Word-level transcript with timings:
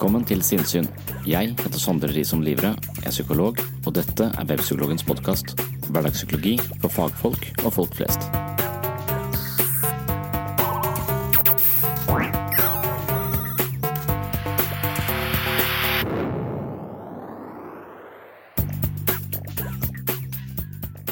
Velkommen 0.00 0.22
til 0.24 0.40
Sinnsyn. 0.40 0.86
Jeg 1.28 1.50
heter 1.60 1.76
Sondre 1.76 2.08
Risom 2.08 2.40
Livre, 2.40 2.70
er 3.04 3.12
psykolog, 3.12 3.58
og 3.84 3.92
dette 3.92 4.30
er 4.32 4.46
Webpsykologens 4.48 5.04
podkast. 5.04 5.52
Hverdagspsykologi 5.92 6.54
for 6.80 6.88
fagfolk 6.88 7.50
og 7.66 7.74
folk 7.74 7.92
flest. 7.98 8.24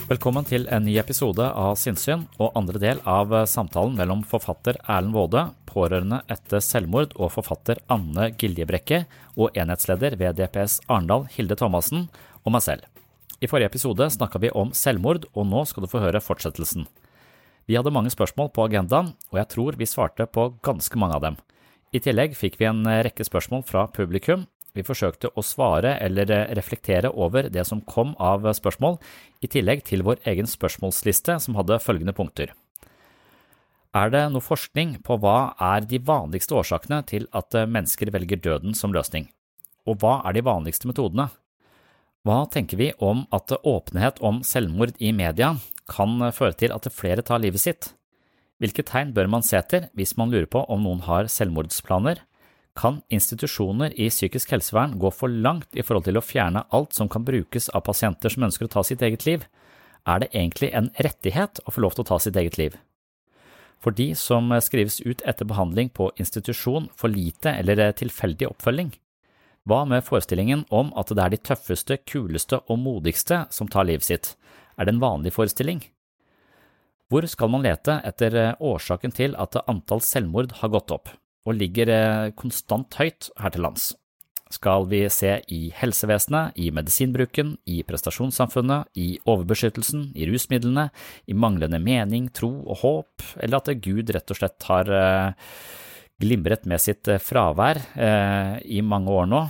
Velkommen 0.09 0.49
til 0.49 0.65
en 0.73 0.89
ny 0.89 0.97
episode 0.97 1.45
av 1.45 1.77
Sinnsyn 1.77 2.25
og 2.41 2.57
andre 2.57 2.81
del 2.81 3.05
av 3.05 3.37
samtalen 3.53 4.01
mellom 4.01 4.25
forfatter 4.25 4.81
Erlend 4.89 5.13
Waade, 5.13 5.51
pårørende 5.79 6.21
etter 6.33 6.63
selvmord 6.65 7.15
og 7.17 7.33
forfatter 7.37 7.79
Anne 7.93 8.33
Giljebrekke 8.39 9.05
og 9.39 9.55
enhetsleder 9.59 10.19
ved 10.19 10.41
DPS 10.41 10.81
Arendal 10.89 11.29
Hilde 11.37 11.59
Thomassen 11.59 12.09
og 12.43 12.55
meg 12.57 12.65
selv. 12.67 12.87
I 13.39 13.47
forrige 13.47 13.71
episode 13.71 14.09
snakka 14.11 14.41
vi 14.43 14.51
om 14.51 14.73
selvmord, 14.75 15.29
og 15.39 15.47
nå 15.47 15.63
skal 15.71 15.85
du 15.85 15.91
få 15.91 16.03
høre 16.03 16.23
fortsettelsen. 16.23 16.89
Vi 17.69 17.77
hadde 17.79 17.93
mange 17.95 18.11
spørsmål 18.11 18.51
på 18.51 18.65
agendaen, 18.67 19.13
og 19.31 19.39
jeg 19.39 19.51
tror 19.55 19.79
vi 19.79 19.87
svarte 19.87 20.27
på 20.27 20.51
ganske 20.67 20.99
mange 20.99 21.19
av 21.19 21.27
dem. 21.27 21.37
I 21.95 22.03
tillegg 22.03 22.35
fikk 22.37 22.59
vi 22.59 22.67
en 22.69 22.83
rekke 22.85 23.25
spørsmål 23.25 23.63
fra 23.69 23.87
publikum, 23.95 24.49
vi 24.77 24.85
forsøkte 24.87 25.31
å 25.35 25.43
svare 25.43 25.97
eller 26.05 26.31
reflektere 26.55 27.11
over 27.11 27.49
det 27.51 27.65
som 27.67 27.81
kom 27.83 28.15
av 28.23 28.47
spørsmål, 28.55 28.99
i 29.43 29.51
tillegg 29.51 29.83
til 29.89 30.05
vår 30.07 30.21
egen 30.29 30.49
spørsmålsliste 30.51 31.39
som 31.43 31.57
hadde 31.59 31.81
følgende 31.83 32.15
punkter. 32.15 32.53
Er 33.97 34.11
det 34.13 34.27
noe 34.35 34.45
forskning 34.45 34.99
på 35.05 35.17
hva 35.23 35.55
er 35.65 35.87
de 35.89 36.01
vanligste 36.05 36.57
årsakene 36.59 37.01
til 37.09 37.25
at 37.33 37.55
mennesker 37.57 38.11
velger 38.13 38.41
døden 38.45 38.77
som 38.77 38.93
løsning? 38.93 39.31
Og 39.89 40.03
hva 40.03 40.19
er 40.29 40.37
de 40.37 40.45
vanligste 40.45 40.91
metodene? 40.91 41.31
Hva 42.27 42.43
tenker 42.53 42.77
vi 42.77 42.91
om 43.01 43.25
at 43.33 43.55
åpenhet 43.57 44.21
om 44.21 44.43
selvmord 44.45 44.93
i 45.01 45.15
media 45.17 45.55
kan 45.89 46.21
føre 46.37 46.59
til 46.61 46.75
at 46.75 46.91
flere 46.93 47.25
tar 47.25 47.41
livet 47.41 47.63
sitt? 47.63 47.95
Hvilke 48.61 48.85
tegn 48.85 49.15
bør 49.17 49.31
man 49.31 49.47
se 49.47 49.57
etter 49.57 49.87
hvis 49.97 50.17
man 50.19 50.35
lurer 50.35 50.51
på 50.51 50.65
om 50.69 50.83
noen 50.85 51.05
har 51.07 51.31
selvmordsplaner? 51.33 52.21
Kan 52.79 53.01
institusjoner 53.11 53.95
i 53.97 54.11
psykisk 54.13 54.53
helsevern 54.53 54.99
gå 55.01 55.11
for 55.15 55.33
langt 55.33 55.73
i 55.73 55.83
forhold 55.83 56.07
til 56.11 56.21
å 56.21 56.25
fjerne 56.27 56.67
alt 56.75 56.93
som 56.95 57.09
kan 57.09 57.25
brukes 57.27 57.71
av 57.73 57.87
pasienter 57.87 58.35
som 58.35 58.45
ønsker 58.51 58.69
å 58.69 58.75
ta 58.77 58.85
sitt 58.85 59.03
eget 59.03 59.25
liv? 59.27 59.47
Er 60.07 60.23
det 60.23 60.31
egentlig 60.35 60.75
en 60.77 60.93
rettighet 60.99 61.63
å 61.65 61.75
få 61.75 61.87
lov 61.87 61.97
til 61.97 62.05
å 62.05 62.11
ta 62.13 62.21
sitt 62.23 62.37
eget 62.37 62.59
liv? 62.61 62.77
For 63.79 63.95
de 63.95 64.11
som 64.19 64.51
skrives 64.65 65.01
ut 65.05 65.23
etter 65.23 65.47
behandling 65.47 65.93
på 65.95 66.11
institusjon 66.19 66.89
for 66.99 67.13
lite 67.13 67.53
eller 67.61 67.93
tilfeldig 67.99 68.49
oppfølging? 68.51 68.91
Hva 69.69 69.85
med 69.87 70.07
forestillingen 70.07 70.65
om 70.75 70.91
at 70.99 71.13
det 71.13 71.23
er 71.23 71.35
de 71.35 71.43
tøffeste, 71.51 72.01
kuleste 72.09 72.59
og 72.67 72.81
modigste 72.83 73.45
som 73.55 73.69
tar 73.71 73.87
livet 73.87 74.09
sitt? 74.09 74.33
Er 74.79 74.89
det 74.89 74.97
en 74.97 75.05
vanlig 75.05 75.35
forestilling? 75.37 75.85
Hvor 77.09 77.25
skal 77.31 77.53
man 77.53 77.65
lete 77.65 78.01
etter 78.05 78.59
årsaken 78.59 79.15
til 79.15 79.39
at 79.39 79.61
antall 79.67 80.03
selvmord 80.05 80.59
har 80.61 80.75
gått 80.75 80.93
opp? 80.95 81.15
og 81.49 81.57
ligger 81.57 81.93
eh, 81.93 82.31
konstant 82.39 82.99
høyt 83.01 83.31
her 83.41 83.55
til 83.55 83.65
lands. 83.65 83.93
Skal 84.53 84.87
vi 84.89 85.03
se 85.13 85.35
i 85.53 85.61
helsevesenet, 85.77 86.57
i 86.57 86.71
medisinbruken, 86.73 87.57
i 87.69 87.83
prestasjonssamfunnet, 87.87 88.89
i 88.97 89.19
overbeskyttelsen, 89.29 90.09
i 90.17 90.29
rusmidlene, 90.31 90.89
i 91.29 91.37
manglende 91.37 91.81
mening, 91.83 92.31
tro 92.33 92.51
og 92.65 92.81
håp, 92.83 93.27
eller 93.43 93.61
at 93.61 93.73
Gud 93.85 94.15
rett 94.15 94.33
og 94.33 94.41
slett 94.41 94.69
har 94.71 94.93
eh, 95.01 95.51
glimret 96.23 96.65
med 96.71 96.81
sitt 96.81 97.11
eh, 97.13 97.21
fravær 97.21 97.83
i 98.65 98.81
mange 98.81 99.13
år 99.13 99.29
nå, 99.29 99.43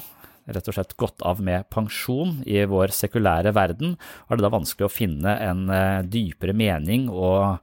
rett 0.48 0.72
og 0.72 0.78
slett 0.78 0.96
gått 0.98 1.22
av 1.28 1.44
med 1.44 1.68
pensjon 1.70 2.40
i 2.48 2.58
vår 2.66 2.90
sekulære 2.96 3.54
verden, 3.54 3.94
er 4.26 4.38
det 4.38 4.46
da 4.46 4.52
vanskelig 4.56 4.88
å 4.88 4.92
finne 4.92 5.36
en 5.44 5.66
dypere 6.08 6.56
mening 6.56 7.06
og 7.12 7.58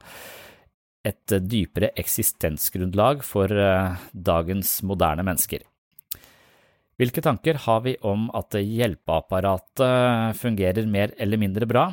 et 1.06 1.36
dypere 1.46 1.92
eksistensgrunnlag 1.98 3.24
for 3.26 3.52
eh, 3.52 3.96
dagens 4.12 4.80
moderne 4.86 5.24
mennesker. 5.26 5.64
Hvilke 6.96 7.20
tanker 7.20 7.58
har 7.66 7.82
vi 7.84 7.92
om 8.08 8.30
at 8.36 8.56
hjelpeapparatet 8.56 10.36
fungerer 10.40 10.86
mer 10.88 11.12
eller 11.20 11.40
mindre 11.40 11.68
bra? 11.68 11.90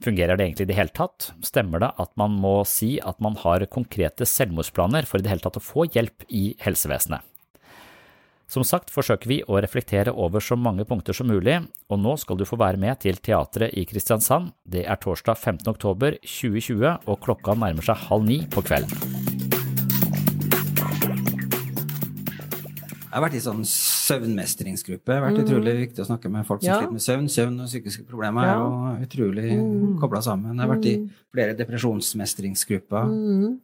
Fungerer 0.00 0.38
det 0.38 0.46
egentlig 0.46 0.64
i 0.64 0.70
det 0.70 0.78
hele 0.78 0.94
tatt? 0.96 1.32
Stemmer 1.44 1.82
det 1.82 1.90
at 2.00 2.14
man 2.16 2.38
må 2.40 2.62
si 2.64 2.94
at 3.04 3.20
man 3.20 3.36
har 3.42 3.66
konkrete 3.68 4.24
selvmordsplaner 4.24 5.04
for 5.04 5.20
i 5.20 5.26
det 5.26 5.34
hele 5.34 5.44
tatt 5.44 5.58
å 5.60 5.64
få 5.64 5.84
hjelp 5.92 6.24
i 6.32 6.54
helsevesenet? 6.64 7.20
Som 8.48 8.64
sagt 8.64 8.88
forsøker 8.88 9.28
vi 9.28 9.42
å 9.44 9.58
reflektere 9.60 10.14
over 10.16 10.40
så 10.40 10.56
mange 10.56 10.86
punkter 10.88 11.12
som 11.12 11.28
mulig, 11.28 11.58
og 11.92 12.00
nå 12.00 12.14
skal 12.16 12.38
du 12.40 12.46
få 12.48 12.56
være 12.56 12.80
med 12.80 13.02
til 13.04 13.20
teatret 13.20 13.76
i 13.76 13.84
Kristiansand. 13.84 14.54
Det 14.64 14.86
er 14.88 14.96
torsdag 15.02 15.36
15. 15.36 15.68
oktober 15.74 16.16
2020, 16.24 17.04
og 17.04 17.20
klokka 17.26 17.58
nærmer 17.60 17.84
seg 17.84 18.08
halv 18.08 18.24
ni 18.24 18.40
på 18.48 18.64
kvelden. 18.64 19.37
Jeg 23.08 23.14
har 23.16 23.22
vært 23.24 23.34
i 23.38 23.40
sånn 23.40 23.62
søvnmestringsgruppe. 23.64 25.06
Det 25.08 25.14
har 25.16 25.24
vært 25.30 25.40
utrolig 25.46 25.72
viktig 25.78 26.02
å 26.04 26.08
snakke 26.10 26.30
med 26.30 26.44
folk 26.46 26.60
som 26.62 26.68
Ja. 26.68 26.78
sliter 26.80 26.92
med 26.92 27.00
søvn. 27.00 27.28
Søvn 27.32 27.60
og 27.62 27.68
psykiske 27.68 28.04
problemer 28.06 28.42
er 28.44 28.46
Ja. 28.46 28.58
jo 28.58 29.06
utrolig 29.06 29.52
Mm. 29.58 29.98
kobla 30.00 30.20
sammen. 30.22 30.56
Jeg 30.56 30.66
har 30.68 30.76
vært 30.76 30.86
i 30.86 31.10
flere 31.32 31.56
depresjonsmestringsgrupper. 31.56 33.04
Mm. 33.08 33.60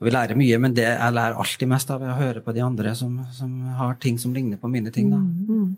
Vi 0.00 0.10
lærer 0.10 0.36
mye, 0.36 0.58
men 0.60 0.74
det 0.74 0.84
jeg 0.84 1.12
lærer 1.12 1.34
alltid 1.36 1.68
mest 1.68 1.90
av, 1.90 2.02
er 2.02 2.06
å 2.14 2.16
høre 2.18 2.40
på 2.40 2.54
de 2.54 2.60
andre 2.60 2.94
som, 2.94 3.26
som 3.32 3.60
har 3.60 3.94
ting 3.94 4.16
som 4.18 4.32
ligner 4.32 4.56
på 4.56 4.70
mine 4.70 4.90
ting. 4.92 5.10
Mm. 5.10 5.76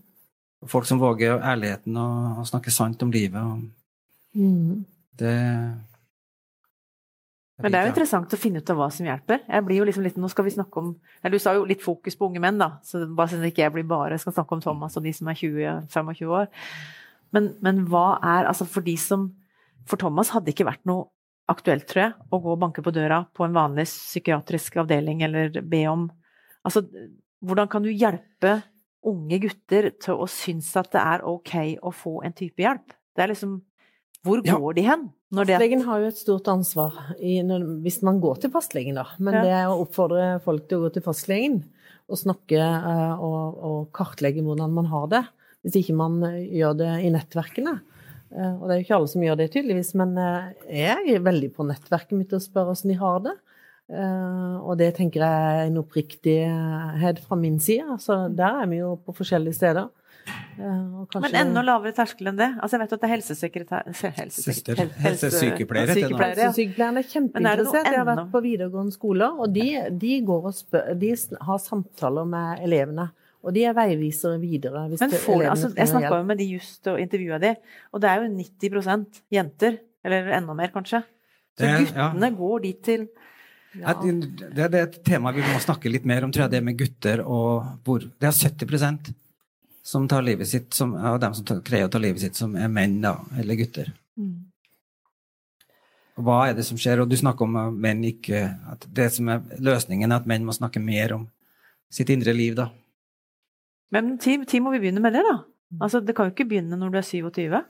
Folk 0.67 0.85
som 0.85 0.99
våger 1.01 1.41
ærligheten 1.41 1.97
og, 1.97 2.39
og 2.41 2.47
snakke 2.47 2.71
sant 2.71 3.03
om 3.03 3.11
livet. 3.11 3.41
Og 3.43 3.63
Mm. 4.37 4.85
det 5.17 5.75
Men 7.61 7.73
det 7.73 7.79
er 7.79 7.87
jo 7.87 7.93
interessant 7.93 8.33
å 8.35 8.39
finne 8.41 8.63
ut 8.63 8.71
av 8.73 8.79
hva 8.81 8.89
som 8.95 9.07
hjelper. 9.07 9.43
Jeg 9.45 9.65
blir 9.67 9.81
jo 9.81 9.87
liksom 9.89 10.05
litt, 10.07 10.17
nå 10.21 10.31
skal 10.33 10.47
vi 10.47 10.55
snakke 10.55 10.81
om, 10.81 10.95
eller 11.21 11.37
Du 11.37 11.43
sa 11.43 11.55
jo 11.57 11.67
litt 11.69 11.85
fokus 11.85 12.17
på 12.17 12.31
unge 12.31 12.43
menn, 12.43 12.61
da, 12.61 12.73
så 12.87 13.03
bare 13.07 13.33
så 13.33 13.41
ikke 13.45 13.65
jeg 13.67 13.75
blir 13.75 13.87
bare 13.89 14.19
skal 14.21 14.35
snakke 14.37 14.57
om 14.57 14.65
Thomas 14.65 14.97
og 14.97 15.05
de 15.05 15.13
som 15.17 15.29
er 15.29 15.39
20-25 15.39 16.33
år. 16.41 16.49
Men, 17.37 17.53
men 17.63 17.85
hva 17.91 18.19
er 18.27 18.49
altså 18.51 18.67
For 18.67 18.83
de 18.83 18.97
som 18.99 19.29
For 19.87 20.01
Thomas 20.01 20.33
hadde 20.35 20.51
ikke 20.51 20.67
vært 20.67 20.83
noe 20.89 21.07
aktuelt, 21.51 21.87
tror 21.91 22.03
jeg, 22.03 22.15
å 22.31 22.39
gå 22.43 22.53
og 22.53 22.61
banke 22.63 22.83
på 22.83 22.93
døra 22.95 23.25
på 23.35 23.43
en 23.47 23.55
vanlig 23.55 23.89
psykiatrisk 23.91 24.77
avdeling 24.83 25.25
eller 25.27 25.63
be 25.67 25.85
om 25.91 26.09
Altså, 26.61 26.83
hvordan 27.41 27.71
kan 27.73 27.81
du 27.81 27.89
hjelpe 27.89 28.59
unge 29.09 29.39
gutter 29.41 29.87
til 29.97 30.19
å 30.21 30.27
synes 30.29 30.69
at 30.77 30.91
det 30.93 31.01
er 31.01 31.23
ok 31.25 31.55
å 31.89 31.93
få 31.95 32.19
en 32.27 32.35
type 32.37 32.61
hjelp? 32.61 32.93
Det 33.17 33.25
er 33.25 33.33
liksom 33.33 33.55
Hvor 34.25 34.43
Ja. 34.45 34.57
går 34.59 34.75
de 34.77 34.83
hen? 34.83 35.11
Når 35.33 35.47
det 35.47 35.55
Fastlegen 35.57 35.83
har 35.87 36.01
jo 36.01 36.07
et 36.11 36.17
stort 36.19 36.49
ansvar 36.49 36.93
i, 37.19 37.41
når, 37.43 37.63
hvis 37.83 38.03
man 38.03 38.21
går 38.21 38.41
til 38.43 38.51
fastlegen, 38.51 38.95
da. 38.99 39.05
Men 39.19 39.35
Ja. 39.35 39.43
det 39.43 39.51
er 39.53 39.67
å 39.71 39.81
oppfordre 39.87 40.41
folk 40.43 40.67
til 40.69 40.79
å 40.79 40.83
gå 40.89 40.93
til 40.95 41.03
fastlegen 41.03 41.65
og 42.11 42.19
snakke 42.19 42.59
eh, 42.59 43.15
og, 43.21 43.59
og 43.63 43.93
kartlegge 43.93 44.43
hvordan 44.43 44.73
man 44.75 44.87
har 44.87 45.07
det. 45.09 45.23
Hvis 45.65 45.77
ikke 45.85 45.95
man 45.97 46.23
eh, 46.25 46.49
gjør 46.59 46.77
det 46.77 46.91
i 47.07 47.11
nettverkene. 47.15 47.81
Eh, 48.35 48.53
og 48.61 48.67
det 48.69 48.75
er 48.75 48.81
jo 48.81 48.85
ikke 48.89 48.97
alle 48.99 49.09
som 49.09 49.23
gjør 49.23 49.37
det, 49.39 49.51
tydeligvis, 49.53 49.95
men 49.95 50.15
jeg 50.69 51.15
er 51.17 51.21
veldig 51.25 51.53
på 51.55 51.67
nettverket 51.67 52.13
mitt 52.19 52.33
og 52.37 52.43
spør 52.43 52.69
hvordan 52.73 52.91
de 52.93 52.99
har 53.01 53.21
det. 53.21 53.37
Eh, 53.91 54.57
og 54.61 54.77
det 54.79 54.93
tenker 54.99 55.21
jeg 55.25 55.63
er 55.63 55.65
en 55.71 55.79
oppriktighet 55.83 57.19
fra 57.27 57.37
min 57.37 57.59
side. 57.63 57.97
Så 58.03 58.29
der 58.35 58.63
er 58.65 58.67
vi 58.71 58.79
jo 58.83 58.97
på 59.07 59.15
forskjellige 59.17 59.55
steder. 59.57 59.89
Kanskje- 60.61 61.21
Men 61.25 61.35
enda 61.41 61.63
lavere 61.65 61.93
terskel 61.97 62.29
enn 62.31 62.37
det. 62.37 62.49
Altså 62.61 62.77
jeg 62.77 62.81
vet 62.83 62.93
at 62.97 63.01
det 63.01 63.09
er 63.09 63.13
helsesekretær... 63.15 63.87
se- 64.01 64.11
helsesek- 64.19 64.69
helse- 64.77 65.03
Helsesykepleiere 65.07 65.95
sykepleiere, 65.97 66.37
ja. 66.37 66.49
Helsesykepleierne 66.51 67.01
er 67.01 67.07
er 67.07 67.13
kjempeinteressert. 67.15 67.89
Jeg 67.91 67.99
har 68.01 68.09
vært 68.11 68.31
på 68.35 68.43
videregående 68.45 68.93
skoler, 68.97 69.39
og 69.41 69.55
de, 69.55 69.67
de, 70.03 70.13
går 70.29 70.51
og 70.51 70.57
spør, 70.59 70.91
de 71.01 71.13
har 71.49 71.63
samtaler 71.65 72.29
med 72.29 72.65
elevene. 72.67 73.09
Og 73.41 73.55
de 73.57 73.63
er 73.65 73.73
veivisere 73.73 74.37
videre. 74.43 74.83
Hvis 74.91 75.01
Men 75.01 75.15
for, 75.17 75.41
altså, 75.49 75.71
jeg 75.77 75.89
snakka 75.89 76.19
jo 76.19 76.27
med 76.29 76.39
de 76.43 76.49
just 76.51 76.87
og 76.93 77.01
intervjua 77.01 77.39
de, 77.41 77.55
og 77.93 78.03
det 78.03 78.11
er 78.11 78.21
jo 78.21 78.29
90% 78.37 79.23
jenter. 79.33 79.79
Eller 80.05 80.29
enda 80.37 80.55
mer, 80.57 80.69
kanskje. 80.75 81.03
Så 81.57 81.65
Det- 81.65 81.71
ja. 81.95 82.11
guttene 82.11 82.31
går 82.37 82.63
dit 82.63 82.83
til 82.85 83.09
Ja, 83.79 83.93
det, 83.95 84.41
det 84.57 84.75
er 84.75 84.83
et 84.83 85.05
tema 85.05 85.31
vi 85.31 85.43
må 85.47 85.61
snakke 85.63 85.91
litt 85.93 86.05
mer 86.05 86.25
om, 86.25 86.33
tror 86.33 86.49
jeg, 86.49 86.51
det 86.51 86.63
med 86.65 86.77
gutter 86.77 87.21
og 87.23 87.79
hvor 87.85 88.01
Det 88.01 88.27
er 88.27 88.33
70 88.35 89.15
som 89.91 90.07
tar 90.09 90.23
livet 90.23 90.49
sitt, 90.49 90.75
som, 90.75 90.95
av 90.95 91.19
dem 91.21 91.35
som 91.35 91.47
tar, 91.47 91.61
greier 91.67 91.89
å 91.89 91.91
ta 91.91 91.99
livet 91.99 92.23
sitt, 92.23 92.39
som 92.39 92.55
er 92.55 92.71
menn 92.71 93.01
da, 93.03 93.17
eller 93.41 93.59
gutter. 93.59 93.91
Mm. 94.21 94.37
Hva 96.21 96.37
er 96.47 96.55
det 96.55 96.67
som 96.69 96.79
skjer? 96.79 97.03
Og 97.03 97.11
du 97.11 97.17
snakker 97.19 97.49
om 97.49 97.57
at 97.59 97.79
menn 97.87 98.05
ikke 98.07 98.45
at 98.71 98.87
Det 98.95 99.09
som 99.15 99.31
er 99.33 99.43
løsningen, 99.59 100.13
er 100.13 100.21
at 100.21 100.29
menn 100.31 100.47
må 100.47 100.55
snakke 100.55 100.83
mer 100.83 101.17
om 101.17 101.27
sitt 101.91 102.13
indre 102.15 102.37
liv, 102.37 102.55
da. 102.59 102.69
Men 103.91 104.15
tid, 104.23 104.47
tid 104.47 104.63
må 104.63 104.71
vi 104.77 104.83
begynne 104.85 105.03
med 105.03 105.17
det, 105.17 105.25
da. 105.27 105.41
Altså, 105.81 105.99
det 106.05 106.15
kan 106.15 106.29
jo 106.29 106.37
ikke 106.37 106.47
begynne 106.53 106.79
når 106.79 106.95
du 106.95 107.01
er 107.01 107.09
27. 107.11 107.61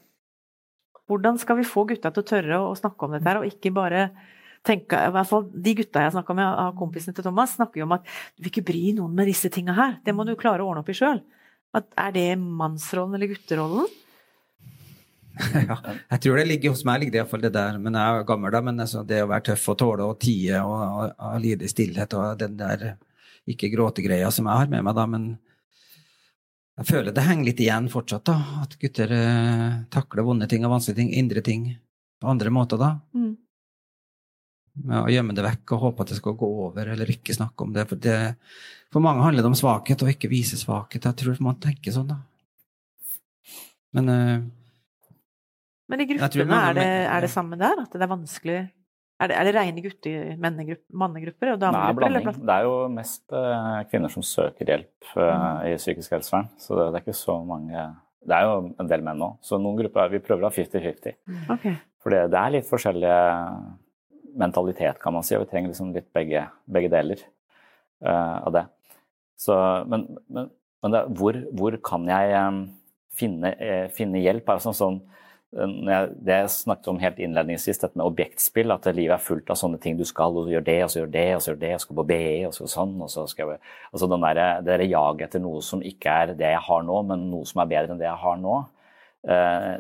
Hvordan 1.08 1.40
skal 1.40 1.56
vi 1.56 1.69
få 1.69 1.87
gutta 1.88 2.12
til 2.12 2.23
å 2.23 2.31
tørre 2.34 2.61
å 2.66 2.76
snakke 2.76 3.06
om 3.06 3.16
dette 3.16 3.32
her, 3.32 3.40
og 3.40 3.49
ikke 3.49 3.73
bare 3.76 4.11
tenke 4.66 4.99
i 5.08 5.12
hvert 5.14 5.28
fall 5.28 5.46
De 5.49 5.73
gutta 5.78 6.02
jeg 6.05 6.12
snakka 6.12 6.34
med 6.37 6.44
av 6.44 6.75
kompisene 6.76 7.16
til 7.16 7.25
Thomas, 7.25 7.56
snakker 7.56 7.81
jo 7.81 7.88
om 7.88 7.96
at 7.96 8.05
du 8.05 8.44
vil 8.44 8.52
ikke 8.52 8.69
bry 8.69 8.90
noen 8.99 9.16
med 9.16 9.31
disse 9.32 9.49
tinga 9.52 9.73
her. 9.78 10.00
Det 10.05 10.12
må 10.12 10.28
du 10.28 10.37
klare 10.37 10.61
å 10.61 10.69
ordne 10.69 10.84
opp 10.84 10.93
i 10.93 11.00
sjøl. 11.00 11.23
Er 11.75 12.14
det 12.14 12.28
mannsrollen 12.38 13.14
eller 13.14 13.31
gutterollen? 13.31 13.90
ja, 15.55 15.76
jeg 16.11 16.20
tror 16.25 16.40
det 16.40 16.46
ligger 16.49 16.75
hos 16.75 16.82
meg, 16.84 17.00
ligger 17.00 17.14
det 17.14 17.20
iallfall 17.22 17.44
det 17.44 17.52
der. 17.55 17.78
Men 17.82 17.96
jeg 17.96 18.17
er 18.17 18.26
gammel, 18.28 18.52
da. 18.55 18.62
Men 18.67 18.82
altså, 18.82 19.05
det 19.06 19.22
å 19.25 19.28
være 19.31 19.46
tøff 19.52 19.69
og 19.72 19.78
tåle 19.82 20.08
og 20.08 20.19
tie 20.22 20.62
og, 20.64 20.81
og, 20.81 21.14
og 21.28 21.38
lide 21.43 21.67
i 21.67 21.70
stillhet 21.70 22.17
og 22.19 22.40
den 22.40 22.58
der 22.58 22.90
ikke 23.50 23.70
gråtegreia 23.72 24.31
som 24.34 24.49
jeg 24.50 24.62
har 24.62 24.72
med 24.72 24.84
meg, 24.87 24.96
da. 24.99 25.06
Men 25.11 25.31
jeg 26.81 26.88
føler 26.90 27.14
det 27.14 27.26
henger 27.26 27.50
litt 27.50 27.62
igjen 27.62 27.90
fortsatt, 27.93 28.26
da. 28.28 28.64
At 28.64 28.76
gutter 28.81 29.14
eh, 29.14 29.78
takler 29.93 30.26
vonde 30.26 30.49
ting 30.50 30.66
og 30.66 30.75
vanskelige 30.75 31.02
ting, 31.02 31.14
indre 31.23 31.44
ting, 31.44 31.70
på 32.20 32.31
andre 32.31 32.52
måter, 32.55 32.81
da. 32.81 32.94
Mm. 33.16 33.34
Med 34.86 35.02
å 35.02 35.10
gjemme 35.12 35.34
det 35.36 35.44
vekk 35.44 35.74
og 35.76 35.84
håpe 35.84 36.04
at 36.04 36.12
det 36.12 36.18
skal 36.20 36.36
gå 36.38 36.48
over, 36.66 36.88
eller 36.94 37.12
ikke 37.12 37.36
snakke 37.36 37.66
om 37.66 37.74
det. 37.74 37.86
For, 37.90 38.00
det, 38.00 38.16
for 38.92 39.04
mange 39.04 39.24
handler 39.26 39.44
det 39.44 39.52
om 39.52 39.58
svakhet, 39.58 40.02
og 40.04 40.12
ikke 40.12 40.30
vise 40.32 40.58
svakhet. 40.60 41.08
Jeg 41.08 41.18
tror 41.20 41.40
man 41.44 41.60
tenker 41.62 41.94
sånn, 41.94 42.10
da. 42.12 42.20
Men 43.96 44.10
uh, 44.10 44.36
Men 45.90 46.04
i 46.04 46.06
gruppene, 46.12 46.60
er 46.70 46.76
det, 46.78 46.90
er 47.10 47.24
det 47.26 47.32
samme 47.32 47.58
der? 47.58 47.82
At 47.82 47.96
det 47.96 48.06
er 48.06 48.12
vanskelig 48.12 48.58
Er 48.60 49.32
det, 49.32 49.34
er 49.36 49.48
det 49.48 49.54
rene 49.56 49.82
gutte, 49.84 50.12
mannegrupper 50.38 51.50
og 51.50 51.56
er 51.56 51.64
damegrupper? 51.64 52.06
Nei, 52.06 52.22
blanding. 52.22 52.44
Det 52.46 52.54
er 52.54 52.68
jo 52.68 52.76
mest 52.94 53.24
uh, 53.34 53.80
kvinner 53.90 54.14
som 54.14 54.24
søker 54.24 54.70
hjelp 54.70 55.10
uh, 55.16 55.66
i 55.66 55.74
psykisk 55.74 56.14
helsevern. 56.14 56.48
Så 56.62 56.78
det, 56.78 56.86
det 56.88 57.00
er 57.00 57.04
ikke 57.04 57.18
så 57.18 57.36
mange 57.44 57.84
Det 58.22 58.38
er 58.38 58.46
jo 58.46 58.56
en 58.80 58.90
del 58.94 59.04
menn 59.04 59.26
òg, 59.26 59.36
så 59.44 59.58
noen 59.58 59.82
grupper 59.82 60.14
vi 60.14 60.22
prøver 60.24 60.46
å 60.46 60.52
ha 60.52 60.54
50-50. 60.54 61.18
Okay. 61.56 61.76
For 62.00 62.14
det, 62.14 62.26
det 62.32 62.40
er 62.40 62.54
litt 62.54 62.70
forskjellig 62.70 63.18
mentalitet, 64.38 65.00
kan 65.02 65.14
man 65.16 65.26
si, 65.26 65.36
og 65.36 65.46
vi 65.46 65.50
trenger 65.52 65.72
liksom 65.72 65.94
litt 65.96 66.08
begge, 66.16 66.46
begge 66.70 66.90
deler 66.92 67.22
uh, 68.06 68.38
av 68.46 68.52
det. 68.54 68.66
Så, 69.40 69.56
men 69.90 70.06
men, 70.28 70.50
men 70.82 70.94
det, 70.94 71.04
hvor, 71.16 71.38
hvor 71.56 71.76
kan 71.84 72.08
jeg 72.08 72.36
um, 72.36 72.60
finne, 73.16 73.54
eh, 73.60 73.86
finne 73.92 74.20
hjelp? 74.22 74.48
Er 74.48 74.60
det 74.60 74.64
sånn, 74.66 74.76
sånn 74.76 75.00
jeg, 75.50 76.10
det 76.22 76.36
jeg 76.36 76.50
snakket 76.54 76.88
om 76.92 77.00
helt 77.02 77.18
innledningsvis, 77.18 77.80
dette 77.82 77.98
med 77.98 78.06
objektspill, 78.06 78.70
at 78.70 78.86
livet 78.94 79.16
er 79.16 79.24
fullt 79.24 79.50
av 79.50 79.58
sånne 79.58 79.80
ting 79.82 79.96
du 79.98 80.04
skal, 80.06 80.36
og 80.36 80.46
du 80.46 80.52
gjør 80.54 80.66
det, 80.68 80.76
og 80.84 80.92
så 80.92 81.00
gjør 81.00 81.14
det, 81.16 81.24
og 81.34 81.42
så 81.42 81.50
gjør 81.50 81.62
det, 81.64 81.72
og 81.74 81.82
skal 81.84 81.98
på 81.98 82.04
BE, 82.12 82.28
og 82.46 82.54
så 82.54 82.68
sånn, 82.70 82.92
og 83.02 83.10
så 83.10 83.24
skal 83.30 83.56
jeg 83.56 83.64
Altså 83.90 84.10
den 84.12 84.26
der, 84.28 84.42
det 84.60 84.68
derre 84.70 84.86
jaget 84.86 85.26
etter 85.26 85.42
noe 85.42 85.64
som 85.66 85.82
ikke 85.82 86.14
er 86.22 86.36
det 86.38 86.52
jeg 86.54 86.62
har 86.68 86.86
nå, 86.86 87.00
men 87.08 87.26
noe 87.32 87.48
som 87.50 87.64
er 87.64 87.72
bedre 87.72 87.96
enn 87.96 88.02
det 88.02 88.06
jeg 88.06 88.22
har 88.26 88.38
nå. 88.44 88.60
eh, 89.26 89.74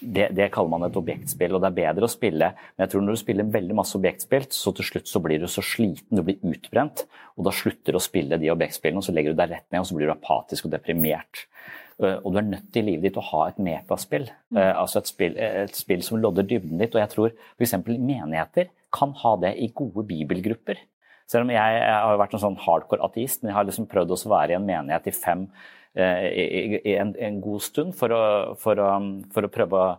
det, 0.00 0.30
det 0.36 0.48
kaller 0.54 0.72
man 0.72 0.86
et 0.86 0.96
objektspill, 0.96 1.54
og 1.56 1.62
det 1.62 1.68
er 1.68 1.78
bedre 1.78 2.08
å 2.08 2.12
spille. 2.12 2.50
Men 2.74 2.84
jeg 2.86 2.92
tror 2.92 3.04
når 3.04 3.16
du 3.16 3.22
spiller 3.22 3.54
veldig 3.56 3.76
masse 3.76 3.96
objektspill, 3.98 4.48
så 4.56 4.72
til 4.76 4.88
slutt 4.90 5.10
så 5.10 5.22
blir 5.24 5.42
du 5.42 5.48
så 5.52 5.64
sliten, 5.64 6.16
du 6.16 6.24
blir 6.24 6.40
utbrent, 6.48 7.04
og 7.36 7.48
da 7.48 7.52
slutter 7.54 7.96
du 7.96 8.00
å 8.00 8.04
spille 8.04 8.40
de 8.40 8.52
objektspillene, 8.54 9.02
og 9.02 9.08
så 9.08 9.14
legger 9.16 9.36
du 9.36 9.42
deg 9.42 9.52
rett 9.52 9.68
ned, 9.68 9.82
og 9.82 9.90
så 9.90 9.98
blir 9.98 10.08
du 10.08 10.14
apatisk 10.14 10.68
og 10.68 10.72
deprimert. 10.72 11.44
Eh, 12.02 12.18
Og 12.22 12.32
du 12.32 12.40
er 12.40 12.48
nødt 12.48 12.72
til 12.72 12.84
i 12.84 12.92
livet 12.92 13.10
ditt 13.10 13.20
å 13.20 13.28
ha 13.30 13.46
et 13.50 13.60
metaspill, 13.62 14.28
mm. 14.52 14.60
altså 14.72 15.00
et 15.00 15.12
spill, 15.12 15.38
et 15.38 15.76
spill 15.76 16.02
som 16.04 16.20
lodder 16.20 16.48
dybden 16.48 16.80
ditt. 16.80 16.96
Og 16.96 17.02
jeg 17.02 17.12
tror 17.12 17.32
f.eks. 17.56 17.78
menigheter 17.86 18.72
kan 18.96 19.14
ha 19.22 19.36
det 19.40 19.56
i 19.60 19.72
gode 19.74 20.04
bibelgrupper. 20.08 20.80
Selv 21.26 21.48
om 21.48 21.50
jeg, 21.50 21.78
jeg 21.80 22.02
har 22.06 22.20
vært 22.20 22.36
en 22.36 22.44
sånn 22.44 22.60
hardcore 22.62 23.02
ateist, 23.02 23.42
men 23.42 23.50
jeg 23.50 23.58
har 23.58 23.66
liksom 23.66 23.88
prøvd 23.90 24.14
å 24.14 24.20
være 24.30 24.54
i 24.54 24.58
en 24.60 24.68
menighet 24.68 25.08
i 25.10 25.14
fem 25.16 25.48
eh, 25.48 25.85
i, 25.96 26.80
i 26.84 26.94
en, 27.00 27.14
en 27.18 27.40
god 27.40 27.64
stund 27.64 27.96
for 27.96 28.12
å, 28.12 28.22
for 28.60 28.80
å, 28.82 28.90
for 29.32 29.46
å 29.46 29.52
prøve 29.52 29.82
å 29.82 29.90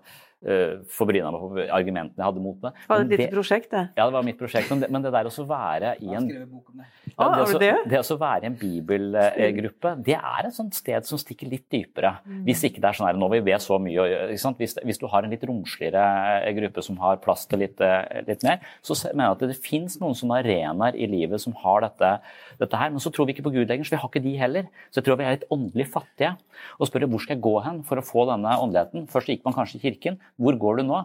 uh, 0.46 0.84
få 0.94 1.08
bryna 1.10 1.32
meg 1.34 1.41
på 1.41 1.65
argumentene 1.74 2.22
jeg 2.22 2.27
hadde 2.27 2.44
mot 2.44 2.60
det. 2.62 2.72
Var 2.89 3.01
det 3.01 3.08
ditt 3.08 3.17
et 3.17 3.24
lite 3.25 3.38
prosjekt, 3.38 3.70
det? 3.74 3.84
ja, 3.98 4.06
det 4.06 4.15
var 4.15 4.25
mitt 4.27 4.39
prosjekt. 4.39 4.70
Men 4.72 4.84
det, 4.84 4.89
men 4.94 5.06
det 5.06 5.13
der 5.15 5.29
å 5.29 5.46
være 5.50 5.94
i 6.03 6.13
en 6.17 6.27
det. 6.29 6.44
ja, 6.44 7.17
Å, 7.17 7.29
det, 7.34 7.41
også, 7.46 7.62
det? 7.62 7.72
det 7.89 8.01
også 8.01 8.20
være 8.22 8.46
i 8.46 8.50
en 8.51 8.58
bibelgruppe, 8.60 9.94
det 10.06 10.17
er 10.17 10.50
et 10.50 10.58
sånt 10.58 10.77
sted 10.77 11.08
som 11.08 11.22
stikker 11.22 11.50
litt 11.51 11.65
dypere. 11.74 12.17
Mm. 12.25 12.44
Hvis 12.50 12.65
ikke 12.67 12.84
det 12.84 12.91
er 12.91 13.00
sånn 13.00 13.10
her, 13.10 13.20
nå 13.20 13.32
vi 13.34 13.41
så 13.63 13.79
mye, 13.82 14.08
ikke 14.27 14.44
sant? 14.44 14.62
Hvis, 14.62 14.77
hvis 14.86 15.01
du 15.01 15.08
har 15.12 15.25
en 15.25 15.34
litt 15.34 15.46
romsligere 15.48 16.03
eh, 16.41 16.53
gruppe 16.58 16.84
som 16.86 17.00
har 17.01 17.22
plass 17.24 17.48
til 17.50 17.63
litt, 17.63 17.82
eh, 17.84 18.22
litt 18.27 18.46
mer, 18.46 18.62
så 18.86 18.98
mener 19.10 19.29
jeg 19.29 19.38
at 19.38 19.46
det 19.53 19.60
finnes 19.63 19.98
noen 20.01 20.17
sånne 20.17 20.41
arenaer 20.44 20.98
i 20.98 21.10
livet 21.10 21.41
som 21.41 21.56
har 21.63 21.86
dette, 21.88 22.13
dette 22.62 22.82
her. 22.82 22.94
Men 22.94 23.03
så 23.03 23.12
tror 23.13 23.29
vi 23.29 23.38
ikke 23.38 23.48
på 23.48 23.56
Gud 23.56 23.65
lenger, 23.65 23.88
så 23.88 23.96
vi 23.96 24.01
har 24.01 24.12
ikke 24.12 24.24
de 24.25 24.36
heller. 24.39 24.70
Så 24.91 25.01
jeg 25.01 25.08
tror 25.08 25.20
vi 25.20 25.27
er 25.27 25.38
litt 25.38 25.48
åndelig 25.53 25.88
fattige. 25.94 26.36
Og 26.77 26.89
spør 26.89 27.08
hvor 27.08 27.24
skal 27.24 27.38
jeg 27.38 27.46
gå 27.46 27.56
hen 27.65 27.82
for 27.88 28.00
å 28.00 28.06
få 28.06 28.27
denne 28.29 28.56
åndeligheten? 28.62 29.08
Først 29.12 29.32
gikk 29.32 29.46
man 29.48 29.56
kanskje 29.58 29.79
i 29.79 29.86
kirken. 29.88 30.20
Hvor 30.38 30.60
går 30.62 30.79
du 30.79 30.88
nå? 30.88 31.01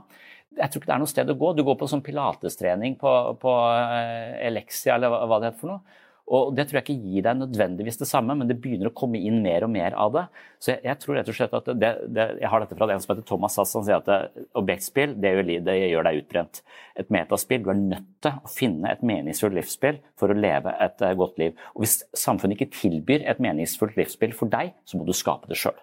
Jeg 0.53 0.69
tror 0.69 0.83
ikke 0.83 0.91
det 0.91 0.95
er 0.95 1.03
noe 1.03 1.11
sted 1.11 1.33
å 1.33 1.39
gå. 1.41 1.51
Du 1.57 1.65
går 1.65 1.79
på 1.81 1.89
sånn 1.89 2.05
pilatestrening 2.05 2.99
på, 3.01 3.13
på 3.41 3.57
eh, 3.73 4.47
Elexia, 4.49 4.99
eller 4.99 5.15
hva 5.29 5.41
det 5.41 5.53
heter 5.53 5.63
for 5.63 5.75
noe. 5.75 6.01
Og 6.33 6.53
det 6.55 6.69
tror 6.69 6.79
jeg 6.79 6.85
ikke 6.87 7.11
gir 7.11 7.25
deg 7.27 7.41
nødvendigvis 7.41 7.99
det 7.99 8.07
samme, 8.09 8.35
men 8.39 8.49
det 8.49 8.57
begynner 8.63 8.89
å 8.89 8.95
komme 8.97 9.19
inn 9.19 9.41
mer 9.45 9.67
og 9.67 9.73
mer 9.75 9.97
av 9.99 10.13
det. 10.15 10.23
Så 10.63 10.71
jeg, 10.71 10.81
jeg 10.87 11.01
tror 11.03 11.19
rett 11.19 11.31
og 11.33 11.37
slett 11.37 11.57
at 11.59 11.71
det, 11.75 11.91
det, 12.15 12.27
Jeg 12.41 12.51
har 12.53 12.63
dette 12.63 12.79
fra 12.79 12.89
en 12.95 13.03
som 13.03 13.13
heter 13.13 13.27
Thomas 13.29 13.57
Sass, 13.59 13.73
som 13.75 13.85
sier 13.85 13.99
at 13.99 14.09
det, 14.09 14.47
objektspill 14.59 15.17
det 15.21 15.33
gjør, 15.35 15.51
det 15.67 15.77
gjør, 15.81 16.07
deg 16.07 16.21
utbrent. 16.23 16.63
Et 17.03 17.11
metaspill, 17.13 17.65
du 17.65 17.73
er 17.75 17.81
nødt 17.81 18.07
til 18.25 18.39
å 18.39 18.53
finne 18.55 18.95
et 18.95 19.03
meningsfullt 19.13 19.59
livsspill 19.59 19.99
for 20.21 20.33
å 20.33 20.39
leve 20.39 20.77
et 20.87 21.05
uh, 21.05 21.11
godt 21.19 21.43
liv. 21.43 21.67
Og 21.75 21.85
hvis 21.85 21.99
samfunnet 22.23 22.57
ikke 22.57 22.79
tilbyr 22.79 23.27
et 23.29 23.43
meningsfullt 23.43 23.99
livsspill 23.99 24.37
for 24.39 24.53
deg, 24.53 24.73
så 24.89 25.01
må 25.01 25.09
du 25.09 25.13
skape 25.17 25.51
det 25.51 25.59
sjøl. 25.59 25.77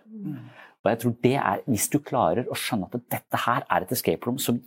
Og 0.89 0.95
jeg 0.95 1.01
tror 1.03 1.15
det 1.23 1.37
er, 1.37 1.63
Hvis 1.69 1.87
du 1.93 1.99
klarer 2.01 2.49
å 2.49 2.57
skjønne 2.57 2.89
at 2.89 3.09
dette 3.15 3.41
her 3.45 3.65
er 3.69 3.85
et 3.85 3.95
escape 3.95 4.25
room 4.25 4.41
som 4.41 4.59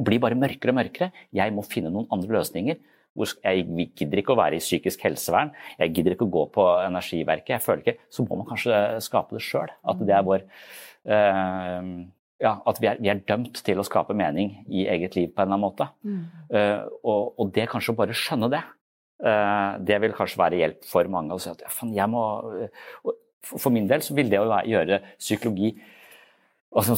blir 0.00 0.18
bare 0.22 0.38
mørkere 0.38 0.72
og 0.72 0.80
mørkere, 0.80 1.12
jeg 1.34 1.54
må 1.54 1.62
finne 1.66 1.92
noen 1.92 2.10
andre 2.14 2.38
løsninger 2.40 2.80
jeg 3.14 3.66
gidder 3.94 4.20
ikke 4.20 4.34
å 4.34 4.40
være 4.40 4.58
i 4.58 4.62
psykisk 4.62 5.04
helsevern, 5.06 5.52
jeg 5.78 5.92
gidder 5.94 6.16
ikke 6.16 6.26
å 6.26 6.34
gå 6.34 6.44
på 6.54 6.64
Energiverket. 6.82 7.54
jeg 7.54 7.62
føler 7.62 7.82
ikke, 7.84 7.98
Så 8.10 8.26
må 8.26 8.36
man 8.36 8.46
kanskje 8.46 9.00
skape 9.00 9.36
det 9.36 9.42
sjøl. 9.42 9.70
At 9.84 9.98
det 10.00 10.14
er 10.14 10.22
vår 10.22 10.42
uh, 11.06 12.06
ja, 12.42 12.60
at 12.66 12.80
vi 12.80 12.86
er, 12.90 12.96
vi 13.00 13.08
er, 13.08 13.22
dømt 13.22 13.62
til 13.64 13.78
å 13.78 13.86
skape 13.86 14.14
mening 14.14 14.66
i 14.68 14.86
eget 14.90 15.14
liv 15.14 15.30
på 15.30 15.42
en 15.42 15.46
eller 15.46 15.54
annen 15.54 15.64
måte. 15.64 15.88
Mm. 16.02 16.24
Uh, 16.50 16.82
og, 17.04 17.34
og, 17.38 17.52
det 17.54 17.68
kanskje 17.70 17.94
å 17.94 18.00
bare 18.00 18.16
skjønne 18.18 18.50
det, 18.50 18.62
uh, 19.24 19.78
det 19.78 20.00
vil 20.02 20.16
kanskje 20.16 20.42
være 20.42 20.58
hjelp 20.58 20.88
for 20.90 21.06
mange. 21.08 21.34
å 21.34 21.38
si 21.38 21.52
at 21.52 21.62
fan, 21.70 21.94
jeg 21.94 22.10
må, 22.10 22.24
For 23.44 23.72
min 23.74 23.88
del 23.90 24.04
så 24.04 24.16
vil 24.16 24.30
det 24.32 24.40
å 24.40 24.48
gjøre 24.48 25.02
psykologi 25.18 25.74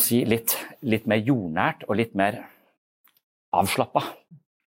si, 0.00 0.22
litt, 0.24 0.56
litt 0.86 1.06
mer 1.10 1.20
jordnært 1.20 1.84
og 1.88 1.98
litt 2.00 2.14
mer 2.16 2.40
avslappa 3.56 4.04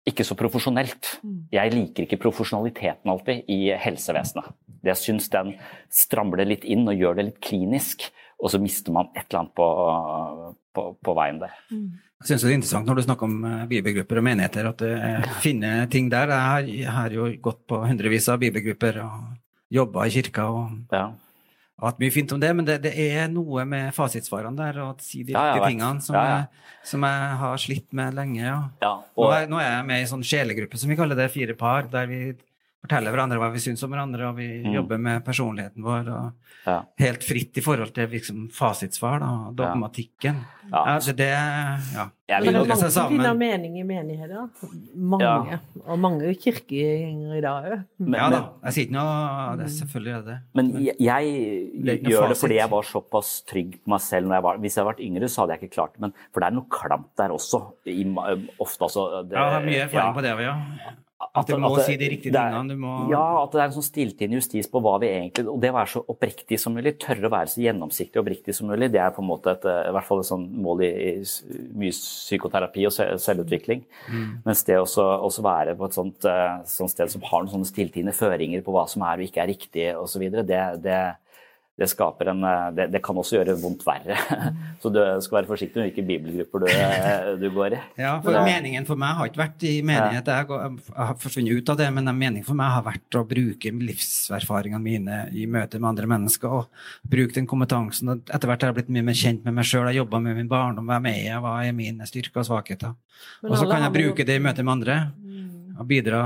ikke 0.05 0.25
så 0.25 0.37
profesjonelt. 0.37 1.15
Mm. 1.25 1.37
Jeg 1.53 1.73
liker 1.73 2.05
ikke 2.05 2.21
profesjonaliteten 2.21 3.11
alltid 3.11 3.49
i 3.51 3.73
helsevesenet. 3.81 4.53
Jeg 4.85 5.01
syns 5.01 5.31
den 5.33 5.55
stramler 5.93 6.45
litt 6.45 6.65
inn 6.69 6.85
og 6.85 6.99
gjør 6.99 7.17
det 7.17 7.27
litt 7.31 7.39
klinisk, 7.43 8.05
og 8.37 8.51
så 8.53 8.61
mister 8.61 8.93
man 8.93 9.09
et 9.15 9.25
eller 9.25 9.41
annet 9.41 9.55
på, 9.57 9.69
på, 10.77 10.87
på 11.01 11.15
veien 11.17 11.41
der. 11.41 11.55
Mm. 11.73 11.87
Jeg 12.21 12.29
syns 12.29 12.45
det 12.45 12.51
er 12.51 12.57
interessant 12.59 12.89
når 12.89 12.99
du 12.99 13.05
snakker 13.07 13.27
om 13.27 13.49
eh, 13.49 13.65
bibelgrupper 13.69 14.21
og 14.21 14.27
menigheter, 14.29 14.69
at 14.69 14.83
du 14.83 14.91
eh, 14.93 15.25
finner 15.43 15.89
ting 15.91 16.11
der. 16.13 16.31
Jeg 16.69 16.93
har, 16.93 17.13
jo 17.13 17.27
gått 17.43 17.65
på 17.69 17.81
hundrevis 17.85 18.29
av 18.31 18.39
bibelgrupper 18.45 19.01
og 19.03 19.73
jobba 19.73 20.05
i 20.05 20.13
kirka. 20.13 20.49
og 20.53 20.93
ja 20.93 21.09
hatt 21.83 21.99
mye 21.99 22.13
fint 22.13 22.31
om 22.31 22.39
det, 22.39 22.51
men 22.55 22.67
det, 22.67 22.77
det 22.85 22.93
er 22.95 23.27
noe 23.31 23.65
med 23.67 23.91
fasitsvarene 23.95 24.55
der, 24.55 24.79
og 24.83 24.93
å 24.93 25.03
si 25.03 25.25
de 25.25 25.35
riktige 25.35 25.59
ja, 25.59 25.67
tingene, 25.67 26.03
som, 26.05 26.15
ja, 26.15 26.23
ja. 26.23 26.37
Jeg, 26.39 26.81
som, 26.91 27.07
Jeg, 27.09 27.37
har 27.41 27.61
slitt 27.61 27.87
med 27.99 28.15
lenge. 28.15 28.53
Og, 28.85 29.25
nå, 29.25 29.31
er, 29.35 29.49
nå, 29.51 29.59
er, 29.59 29.71
jeg 29.73 29.87
med 29.89 30.03
i 30.03 30.09
sånn 30.11 30.23
sjelegruppe, 30.25 30.79
som 30.79 30.91
vi 30.91 30.97
kaller 30.99 31.19
det, 31.19 31.27
fire 31.33 31.57
par, 31.59 31.89
der 31.91 32.07
vi 32.11 32.21
forteller 32.85 33.13
hverandre 33.13 33.41
hva 33.41 33.51
vi 33.53 33.61
syns 33.63 33.83
om 33.85 33.93
hverandre, 33.93 34.29
og 34.29 34.39
vi 34.39 34.49
mm. 34.63 34.73
jobber 34.79 35.01
med 35.01 35.23
personligheten 35.25 35.85
vår. 35.85 36.11
og 36.13 36.45
ja. 36.65 36.79
Helt 36.97 37.23
fritt 37.25 37.57
i 37.59 37.63
forhold 37.65 37.93
til 37.93 38.09
liksom, 38.09 38.45
fasitsvar, 38.53 39.19
da, 39.21 39.31
dogmatikken. 39.53 40.39
Ja. 40.71 40.81
Altså, 40.95 41.13
det 41.13 41.29
ja. 41.29 42.07
Men 42.25 42.47
det 42.47 42.49
er 42.49 42.55
mange 42.57 42.89
som 42.89 43.11
finner 43.11 43.35
mening 43.37 43.75
i 43.77 43.83
menigheter. 43.85 44.47
Mange. 44.97 45.59
Og 45.83 45.99
mange 46.01 46.31
kirkegjengere 46.41 47.37
i 47.37 47.43
dag 47.45 47.67
òg. 47.69 47.85
Ja 48.15 48.31
da. 48.33 48.41
Jeg 48.65 48.77
sier 48.77 48.87
ikke 48.87 48.95
noe 48.97 49.53
det, 49.59 49.67
Selvfølgelig 49.75 50.13
er 50.15 50.23
det 50.25 50.37
Men 50.57 50.71
jeg, 50.81 50.95
jeg 51.05 52.01
gjør 52.09 52.33
det 52.33 52.39
fordi 52.39 52.57
jeg 52.57 52.71
var 52.73 52.89
såpass 52.89 53.31
trygg 53.45 53.77
på 53.77 53.93
meg 53.93 54.03
selv. 54.07 54.31
Når 54.31 54.39
jeg 54.39 54.47
var, 54.49 54.61
hvis 54.63 54.73
jeg 54.73 54.81
hadde 54.81 54.93
vært 54.95 55.05
yngre, 55.05 55.29
så 55.29 55.43
hadde 55.43 55.55
jeg 55.57 55.63
ikke 55.63 55.77
klart 55.77 55.93
det. 55.93 56.05
Men, 56.07 56.17
for 56.33 56.41
det 56.41 56.49
er 56.49 56.57
noe 56.57 56.69
klamt 56.79 57.11
der 57.21 57.37
også. 57.37 57.61
I, 57.85 58.03
ofte, 58.57 58.87
altså. 58.87 59.07
Det, 59.21 59.37
ja, 59.37 59.49
det 59.53 59.61
er 59.61 59.67
mye 59.69 59.83
erfaring 59.85 60.17
på 60.17 60.25
det 60.25 60.33
òg, 60.33 60.45
ja. 60.47 60.95
At 61.35 61.49
du 61.49 61.57
må 61.59 61.71
at 61.73 61.81
det, 61.81 61.85
si 61.89 61.97
de 61.99 62.09
riktige 62.13 62.33
tingene? 62.33 62.77
Må... 62.79 62.93
Ja, 63.11 63.23
at 63.41 63.55
det 63.55 63.61
er 63.61 63.65
en 63.67 63.75
sånn 63.75 63.85
stilltiende 63.85 64.39
justis 64.39 64.69
på 64.71 64.81
hva 64.83 64.95
vi 65.03 65.09
egentlig 65.11 65.45
Og 65.51 65.59
det 65.63 65.71
å 65.73 65.75
være 65.75 65.91
så 65.91 66.03
oppriktig 66.13 66.59
som 66.61 66.75
mulig, 66.77 66.95
tørre 67.01 67.27
å 67.27 67.33
være 67.33 67.51
så 67.51 67.63
gjennomsiktig 67.65 68.19
og 68.19 68.23
oppriktig 68.23 68.55
som 68.55 68.71
mulig, 68.71 68.89
det 68.93 69.01
er 69.03 69.11
på 69.15 69.23
en 69.23 69.29
måte 69.29 69.55
et, 69.55 69.67
i 69.67 69.93
hvert 69.95 70.07
fall 70.07 70.23
et 70.23 70.29
sånn 70.29 70.47
mål 70.65 70.85
i, 70.87 70.91
i 71.09 71.59
mye 71.75 71.95
psykoterapi 71.95 72.87
og 72.87 72.95
selvutvikling. 73.25 73.83
Mm. 74.07 74.31
Mens 74.47 74.63
det 74.67 74.79
å 74.79 75.31
være 75.45 75.75
på 75.77 75.89
et 75.89 75.97
sånt, 75.97 76.29
eh, 76.29 76.55
sånt, 76.71 76.93
sted 76.95 77.11
som 77.11 77.25
har 77.27 77.43
noen 77.43 77.57
sånne 77.57 77.69
stilltiende 77.69 78.15
føringer 78.15 78.63
på 78.65 78.73
hva 78.75 78.87
som 78.89 79.03
er 79.05 79.19
og 79.19 79.27
ikke 79.27 79.43
er 79.43 79.51
riktig 79.51 79.87
osv., 79.99 80.29
det, 80.45 80.63
det 80.85 80.99
det, 81.75 81.87
en, 81.99 82.43
eh, 82.43 82.67
det, 82.71 82.85
det, 82.93 83.01
kan 83.03 83.17
også 83.19 83.35
gjøre 83.35 83.57
vondt 83.59 83.81
verre. 83.83 84.15
Så 84.81 84.87
du 84.93 84.99
skal 85.23 85.41
være 85.41 85.49
forsiktig 85.49 85.81
med 85.81 85.89
hvilke 85.89 86.05
bibelgrupper 86.07 86.63
du, 86.63 86.67
eh, 86.71 87.31
du, 87.41 87.49
går 87.51 87.75
i. 87.75 87.79
Ja, 87.99 88.13
for 88.23 88.37
meningen 88.47 88.87
for 88.87 88.99
meg 88.99 89.17
har 89.17 89.27
ikke 89.27 89.41
vært 89.41 89.65
i 89.67 89.73
menighet. 89.83 90.31
Jeg, 90.31 90.69
har 90.95 91.17
forsvunnet 91.19 91.59
ut 91.59 91.71
av 91.73 91.79
det, 91.81 91.89
men 91.97 92.07
meningen 92.13 92.47
for 92.47 92.55
meg 92.55 92.71
har 92.77 92.85
vært 92.85 93.19
å 93.19 93.25
bruke 93.27 93.73
livserfaringene 93.75 94.79
mine 94.85 95.17
i 95.35 95.43
møte 95.51 95.81
med 95.81 95.89
andre 95.91 96.07
mennesker. 96.13 96.61
og 96.61 97.11
Bruke 97.11 97.35
den 97.35 97.49
kompetansen. 97.51 98.13
Etter 98.23 98.47
hvert 98.47 98.63
har 98.63 98.71
jeg 98.71 98.79
blitt 98.79 98.95
mye 98.95 99.09
mer 99.11 99.19
kjent 99.19 99.43
med 99.43 99.59
meg 99.59 99.67
sjøl. 99.67 99.89
Jeg 99.91 99.99
jobba 99.99 100.23
med 100.23 100.39
min 100.39 100.51
barndom, 100.51 100.87
hvem 100.87 101.11
er 101.11 101.19
jeg, 101.25 101.43
hva 101.43 101.57
er 101.65 101.75
mine 101.75 102.07
styrker 102.07 102.45
og 102.45 102.49
svakheter. 102.53 102.95
Og 103.43 103.59
så 103.59 103.67
kan 103.67 103.83
jeg 103.83 103.95
bruke 103.99 104.27
det 104.27 104.39
i 104.39 104.47
møte 104.47 104.63
med 104.63 104.77
andre, 104.77 104.97
mm. 105.19 105.75
og 105.75 105.91
bidra 105.91 106.23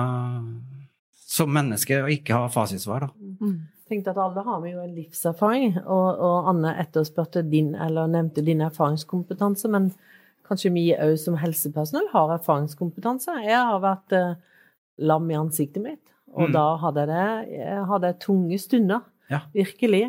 som 1.30 1.50
menneske 1.54 2.04
og 2.04 2.14
ikke 2.14 2.38
ha 2.38 2.54
fasitsvar. 2.54 3.10
da. 3.10 3.50
Tenkte 3.90 4.14
at 4.14 4.20
alle 4.22 4.44
har 4.46 4.62
vi 4.62 4.76
jo 4.76 4.84
en 4.84 4.94
livserfaring, 4.94 5.80
og, 5.82 6.20
og 6.22 6.50
Anne 6.52 6.76
etterspurte 6.84 7.42
din, 7.50 7.72
eller 7.74 8.10
nevnte 8.12 8.44
din 8.46 8.62
erfaringskompetanse, 8.62 9.72
men 9.74 9.90
kanskje 10.50 10.72
vi 10.76 10.86
òg 10.94 11.16
som 11.22 11.38
helsepersonell 11.42 12.10
har 12.14 12.36
erfaringskompetanse. 12.36 13.40
Jeg 13.46 13.58
har 13.58 13.82
vært 13.82 14.14
eh, 14.18 14.38
lam 15.10 15.30
i 15.32 15.38
ansiktet 15.40 15.82
mitt, 15.82 16.04
og 16.36 16.50
mm. 16.50 16.54
da 16.54 16.66
hadde 16.84 17.06
jeg, 17.06 17.10
det, 17.12 17.58
jeg 17.58 17.86
hadde 17.94 18.16
tunge 18.22 18.62
stunder, 18.62 19.06
ja. 19.34 19.42
virkelig, 19.58 20.04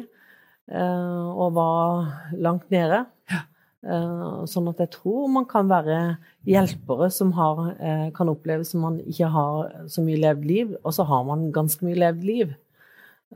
eh, 0.68 1.28
og 1.30 1.56
var 1.56 2.12
langt 2.36 2.68
nede. 2.72 3.06
Ja. 3.32 3.44
Eh, 3.80 4.40
sånn 4.44 4.68
at 4.68 4.80
jeg 4.84 4.92
tror 4.92 5.28
man 5.32 5.46
kan 5.48 5.70
være 5.70 6.00
hjelpere 6.48 7.08
som 7.16 7.32
har, 7.32 7.70
eh, 7.80 8.08
kan 8.12 8.28
oppleve 8.28 8.66
som 8.68 8.84
man 8.84 8.98
ikke 9.00 9.30
har 9.32 9.86
så 9.88 10.04
mye 10.04 10.20
levd 10.20 10.44
liv, 10.44 10.74
og 10.84 10.92
så 10.92 11.08
har 11.08 11.24
man 11.24 11.48
ganske 11.54 11.84
mye 11.86 11.96
levd 11.96 12.26
liv. 12.28 12.58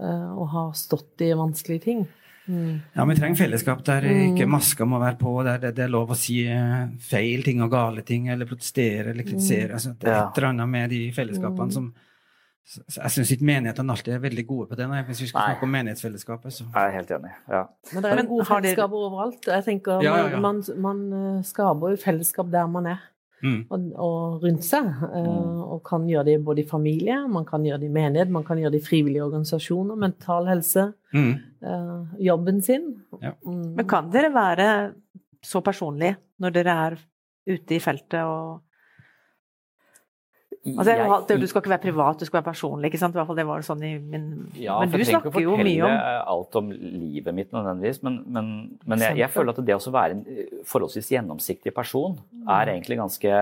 Eh, 0.01 0.31
og 0.35 0.49
har 0.51 0.73
stått 0.79 1.23
i 1.23 1.33
vanskelige 1.39 1.85
ting. 1.85 2.07
Mm. 2.47 2.81
Ja, 2.93 3.05
vi 3.09 3.17
trenger 3.17 3.39
fellesskap 3.39 3.85
der 3.87 4.05
ikke 4.05 4.45
mm. 4.45 4.51
maska 4.53 4.85
må 4.85 4.99
være 5.01 5.17
på, 5.21 5.37
der 5.47 5.61
det, 5.63 5.71
det, 5.79 5.87
er 5.87 5.93
lov 5.95 6.13
å 6.13 6.17
si 6.19 6.43
eh, 6.51 6.81
feil 7.01 7.45
ting 7.47 7.63
og 7.65 7.71
gale 7.73 8.05
ting, 8.05 8.27
eller 8.33 8.49
protestere 8.49 9.15
eller 9.15 9.25
kritisere. 9.25 9.71
Mm. 9.71 9.77
Altså, 9.79 9.95
det 10.01 10.11
er 10.11 10.19
et 10.19 10.41
eller 10.41 10.51
annet 10.51 10.75
med 10.75 10.93
de 10.93 11.05
fellesskapene 11.17 11.71
mm. 11.71 11.77
som 11.79 11.95
jeg 12.65 13.13
syns 13.13 13.31
ikke 13.35 13.45
menighetene 13.45 13.93
alltid 13.93 14.15
er 14.15 14.21
veldig 14.23 14.43
gode 14.49 14.67
på 14.71 14.77
det. 14.79 14.87
Nei, 14.89 15.03
hvis 15.05 15.19
vi 15.21 15.27
skal 15.29 15.51
snakke 15.51 15.67
om 15.67 15.75
menighetsfellesskapet. 15.75 16.55
Så. 16.57 16.65
Jeg 16.73 16.89
er 16.89 16.95
helt 16.95 17.11
enig. 17.13 17.33
ja. 17.53 17.65
Men 17.93 18.05
det 18.07 18.13
er 18.13 18.29
gode 18.31 18.47
fellesskaper 18.49 19.03
overalt. 19.09 19.49
Jeg 19.53 19.67
tenker 19.67 20.05
ja, 20.05 20.15
ja, 20.17 20.31
ja. 20.33 20.41
Man, 20.41 20.63
man, 20.87 21.03
eh, 21.19 21.43
skaper 21.45 21.93
jo 21.93 22.01
fellesskap 22.01 22.49
der 22.53 22.71
man 22.73 22.89
er 22.95 23.03
mm. 23.45 23.61
og, 23.69 23.87
og, 24.01 24.43
rundt 24.45 24.67
seg. 24.67 24.89
Uh, 25.05 25.63
og 25.77 25.83
kan 25.87 26.09
gjøre 26.09 26.27
det 26.31 26.39
både 26.47 26.65
i 26.65 26.69
familie, 26.69 27.21
man 27.31 27.47
kan 27.49 27.65
gjøre 27.67 27.83
det 27.83 27.91
i 27.91 27.95
menighet, 27.95 28.33
man 28.33 28.47
kan 28.47 28.61
gjøre 28.61 28.75
det 28.75 28.83
i 28.83 28.87
frivillige 28.89 29.25
organisasjoner, 29.27 30.01
mental 30.01 30.51
helse, 30.51 30.89
mm. 31.15 31.33
uh, 31.69 32.15
jobben 32.25 32.63
sin. 32.65 32.91
Ja. 33.21 33.35
Mm. 33.47 33.75
Men 33.79 33.91
kan 33.91 34.11
dere 34.15 34.33
være 34.35 34.69
så 35.45 35.61
personlige 35.65 36.17
når 36.41 36.57
dere 36.57 36.79
er 36.89 37.01
ute 37.45 37.77
i 37.77 37.83
feltet 37.85 38.23
og 38.25 38.64
Altså, 40.65 40.95
jeg, 40.97 41.41
du 41.43 41.47
skal 41.51 41.61
ikke 41.61 41.73
være 41.75 41.83
privat, 41.83 42.21
du 42.21 42.25
skal 42.25 42.39
være 42.39 42.47
personlig. 42.47 42.89
ikke 42.89 43.01
sant? 43.03 43.13
I 43.13 43.21
hvert 43.21 43.29
fall 43.29 43.37
det 43.37 43.45
var 43.45 43.65
sånn 43.67 43.83
i 43.85 43.93
min 44.01 44.27
ja, 44.57 44.79
Men 44.81 44.95
du 44.95 45.05
snakker 45.05 45.43
jo 45.43 45.59
mye 45.61 45.85
om 45.85 45.97
alt 46.33 46.57
om 46.61 46.71
livet 46.73 47.37
mitt 47.37 47.53
nødvendigvis, 47.53 48.01
men, 48.07 48.23
men, 48.33 48.53
men 48.89 49.05
jeg, 49.05 49.19
jeg, 49.21 49.33
føler 49.35 49.53
at 49.53 49.61
det 49.69 49.77
å 49.77 49.93
være 49.93 50.17
en 50.17 50.23
eh, 50.25 50.55
forholdsvis 50.69 51.13
gjennomsiktig 51.19 51.75
person 51.77 52.17
er 52.49 52.73
egentlig 52.73 52.97
ganske 53.03 53.35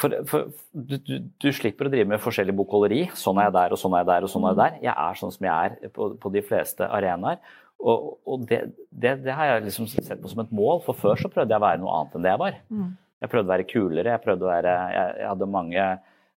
for, 0.00 0.16
for 0.26 0.48
du, 0.72 0.96
du, 0.98 1.14
du, 1.28 1.48
slipper 1.54 1.86
å 1.86 1.92
drive 1.92 2.08
med 2.10 2.22
forskjellig 2.22 2.54
bokholderi. 2.58 3.04
Sånn 3.14 3.38
er 3.38 3.50
jeg 3.50 3.56
der, 3.58 3.76
og 3.76 3.80
sånn 3.80 3.94
er 3.94 4.02
jeg 4.02 4.10
der, 4.10 4.26
og 4.26 4.32
sånn 4.32 4.48
er 4.48 4.54
jeg 4.54 4.60
der. 4.62 4.76
Jeg 4.88 4.94
er 5.04 5.20
sånn 5.20 5.34
som 5.36 5.48
jeg 5.48 5.70
er 5.70 5.94
på, 5.94 6.10
på 6.22 6.32
de 6.34 6.42
fleste 6.46 6.88
arenaer. 6.98 7.40
Og, 7.76 8.14
og 8.24 8.46
det, 8.48 8.62
det, 8.88 9.18
det, 9.22 9.34
har 9.36 9.50
jeg 9.50 9.66
liksom 9.68 9.88
sett 9.92 10.16
på 10.22 10.32
som 10.32 10.42
et 10.42 10.54
mål, 10.54 10.80
for 10.86 10.96
før 10.98 11.20
så 11.20 11.30
prøvde 11.32 11.52
jeg 11.52 11.60
å 11.60 11.66
være 11.66 11.82
noe 11.82 11.96
annet 12.00 12.16
enn 12.16 12.26
det 12.26 12.32
jeg 12.32 12.42
var. 12.42 12.60
Mm. 12.72 12.92
Jeg 13.22 13.32
prøvde 13.32 13.48
å 13.48 13.54
være 13.54 13.68
kulere, 13.68 14.12
jeg 14.12 14.24
prøvde 14.24 14.44
å 14.44 14.50
være 14.50 14.72
Jeg, 14.92 15.12
jeg 15.20 15.28
hadde 15.30 15.48
mange 15.48 15.84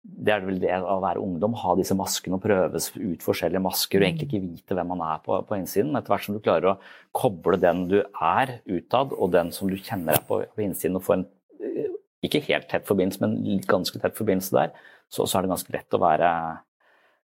det 0.02 0.32
er 0.32 0.44
vel 0.46 0.60
det 0.62 0.70
å 0.78 0.98
være 1.02 1.20
ungdom, 1.20 1.56
ha 1.58 1.74
disse 1.76 1.96
maskene 1.98 2.38
og 2.38 2.44
prøve 2.44 2.80
ut 2.80 3.24
forskjellige 3.24 3.62
masker 3.62 4.00
og 4.00 4.06
egentlig 4.06 4.28
ikke 4.28 4.44
vite 4.44 4.76
hvem 4.78 4.92
man 4.94 5.02
er 5.04 5.18
på, 5.24 5.40
på 5.48 5.58
innsiden. 5.58 5.96
Etter 5.98 6.14
hvert 6.14 6.24
som 6.24 6.36
du 6.36 6.42
klarer 6.44 6.70
å 6.70 6.76
koble 7.16 7.58
den 7.60 7.84
du 7.90 7.98
er 8.00 8.54
utad, 8.70 9.12
og 9.12 9.34
den 9.34 9.50
som 9.54 9.70
du 9.70 9.76
kjenner 9.76 10.16
deg 10.16 10.28
på, 10.30 10.40
på 10.54 10.64
innsiden, 10.64 10.96
og 11.00 11.04
få 11.04 11.18
en 11.18 11.26
eh, 11.58 11.90
ikke 12.24 12.44
helt 12.48 12.70
tett 12.70 12.88
forbindelse, 12.88 13.22
men 13.24 13.60
ganske 13.68 14.00
tett 14.00 14.16
forbindelse 14.18 14.56
der, 14.56 14.72
så, 15.10 15.26
så 15.26 15.38
er 15.38 15.44
det 15.44 15.52
ganske 15.52 15.74
lett 15.74 15.96
å 15.96 16.02
være, 16.02 16.32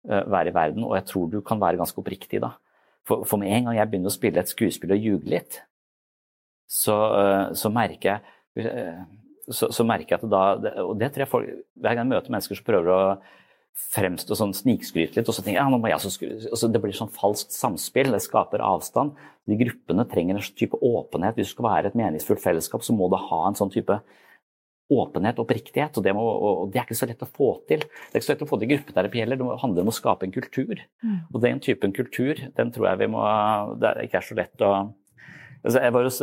uh, 0.10 0.24
være, 0.24 0.52
i 0.52 0.56
verden. 0.56 0.86
Og 0.88 0.96
jeg 0.98 1.08
tror 1.12 1.30
du 1.32 1.40
kan 1.46 1.62
være 1.62 1.80
ganske 1.80 2.02
oppriktig 2.02 2.42
da. 2.44 2.54
For, 3.08 3.26
for, 3.26 3.42
med 3.42 3.54
en 3.54 3.70
gang 3.70 3.80
jeg 3.80 3.92
begynner 3.92 4.12
å 4.12 4.16
spille 4.16 4.42
et 4.42 4.52
skuespill 4.52 4.94
og 4.96 5.06
ljuge 5.06 5.32
litt, 5.32 5.62
så, 6.70 6.96
uh, 6.96 7.46
så 7.58 7.72
merker 7.74 8.16
jeg 8.16 8.68
så, 9.56 9.70
så, 9.74 9.86
merker 9.88 10.16
jeg 10.16 10.24
at 10.24 10.32
da 10.32 10.74
Og 10.86 10.96
det 11.00 11.12
tror 11.14 11.24
jeg 11.24 11.32
folk 11.32 11.52
Hver 11.80 11.96
gang 11.96 12.04
jeg 12.04 12.12
møter 12.14 12.34
mennesker 12.34 12.60
som 12.60 12.68
prøver 12.68 12.94
å 12.94 13.02
fremstå 13.94 14.36
sånn 14.36 14.54
snikskryte 14.56 15.16
litt, 15.16 15.30
og 15.30 15.36
så 15.36 15.42
tenker 15.42 15.56
jeg 15.56 15.62
ja, 15.62 15.72
nå 15.72 15.78
må 15.80 15.88
jeg 15.88 16.02
så 16.04 16.10
skryte. 16.12 16.50
Altså, 16.52 16.68
det 16.68 16.82
blir 16.84 16.96
sånn 16.96 17.12
falskt 17.16 17.54
samspill, 17.56 18.12
det 18.12 18.20
skaper 18.26 18.64
avstand. 18.66 19.14
De 19.48 19.58
gruppene 19.60 20.04
trenger 20.10 20.36
en 20.36 20.48
type 20.60 20.76
åpenhet. 20.84 21.38
Hvis 21.38 21.54
du 21.54 21.56
skal 21.56 21.68
være 21.70 21.92
et 21.92 21.96
meningsfullt 21.98 22.44
fellesskap, 22.44 22.84
så 22.84 22.96
må 22.98 23.08
det 23.14 23.22
ha 23.30 23.40
en 23.48 23.58
sånn 23.58 23.72
type 23.72 23.96
åpenhet 24.90 25.40
og 25.40 25.46
oppriktighet. 25.46 25.98
Og 25.98 26.06
det, 26.06 26.14
må, 26.18 26.26
og 26.26 26.74
det, 26.74 26.82
er 26.82 26.88
ikke 26.88 27.00
så 27.00 27.10
lett 27.10 27.26
å 27.26 27.30
få 27.30 27.50
til. 27.70 27.86
Det 27.86 28.18
er 28.18 28.22
ikke 28.22 28.28
så 28.28 28.36
lett 28.36 28.46
å 28.46 28.50
få 28.50 28.60
til 28.62 28.72
gruppeterapi 28.74 29.24
heller, 29.24 29.40
det 29.40 29.58
handler 29.64 29.86
om 29.86 29.92
å 29.94 29.96
skape 29.96 30.28
en 30.28 30.36
kultur. 30.36 30.84
Mm. 31.06 31.18
Og 31.32 31.44
den 31.46 31.64
typen 31.64 31.96
kultur, 31.96 32.46
den 32.58 32.74
tror 32.76 32.92
jeg 32.92 33.04
vi 33.04 33.12
må 33.14 33.26
Det 33.80 33.92
er 33.94 34.06
ikke 34.06 34.22
er 34.22 34.28
så 34.28 34.38
lett 34.38 34.66
å 34.66 34.72
altså, 35.64 35.78
Jeg 35.78 35.96
var 35.96 36.10
hos, 36.10 36.22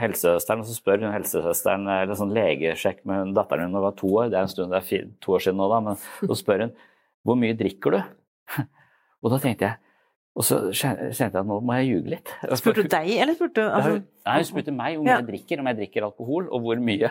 helsesøsteren, 0.00 0.64
og 0.64 0.68
så 0.68 0.74
spør 0.76 1.04
hun 1.04 1.14
helsesøsteren 1.14 1.86
eller 1.86 2.18
sånn 2.18 2.34
legesjekk 2.34 3.04
med 3.08 3.34
datteren 3.36 3.68
hun 3.68 3.76
da 3.76 3.80
hun 3.80 3.86
var 3.86 3.96
to 3.98 4.10
år, 4.10 4.32
det 4.32 4.40
er 4.40 4.48
en 4.48 4.52
stund, 4.52 4.74
det 4.74 4.80
er 4.80 4.88
fire, 4.88 5.08
to 5.22 5.36
år 5.36 5.44
siden 5.46 5.60
nå, 5.62 5.70
da, 5.70 5.80
men 5.86 6.00
så 6.30 6.38
spør 6.40 6.66
hun 6.66 6.76
hvor 7.24 7.38
mye 7.40 7.56
drikker 7.56 7.94
du? 7.94 8.00
Og 9.24 9.32
da 9.32 9.40
tenkte 9.40 9.70
jeg 9.70 9.80
og 10.34 10.42
så 10.42 10.56
kjente 10.74 11.14
jeg 11.14 11.30
at 11.30 11.46
nå 11.46 11.60
må 11.62 11.76
jeg 11.78 11.92
ljuge 11.92 12.10
litt. 12.16 12.30
Spurte 12.58 12.82
du 12.82 12.90
deg, 12.90 13.10
eller 13.22 13.36
spurte 13.36 13.62
du 13.62 13.68
altså... 13.68 13.92
Nei, 14.26 14.38
hun 14.40 14.48
spurte 14.48 14.72
meg 14.74 14.96
om 14.98 15.06
jeg 15.06 15.26
drikker, 15.28 15.60
om 15.62 15.68
jeg 15.70 15.78
drikker 15.78 16.06
alkohol, 16.08 16.48
og 16.50 16.64
hvor 16.64 16.80
mye. 16.82 17.10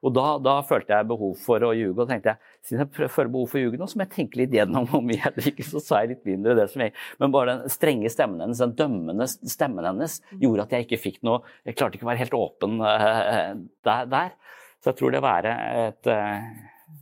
Og 0.00 0.14
da, 0.16 0.26
da, 0.40 0.54
følte 0.64 0.94
jeg 0.94 1.08
behov 1.10 1.34
for 1.42 1.64
å 1.66 1.72
ljuge, 1.76 1.96
og 2.00 2.08
tenkte 2.08 2.32
jeg 2.32 2.68
siden 2.68 2.84
jeg 2.86 3.10
føler 3.12 3.32
behov 3.34 3.50
for 3.52 3.60
å 3.60 3.64
ljuge 3.64 3.80
nå, 3.80 3.88
så 3.90 3.98
må 3.98 4.06
jeg 4.06 4.12
tenke 4.14 4.40
litt 4.40 4.54
gjennom 4.56 4.86
hvor 4.88 5.02
mye 5.04 5.20
jeg 5.20 5.36
drikker. 5.36 5.68
Så 5.68 5.82
sa 5.84 6.00
jeg 6.00 6.14
litt 6.14 6.28
mindre 6.28 6.56
det 6.56 6.66
som 6.72 6.84
jeg 6.84 6.94
Men 7.20 7.34
bare 7.34 7.56
den 7.58 7.72
strenge 7.72 8.12
stemmen 8.12 8.40
hennes, 8.44 8.62
den 8.62 8.76
dømmende 8.78 9.28
stemmen 9.28 9.88
hennes, 9.90 10.20
gjorde 10.40 10.66
at 10.66 10.76
jeg 10.76 10.88
ikke 10.88 11.02
fikk 11.02 11.18
noe 11.26 11.42
Jeg 11.68 11.76
klarte 11.76 11.98
ikke 11.98 12.08
å 12.08 12.12
være 12.12 12.22
helt 12.22 12.38
åpen 12.38 12.78
uh, 12.80 13.52
der, 13.86 14.08
der, 14.10 14.32
Så 14.80 14.92
jeg 14.92 15.00
tror 15.00 15.12
det 15.12 15.20
å 15.20 15.26
være 15.26 15.56
et 15.84 16.10
uh, 16.12 16.48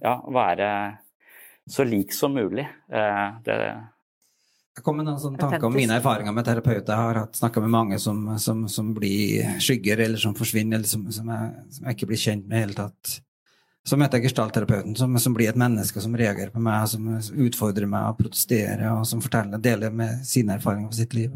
Ja, 0.03 0.17
være 0.35 0.73
så 1.69 1.85
lik 1.85 2.15
som 2.17 2.33
mulig. 2.33 2.65
Uh, 2.89 3.39
det 3.45 3.59
jeg 4.79 4.85
kom 4.87 5.01
med 5.01 5.09
noen 5.09 5.19
sånne 5.19 5.41
tanker 5.41 5.67
om 5.67 5.75
mine 5.75 5.97
erfaringer 5.99 6.35
med 6.35 6.47
terapeuter. 6.47 6.93
Jeg 6.93 7.17
har 7.19 7.31
snakka 7.35 7.63
med 7.65 7.73
mange 7.73 7.97
som, 8.03 8.21
som, 8.39 8.61
som, 8.71 8.93
blir 8.95 9.57
skygger, 9.63 10.05
eller 10.05 10.21
som 10.23 10.37
forsvinner, 10.39 10.79
eller 10.79 10.91
som, 10.91 11.07
som, 11.15 11.33
jeg, 11.35 11.65
som 11.75 11.89
jeg 11.89 11.99
ikke 11.99 12.09
blir 12.13 12.21
kjent 12.23 12.47
med 12.47 12.61
i 12.61 12.63
hele 12.63 12.77
tatt. 12.79 13.17
Så 13.89 13.97
møter 13.99 14.21
jeg 14.21 14.29
gestaltterapeuten, 14.29 14.95
som, 14.99 15.17
som 15.19 15.35
blir 15.35 15.51
et 15.51 15.59
menneske 15.59 16.03
som 16.05 16.15
reagerer 16.19 16.53
på 16.55 16.63
meg, 16.63 16.85
som 16.93 17.09
utfordrer 17.49 17.91
meg 17.91 18.13
og 18.13 18.21
protesterer, 18.21 18.85
og 18.93 19.03
som 19.09 19.23
forteller, 19.25 19.63
deler 19.65 19.95
med 19.95 20.23
sine 20.29 20.59
erfaringer 20.59 20.93
fra 20.93 21.01
sitt 21.01 21.19
liv. 21.19 21.35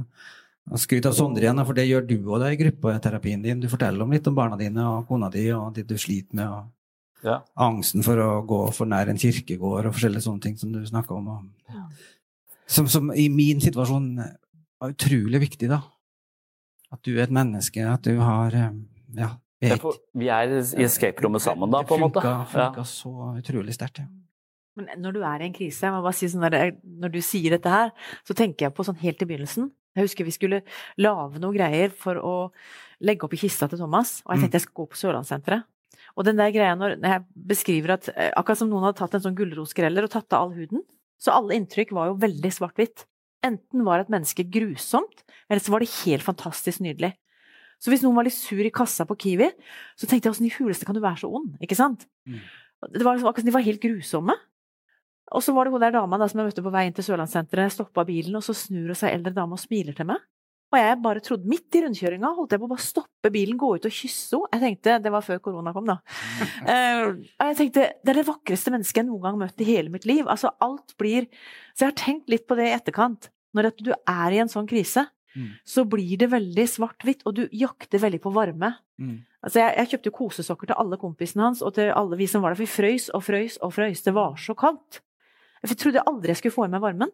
Og 0.71 0.79
Skryt 0.79 1.09
av 1.09 1.17
Sondre 1.19 1.43
igjen, 1.43 1.65
for 1.67 1.75
det 1.75 1.89
gjør 1.89 2.07
du 2.07 2.17
òg 2.37 2.47
i 2.53 2.61
gruppeterapien 2.61 3.43
din. 3.43 3.63
Du 3.63 3.71
forteller 3.73 4.05
om 4.05 4.15
litt 4.15 4.29
om 4.31 4.39
barna 4.39 4.61
dine 4.61 4.87
og 4.87 5.09
kona 5.09 5.33
di 5.33 5.49
og 5.57 5.73
det 5.75 5.89
du 5.91 5.97
sliter 5.99 6.39
med. 6.39 6.47
og 6.47 7.27
ja. 7.27 7.41
Angsten 7.59 8.07
for 8.07 8.19
å 8.23 8.31
gå 8.47 8.65
for 8.75 8.91
nær 8.91 9.11
en 9.11 9.19
kirkegård 9.19 9.89
og 9.89 9.97
forskjellige 9.97 10.27
sånne 10.29 10.47
ting 10.47 10.59
som 10.61 10.75
du 10.75 10.83
snakker 10.87 11.19
om. 11.19 11.33
Og, 11.35 11.73
ja 11.73 11.87
som, 12.67 12.89
som, 12.89 13.13
i 13.15 13.29
min 13.33 13.61
situasjon 13.63 14.09
var 14.83 14.95
utrolig 14.95 15.43
viktig, 15.49 15.71
da. 15.71 15.83
At 16.93 17.03
du 17.07 17.15
er 17.17 17.27
et 17.27 17.35
menneske, 17.35 17.85
at 17.87 18.05
du 18.05 18.19
har 18.21 18.57
Ja. 19.17 19.37
Er 19.63 19.79
for, 19.79 19.95
vi 20.19 20.27
er 20.27 20.51
i 20.51 20.83
escape-rommet 20.83 21.43
sammen, 21.45 21.71
da, 21.71 21.85
på 21.87 21.95
en 21.95 22.03
måte. 22.03 22.19
Det 22.19 22.49
funka 22.51 22.83
ja. 22.83 22.89
så 22.89 23.13
utrolig 23.39 23.77
sterkt. 23.77 24.01
Ja. 24.03 24.09
Men 24.79 24.89
når 25.05 25.15
du 25.15 25.21
er 25.23 25.43
i 25.43 25.47
en 25.47 25.55
krise, 25.55 25.85
jeg 25.85 25.93
må 25.93 26.01
bare 26.03 26.17
si 26.17 26.29
sånn 26.33 26.47
der, 26.49 26.73
når 26.83 27.13
du 27.13 27.21
sier 27.25 27.55
dette 27.55 27.71
her, 27.71 27.93
så 28.27 28.35
tenker 28.37 28.67
jeg 28.67 28.75
på 28.75 28.87
sånn 28.89 28.99
helt 29.03 29.21
i 29.23 29.29
begynnelsen. 29.29 29.69
Jeg 29.93 30.07
husker 30.09 30.25
vi 30.25 30.33
skulle 30.33 30.63
lage 31.01 31.43
noen 31.43 31.57
greier 31.57 31.93
for 31.93 32.17
å 32.17 32.35
legge 33.05 33.27
opp 33.27 33.37
i 33.37 33.43
kista 33.43 33.69
til 33.69 33.83
Thomas, 33.83 34.21
og 34.25 34.33
jeg 34.33 34.41
mm. 34.41 34.45
tenkte 34.47 34.59
jeg 34.59 34.65
skulle 34.65 34.81
gå 34.81 34.95
på 34.95 35.01
Sørlandssenteret. 35.03 35.69
Og 36.17 36.27
den 36.27 36.41
der 36.41 36.53
greia 36.53 36.73
når 36.77 36.97
jeg 36.97 37.25
beskriver 37.53 37.95
at 37.95 38.09
eh, 38.15 38.33
akkurat 38.37 38.61
som 38.61 38.71
noen 38.73 38.87
hadde 38.89 38.99
tatt 39.01 39.17
en 39.17 39.25
sånn 39.27 39.37
gulrotskreller 39.37 40.09
og 40.09 40.13
tatt 40.13 40.37
av 40.37 40.47
all 40.47 40.57
huden, 40.57 40.83
så 41.23 41.35
alle 41.37 41.57
inntrykk 41.59 41.93
var 41.95 42.11
jo 42.11 42.21
veldig 42.23 42.51
svart-hvitt. 42.55 43.07
Enten 43.47 43.85
var 43.87 44.03
et 44.03 44.11
menneske 44.11 44.45
grusomt, 44.51 45.23
eller 45.49 45.63
så 45.63 45.75
var 45.75 45.83
det 45.83 45.93
helt 46.03 46.27
fantastisk 46.27 46.83
nydelig. 46.83 47.13
Så 47.83 47.91
hvis 47.91 48.03
noen 48.05 48.15
var 48.15 48.27
litt 48.27 48.37
sur 48.37 48.63
i 48.63 48.71
kassa 48.75 49.07
på 49.07 49.17
Kiwi, 49.19 49.49
så 49.99 50.07
tenkte 50.07 50.29
jeg 50.29 50.37
åssen 50.37 50.47
i 50.47 50.55
huleste 50.55 50.87
kan 50.87 50.95
du 50.95 51.03
være 51.03 51.25
så 51.25 51.31
ond, 51.35 51.57
ikke 51.63 51.79
sant? 51.79 52.07
Mm. 52.31 52.43
Det 52.95 53.03
var 53.03 53.17
liksom 53.17 53.31
akkurat 53.31 53.43
som 53.43 53.51
de 53.51 53.55
var 53.57 53.67
helt 53.67 53.83
grusomme. 53.83 54.37
Og 55.33 55.43
så 55.43 55.55
var 55.57 55.67
det 55.67 55.73
hun 55.75 55.83
der 55.83 55.95
dama 55.95 56.19
da, 56.21 56.29
som 56.31 56.43
jeg 56.43 56.51
møtte 56.51 56.65
på 56.65 56.75
vei 56.75 56.85
inn 56.87 56.95
til 56.95 57.07
Sørlandssenteret, 57.07 57.75
stoppa 57.75 58.05
bilen, 58.07 58.37
og 58.39 58.45
så 58.47 58.55
snur 58.57 58.93
hun 58.93 58.99
seg 58.99 59.17
eldre 59.17 59.35
dame 59.35 59.57
og 59.57 59.63
smiler 59.63 59.97
til 59.99 60.11
meg. 60.11 60.23
Og 60.73 60.79
jeg 60.81 61.01
bare 61.05 61.21
trodde, 61.21 61.49
midt 61.53 61.77
i 61.77 61.83
rundkjøringa, 61.85 62.31
holdt 62.33 62.55
jeg 62.55 62.63
på 62.63 62.67
å 62.69 62.71
bare 62.71 62.85
stoppe 62.85 63.31
bilen, 63.35 63.59
gå 63.61 63.75
ut 63.77 63.89
og 63.89 63.93
kysse 63.93 64.39
henne. 64.39 64.49
Jeg 64.55 64.63
tenkte, 64.63 64.99
Det 65.05 65.13
var 65.13 65.27
før 65.27 65.43
korona 65.45 65.75
kom, 65.77 65.89
da. 65.89 65.99
Uh, 66.65 67.21
og 67.43 67.51
jeg 67.51 67.59
tenkte, 67.61 67.89
Det 68.01 68.15
er 68.15 68.21
det 68.23 68.29
vakreste 68.29 68.73
mennesket 68.73 69.03
jeg 69.03 69.09
noen 69.11 69.21
gang 69.21 69.37
har 69.37 69.43
møtt 69.45 69.61
i 69.61 69.69
hele 69.69 69.93
mitt 69.93 70.09
liv. 70.09 70.25
Altså, 70.25 70.55
alt 70.65 70.97
blir 70.97 71.29
Så 71.75 71.85
jeg 71.85 71.93
har 71.93 71.99
tenkt 72.01 72.33
litt 72.33 72.47
på 72.49 72.57
det 72.57 72.71
i 72.71 72.77
etterkant. 72.77 73.29
Når 73.53 73.69
du 73.85 73.93
er 73.93 74.33
i 74.33 74.41
en 74.41 74.49
sånn 74.49 74.69
krise, 74.69 75.05
mm. 75.37 75.49
så 75.69 75.85
blir 75.85 76.17
det 76.17 76.31
veldig 76.33 76.65
svart-hvitt, 76.65 77.27
og 77.29 77.37
du 77.37 77.43
jakter 77.53 78.01
veldig 78.01 78.23
på 78.25 78.33
varme. 78.33 78.73
Mm. 78.97 79.19
Altså, 79.45 79.61
jeg, 79.61 79.75
jeg 79.77 79.91
kjøpte 79.93 80.15
kosesokker 80.17 80.71
til 80.71 80.81
alle 80.81 80.97
kompisene 81.01 81.51
hans 81.51 81.61
og 81.61 81.75
til 81.77 81.93
alle 81.93 82.17
vi 82.17 82.31
som 82.31 82.41
var 82.41 82.55
der, 82.55 82.63
for 82.63 82.65
vi 82.65 82.77
frøys 82.79 83.11
og 83.13 83.27
frøys 83.29 83.59
og 83.61 83.75
frøys. 83.77 84.05
Det 84.07 84.17
var 84.17 84.41
så 84.41 84.57
kaldt. 84.57 85.03
Jeg 85.63 85.79
trodde 85.79 86.07
aldri 86.09 86.33
jeg 86.33 86.41
skulle 86.41 86.57
få 86.57 86.67
i 86.67 86.73
meg 86.73 86.83
varmen. 86.83 87.13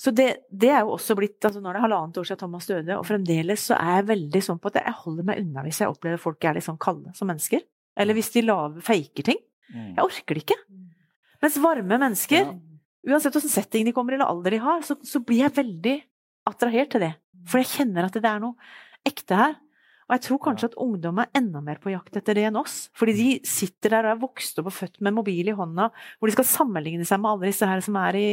Så 0.00 0.14
det, 0.16 0.28
det, 0.48 0.70
er 0.72 0.86
jo 0.86 0.94
også 0.94 1.12
blitt 1.18 1.44
altså 1.44 1.60
Nå 1.60 1.68
er 1.68 1.76
det 1.76 1.82
halvannet 1.84 2.18
år 2.22 2.28
siden 2.28 2.40
Thomas 2.40 2.68
døde, 2.70 2.96
og 2.96 3.04
fremdeles 3.04 3.66
så 3.68 3.76
er 3.76 3.98
jeg 3.98 4.08
veldig 4.14 4.40
sånn 4.46 4.60
på 4.62 4.70
at 4.70 4.80
jeg 4.80 4.96
holder 5.02 5.26
meg 5.28 5.42
unna 5.42 5.64
hvis 5.66 5.82
jeg 5.82 5.92
opplever 5.92 6.22
folk 6.22 6.46
er 6.48 6.56
litt 6.56 6.64
sånn 6.64 6.80
kalde 6.80 7.12
som 7.18 7.28
mennesker. 7.28 7.66
Eller 8.00 8.16
hvis 8.16 8.32
de 8.32 8.46
laver, 8.46 8.80
faker 8.86 9.26
ting. 9.28 9.40
Mm. 9.74 9.90
Jeg 9.98 10.04
orker 10.06 10.38
det 10.38 10.44
ikke. 10.46 10.56
Mens 11.44 11.58
varme 11.60 11.98
mennesker, 12.00 12.48
uansett 13.10 13.36
hvilken 13.36 13.52
setting 13.52 13.88
de 13.88 13.94
kommer 13.96 14.14
i 14.14 14.18
eller 14.18 14.32
alder 14.32 14.56
de 14.56 14.62
har, 14.64 14.80
så, 14.86 14.96
så, 15.04 15.20
blir 15.24 15.44
jeg 15.44 15.56
veldig 15.58 15.96
attrahert 16.48 16.94
til 16.94 17.04
det. 17.04 17.12
For 17.48 17.60
jeg 17.60 17.72
kjenner 17.74 18.08
at 18.08 18.16
det 18.16 18.24
er 18.28 18.40
noe 18.40 18.72
ekte 19.08 19.36
her. 19.36 19.56
Og 20.08 20.16
jeg 20.16 20.26
tror 20.26 20.42
kanskje 20.48 20.72
at 20.72 20.80
ungdom 20.80 21.20
er 21.22 21.30
enda 21.38 21.60
mer 21.62 21.78
på 21.82 21.92
jakt 21.92 22.16
etter 22.18 22.40
det 22.40 22.48
enn 22.48 22.58
oss. 22.58 22.86
Fordi 22.96 23.14
de 23.20 23.30
sitter 23.46 23.94
der 23.94 24.08
og 24.08 24.16
er 24.16 24.24
vokst 24.24 24.58
opp 24.60 24.72
og 24.72 24.78
født 24.80 24.98
med 25.04 25.14
mobil 25.20 25.52
i 25.52 25.56
hånda, 25.56 25.92
hvor 26.18 26.30
de 26.30 26.34
skal 26.34 26.48
sammenligne 26.56 27.06
seg 27.06 27.20
med 27.20 27.34
alle 27.34 27.52
disse 27.52 27.68
her 27.68 27.84
som 27.84 28.00
er 28.00 28.18
i 28.18 28.30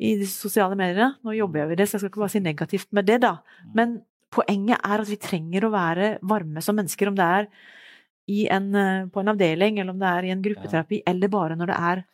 i 0.00 0.14
de 0.20 0.28
sosiale 0.28 0.76
mediene. 0.78 1.12
Nå 1.26 1.34
jobber 1.36 1.62
jeg 1.62 1.70
med 1.72 1.80
det, 1.80 1.88
så 1.88 1.96
jeg 1.96 2.04
skal 2.04 2.12
ikke 2.12 2.22
bare 2.22 2.32
si 2.32 2.40
negativt 2.44 2.88
med 2.96 3.08
det, 3.08 3.18
da. 3.24 3.34
Mm. 3.40 3.72
Men 3.76 3.98
poenget 4.32 4.80
er 4.80 5.02
at 5.02 5.10
vi 5.10 5.18
trenger 5.20 5.66
å 5.66 5.72
være 5.74 6.10
varme 6.30 6.62
som 6.64 6.78
mennesker, 6.78 7.10
om 7.10 7.18
det 7.18 7.26
er 7.26 7.50
en, 8.54 8.74
eh, 8.74 9.06
på 9.10 9.20
en 9.20 9.32
avdeling, 9.32 9.80
eller 9.80 9.92
om 9.92 9.98
det 9.98 10.08
er 10.08 10.24
i 10.24 10.30
en 10.30 10.42
gruppeterapi, 10.42 11.02
eller 11.06 11.28
bare 11.28 11.56
når 11.56 11.66
det 11.66 11.76
er 11.76 12.04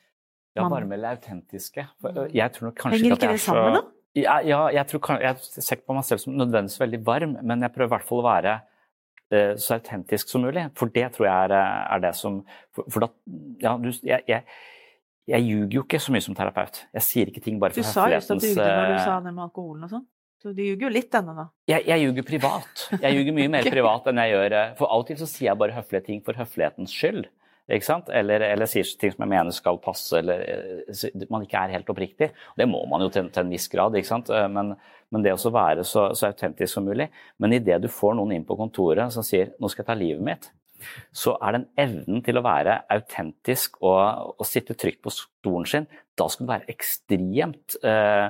Ja, 0.57 0.69
varme 0.73 0.95
eller 0.95 1.19
autentiske. 1.19 1.87
Mm. 2.01 2.33
Jeg 2.33 2.53
tror 2.53 2.65
nok 2.71 2.79
kanskje 2.81 2.99
Henger 3.03 3.17
ikke 3.17 3.29
det 3.29 3.41
sammen, 3.41 3.75
da? 3.75 3.83
Ja, 4.17 4.39
ja, 4.41 4.61
jeg 4.73 4.87
tror 4.89 5.21
jeg 5.21 5.37
ser 5.37 5.77
ikke 5.77 5.91
på 5.91 5.95
meg 5.99 6.05
selv 6.09 6.23
som 6.23 6.33
nødvendigvis 6.33 6.81
veldig 6.81 7.01
varm, 7.05 7.37
men 7.43 7.61
jeg 7.61 7.73
prøver 7.75 7.91
i 7.91 7.93
hvert 7.93 8.07
fall 8.09 8.23
å 8.23 8.25
være 8.25 8.55
uh, 9.35 9.53
så 9.61 9.77
autentisk 9.77 10.33
som 10.33 10.47
mulig. 10.47 10.65
For 10.75 10.89
det 10.89 11.11
tror 11.13 11.27
jeg 11.27 11.51
er, 11.51 11.53
er 11.93 12.01
det 12.01 12.15
som 12.17 12.41
For, 12.73 12.89
for 12.89 13.05
da 13.05 13.11
Ja, 13.61 13.77
du, 13.77 13.93
jeg, 14.03 14.25
jeg 14.27 14.43
jeg 15.27 15.43
ljuger 15.43 15.81
jo 15.81 15.83
ikke 15.83 15.99
så 16.03 16.13
mye 16.15 16.23
som 16.23 16.37
terapeut. 16.39 16.85
Jeg 16.95 17.03
sier 17.03 17.31
ikke 17.33 17.43
ting 17.43 17.57
bare 17.63 17.75
for 17.75 17.83
høflighetens 17.83 17.97
Du 17.97 17.97
sa 17.97 18.13
just 18.15 18.31
at 18.31 18.45
du 18.45 18.47
ljugde 18.47 18.77
når 18.77 18.93
du 18.93 18.99
sa 19.03 19.17
det 19.25 19.33
med 19.33 19.45
alkoholen 19.49 19.89
og 19.89 19.95
sånn. 19.97 20.05
Så 20.43 20.53
du 20.53 20.61
ljuger 20.63 20.87
jo 20.87 20.91
litt 20.93 21.17
ennå, 21.17 21.33
da. 21.35 21.47
Jeg, 21.67 21.83
jeg 21.89 22.03
ljuger 22.05 22.27
privat. 22.29 22.85
Jeg 23.01 23.17
ljuger 23.17 23.35
mye 23.35 23.53
mer 23.57 23.67
privat 23.77 24.07
enn 24.11 24.21
jeg 24.23 24.35
gjør 24.35 24.55
eh, 24.61 24.75
For 24.79 24.93
av 24.93 25.03
og 25.03 25.09
til 25.09 25.19
så 25.19 25.29
sier 25.31 25.49
jeg 25.49 25.61
bare 25.63 25.75
høflige 25.75 26.07
ting 26.07 26.21
for 26.27 26.39
høflighetens 26.39 26.95
skyld. 26.95 27.27
Ikke 27.67 27.89
sant? 27.89 28.11
Eller, 28.15 28.45
eller 28.47 28.71
sier 28.71 28.87
ting 29.01 29.11
som 29.11 29.25
jeg 29.25 29.33
mener 29.33 29.55
skal 29.57 29.81
passe, 29.83 30.21
eller 30.21 30.45
eh, 30.47 31.25
man 31.33 31.43
ikke 31.43 31.65
er 31.65 31.75
helt 31.75 31.91
oppriktig. 31.91 32.29
Det 32.55 32.69
må 32.71 32.85
man 32.87 33.03
jo 33.03 33.11
til, 33.11 33.33
til 33.35 33.43
en 33.43 33.51
viss 33.57 33.67
grad, 33.73 33.97
ikke 33.99 34.13
sant? 34.13 34.31
Eh, 34.31 34.47
men, 34.53 34.77
men 35.11 35.25
det 35.25 35.35
å 35.35 35.55
være 35.57 35.83
så, 35.89 36.13
så 36.15 36.31
autentisk 36.31 36.77
som 36.77 36.87
mulig. 36.87 37.09
Men 37.43 37.57
idet 37.57 37.81
du 37.83 37.91
får 37.91 38.15
noen 38.21 38.37
inn 38.37 38.47
på 38.47 38.59
kontoret 38.61 39.11
som 39.15 39.27
sier 39.27 39.57
'nå 39.57 39.73
skal 39.73 39.83
jeg 39.83 39.91
ta 39.91 39.99
livet 39.99 40.23
mitt', 40.29 40.53
så 41.15 41.37
er 41.41 41.57
den 41.57 41.67
evnen 41.81 42.23
til 42.27 42.39
å 42.39 42.45
være 42.47 42.81
autentisk 42.93 43.81
og, 43.83 44.35
og 44.37 44.49
sitte 44.49 44.77
trygt 44.79 45.03
på 45.05 45.13
stolen 45.15 45.69
sin, 45.71 45.89
da 46.17 46.29
skal 46.33 46.47
du 46.47 46.53
være 46.53 46.71
ekstremt 46.73 47.79
eh, 47.85 48.29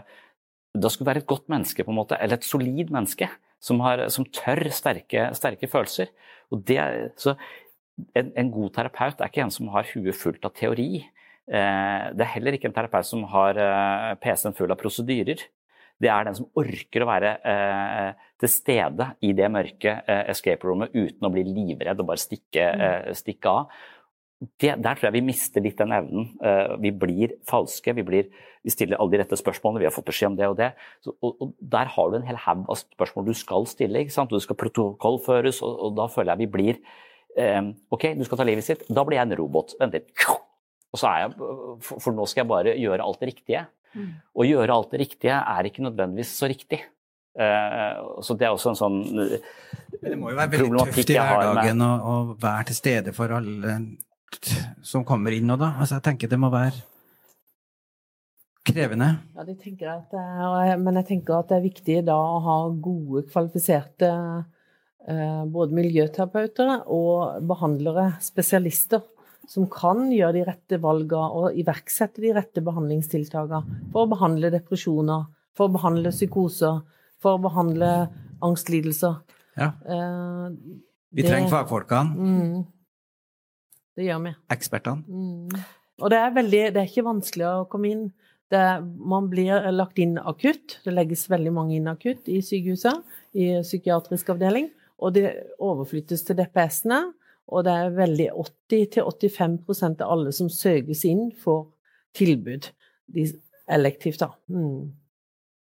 Da 0.77 0.91
skal 0.93 1.05
du 1.05 1.09
være 1.09 1.23
et 1.23 1.31
godt 1.31 1.47
menneske, 1.49 1.85
på 1.85 1.93
en 1.93 2.01
måte, 2.01 2.19
eller 2.21 2.37
et 2.37 2.45
solid 2.45 2.91
menneske 2.93 3.31
som, 3.63 3.81
har, 3.81 4.07
som 4.13 4.27
tør 4.29 4.67
sterke, 4.75 5.31
sterke 5.39 5.71
følelser. 5.73 6.11
Det, 6.53 6.77
så 7.17 7.33
en, 8.13 8.29
en, 8.29 8.51
god 8.53 8.75
terapeut 8.77 9.21
er 9.21 9.31
ikke 9.31 9.47
en 9.47 9.55
som 9.55 9.71
har 9.73 9.89
huet 9.95 10.19
fullt 10.19 10.45
av 10.45 10.53
teori. 10.59 11.01
Eh, 11.01 12.03
det 12.13 12.27
er 12.27 12.35
heller 12.35 12.59
ikke 12.59 12.69
en 12.69 12.77
terapeut 12.77 13.09
som 13.09 13.25
har 13.33 13.57
eh, 13.63 14.13
PC-en 14.21 14.57
full 14.59 14.75
av 14.75 14.81
prosedyrer 14.83 15.47
det 16.03 16.11
er 16.13 16.27
den 16.29 16.37
som 16.37 16.49
orker 16.61 17.03
å 17.03 17.09
være 17.09 17.35
eh, 17.41 18.25
til 18.41 18.53
stede 18.53 19.11
i 19.25 19.33
det 19.37 19.49
mørke 19.53 19.99
eh, 20.05 20.25
escape-rommet 20.33 20.93
uten 20.97 21.29
å 21.29 21.33
bli 21.33 21.45
livredd 21.47 22.03
og 22.03 22.11
bare 22.11 22.21
stikke, 22.21 22.67
mm. 22.67 22.83
eh, 22.89 23.15
stikke 23.17 23.53
av. 23.53 23.79
Det, 24.37 24.75
der 24.85 24.99
tror 24.99 25.09
jeg 25.09 25.15
vi 25.15 25.25
mister 25.25 25.65
litt 25.65 25.79
den 25.81 25.95
evnen. 25.97 26.29
Eh, 26.45 26.75
vi 26.83 26.93
blir 26.93 27.33
falske. 27.49 27.95
Vi, 27.97 28.05
blir, 28.05 28.29
vi, 28.61 28.73
stiller 28.75 29.01
alle 29.01 29.15
de 29.15 29.21
rette 29.23 29.39
spørsmålene. 29.41 29.81
Vi 29.81 29.89
har 29.89 29.95
fått 29.95 30.11
beskjed 30.11 30.35
om 30.35 30.37
det 30.37 30.51
og 30.53 30.59
det. 30.59 30.71
Så, 31.05 31.15
og, 31.17 31.41
og, 31.41 31.55
Der 31.77 31.89
har 31.95 32.13
du 32.13 32.19
en 32.19 32.29
hel 32.29 32.41
haug 32.45 32.67
av 32.69 32.81
spørsmål 32.83 33.31
du 33.31 33.37
skal 33.39 33.65
stille. 33.71 34.05
ikke 34.05 34.17
sant? 34.19 34.33
Du 34.33 34.45
skal 34.45 34.61
protokollføres, 34.61 35.63
og, 35.65 35.81
og 35.89 35.97
da 35.97 36.11
føler 36.13 36.35
jeg 36.35 36.45
vi 36.45 36.51
blir 36.59 36.83
eh, 37.41 37.63
OK, 37.97 38.11
du 38.21 38.27
skal 38.29 38.43
ta 38.43 38.49
livet 38.49 38.69
sitt. 38.69 38.85
Da 38.93 39.07
blir 39.09 39.17
jeg 39.23 39.31
en 39.31 39.39
robot. 39.41 39.73
Vent 39.81 39.97
litt. 39.97 40.13
Og 40.93 41.01
så 41.01 41.09
er 41.09 41.25
jeg, 41.25 41.33
for, 41.89 42.05
for 42.05 42.17
nå 42.17 42.29
skal 42.29 42.45
jeg 42.45 42.53
bare 42.53 42.77
gjøre 42.77 43.09
alt 43.09 43.25
det 43.25 43.33
riktige. 43.33 43.65
Å 44.37 44.45
gjøre 44.47 44.75
alt 44.75 44.91
det 44.93 45.01
riktige 45.05 45.37
er 45.41 45.69
ikke 45.69 45.85
nødvendigvis 45.87 46.35
så 46.39 46.49
riktig. 46.51 46.83
Uh, 47.37 48.21
så 48.25 48.33
det 48.39 48.47
er 48.49 48.55
også 48.55 48.71
en 48.73 48.79
sånn 48.79 48.95
eh, 49.21 49.43
Men 50.01 50.07
det 50.15 50.17
må 50.17 50.31
jo 50.31 50.37
være 50.39 50.53
veldig 50.55 50.79
tøft 50.87 51.11
i 51.13 51.17
jeg 51.19 51.21
har 51.21 51.37
med- 51.43 51.51
hverdagen 51.51 51.83
å, 51.85 51.91
å 52.01 52.15
være 52.41 52.65
til 52.71 52.79
stede 52.79 53.13
for 53.13 53.35
alle 53.37 53.75
som 54.81 55.05
kommer 55.05 55.37
inn 55.37 55.45
nå, 55.47 55.59
da. 55.61 55.75
Altså, 55.77 55.99
jeg 55.99 56.07
tenker 56.09 56.31
det 56.33 56.39
må 56.41 56.49
være 56.53 56.81
krevende. 58.67 59.11
Ja, 59.37 59.45
de 59.47 59.55
tenker 59.61 59.91
at, 59.93 60.15
er- 60.17 60.81
men 60.81 60.97
jeg 61.01 61.07
tenker 61.13 61.39
at 61.39 61.49
det 61.53 61.59
er 61.61 61.67
viktig 61.69 61.99
da 62.09 62.17
å 62.19 62.41
ha 62.43 62.57
gode, 62.73 63.27
kvalifiserte 63.31 64.09
eh, 65.07 65.45
både 65.53 65.77
miljøterapeuter 65.77 66.83
og 66.89 67.45
behandlere, 67.47 68.09
spesialister, 68.25 69.05
som 69.47 69.67
kan 69.71 70.11
gjøre 70.13 70.33
de 70.37 70.45
rette 70.49 70.79
valgene 70.83 71.31
og 71.41 71.57
iverksette 71.59 72.21
de 72.25 72.33
rette 72.37 72.63
behandlingstiltakene 72.67 73.91
for 73.93 74.05
å 74.05 74.11
behandle 74.11 74.51
depresjoner, 74.55 75.27
for 75.57 75.69
å 75.69 75.75
behandle 75.77 76.11
psykoser, 76.15 76.83
for 77.23 77.39
å 77.39 77.43
behandle 77.47 77.91
angstlidelser. 78.45 79.21
Ja. 79.57 79.71
Eh, 79.87 80.51
Vi 81.17 81.23
trenger 81.25 81.49
fagfolkene, 81.49 82.17
Mm, 82.17 82.67
det 83.97 84.05
gjør 84.11 84.23
vi. 84.25 84.35
ekspertene. 84.51 85.05
Mm. 85.09 85.65
Og 86.03 86.11
det 86.13 86.19
er, 86.19 86.31
veldig, 86.37 86.63
det 86.75 86.77
er 86.83 86.89
ikke 86.91 87.07
vanskelig 87.07 87.47
å 87.49 87.69
komme 87.73 87.91
inn. 87.91 88.13
Det, 88.53 88.61
man 89.01 89.29
blir 89.31 89.65
lagt 89.73 89.99
inn 89.99 90.19
akutt. 90.19 90.77
Det 90.85 90.93
legges 90.93 91.25
veldig 91.29 91.53
mange 91.57 91.77
inn 91.79 91.89
akutt 91.89 92.29
i 92.29 92.43
sykehuset, 92.45 93.01
i 93.35 93.63
psykiatrisk 93.63 94.29
avdeling. 94.35 94.69
Og 95.01 95.15
det 95.17 95.33
overflyttes 95.59 96.23
til 96.25 96.37
DPS-ene. 96.37 97.13
Og 97.47 97.65
det 97.67 97.73
er 97.79 97.95
veldig 97.95 98.29
80-85% 98.73 100.03
av 100.03 100.13
alle 100.17 100.33
som 100.35 100.49
søkes 100.51 101.05
inn, 101.07 101.29
får 101.43 101.67
tilbud. 102.17 102.71
De, 103.15 103.27
elektivt, 103.71 104.19
da. 104.23 104.33
Mm. 104.51 104.93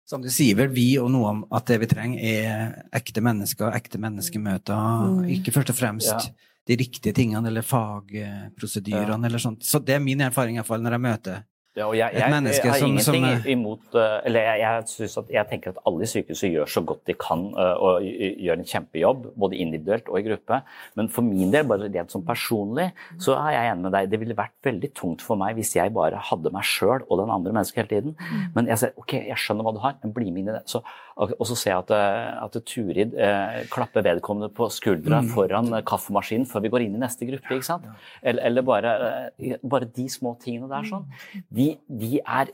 Som 0.06 0.22
du 0.22 0.30
sier 0.30 0.56
vel, 0.60 0.70
vi 0.72 0.88
og 1.02 1.10
noe 1.12 1.32
om 1.32 1.40
at 1.56 1.66
det 1.68 1.80
vi 1.82 1.90
trenger, 1.90 2.22
er 2.22 2.76
ekte 2.96 3.24
mennesker, 3.26 3.74
ekte 3.76 4.00
menneskemøter. 4.02 5.08
Mm. 5.18 5.24
Ikke 5.40 5.54
først 5.56 5.74
og 5.74 5.80
fremst 5.80 6.14
Ja. 6.14 6.20
de 6.68 6.78
riktige 6.80 7.14
tingene 7.14 7.48
eller 7.50 7.66
fagprosedyrene 7.66 9.26
eller 9.28 9.42
sånt. 9.42 9.64
Så 9.64 9.80
det 9.84 9.96
er 9.96 10.00
min 10.00 10.22
erfaring, 10.22 10.56
i 10.56 10.60
hvert 10.62 10.68
fall, 10.68 10.82
når 10.82 10.92
jeg 10.92 11.02
møter 11.02 11.44
Ja, 11.76 11.86
og 11.90 11.96
jeg, 11.98 12.08
Et 12.14 12.20
jeg, 12.22 12.32
menneske 12.32 12.64
jeg 12.64 12.72
har 12.72 12.80
som- 12.80 12.90
ingenting 12.94 13.26
som, 13.26 13.42
eh, 13.46 13.52
imot 13.52 13.96
eh, 14.00 14.22
Eller 14.30 14.40
jeg, 14.46 14.60
jeg, 14.62 14.84
synes 14.88 15.18
at, 15.18 15.26
jeg 15.34 15.48
tenker 15.50 15.70
at 15.74 15.80
alle 15.86 16.04
i 16.04 16.06
sykehuset 16.08 16.52
gjør 16.54 16.70
så 16.72 16.84
godt 16.88 17.02
de 17.10 17.14
kan 17.20 17.42
eh, 17.52 17.76
og 17.84 18.02
gjør 18.02 18.54
en 18.62 18.70
kjempejobb, 18.70 19.26
både 19.38 19.58
individuelt 19.60 20.08
og 20.08 20.20
i 20.20 20.24
gruppe. 20.30 20.62
Men 20.96 21.10
for 21.10 21.22
min 21.28 21.52
del, 21.52 21.68
bare 21.68 21.90
rent 21.92 22.12
som 22.16 22.24
personlig, 22.24 22.92
så 23.20 23.36
er 23.36 23.52
jeg 23.58 23.72
enig 23.74 23.84
med 23.90 23.92
deg. 23.98 24.10
Det 24.12 24.20
ville 24.20 24.38
vært 24.40 24.56
veldig 24.64 24.94
tungt 24.96 25.22
for 25.22 25.36
meg 25.36 25.56
hvis 25.60 25.76
jeg 25.76 25.92
bare 25.94 26.16
hadde 26.32 26.52
meg 26.56 26.64
sjøl 26.64 27.04
og 27.10 27.20
den 27.20 27.30
andre 27.30 27.52
mennesket 27.52 27.76
hele 27.84 27.92
tiden. 27.92 28.16
Men 28.56 28.68
jeg 28.72 28.78
sier 28.78 28.94
ok, 28.96 29.14
jeg 29.28 29.38
skjønner 29.38 29.68
hva 29.68 29.74
du 29.76 29.80
har, 29.84 29.96
men 30.04 30.14
bli 30.16 30.32
med 30.32 30.46
inn 30.46 30.50
i 30.54 30.58
det. 30.60 30.64
Så, 30.72 30.82
og 31.15 31.47
så 31.47 31.56
ser 31.56 31.71
jeg 31.71 31.84
at, 31.86 31.91
eh, 31.95 32.43
at 32.43 32.58
Turid 32.67 33.13
eh, 33.15 33.60
klapper 33.71 34.04
vedkommende 34.04 34.49
på 34.56 34.67
skuldra 34.73 35.21
foran 35.32 35.71
eh, 35.78 35.84
kaffemaskinen 35.88 36.47
før 36.49 36.65
vi 36.65 36.71
går 36.73 36.86
inn 36.86 36.97
i 36.97 37.04
neste 37.06 37.28
gruppe. 37.30 37.56
ikke 37.56 37.67
sant? 37.69 37.88
Eller, 38.21 38.43
eller 38.49 38.65
bare, 38.67 38.91
eh, 39.39 39.56
bare 39.63 39.88
de 39.95 40.10
små 40.12 40.36
tingene 40.43 40.67
der 40.71 40.89
sånn. 40.91 41.08
De, 41.47 41.69
de 41.88 42.19
er 42.19 42.51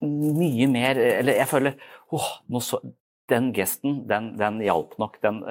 mye 0.00 0.64
mer 0.70 0.96
Eller 0.96 1.42
jeg 1.42 1.48
føler 1.50 1.74
åh, 2.14 2.30
nå 2.48 2.62
så, 2.64 2.78
den 3.30 3.50
gesten, 3.54 4.00
den, 4.08 4.32
den 4.38 4.62
hjalp 4.64 4.94
nok. 4.98 5.18
Den, 5.22 5.42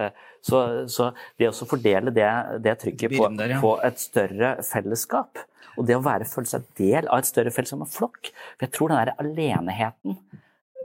så, 0.43 0.63
så 0.91 1.12
det 1.39 1.52
å 1.52 1.67
fordele 1.69 2.12
det, 2.15 2.28
det 2.63 2.80
trykket 2.82 3.13
på, 3.13 3.30
der, 3.38 3.54
ja. 3.56 3.62
på 3.63 3.75
et 3.86 4.02
større 4.02 4.58
fellesskap, 4.67 5.43
og 5.78 5.88
det 5.88 5.95
å 5.95 6.04
være, 6.04 6.28
føle 6.28 6.49
seg 6.49 6.65
del 6.80 7.08
av 7.08 7.21
et 7.21 7.30
større 7.30 7.54
fellesskap, 7.56 7.86
en 7.86 7.93
flokk 7.93 8.32
For 8.34 8.65
jeg 8.65 8.73
tror 8.75 8.91
den 8.91 8.99
der 8.99 9.13
aleneheten 9.21 10.17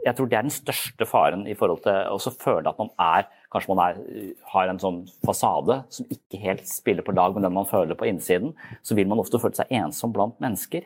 jeg 0.05 0.17
tror 0.17 0.29
det 0.29 0.39
er 0.39 0.47
den 0.47 0.55
største 0.55 1.09
faren 1.09 1.47
i 1.49 1.57
forhold 1.59 1.83
til 1.85 2.13
å 2.13 2.35
føle 2.37 2.71
at 2.71 2.81
man 2.81 2.93
er 3.01 3.31
Kanskje 3.55 3.71
man 3.71 3.83
er, 3.85 3.99
har 4.51 4.67
en 4.67 4.81
sånn 4.83 4.97
fasade 5.23 5.77
som 5.95 6.09
ikke 6.11 6.41
helt 6.43 6.65
spiller 6.67 7.07
på 7.07 7.13
lag 7.15 7.37
med 7.37 7.45
den 7.47 7.53
man 7.55 7.69
føler 7.71 7.95
på 7.95 8.09
innsiden. 8.09 8.51
Så 8.83 8.97
vil 8.99 9.07
man 9.07 9.21
ofte 9.23 9.39
føle 9.39 9.55
seg 9.55 9.71
ensom 9.79 10.11
blant 10.11 10.41
mennesker. 10.43 10.83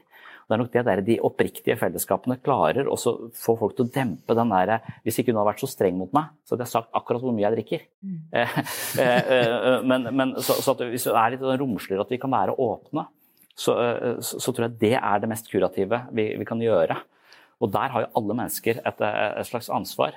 Det 0.49 0.57
er 0.57 0.61
nok 0.61 0.71
det 0.75 0.83
der 0.85 1.03
de 1.05 1.17
oppriktige 1.25 1.79
fellesskapene 1.81 2.39
klarer 2.45 2.89
å 2.89 2.97
få 2.97 3.55
folk 3.61 3.75
til 3.77 3.85
å 3.85 3.91
dempe 3.93 4.37
den 4.37 4.53
der 4.53 4.79
Hvis 5.05 5.21
ikke 5.21 5.33
hun 5.33 5.41
hadde 5.41 5.51
vært 5.51 5.65
så 5.65 5.69
streng 5.69 5.97
mot 6.01 6.13
meg, 6.17 6.31
så 6.45 6.55
hadde 6.55 6.65
jeg 6.65 6.75
sagt 6.75 6.95
akkurat 7.01 7.25
hvor 7.25 7.37
mye 7.37 7.45
jeg 7.47 7.57
drikker. 7.57 7.89
Eh, 8.33 8.57
eh, 9.01 9.33
eh, 9.39 9.69
men, 9.89 10.09
men 10.13 10.37
så, 10.41 10.57
så 10.65 10.77
hvis 10.81 11.09
det 11.09 11.17
er 11.17 11.35
litt 11.35 11.45
sånn 11.45 11.61
romsligere 11.61 12.05
at 12.05 12.13
vi 12.13 12.21
kan 12.21 12.33
være 12.33 12.57
åpne, 12.65 13.09
så, 13.59 13.75
så, 14.21 14.39
så 14.45 14.53
tror 14.53 14.69
jeg 14.69 14.81
det 14.81 14.97
er 15.01 15.21
det 15.21 15.29
mest 15.33 15.49
kurative 15.49 16.05
vi, 16.13 16.31
vi 16.37 16.49
kan 16.49 16.61
gjøre. 16.63 17.01
Og 17.59 17.73
der 17.75 17.95
har 17.95 18.05
jo 18.05 18.13
alle 18.21 18.37
mennesker 18.39 18.83
et, 18.87 19.01
et 19.03 19.49
slags 19.49 19.71
ansvar. 19.73 20.17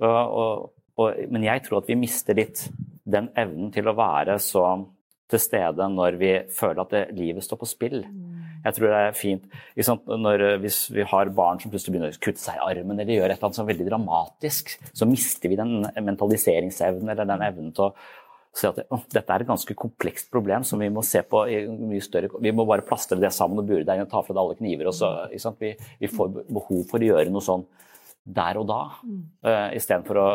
Og, 0.00 0.72
og, 0.98 1.20
men 1.30 1.44
jeg 1.46 1.62
tror 1.66 1.82
at 1.82 1.90
vi 1.90 1.98
mister 1.98 2.36
litt 2.36 2.66
den 3.02 3.28
evnen 3.38 3.70
til 3.74 3.88
å 3.90 3.96
være 3.98 4.38
så 4.42 4.64
til 5.32 5.40
stede 5.40 5.88
når 5.88 6.18
vi 6.20 6.32
føler 6.52 6.82
at 6.82 6.92
det, 6.92 7.02
livet 7.16 7.44
står 7.44 7.60
på 7.60 7.68
spill. 7.70 8.02
Jeg 8.62 8.76
tror 8.76 8.92
det 8.92 8.98
er 9.00 9.16
fint? 9.16 9.46
Når, 10.06 10.44
eh, 10.46 10.58
Hvis 10.62 10.84
vi 10.94 11.02
har 11.08 11.32
barn 11.34 11.58
som 11.60 11.72
plutselig 11.72 11.94
begynner 11.94 12.14
å 12.14 12.22
kutte 12.22 12.42
seg 12.42 12.58
i 12.58 12.64
armen 12.70 13.00
eller 13.00 13.16
gjør 13.16 13.30
et 13.30 13.36
eller 13.36 13.48
annet 13.48 13.58
som 13.58 13.66
er 13.66 13.72
veldig 13.72 13.88
dramatisk, 13.88 14.76
så 14.94 15.08
mister 15.08 15.50
vi 15.50 15.58
den 15.58 15.86
mentaliseringsevnen 15.98 17.10
eller 17.10 17.26
den 17.26 17.46
evnen 17.48 17.72
til 17.74 17.88
å 17.88 17.94
se 18.52 18.68
at 18.68 18.80
å, 18.92 18.98
dette 19.12 19.32
er 19.32 19.44
et 19.44 19.48
ganske 19.48 19.76
komplekst 19.78 20.28
problem 20.32 20.64
som 20.68 20.82
vi 20.82 20.90
må 20.92 21.04
se 21.06 21.22
på 21.24 21.44
i 21.48 21.62
mye 21.68 22.04
større 22.04 22.28
Vi 22.42 22.52
må 22.52 22.66
bare 22.68 22.84
plastre 22.84 23.16
det 23.20 23.32
sammen 23.32 23.62
og 23.62 23.70
bure 23.70 23.86
det 23.88 23.96
inn 23.96 24.04
og 24.04 24.10
ta 24.12 24.20
fra 24.24 24.36
det 24.36 24.42
alle 24.42 24.58
kniver. 24.58 24.90
Og 24.90 24.96
så? 24.96 25.54
Vi, 25.60 25.72
vi 26.02 26.10
får 26.12 26.34
behov 26.48 26.84
for 26.90 27.00
å 27.00 27.08
gjøre 27.12 27.32
noe 27.32 27.44
sånn 27.44 27.64
der 28.22 28.58
og 28.60 28.68
da, 28.68 28.82
uh, 29.02 29.70
istedenfor 29.74 30.18
å 30.20 30.26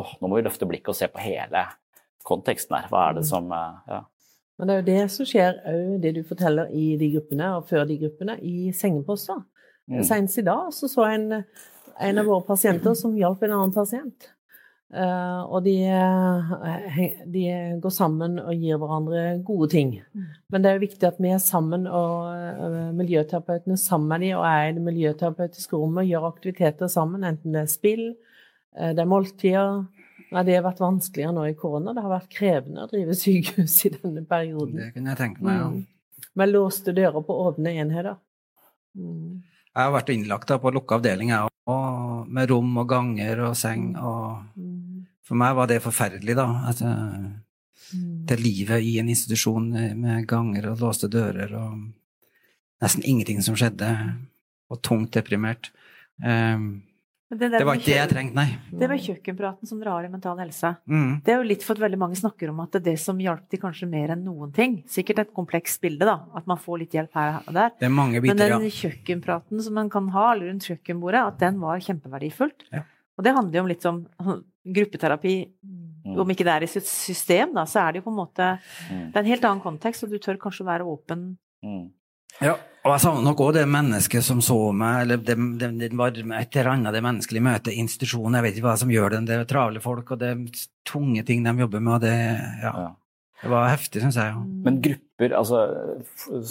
åh, 0.00 0.12
nå 0.16 0.30
må 0.30 0.38
vi 0.38 0.46
løfte 0.46 0.64
blikket 0.68 0.94
og 0.94 0.96
se 0.96 1.10
på 1.12 1.20
hele 1.20 1.66
konteksten 2.24 2.78
her. 2.78 2.86
Hva 2.88 3.02
er 3.10 3.18
det 3.18 3.26
som 3.28 3.50
uh, 3.52 3.82
ja. 3.90 3.98
Men 4.58 4.70
det 4.70 4.74
er 4.74 4.80
jo 4.80 4.86
det 4.88 5.02
som 5.14 5.28
skjer 5.28 5.60
òg, 5.70 5.90
det 6.02 6.14
du 6.16 6.22
forteller 6.26 6.72
i 6.74 6.86
de 6.98 7.12
gruppene, 7.12 7.50
og 7.58 7.68
før 7.68 7.84
de 7.86 7.98
gruppene, 8.00 8.38
i 8.42 8.72
sengeposter. 8.74 9.44
Mm. 9.88 10.00
Senest 10.08 10.40
i 10.40 10.46
dag 10.48 10.72
så, 10.74 10.88
så 10.90 11.04
jeg 11.06 11.20
en, 11.20 11.44
en 12.08 12.20
av 12.22 12.26
våre 12.26 12.44
pasienter 12.48 12.96
som 12.98 13.14
hjalp 13.16 13.44
en 13.46 13.54
annen 13.54 13.74
pasient. 13.76 14.32
Eh, 14.88 15.40
og 15.52 15.66
de, 15.66 15.74
eh, 15.84 17.08
de 17.28 17.42
går 17.82 17.92
sammen 17.92 18.38
og 18.40 18.54
gir 18.56 18.78
hverandre 18.80 19.24
gode 19.44 19.68
ting. 19.74 19.90
Men 20.48 20.64
det 20.64 20.70
er 20.70 20.78
jo 20.78 20.86
viktig 20.86 21.08
at 21.10 21.18
vi 21.20 21.32
er 21.34 21.42
sammen, 21.44 21.84
og 21.86 22.30
uh, 22.32 22.88
miljøterapeutene 22.96 23.76
sammen 23.76 24.08
med 24.08 24.24
de, 24.24 24.32
og 24.38 24.46
er 24.48 24.70
i 24.70 24.72
det 24.78 24.84
miljøterapeutiske 24.86 25.76
rommet 25.76 26.06
og 26.06 26.12
gjør 26.12 26.28
aktiviteter 26.30 26.92
sammen, 26.92 27.26
enten 27.28 27.52
det 27.52 27.66
er 27.66 27.72
spill, 27.72 28.06
uh, 28.78 28.94
det 28.96 29.04
er 29.04 29.12
måltider. 29.12 29.84
Nei, 30.32 30.44
det 30.44 30.56
har 30.56 30.64
vært 30.64 30.80
vanskeligere 30.80 31.36
nå 31.36 31.44
i 31.48 31.56
korona. 31.56 31.92
Det 31.96 32.04
har 32.04 32.14
vært 32.14 32.32
krevende 32.32 32.84
å 32.86 32.90
drive 32.90 33.16
sykehus 33.24 33.76
i 33.88 33.92
denne 33.98 34.24
perioden. 34.28 34.80
Det 34.80 34.90
kunne 34.96 35.12
jeg 35.12 35.20
tenke 35.20 35.44
meg, 35.44 35.60
ja. 35.60 35.68
Mm. 35.74 36.26
Med 36.38 36.52
låste 36.52 36.94
dører 36.94 37.24
på 37.26 37.36
åpne 37.48 37.76
enheter. 37.82 38.16
Mm. 38.96 39.40
Jeg 39.78 39.86
har 39.86 39.92
vært 39.94 40.08
innlagt 40.10 40.50
på 40.58 40.70
lukka 40.74 40.96
avdeling, 40.98 41.28
jeg 41.30 41.52
òg, 41.70 42.24
med 42.34 42.50
rom 42.50 42.80
og 42.82 42.88
ganger 42.90 43.44
og 43.46 43.56
seng. 43.56 43.92
og 43.96 44.42
Mm. 44.58 45.06
For 45.22 45.36
meg 45.36 45.54
var 45.54 45.66
det 45.66 45.82
forferdelig, 45.82 46.34
da. 46.34 46.46
At, 46.68 46.80
eh, 46.82 47.30
Mm. 47.94 48.26
det 48.26 48.40
livet 48.40 48.82
i 48.82 48.98
en 48.98 49.08
institusjon 49.08 49.70
med 50.00 50.26
ganger 50.26 50.70
og 50.70 50.78
låste 50.80 51.08
dører 51.08 51.54
og 51.54 51.92
nesten 52.82 53.04
ingenting 53.04 53.40
som 53.42 53.54
skjedde, 53.54 54.16
og 54.70 54.82
tungt 54.82 55.12
deprimert. 55.12 55.70
Um, 56.24 56.82
det, 57.30 57.50
det 57.52 57.64
var 57.66 57.76
ikke 57.76 57.90
det 57.90 57.96
jeg 57.98 58.08
trengte, 58.08 58.34
nei. 58.38 58.46
Det 58.72 58.86
med 58.88 59.02
kjøkkenpraten 59.04 59.68
som 59.68 59.80
dere 59.82 59.92
har 59.92 60.06
i 60.06 60.08
Mental 60.08 60.38
Helse, 60.40 60.70
Mm. 60.88 61.10
det 61.24 61.32
er 61.34 61.36
jo 61.42 61.48
litt 61.50 61.62
for 61.66 61.76
at 61.76 61.82
veldig 61.84 61.98
mange 62.00 62.16
snakker 62.16 62.48
om 62.48 62.60
at 62.64 62.72
det 62.72 62.80
er 62.80 62.86
det 62.92 62.98
som 63.02 63.18
hjalp 63.20 63.48
de 63.52 63.58
kanskje 63.60 63.88
mer 63.90 64.14
enn 64.14 64.24
noen 64.24 64.52
ting. 64.56 64.78
Sikkert 64.88 65.18
et 65.26 65.34
komplekst 65.36 65.80
bilde, 65.84 66.06
da. 66.08 66.22
At 66.34 66.46
man 66.48 66.56
får 66.56 66.78
litt 66.86 66.96
hjelp 66.96 67.12
her 67.12 67.42
og 67.46 67.52
der. 67.52 67.70
Det 67.78 67.84
er 67.90 67.92
mange 67.92 68.22
biter, 68.24 68.34
Men 68.34 68.60
den 68.62 68.68
ja. 68.70 68.76
kjøkkenpraten 68.80 69.60
som 69.62 69.74
man 69.74 69.90
kan 69.92 70.08
ha 70.16 70.30
rundt 70.40 70.64
kjøkkenbordet, 70.70 71.26
at 71.34 71.38
den 71.44 71.60
var 71.60 71.78
kjempeverdifullt. 71.84 72.64
Ja. 72.72 72.82
Og 73.18 73.24
det 73.24 73.34
handler 73.34 73.58
jo 73.58 73.62
om 73.66 73.68
litt 73.68 73.84
om 73.90 74.00
gruppeterapi. 74.78 75.36
Mm. 76.08 76.16
Om 76.18 76.30
ikke 76.32 76.44
det 76.46 76.54
er 76.54 76.64
i 76.64 76.70
sitt 76.70 76.86
system, 76.88 77.52
da, 77.52 77.66
så 77.68 77.82
er 77.82 77.92
det 77.92 78.00
jo 78.00 78.06
på 78.08 78.14
en 78.14 78.20
måte 78.22 78.46
Mm. 78.88 79.12
Det 79.12 79.16
er 79.16 79.20
en 79.20 79.28
helt 79.34 79.44
annen 79.44 79.60
kontekst, 79.60 80.02
og 80.04 80.10
du 80.10 80.18
tør 80.18 80.38
kanskje 80.40 80.64
være 80.64 80.84
åpen. 80.88 81.36
Mm. 81.62 81.90
Ja. 82.40 82.56
Og 82.86 82.92
jeg 82.94 83.02
savner 83.02 83.24
nok 83.26 83.40
òg 83.42 83.50
det 83.56 83.64
mennesket 83.68 84.24
som 84.24 84.38
så 84.40 84.54
meg, 84.72 85.02
eller 85.02 85.18
det, 85.20 85.34
det, 85.60 85.68
det 85.80 85.88
var 85.98 86.14
et 86.14 86.56
eller 86.56 86.70
annet 86.72 86.94
det 86.94 87.02
menneskelige 87.04 87.44
møtet, 87.44 87.74
institusjonen, 87.74 88.38
jeg 88.38 88.46
vet 88.46 88.56
ikke 88.60 88.68
hva 88.68 88.76
som 88.80 88.92
gjør 88.94 89.12
det, 89.16 89.20
det 89.28 89.34
er 89.34 89.48
travle 89.50 89.82
folk, 89.84 90.12
og 90.14 90.20
det 90.22 90.30
er 90.30 90.62
tunge 90.88 91.24
ting 91.26 91.42
de 91.44 91.52
jobber 91.58 91.82
med, 91.84 91.94
og 91.98 92.06
det, 92.06 92.14
ja, 92.62 92.72
Ja. 92.78 92.86
det 93.42 93.50
var 93.52 93.68
heftig, 93.68 94.00
syns 94.06 94.16
jeg. 94.16 94.32
Ja. 94.32 94.44
Men 94.64 94.78
grupper, 94.86 95.34
altså 95.36 95.60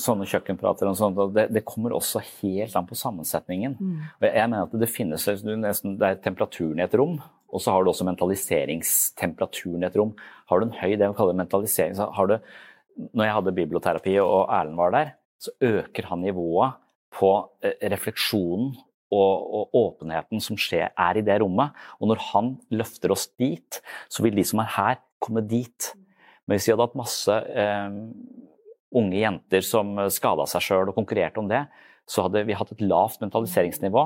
sånne 0.04 0.28
kjøkkenprater 0.30 0.92
og 0.92 1.00
sånt, 1.00 1.24
det, 1.34 1.48
det 1.56 1.66
kommer 1.66 1.96
også 1.96 2.22
helt 2.44 2.76
an 2.76 2.92
på 2.92 3.00
sammensetningen. 3.00 3.80
Og 4.20 4.28
jeg 4.28 4.36
jeg 4.36 4.52
mener 4.52 4.68
at 4.68 4.78
det 4.84 4.92
finnes 4.94 5.26
du 5.42 5.56
nesten, 5.56 5.98
det 5.98 6.12
er 6.12 6.22
temperaturen 6.22 6.84
i 6.84 6.86
et 6.86 6.98
rom, 7.00 7.18
og 7.48 7.63
så 7.63 7.72
har 7.74 7.82
du 7.82 7.90
også 7.90 8.06
mentaliseringstemperaturen 8.06 9.84
i 9.86 9.88
et 9.88 9.96
rom. 9.98 10.13
Har 10.52 10.60
du 10.60 10.68
en 10.68 10.78
høy 10.84 10.98
det 11.00 11.08
vi 11.08 11.18
kaller 11.18 11.40
mentalisering, 11.40 11.96
så 11.96 12.12
har 12.13 12.28
du 12.28 12.38
Når 13.13 13.26
jeg 13.26 13.34
hadde 13.34 13.52
biblioterapi 13.54 14.13
og 14.20 14.50
Erlend 14.50 14.76
var 14.76 14.92
der, 14.92 15.12
så 15.41 15.54
øker 15.63 16.10
han 16.10 16.23
nivået 16.26 16.78
på 17.17 17.32
eh, 17.63 17.78
refleksjonen 17.91 18.73
og, 19.13 19.34
og, 19.56 19.78
åpenheten 19.80 20.41
som 20.43 20.58
skjer, 20.60 20.91
er 20.91 21.19
i 21.19 21.23
det 21.26 21.39
rommet. 21.41 21.76
Og 22.02 22.12
når 22.12 22.23
han 22.34 22.56
løfter 22.73 23.13
oss 23.13 23.30
dit, 23.39 23.80
så 24.12 24.26
vil 24.26 24.36
de 24.36 24.45
som 24.47 24.63
er 24.63 24.73
her, 24.76 25.02
komme 25.23 25.41
dit. 25.47 25.93
Men 26.45 26.58
hvis 26.58 26.67
vi 26.67 26.73
hadde 26.73 26.86
hatt 26.86 27.00
masse 27.00 27.34
eh, 27.34 28.00
unge 28.97 29.19
jenter 29.19 29.63
som 29.65 29.95
skada 30.13 30.45
seg 30.50 30.65
sjøl 30.65 30.91
og 30.91 30.97
konkurrerte 30.97 31.41
om 31.41 31.50
det, 31.50 31.63
så 32.08 32.28
hadde 32.28 32.45
vi 32.47 32.56
hatt 32.56 32.71
et 32.71 32.84
lavt 32.84 33.23
mentaliseringsnivå. 33.23 34.04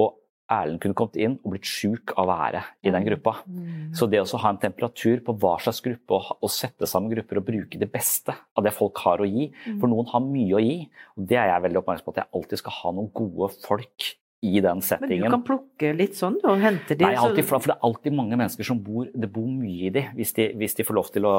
Og 0.00 0.14
Erlend 0.52 0.80
kunne 0.82 0.96
kommet 0.98 1.16
inn 1.16 1.38
og 1.40 1.54
blitt 1.54 1.68
sjuk 1.68 2.12
av 2.20 2.28
været 2.28 2.72
i 2.84 2.92
den 2.92 3.06
gruppa. 3.06 3.38
Mm. 3.48 3.94
Så 3.96 4.08
det 4.10 4.20
å 4.20 4.40
ha 4.42 4.50
en 4.52 4.60
temperatur 4.60 5.22
på 5.24 5.36
hva 5.40 5.54
slags 5.64 5.80
gruppe, 5.84 6.18
og, 6.34 6.50
sette 6.52 6.88
sammen 6.90 7.12
grupper 7.14 7.40
og 7.40 7.46
bruke 7.46 7.80
det 7.80 7.88
beste 7.92 8.34
av 8.34 8.66
det 8.66 8.74
folk 8.76 9.00
har 9.06 9.22
å 9.22 9.28
gi 9.28 9.48
For 9.80 9.88
noen 9.90 10.10
har 10.10 10.22
mye 10.24 10.58
å 10.58 10.62
gi, 10.62 10.76
og 11.16 11.30
det 11.30 11.40
er 11.40 11.50
jeg 11.52 11.64
veldig 11.68 11.80
oppmerksom 11.80 12.08
på 12.08 12.14
at 12.14 12.22
jeg 12.22 12.32
alltid 12.36 12.60
skal 12.60 12.78
ha 12.82 12.92
noen 12.98 13.10
gode 13.16 13.50
folk 13.64 14.10
i 14.44 14.60
den 14.64 14.82
settingen. 14.84 15.24
Men 15.24 15.30
du 15.30 15.34
kan 15.34 15.44
plukke 15.46 15.92
litt 15.96 16.18
sånn, 16.18 16.36
og 16.44 16.60
hente 16.60 16.96
de. 16.98 17.06
Nei, 17.06 17.14
alltid, 17.16 17.46
for 17.48 17.64
det 17.64 17.74
er 17.74 17.86
alltid 17.88 18.16
mange 18.16 18.36
mennesker 18.36 18.66
som 18.66 18.80
bor 18.84 19.08
Det 19.08 19.30
bor 19.32 19.46
mye 19.48 19.88
i 19.88 19.92
de, 19.94 20.02
hvis 20.18 20.34
de, 20.36 20.48
hvis 20.60 20.76
de 20.78 20.86
får 20.86 20.98
lov 20.98 21.08
til 21.14 21.28
å, 21.28 21.34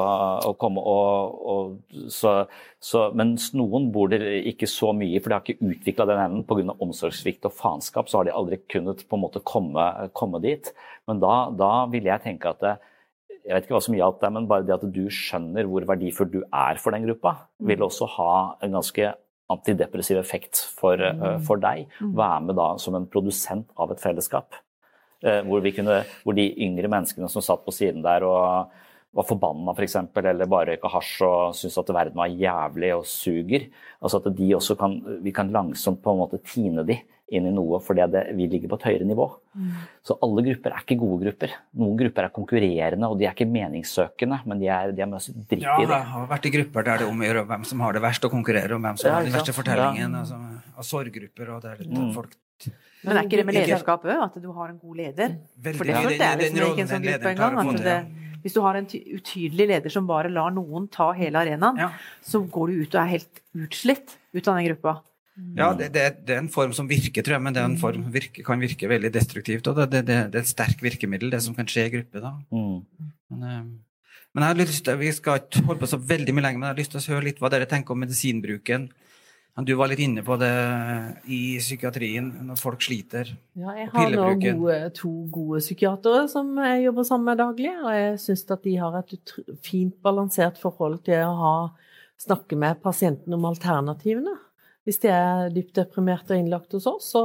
å 0.50 0.54
komme 0.58 0.82
og, 0.82 1.36
og 1.52 2.10
så, 2.12 2.34
så, 2.82 3.06
Mens 3.16 3.52
noen 3.56 3.90
bor 3.94 4.10
det 4.12 4.20
ikke 4.52 4.68
så 4.70 4.92
mye 4.96 5.16
i, 5.16 5.22
for 5.22 5.30
de 5.30 5.38
har 5.38 5.46
ikke 5.46 5.70
utvikla 5.70 6.08
den 6.10 6.24
evnen 6.24 6.44
pga. 6.48 6.76
omsorgssvikt 6.82 7.46
og 7.48 7.54
faenskap, 7.56 8.10
så 8.10 8.20
har 8.20 8.28
de 8.28 8.36
aldri 8.36 8.60
kunnet 8.66 9.06
på 9.06 9.18
en 9.18 9.24
måte 9.26 9.44
komme, 9.46 9.86
komme 10.16 10.42
dit. 10.44 10.72
Men 11.06 11.22
da, 11.22 11.36
da 11.54 11.72
vil 11.92 12.08
jeg 12.10 12.24
tenke 12.24 12.50
at 12.50 12.64
det, 12.64 12.76
jeg 13.46 13.54
vet 13.54 13.68
ikke 13.68 13.76
hva 13.76 13.84
som 13.84 13.94
gjaldt 13.94 14.24
deg, 14.24 14.32
men 14.34 14.48
bare 14.50 14.66
det 14.66 14.74
at 14.74 14.88
du 14.90 15.04
skjønner 15.12 15.68
hvor 15.70 15.86
verdifull 15.86 16.30
du 16.32 16.40
er 16.42 16.80
for 16.82 16.96
den 16.96 17.06
gruppa, 17.06 17.36
vil 17.62 17.84
også 17.86 18.08
ha 18.16 18.32
en 18.64 18.74
ganske 18.74 19.12
antidepressiv 19.52 20.18
effekt 20.18 20.60
for, 20.78 21.00
eh, 21.00 21.38
for 21.46 21.62
deg. 21.62 21.86
Være 22.00 22.40
med 22.48 22.56
da 22.58 22.76
som 22.82 22.94
en 22.94 23.06
produsent 23.06 23.68
av 23.76 23.92
et 23.92 24.02
fellesskap. 24.02 24.54
Eh, 25.22 25.42
hvor, 25.42 25.62
vi 25.64 25.72
kunne, 25.72 26.02
hvor 26.24 26.36
de 26.36 26.50
yngre 26.60 26.90
menneskene 26.92 27.28
som 27.30 27.42
satt 27.42 27.64
på 27.64 27.74
siden 27.74 28.02
der 28.04 28.26
og 28.26 28.72
var 29.16 29.24
forbanna 29.24 29.72
f.eks., 29.72 29.96
eller 30.20 30.48
bare 30.50 30.74
røyka 30.74 30.90
hasj 30.92 31.22
og 31.24 31.54
syntes 31.56 31.78
at 31.80 31.92
verden 31.96 32.20
var 32.20 32.28
jævlig 32.28 32.92
og 32.98 33.06
suger. 33.08 33.68
Altså 34.02 34.20
at 34.20 34.36
de 34.36 34.54
også 34.54 34.76
kan, 34.76 34.98
Vi 35.24 35.32
kan 35.32 35.52
langsomt 35.52 36.02
på 36.02 36.12
en 36.12 36.20
måte 36.20 36.42
tine 36.44 36.84
de 36.84 36.98
inn 37.28 37.46
i 37.48 37.50
noe 37.50 37.80
fordi 37.82 38.04
det, 38.12 38.20
vi 38.38 38.46
ligger 38.46 38.68
på 38.70 38.76
et 38.78 38.84
høyere 38.86 39.06
nivå. 39.08 39.24
Så 40.06 40.14
alle 40.22 40.44
grupper 40.46 40.70
er 40.76 40.82
ikke 40.84 40.98
gode 41.00 41.24
grupper. 41.24 41.50
Noen 41.74 41.96
grupper 41.98 42.22
er 42.28 42.28
konkurrerende, 42.36 43.08
og 43.10 43.18
de 43.18 43.26
er 43.26 43.34
ikke 43.34 43.48
meningssøkende, 43.50 44.38
men 44.46 44.60
de 44.62 44.68
er, 44.70 44.92
de 44.94 45.02
er 45.02 45.10
masse 45.10 45.32
dritt 45.34 45.62
Ja, 45.66 45.74
i 45.82 45.86
det. 45.86 45.90
jeg 45.96 46.06
har 46.12 46.26
vært 46.30 46.46
i 46.46 46.50
grupper 46.54 46.84
der 46.86 46.98
det 47.02 47.06
er 47.06 47.10
om 47.10 47.48
hvem 47.50 47.64
som 47.66 47.80
har 47.80 47.92
det 47.92 48.02
verst, 48.02 48.24
og 48.24 48.30
konkurrere 48.30 48.72
om 48.78 48.82
hvem 48.86 48.96
som 48.96 49.08
Ja, 49.10 49.14
har 49.16 49.22
den 49.24 49.32
verste 49.34 49.52
fortellingen. 49.56 50.14
Altså, 50.14 50.38
av 50.78 50.84
sorggrupper 50.84 51.50
og 51.56 51.62
der 51.62 51.76
Mm. 51.82 52.12
folk 52.14 52.36
Men 53.04 53.16
er 53.18 53.22
ikke 53.24 53.36
det 53.36 53.46
med 53.46 53.54
lederskap 53.54 54.02
òg, 54.04 54.22
at 54.24 54.40
du 54.42 54.52
har 54.52 54.68
en 54.70 54.78
god 54.78 54.96
leder? 54.96 55.36
Veldig 55.60 55.76
For 55.76 55.84
det 55.84 55.94
den- 55.94 56.02
jeg 56.02 56.10
liksom 56.10 56.38
den 56.38 56.52
når 56.54 56.62
jeg 56.62 56.70
gikk 56.70 56.78
i 56.78 56.80
en 56.80 56.88
sånn 56.88 57.02
gruppe 57.02 57.28
engang. 57.30 57.50
en 57.50 57.66
gang. 57.66 57.74
At 57.76 57.82
det, 57.84 58.42
hvis 58.42 58.52
du 58.54 58.60
har 58.62 58.74
en 58.76 58.86
ty- 58.86 59.04
utydelig 59.18 59.66
leder 59.68 59.90
som 59.90 60.06
bare 60.06 60.28
lar 60.30 60.50
noen 60.50 60.88
ta 60.90 61.12
hele 61.12 61.34
arenaen, 61.36 61.76
Ja. 61.76 61.90
så 62.24 62.48
går 62.48 62.66
du 62.68 62.82
ut 62.82 62.94
og 62.94 63.00
er 63.02 63.06
helt 63.06 63.40
utslitt 63.54 64.16
ut 64.34 64.48
av 64.48 64.56
den 64.56 64.64
gruppa. 64.74 65.00
Ja, 65.56 65.72
det, 65.76 65.90
det, 65.92 66.04
det 66.24 66.36
er 66.36 66.40
en 66.40 66.52
form 66.52 66.72
som 66.76 66.88
virker, 66.88 67.24
tror 67.24 67.36
jeg, 67.36 67.44
men 67.44 67.56
det 67.56 67.60
er 67.60 67.68
en 67.68 67.80
form 67.80 68.06
som 68.06 68.12
virker, 68.14 68.44
kan 68.46 68.62
virke 68.62 68.88
veldig 68.88 69.10
destruktivt. 69.12 69.66
Og 69.68 69.76
det, 69.76 69.90
det, 69.92 70.04
det, 70.08 70.20
det 70.32 70.40
er 70.40 70.46
et 70.46 70.52
sterkt 70.52 70.84
virkemiddel, 70.84 71.32
det 71.32 71.42
som 71.44 71.56
kan 71.56 71.68
skje 71.68 71.88
i 71.88 71.92
gruppe. 71.98 72.22
da. 72.24 72.32
Mm. 72.54 73.10
Men, 73.32 73.42
eh, 73.42 73.66
men 74.32 74.44
jeg 74.44 74.52
har 74.52 74.60
lyst 74.60 74.84
til, 74.84 74.98
Vi 75.00 75.12
skal 75.16 75.42
ikke 75.42 75.64
holde 75.64 75.82
på 75.82 75.90
så 75.92 76.00
veldig 76.00 76.36
mye 76.36 76.46
lenger, 76.46 76.60
men 76.60 76.68
jeg 76.68 76.74
har 76.74 76.80
lyst 76.80 76.94
til 76.94 77.02
å 77.02 77.16
høre 77.16 77.28
litt 77.28 77.42
hva 77.42 77.52
dere 77.52 77.68
tenker 77.68 77.92
om 77.92 78.02
medisinbruken. 78.04 78.88
Du 79.64 79.72
var 79.72 79.88
litt 79.88 80.02
inne 80.04 80.20
på 80.20 80.36
det 80.36 80.52
i 81.32 81.56
psykiatrien, 81.56 82.26
når 82.44 82.58
folk 82.60 82.82
sliter. 82.84 83.30
Ja, 83.56 83.72
jeg 83.72 83.88
har 83.94 84.10
nå 84.12 84.26
gode, 84.42 84.76
to 84.98 85.12
gode 85.32 85.62
psykiatere 85.64 86.26
som 86.28 86.50
jeg 86.60 86.82
jobber 86.84 87.06
sammen 87.08 87.30
med 87.30 87.40
daglig, 87.40 87.72
og 87.80 87.88
jeg 87.94 88.18
syns 88.20 88.44
at 88.52 88.66
de 88.68 88.74
har 88.76 88.98
et 89.00 89.32
fint 89.64 89.96
balansert 90.04 90.60
forhold 90.60 90.98
til 91.08 91.24
å 91.24 91.32
ha, 91.40 91.54
snakke 92.20 92.58
med 92.60 92.82
pasienten 92.84 93.32
om 93.32 93.48
alternativene. 93.48 94.36
Hvis 94.86 95.00
de 95.02 95.10
er 95.10 95.52
dypt 95.54 95.74
deprimerte 95.78 96.34
og 96.34 96.40
innlagt 96.40 96.74
hos 96.76 96.86
oss, 96.88 97.10
så 97.16 97.22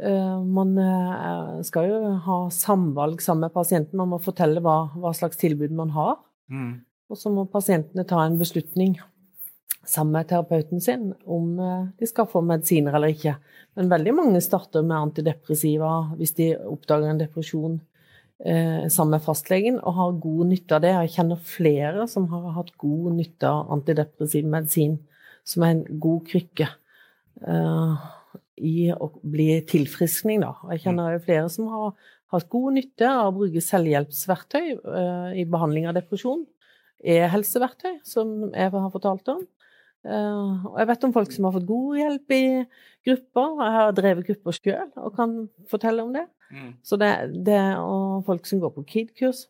eh, 0.00 0.36
man 0.40 0.72
eh, 0.80 1.60
skal 1.68 1.90
jo 1.90 2.00
ha 2.24 2.38
samvalg 2.54 3.20
sammen 3.24 3.48
med 3.48 3.56
pasienten. 3.56 4.00
Man 4.00 4.14
må 4.14 4.20
fortelle 4.24 4.62
hva, 4.64 4.78
hva 4.96 5.12
slags 5.16 5.40
tilbud 5.40 5.74
man 5.76 5.92
har. 5.96 6.16
Mm. 6.50 6.80
Og 7.10 7.18
så 7.18 7.32
må 7.34 7.44
pasientene 7.50 8.06
ta 8.08 8.22
en 8.24 8.38
beslutning 8.40 8.96
sammen 9.86 10.12
med 10.12 10.28
terapeuten 10.28 10.80
sin 10.80 11.10
om 11.24 11.58
eh, 11.58 11.86
de 11.98 12.08
skal 12.08 12.28
få 12.30 12.42
medisiner 12.46 12.96
eller 12.96 13.14
ikke. 13.14 13.36
Men 13.78 13.92
veldig 13.92 14.16
mange 14.16 14.42
starter 14.44 14.84
med 14.86 14.98
antidepressiva 14.98 15.92
hvis 16.18 16.36
de 16.38 16.52
oppdager 16.58 17.10
en 17.10 17.22
depresjon 17.22 17.78
eh, 18.44 18.86
sammen 18.88 19.16
med 19.16 19.24
fastlegen, 19.24 19.78
og 19.80 19.96
har 19.98 20.18
god 20.22 20.50
nytte 20.52 20.76
av 20.76 20.84
det. 20.84 20.94
Jeg 20.96 21.14
kjenner 21.16 21.46
flere 21.56 22.08
som 22.10 22.28
har 22.32 22.50
hatt 22.58 22.74
god 22.80 23.14
nytte 23.16 23.48
av 23.50 23.72
antidepressiv 23.76 24.48
medisin, 24.48 24.98
som 25.46 25.64
er 25.66 25.74
en 25.74 25.84
god 26.02 26.24
krykke 26.30 26.68
uh, 27.46 28.08
i 28.60 28.90
å 28.92 29.10
bli 29.22 29.52
tilfriskning. 29.68 30.42
Da. 30.44 30.54
Jeg 30.74 30.84
kjenner 30.86 31.16
jo 31.16 31.24
flere 31.26 31.52
som 31.52 31.70
har 31.72 31.92
hatt 32.34 32.48
god 32.52 32.76
nytte 32.78 33.08
av 33.10 33.30
å 33.30 33.36
bruke 33.40 33.62
selvhjelpsverktøy 33.64 34.66
uh, 34.84 35.30
i 35.38 35.46
behandling 35.48 35.88
av 35.90 35.96
depresjon. 35.98 36.44
E-helseverktøy, 37.00 38.00
som 38.04 38.50
jeg 38.52 38.72
har 38.74 38.92
fortalt 38.92 39.32
om. 39.32 39.46
Uh, 40.00 40.64
og 40.70 40.76
jeg 40.80 40.88
vet 40.88 41.06
om 41.08 41.14
folk 41.16 41.32
som 41.34 41.46
har 41.46 41.56
fått 41.56 41.68
god 41.68 42.00
hjelp 42.00 42.34
i 42.36 42.44
grupper. 43.08 43.56
Jeg 43.64 43.76
har 43.76 43.96
drevet 43.96 44.28
grupper 44.28 44.56
sjøl 44.56 44.92
og 44.96 45.16
kan 45.16 45.38
fortelle 45.72 46.04
om 46.04 46.12
det. 46.16 46.26
Mm. 46.50 46.70
Så 46.84 46.98
det, 47.00 47.10
det 47.46 47.60
og 47.78 48.24
folk 48.28 48.48
som 48.48 48.62
går 48.62 48.74
på 48.76 48.86
KID-kurs. 48.92 49.46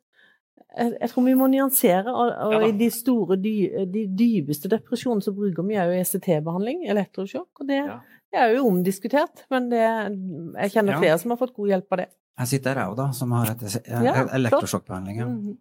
Jeg, 0.77 1.09
tror 1.11 1.25
vi 1.27 1.35
må 1.35 1.49
nyansere. 1.51 2.13
Og, 2.13 2.31
og 2.47 2.53
Ja 2.55 2.61
i 2.69 2.73
de 2.79 2.91
store, 2.95 3.37
dy, 3.37 3.55
de 3.91 4.07
dypeste 4.07 4.71
depresjonene 4.71 5.25
så 5.25 5.33
bruker 5.35 5.67
vi 5.67 5.75
jo 5.75 5.97
ECT-behandling, 5.99 6.85
elektrosjokk. 6.93 7.51
Og 7.61 7.67
det, 7.67 7.81
Ja. 7.87 7.99
det 8.31 8.39
er 8.41 8.55
jo 8.55 8.67
omdiskutert, 8.69 9.45
men 9.51 9.69
det, 9.73 9.81
jeg 9.83 10.71
kjenner 10.77 10.93
Ja. 10.95 10.99
flere 11.01 11.19
som 11.19 11.31
har 11.35 11.41
fått 11.41 11.55
god 11.57 11.69
hjelp 11.73 11.93
av 11.93 11.99
det. 11.99 12.09
Jeg 12.39 12.49
sitter 12.49 12.75
her 12.75 12.91
òg, 12.93 12.97
da, 12.97 13.11
som 13.13 13.33
har 13.33 13.51
et, 13.51 13.83
Ja, 13.89 14.27
elektrosjokkbehandling. 14.35 15.17
Ja. 15.19 15.27
-hmm. 15.27 15.57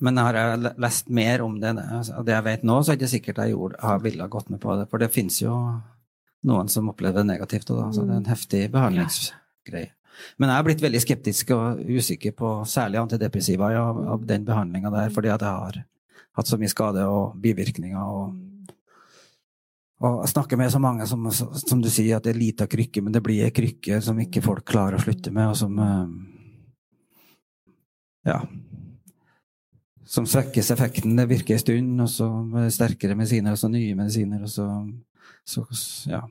Men 0.00 0.16
har 0.16 0.34
jeg 0.34 0.58
le- 0.58 0.74
lest 0.78 1.08
mer 1.10 1.42
om 1.42 1.60
det, 1.60 1.76
Og 2.16 2.24
det 2.24 2.32
jeg 2.34 2.44
vet 2.44 2.62
nå, 2.62 2.82
så 2.82 2.92
er 2.92 2.96
det 2.96 3.02
ikke 3.02 3.10
sikkert 3.10 3.36
jeg 3.44 3.54
gjorde, 3.54 3.80
har 3.80 3.98
ville 3.98 4.28
gått 4.28 4.50
med 4.50 4.60
på 4.60 4.76
det. 4.78 4.88
For 4.90 4.98
det 4.98 5.10
finnes 5.10 5.40
jo 5.42 5.80
noen 6.44 6.68
som 6.68 6.88
opplever 6.88 7.14
det 7.14 7.26
negativt, 7.26 7.70
og 7.70 7.76
da, 7.76 7.90
så 7.92 8.06
det 8.06 8.10
er 8.14 8.16
en 8.16 8.24
heftig 8.24 8.70
behandlingsgreie. 8.70 9.90
Men 10.38 10.50
jeg 10.50 10.60
har 10.60 10.66
blitt 10.66 10.82
veldig 10.82 11.00
skeptisk 11.04 11.54
og 11.56 11.80
usikker 11.84 12.34
på 12.36 12.52
særlig 12.68 13.00
antidepressiva 13.02 13.70
av, 13.78 14.02
av 14.16 14.26
den 14.26 14.44
behandlinga 14.48 14.92
der, 14.94 15.14
fordi 15.14 15.32
at 15.34 15.44
jeg 15.46 15.62
har 15.62 15.80
hatt 16.38 16.50
så 16.50 16.58
mye 16.60 16.72
skade 16.72 17.06
og 17.08 17.38
bivirkninger. 17.42 17.98
og 17.98 18.36
og 19.98 20.20
jeg 20.22 20.30
snakker 20.30 20.58
med 20.60 20.70
så 20.70 20.78
mange 20.78 21.06
som, 21.10 21.24
som 21.32 21.80
du 21.82 21.88
sier, 21.90 22.16
at 22.16 22.26
det 22.26 22.30
er 22.30 22.38
lita 22.38 22.68
krykke, 22.70 23.02
men 23.02 23.14
det 23.14 23.22
blir 23.24 23.42
ei 23.42 23.54
krykke 23.54 23.98
som 24.04 24.20
ikke 24.22 24.44
folk 24.44 24.62
klarer 24.68 24.94
å 24.94 25.02
slutte 25.02 25.32
med, 25.34 25.50
og 25.50 25.58
som 25.58 25.78
eh, 25.82 26.04
Ja. 28.28 28.38
Som 30.08 30.24
svekkes 30.24 30.70
effekten. 30.72 31.16
Det 31.18 31.26
virker 31.28 31.56
en 31.56 31.60
stund, 31.60 32.00
og 32.00 32.08
så 32.08 32.28
sterkere 32.72 33.16
medisiner, 33.18 33.52
og 33.52 33.60
så 33.60 33.68
nye 33.72 33.96
medisiner, 33.98 34.46
og 34.46 34.52
så, 34.52 34.68
så 35.44 35.66
Ja. 36.08 36.22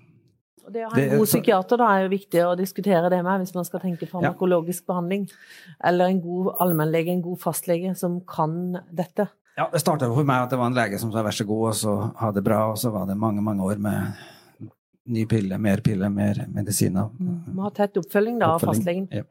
Og 0.67 0.73
det 0.75 0.83
å 0.83 0.91
ha 0.91 0.99
en 0.99 1.13
god 1.15 1.29
psykiater 1.29 1.79
da 1.79 1.89
er 1.95 2.05
jo 2.05 2.11
viktig 2.11 2.41
å 2.43 2.55
diskutere 2.59 3.07
det 3.11 3.21
med 3.23 3.43
hvis 3.43 3.53
man 3.55 3.67
skal 3.67 3.79
tenke 3.79 4.09
farmakologisk 4.09 4.83
behandling. 4.89 5.23
Eller 5.79 6.11
en 6.11 6.19
god 6.19 6.57
allmennlege, 6.63 7.13
en 7.13 7.23
god 7.23 7.39
fastlege 7.39 7.93
som 7.95 8.19
kan 8.27 8.75
dette. 8.91 9.29
Ja, 9.57 9.69
det 9.71 9.79
starta 9.81 10.09
for 10.11 10.27
meg 10.27 10.43
at 10.43 10.51
det 10.51 10.59
var 10.59 10.67
en 10.69 10.75
lege 10.75 10.99
som 11.01 11.13
sa 11.13 11.23
vær 11.25 11.33
så 11.33 11.47
god, 11.47 11.63
og 11.71 11.77
så 11.79 11.93
ha 12.19 12.33
det 12.35 12.43
bra, 12.45 12.65
og 12.73 12.75
så 12.77 12.91
var 12.93 13.07
det 13.09 13.15
mange, 13.17 13.41
mange 13.41 13.63
år 13.65 13.79
med 13.81 14.19
ny 15.07 15.23
pille, 15.31 15.57
mer 15.57 15.81
pille, 15.85 16.11
mer 16.11 16.43
medisiner. 16.51 17.07
Må 17.55 17.63
ha 17.65 17.71
tett 17.73 17.97
oppfølging 17.97 18.37
da 18.43 18.51
av 18.57 18.67
fastlegen. 18.67 19.07
Ja. 19.15 19.23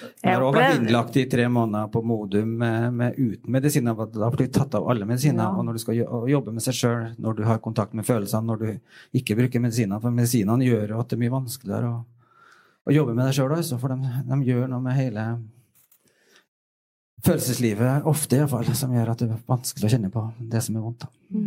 Jeg 0.00 0.32
har 0.34 0.42
også 0.42 0.56
vært 0.56 0.78
innlagt 0.80 1.16
i 1.20 1.24
tre 1.30 1.44
måneder 1.52 1.90
på 1.92 2.02
Modum 2.06 2.54
med, 2.62 2.86
med 2.96 3.18
uten 3.18 3.52
medisiner. 3.52 3.98
Da 4.14 4.30
blir 4.32 4.48
du 4.48 4.54
tatt 4.56 4.74
av 4.78 4.88
alle 4.90 5.06
medisiner. 5.08 5.44
Ja. 5.44 5.52
Og 5.54 5.66
når 5.66 5.76
du 5.76 5.82
skal 5.82 6.00
jobbe 6.00 6.54
med 6.56 6.64
seg 6.64 6.78
sjøl, 6.78 7.04
når 7.20 7.38
du 7.38 7.44
har 7.48 7.62
kontakt 7.62 7.94
med 7.96 8.08
følelsene, 8.08 8.48
når 8.48 8.64
du 8.64 9.20
ikke 9.20 9.36
bruker 9.38 9.62
medisiner 9.62 10.02
For 10.02 10.14
medisinene 10.14 10.66
gjør 10.66 10.96
at 10.98 11.12
det 11.12 11.18
er 11.18 11.22
mye 11.22 11.36
vanskeligere 11.36 11.92
å, 11.92 12.02
å 12.88 12.96
jobbe 12.96 13.16
med 13.16 13.26
deg 13.28 13.38
sjøl 13.38 13.56
for 13.80 13.94
de, 13.94 14.12
de 14.32 14.40
gjør 14.50 14.68
noe 14.72 14.84
med 14.84 14.98
hele 14.98 15.26
følelseslivet, 17.24 18.06
ofte 18.08 18.38
iallfall, 18.38 18.70
som 18.76 18.94
gjør 18.96 19.12
at 19.12 19.22
det 19.22 19.34
er 19.34 19.42
vanskelig 19.50 19.88
å 19.88 19.92
kjenne 19.92 20.12
på 20.12 20.22
det 20.40 20.62
som 20.64 20.78
er 20.78 20.86
vondt. 20.86 21.04
da. 21.04 21.40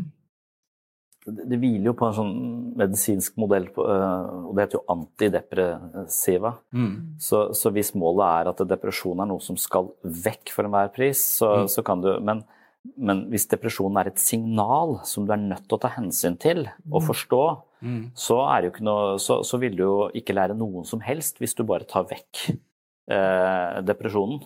Det, 1.26 1.56
hviler 1.60 1.86
jo 1.88 1.94
på 1.96 2.08
en 2.10 2.16
sånn 2.18 2.34
medisinsk 2.76 3.38
modell, 3.40 3.70
øh, 3.80 4.48
og 4.50 4.56
det 4.58 4.66
heter 4.66 4.80
jo 4.80 4.86
antidepressiva. 4.92 6.52
Så, 7.22 7.54
så 7.56 7.72
hvis 7.72 7.94
målet 7.96 8.26
er 8.28 8.50
at 8.52 8.64
depresjon 8.68 9.22
er 9.24 9.30
noe 9.30 9.40
som 9.44 9.56
skal 9.60 9.92
vekk 10.04 10.52
for 10.52 10.68
enhver 10.68 10.92
pris, 10.94 11.22
så, 11.40 11.64
Mm. 11.64 11.68
så 11.70 11.84
kan 11.84 12.02
du 12.02 12.20
Men 12.20 12.44
Men 13.00 13.30
hvis 13.32 13.48
depresjonen 13.48 13.96
er 13.98 14.08
et 14.10 14.20
signal 14.20 14.98
som 15.06 15.26
du 15.26 15.32
er 15.32 15.38
nødt 15.40 15.70
til 15.70 15.78
å 15.78 15.80
ta 15.80 15.88
hensyn 15.88 16.38
til 16.38 16.66
og 16.92 17.02
Mm. 17.02 17.08
forstå, 17.08 17.62
så, 18.14 18.38
er 18.52 18.62
det 18.62 18.68
jo 18.68 18.74
ikke 18.76 18.84
noe, 18.84 19.16
så, 19.20 19.40
så 19.46 19.58
vil 19.58 19.76
du 19.78 19.84
jo 19.84 20.10
ikke 20.14 20.34
lære 20.36 20.54
noen 20.58 20.84
som 20.86 21.00
helst 21.00 21.38
hvis 21.40 21.56
du 21.56 21.64
bare 21.64 21.86
tar 21.88 22.04
vekk 22.04 22.58
eh, 23.10 23.82
depresjonen. 23.88 24.42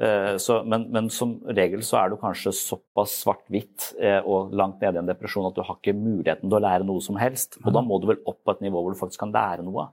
Eh, 0.00 0.36
så, 0.40 0.62
men, 0.64 0.86
men 0.90 1.10
som 1.12 1.34
regel 1.52 1.82
så 1.84 1.98
er 2.00 2.10
du 2.10 2.16
kanskje 2.20 2.54
såpass 2.56 3.18
svart-hvitt 3.22 3.90
eh, 4.00 4.18
og 4.24 4.54
langt 4.56 4.80
nede 4.82 4.98
i 4.98 5.02
en 5.02 5.10
depresjon 5.10 5.46
at 5.46 5.58
du 5.58 5.62
har 5.66 5.76
ikke 5.76 5.94
muligheten 5.94 6.48
til 6.48 6.58
å 6.58 6.62
lære 6.64 6.86
noe 6.88 7.04
som 7.04 7.18
helst. 7.20 7.58
Og 7.62 7.70
da 7.76 7.82
må 7.84 8.00
du 8.00 8.08
vel 8.10 8.22
opp 8.24 8.40
på 8.42 8.54
et 8.54 8.64
nivå 8.64 8.82
hvor 8.82 8.94
du 8.94 8.98
faktisk 8.98 9.22
kan 9.22 9.34
lære 9.34 9.66
noe. 9.66 9.90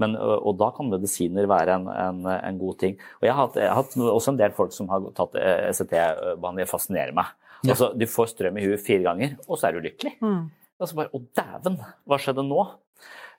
Men, 0.00 0.16
og, 0.16 0.54
da 0.60 0.70
kan 0.76 0.88
medisiner 0.92 1.48
være 1.50 1.78
en, 1.80 1.88
en, 1.90 2.22
en 2.36 2.60
god 2.60 2.78
ting. 2.80 2.98
Og 3.20 3.28
jeg 3.28 3.34
har 3.34 3.48
hatt, 3.48 3.58
jeg 3.60 3.72
har 3.72 3.80
hatt 3.82 3.96
også 4.14 4.34
en 4.34 4.40
del 4.40 4.54
folk 4.56 4.76
som 4.76 4.92
har 4.92 5.10
tatt 5.18 5.36
eh, 5.40 5.66
ECT-behandling. 5.72 6.62
Det 6.64 6.70
fascinerer 6.70 7.16
meg. 7.16 7.34
Altså, 7.64 7.90
du 7.96 8.04
får 8.10 8.32
strøm 8.34 8.58
i 8.60 8.64
huet 8.66 8.82
fire 8.84 9.04
ganger, 9.06 9.38
og 9.48 9.56
så 9.56 9.68
er 9.68 9.76
du 9.76 9.84
lykkelig. 9.86 10.18
Mm. 10.20 10.42
Og 10.80 10.88
så 10.90 10.98
bare 10.98 11.12
Å, 11.16 11.20
dæven! 11.38 11.78
Hva 12.08 12.18
skjedde 12.20 12.44
nå? 12.46 12.64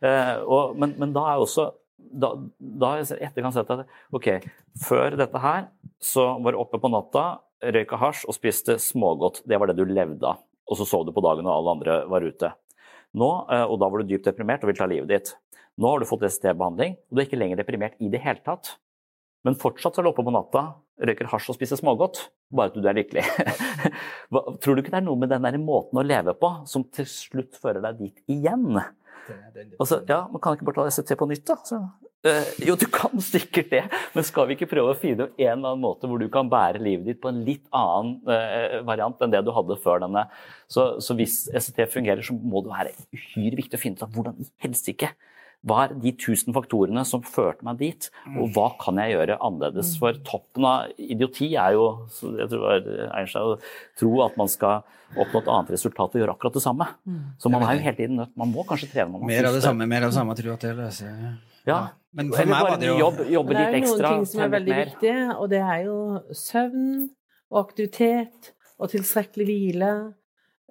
Eh, 0.06 0.38
og, 0.44 0.76
men, 0.82 0.96
men 1.02 1.14
da 1.16 1.26
er 1.32 1.42
også 1.42 1.70
da, 2.16 2.32
da 2.60 2.92
har 2.92 3.02
jeg 3.02 3.20
i 3.20 3.28
etterkant 3.28 3.58
sett 3.58 3.72
at 3.74 3.86
ok, 4.16 4.30
før 4.86 5.18
dette 5.20 5.42
her 5.44 5.68
så 6.04 6.28
var 6.44 6.56
du 6.56 6.62
oppe 6.62 6.80
på 6.82 6.92
natta, 6.92 7.26
røyka 7.66 8.00
hasj 8.00 8.26
og 8.30 8.38
spiste 8.38 8.78
smågodt. 8.82 9.42
Det 9.48 9.60
var 9.60 9.72
det 9.72 9.78
du 9.80 9.86
levde 9.90 10.28
av. 10.28 10.44
Og 10.66 10.80
så 10.80 10.88
sov 10.90 11.06
du 11.06 11.14
på 11.14 11.24
dagen 11.26 11.46
og 11.46 11.54
alle 11.54 11.76
andre 11.78 11.98
var 12.10 12.26
ute. 12.26 12.52
Nå, 13.16 13.30
eh, 13.54 13.64
og 13.64 13.78
da 13.82 13.90
var 13.92 14.02
du 14.02 14.10
dypt 14.10 14.28
deprimert 14.28 14.64
og 14.64 14.72
ville 14.72 14.82
ta 14.82 14.88
livet 14.90 15.12
ditt. 15.12 15.36
Nå 15.80 15.92
har 15.92 16.02
du 16.02 16.08
fått 16.08 16.26
ST-behandling, 16.28 16.96
og 16.96 17.16
du 17.16 17.22
er 17.22 17.28
ikke 17.28 17.40
lenger 17.40 17.60
deprimert 17.60 17.96
i 18.04 18.10
det 18.12 18.22
hele 18.24 18.42
tatt. 18.46 18.76
Men 19.46 19.58
fortsatt 19.62 19.96
så 19.96 20.02
er 20.02 20.08
du 20.08 20.12
oppe 20.14 20.26
på 20.26 20.34
natta, 20.34 20.64
røyker 21.06 21.30
hasj 21.30 21.52
og 21.52 21.58
spiser 21.58 21.80
smågodt, 21.80 22.22
bare 22.56 22.72
at 22.72 22.78
du 22.80 22.88
er 22.90 22.98
lykkelig. 22.98 23.26
Tror 24.64 24.76
du 24.76 24.82
ikke 24.82 24.94
det 24.94 25.02
er 25.02 25.06
noe 25.06 25.20
med 25.22 25.32
den 25.32 25.46
der 25.46 25.58
måten 25.62 26.00
å 26.02 26.06
leve 26.06 26.34
på 26.40 26.52
som 26.70 26.88
til 26.96 27.08
slutt 27.10 27.60
fører 27.62 27.84
deg 27.84 28.00
dit 28.00 28.24
igjen? 28.32 28.80
Altså, 29.80 30.00
ja, 30.08 30.24
Man 30.32 30.42
kan 30.42 30.56
ikke 30.56 30.68
bare 30.70 30.86
ta 30.86 30.96
ST 30.96 31.14
på 31.20 31.28
nytt, 31.30 31.46
da. 31.48 31.60
Så, 31.68 31.82
jo, 32.66 32.76
du 32.80 32.86
kan 32.92 33.14
sikkert 33.22 33.70
det, 33.74 33.84
men 34.16 34.26
skal 34.26 34.48
vi 34.50 34.58
ikke 34.58 34.70
prøve 34.72 34.94
å 34.94 34.98
finne 34.98 35.28
en 35.30 35.52
eller 35.52 35.76
annen 35.76 35.84
måte 35.84 36.10
hvor 36.10 36.22
du 36.22 36.28
kan 36.34 36.50
bære 36.50 36.82
livet 36.82 37.10
ditt 37.10 37.22
på 37.22 37.30
en 37.32 37.44
litt 37.46 37.66
annen 37.76 38.18
eh, 38.32 38.80
variant 38.88 39.22
enn 39.22 39.34
det 39.34 39.44
du 39.46 39.54
hadde 39.56 39.78
før 39.84 40.02
denne? 40.06 40.26
Så, 40.72 40.96
så 41.04 41.18
hvis 41.18 41.44
ST 41.54 41.84
fungerer, 41.94 42.26
så 42.26 42.34
må 42.34 42.64
det 42.66 42.74
være 42.74 42.96
uhyre 43.14 43.62
viktig 43.62 43.78
å 43.78 43.84
finne 43.84 44.00
ut 44.00 44.06
av 44.08 44.16
hvordan 44.16 44.42
i 44.42 44.50
helsike 44.66 45.12
hva 45.66 45.80
er 45.86 45.96
de 45.98 46.12
tusen 46.22 46.54
faktorene 46.54 47.02
som 47.10 47.24
førte 47.26 47.66
meg 47.66 47.80
dit, 47.80 48.08
og 48.38 48.52
hva 48.54 48.68
kan 48.82 49.00
jeg 49.02 49.16
gjøre 49.16 49.40
annerledes? 49.42 49.96
For 50.02 50.18
toppen 50.28 50.68
av 50.70 50.92
idioti 51.02 51.56
er 51.58 51.74
jo 51.74 51.88
jeg 52.38 52.50
tror 52.52 52.68
Einstein, 53.18 53.56
å 53.56 53.98
tro 53.98 54.12
at 54.28 54.38
man 54.38 54.52
skal 54.52 54.84
oppnå 55.16 55.42
et 55.42 55.50
annet 55.56 55.74
resultat 55.74 56.14
og 56.14 56.22
gjøre 56.22 56.36
akkurat 56.36 56.58
det 56.58 56.64
samme. 56.66 56.88
Så 57.42 57.50
man 57.50 57.66
er 57.66 57.80
jo 57.80 57.86
hele 57.88 57.98
tiden 57.98 58.20
nødt 58.22 58.34
Man 58.38 58.52
må 58.54 58.66
kanskje 58.68 58.92
trene. 58.94 59.10
Man 59.16 59.26
Mer 59.30 59.50
av 59.50 59.58
det 59.58 59.64
samme, 59.66 59.88
mer 59.90 60.06
av 60.06 60.14
det 60.14 60.20
samme, 60.20 60.36
tror 60.38 60.52
jeg 60.52 60.60
at 60.60 60.66
det 60.68 60.76
løser 60.80 61.38
Ja. 61.66 61.80
Men 62.16 62.30
for 62.32 62.48
meg 62.48 62.68
var 62.70 62.78
det 62.80 62.88
jo 62.88 62.98
jobb, 63.00 63.18
jobbe 63.28 63.56
Det 63.56 63.64
er 63.66 63.74
jo 63.74 63.88
noen 63.90 64.06
ting 64.06 64.28
som 64.32 64.44
er 64.46 64.52
veldig 64.54 64.76
viktige, 64.78 65.24
og 65.36 65.50
det 65.52 65.64
er 65.66 65.82
jo 65.88 65.98
søvn 66.32 66.86
og 67.52 67.58
aktivitet 67.66 68.54
og 68.80 68.92
tilstrekkelig 68.94 69.48
hvile. 69.50 69.92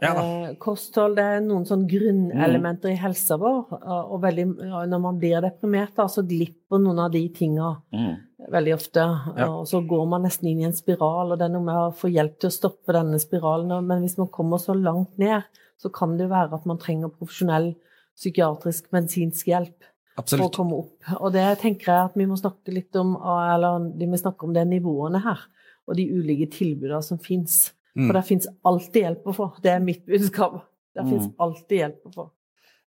Ja 0.03 0.11
eh, 0.19 0.55
kosthold 0.59 1.15
det 1.17 1.23
er 1.25 1.41
noen 1.45 1.65
sånn 1.69 1.85
grunnelementer 1.89 2.91
i 2.91 2.97
helsa 2.99 3.37
vår. 3.39 3.69
og- 3.81 4.21
veldig, 4.23 4.47
når 4.91 5.01
man 5.01 5.19
blir 5.19 5.41
deprimert, 5.41 5.95
da, 5.95 6.07
så 6.11 6.27
glipper 6.27 6.81
noen 6.83 6.99
av 6.99 7.13
de 7.13 7.29
tinga 7.29 7.77
Mm. 7.93 8.17
veldig 8.51 8.75
ofte. 8.75 9.05
Ja. 9.39 9.47
Og 9.49 9.67
så 9.67 9.87
går 9.87 10.09
man 10.09 10.23
nesten 10.25 10.49
inn 10.51 10.61
i 10.61 10.65
en 10.65 10.73
spiral, 10.73 11.33
og 11.33 11.39
det 11.39 11.45
er 11.47 11.53
noe 11.55 11.63
med 11.65 11.75
å 11.75 11.95
få 11.95 12.11
hjelp 12.13 12.39
til 12.41 12.51
å 12.51 12.53
stoppe 12.59 12.93
denne 12.93 13.19
spiralen. 13.21 13.87
Men 13.87 14.03
hvis 14.03 14.19
man 14.19 14.29
kommer 14.29 14.59
så 14.59 14.75
langt 14.75 15.17
ned, 15.19 15.45
så 15.79 15.93
kan 15.93 16.17
det 16.17 16.29
jo 16.29 16.35
være 16.35 16.53
at 16.55 16.67
man 16.67 16.79
trenger 16.79 17.09
profesjonell 17.11 17.75
psykiatrisk, 18.17 18.91
medisinsk 18.93 19.47
hjelp 19.47 19.75
for 20.17 20.37
å 20.39 20.51
komme 20.53 20.77
opp. 20.79 21.21
Og 21.21 21.33
det 21.33 21.59
tenker 21.59 21.87
jeg 21.91 22.05
at 22.11 22.15
vi 22.15 22.27
må 22.27 22.37
snakke 22.39 22.73
litt 22.75 22.95
om, 22.97 23.17
eller 23.17 23.91
de 23.99 24.07
må 24.07 24.19
snakke 24.21 24.45
om 24.45 24.53
de 24.53 24.65
nivåene 24.65 25.23
her, 25.23 25.39
og 25.89 25.97
de 25.97 26.07
ulike 26.09 26.51
tilbudene 26.51 27.03
som 27.03 27.19
fins. 27.19 27.73
Mm. 27.97 28.07
For 28.09 28.13
det 28.19 28.25
fins 28.27 28.47
alltid 28.65 29.03
hjelp 29.05 29.25
å 29.31 29.35
få. 29.35 29.51
Det 29.63 29.71
er 29.71 29.81
mitt 29.81 30.07
budskap. 30.07 30.63
Det 30.95 31.05
Mm. 31.05 31.11
fins 31.11 31.35
alltid 31.39 31.79
hjelp 31.79 32.07
å 32.07 32.15
få. 32.15 32.31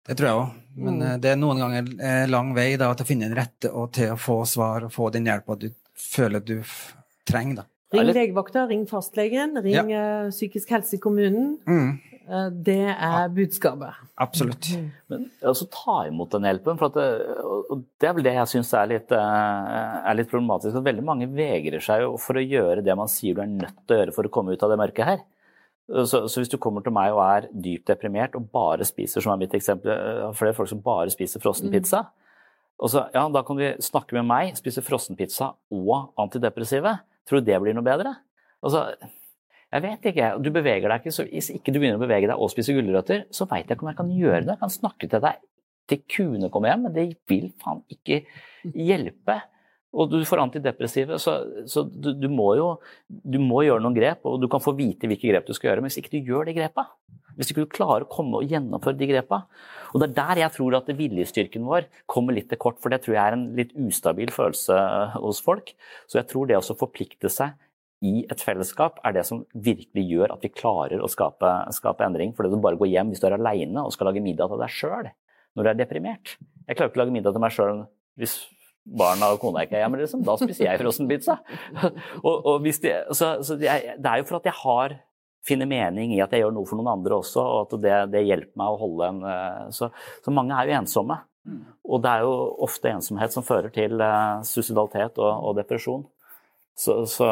Det 0.06 0.16
tror 0.16 0.26
jeg 0.28 0.36
òg. 0.40 0.50
Men 0.76 0.98
Mm. 0.98 1.02
eh, 1.02 1.16
det 1.18 1.30
er 1.32 1.36
noen 1.36 1.58
ganger 1.58 1.84
eh, 2.00 2.26
lang 2.28 2.54
vei 2.54 2.76
da, 2.76 2.92
til 2.94 3.04
å 3.04 3.08
finne 3.08 3.28
den 3.28 3.36
rette 3.36 3.72
og 3.72 3.92
til 3.92 4.12
å 4.12 4.16
få 4.18 4.44
svar 4.46 4.84
og 4.84 4.92
få 4.92 5.10
den 5.12 5.24
hjelpa 5.26 5.58
du 5.58 5.70
føler 5.94 6.40
du 6.44 6.60
f 6.60 6.94
trenger. 7.26 7.56
da. 7.56 7.64
Ring 7.92 8.06
legevakta, 8.12 8.68
ring 8.68 8.84
fastlegen, 8.86 9.56
ring 9.62 9.90
ja. 9.90 10.28
psykisk 10.30 10.68
helse 10.70 10.94
i 10.94 10.98
kommunen. 10.98 11.58
Mm. 11.66 12.00
Eh, 12.26 12.48
det 12.50 12.90
er 12.90 13.28
budskapet. 13.34 14.00
Absolutt. 14.18 14.68
Men 15.12 15.28
også 15.46 15.68
ta 15.70 16.00
imot 16.08 16.34
den 16.34 16.48
hjelpen. 16.48 16.78
For 16.80 16.90
at 16.90 16.98
det, 16.98 17.06
og 17.46 17.84
det 18.02 18.08
er 18.08 18.16
vel 18.16 18.26
det 18.26 18.34
jeg 18.34 18.52
syns 18.56 18.72
er, 18.74 18.96
eh, 18.96 19.96
er 20.10 20.18
litt 20.18 20.30
problematisk. 20.32 20.74
At 20.74 20.88
veldig 20.88 21.06
mange 21.06 21.30
vegrer 21.30 21.82
seg 21.82 22.06
for 22.22 22.38
å 22.38 22.44
gjøre 22.44 22.84
det 22.84 22.98
man 22.98 23.10
sier 23.10 23.36
du 23.36 23.42
er 23.44 23.52
nødt 23.52 23.78
til 23.86 23.96
å 23.96 24.00
gjøre 24.02 24.16
for 24.16 24.26
å 24.26 24.34
komme 24.34 24.56
ut 24.56 24.62
av 24.66 24.72
det 24.72 24.80
mørket 24.82 25.10
her. 25.12 25.24
Så, 25.86 26.24
så 26.26 26.42
hvis 26.42 26.50
du 26.50 26.58
kommer 26.58 26.82
til 26.82 26.90
meg 26.90 27.14
og 27.14 27.22
er 27.22 27.44
dypt 27.52 27.86
deprimert 27.86 28.34
og 28.34 28.48
bare 28.50 28.82
spiser, 28.82 29.22
som 29.22 29.30
er 29.30 29.44
mitt 29.44 29.54
eksempel, 29.54 29.92
for 29.94 30.32
det 30.32 30.38
flere 30.40 30.56
folk 30.56 30.70
som 30.72 30.80
bare 30.82 31.12
spiser 31.14 31.38
frossenpizza, 31.38 32.00
og 32.82 32.90
så, 32.90 33.04
ja, 33.14 33.22
da 33.32 33.42
kan 33.46 33.56
du 33.56 33.62
snakke 33.80 34.16
med 34.18 34.26
meg, 34.26 34.56
spise 34.58 34.82
frossenpizza 34.84 35.52
og 35.72 36.10
antidepressive. 36.20 36.96
Tror 37.26 37.40
du 37.40 37.46
det 37.46 37.60
blir 37.62 37.76
noe 37.76 37.86
bedre? 37.86 38.16
Altså, 38.66 38.82
jeg 39.74 39.82
vet 39.82 40.08
ikke. 40.12 40.30
Du 40.42 40.52
beveger 40.54 40.88
deg 40.88 41.02
ikke, 41.02 41.14
så 41.14 41.26
hvis 41.26 41.50
ikke 41.54 41.74
du 41.74 41.80
begynner 41.80 41.98
å 41.98 42.04
bevege 42.04 42.30
deg 42.30 42.38
og 42.38 42.52
spise 42.52 42.74
gulrøtter, 42.76 43.26
så 43.34 43.48
veit 43.50 43.66
jeg 43.66 43.76
ikke 43.76 43.86
om 43.86 43.90
jeg 43.90 43.98
kan 43.98 44.14
gjøre 44.14 44.44
det. 44.44 44.54
Jeg 44.54 44.62
kan 44.62 44.74
snakke 44.76 45.10
til 45.10 45.24
deg 45.24 45.42
til 45.86 46.00
kuene 46.10 46.50
kommer 46.50 46.72
hjem, 46.72 46.86
men 46.86 46.94
det 46.94 47.04
vil 47.30 47.50
faen 47.62 47.82
ikke 47.92 48.24
hjelpe. 48.74 49.40
Og 49.96 50.10
du 50.12 50.18
får 50.28 50.42
antidepressive, 50.42 51.16
så, 51.22 51.38
så 51.70 51.86
du, 51.86 52.10
du, 52.18 52.26
må 52.28 52.50
jo 52.58 52.72
du 53.08 53.38
må 53.40 53.62
gjøre 53.64 53.80
noen 53.84 53.96
grep, 53.96 54.26
og 54.28 54.42
du 54.42 54.48
kan 54.52 54.60
få 54.62 54.74
vite 54.76 55.08
hvilke 55.08 55.30
grep 55.30 55.46
du 55.46 55.54
skal 55.56 55.70
gjøre, 55.70 55.84
men 55.84 55.92
hvis 55.92 56.02
ikke 56.02 56.12
du 56.18 56.32
gjør 56.32 56.50
de 56.50 56.56
grepa, 56.58 56.88
hvis 57.36 57.52
ikke 57.52 57.64
du 57.64 57.72
klarer 57.72 58.04
å 58.04 58.10
komme 58.10 58.40
og 58.40 58.48
gjennomføre 58.48 58.96
de 58.96 59.10
grepa 59.10 59.42
Og 59.92 60.00
det 60.00 60.06
er 60.08 60.14
der 60.16 60.40
jeg 60.40 60.54
tror 60.54 60.76
at 60.78 60.88
viljestyrken 60.98 61.66
vår 61.68 61.88
kommer 62.08 62.36
litt 62.36 62.48
til 62.50 62.60
kort, 62.60 62.78
for 62.80 62.92
det 62.92 63.02
tror 63.04 63.16
jeg 63.16 63.22
er 63.22 63.36
en 63.36 63.46
litt 63.56 63.74
ustabil 63.76 64.32
følelse 64.32 64.76
hos 65.20 65.42
folk. 65.44 65.72
Så 66.08 66.20
jeg 66.20 66.28
tror 66.32 66.48
det 66.48 66.56
å 66.58 66.76
forplikte 66.76 67.30
seg 67.32 67.54
i 68.04 68.26
et 68.28 68.42
fellesskap 68.44 68.98
er 69.06 69.14
det 69.16 69.24
som 69.28 69.44
virkelig 69.52 70.04
gjør 70.04 70.34
at 70.34 70.42
vi 70.44 70.52
klarer 70.52 71.00
å 71.00 71.08
skape, 71.08 71.52
skape 71.72 72.04
endring. 72.04 72.34
For 72.36 72.44
det 72.44 72.58
å 72.58 72.64
bare 72.64 72.80
gå 72.80 72.90
hjem 72.90 73.12
hvis 73.12 73.22
du 73.22 73.28
er 73.30 73.38
aleine 73.38 73.86
og 73.86 73.94
skal 73.94 74.10
lage 74.10 74.24
middag 74.24 74.52
til 74.52 74.60
deg 74.60 74.74
sjøl 74.74 75.08
når 75.56 75.64
du 75.64 75.70
er 75.70 75.78
deprimert 75.78 76.34
Jeg 76.68 76.76
klarer 76.76 76.90
ikke 76.90 77.00
å 77.00 77.02
lage 77.04 77.14
middag 77.14 77.32
til 77.32 77.44
meg 77.46 77.54
sjøl 77.56 77.78
hvis 78.20 78.36
barna 78.86 79.32
og 79.34 79.40
kona 79.42 79.64
ikke 79.66 79.78
er 79.78 79.82
hjemme, 79.82 79.98
liksom. 79.98 80.22
Da 80.24 80.36
spiser 80.38 80.68
jeg 80.68 80.80
frossenpizza. 80.80 81.40
og, 82.28 82.34
og 82.36 82.64
de, 82.64 82.72
så, 82.76 83.32
så 83.42 83.56
det, 83.58 83.68
er, 83.72 83.96
det 83.98 84.12
er 84.12 84.20
jo 84.20 84.28
for 84.28 84.38
at 84.38 84.46
jeg 84.46 84.56
har 84.60 84.94
finner 85.46 85.68
mening 85.70 86.14
i 86.14 86.20
at 86.22 86.34
jeg 86.34 86.44
gjør 86.44 86.54
noe 86.54 86.68
for 86.68 86.78
noen 86.78 86.92
andre 86.96 87.18
også, 87.20 87.42
og 87.42 87.58
at 87.66 87.82
det, 87.82 87.96
det 88.14 88.24
hjelper 88.26 88.58
meg 88.58 88.72
å 88.72 88.78
holde 88.80 89.10
en 89.10 89.20
eh, 89.30 89.64
så, 89.74 89.90
så 90.24 90.34
mange 90.34 90.56
er 90.56 90.70
jo 90.70 90.78
ensomme. 90.80 91.18
Og 91.86 92.02
det 92.02 92.10
er 92.10 92.24
jo 92.26 92.32
ofte 92.66 92.90
ensomhet 92.90 93.34
som 93.34 93.44
fører 93.46 93.70
til 93.70 94.00
uh, 94.02 94.42
suicidalitet 94.42 95.20
og, 95.22 95.44
og 95.46 95.52
depresjon. 95.60 96.02
Så, 96.76 97.06
så 97.08 97.24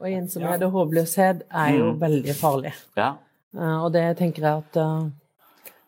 Og 0.00 0.10
ensomhet 0.12 0.62
og 0.66 0.72
håpløshet 0.72 1.42
er 1.50 1.70
jo 1.78 1.92
Mm. 1.94 2.00
veldig 2.00 2.34
farlig. 2.36 2.72
ja. 2.96 3.14
Eh, 3.56 3.78
og 3.84 3.92
det 3.92 4.16
tenker 4.18 4.42
jeg 4.44 4.56
at 4.58 4.76
eh, 4.76 5.10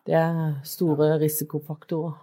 det 0.07 0.15
er 0.15 0.53
store 0.65 1.19
risikofaktorer. 1.21 2.13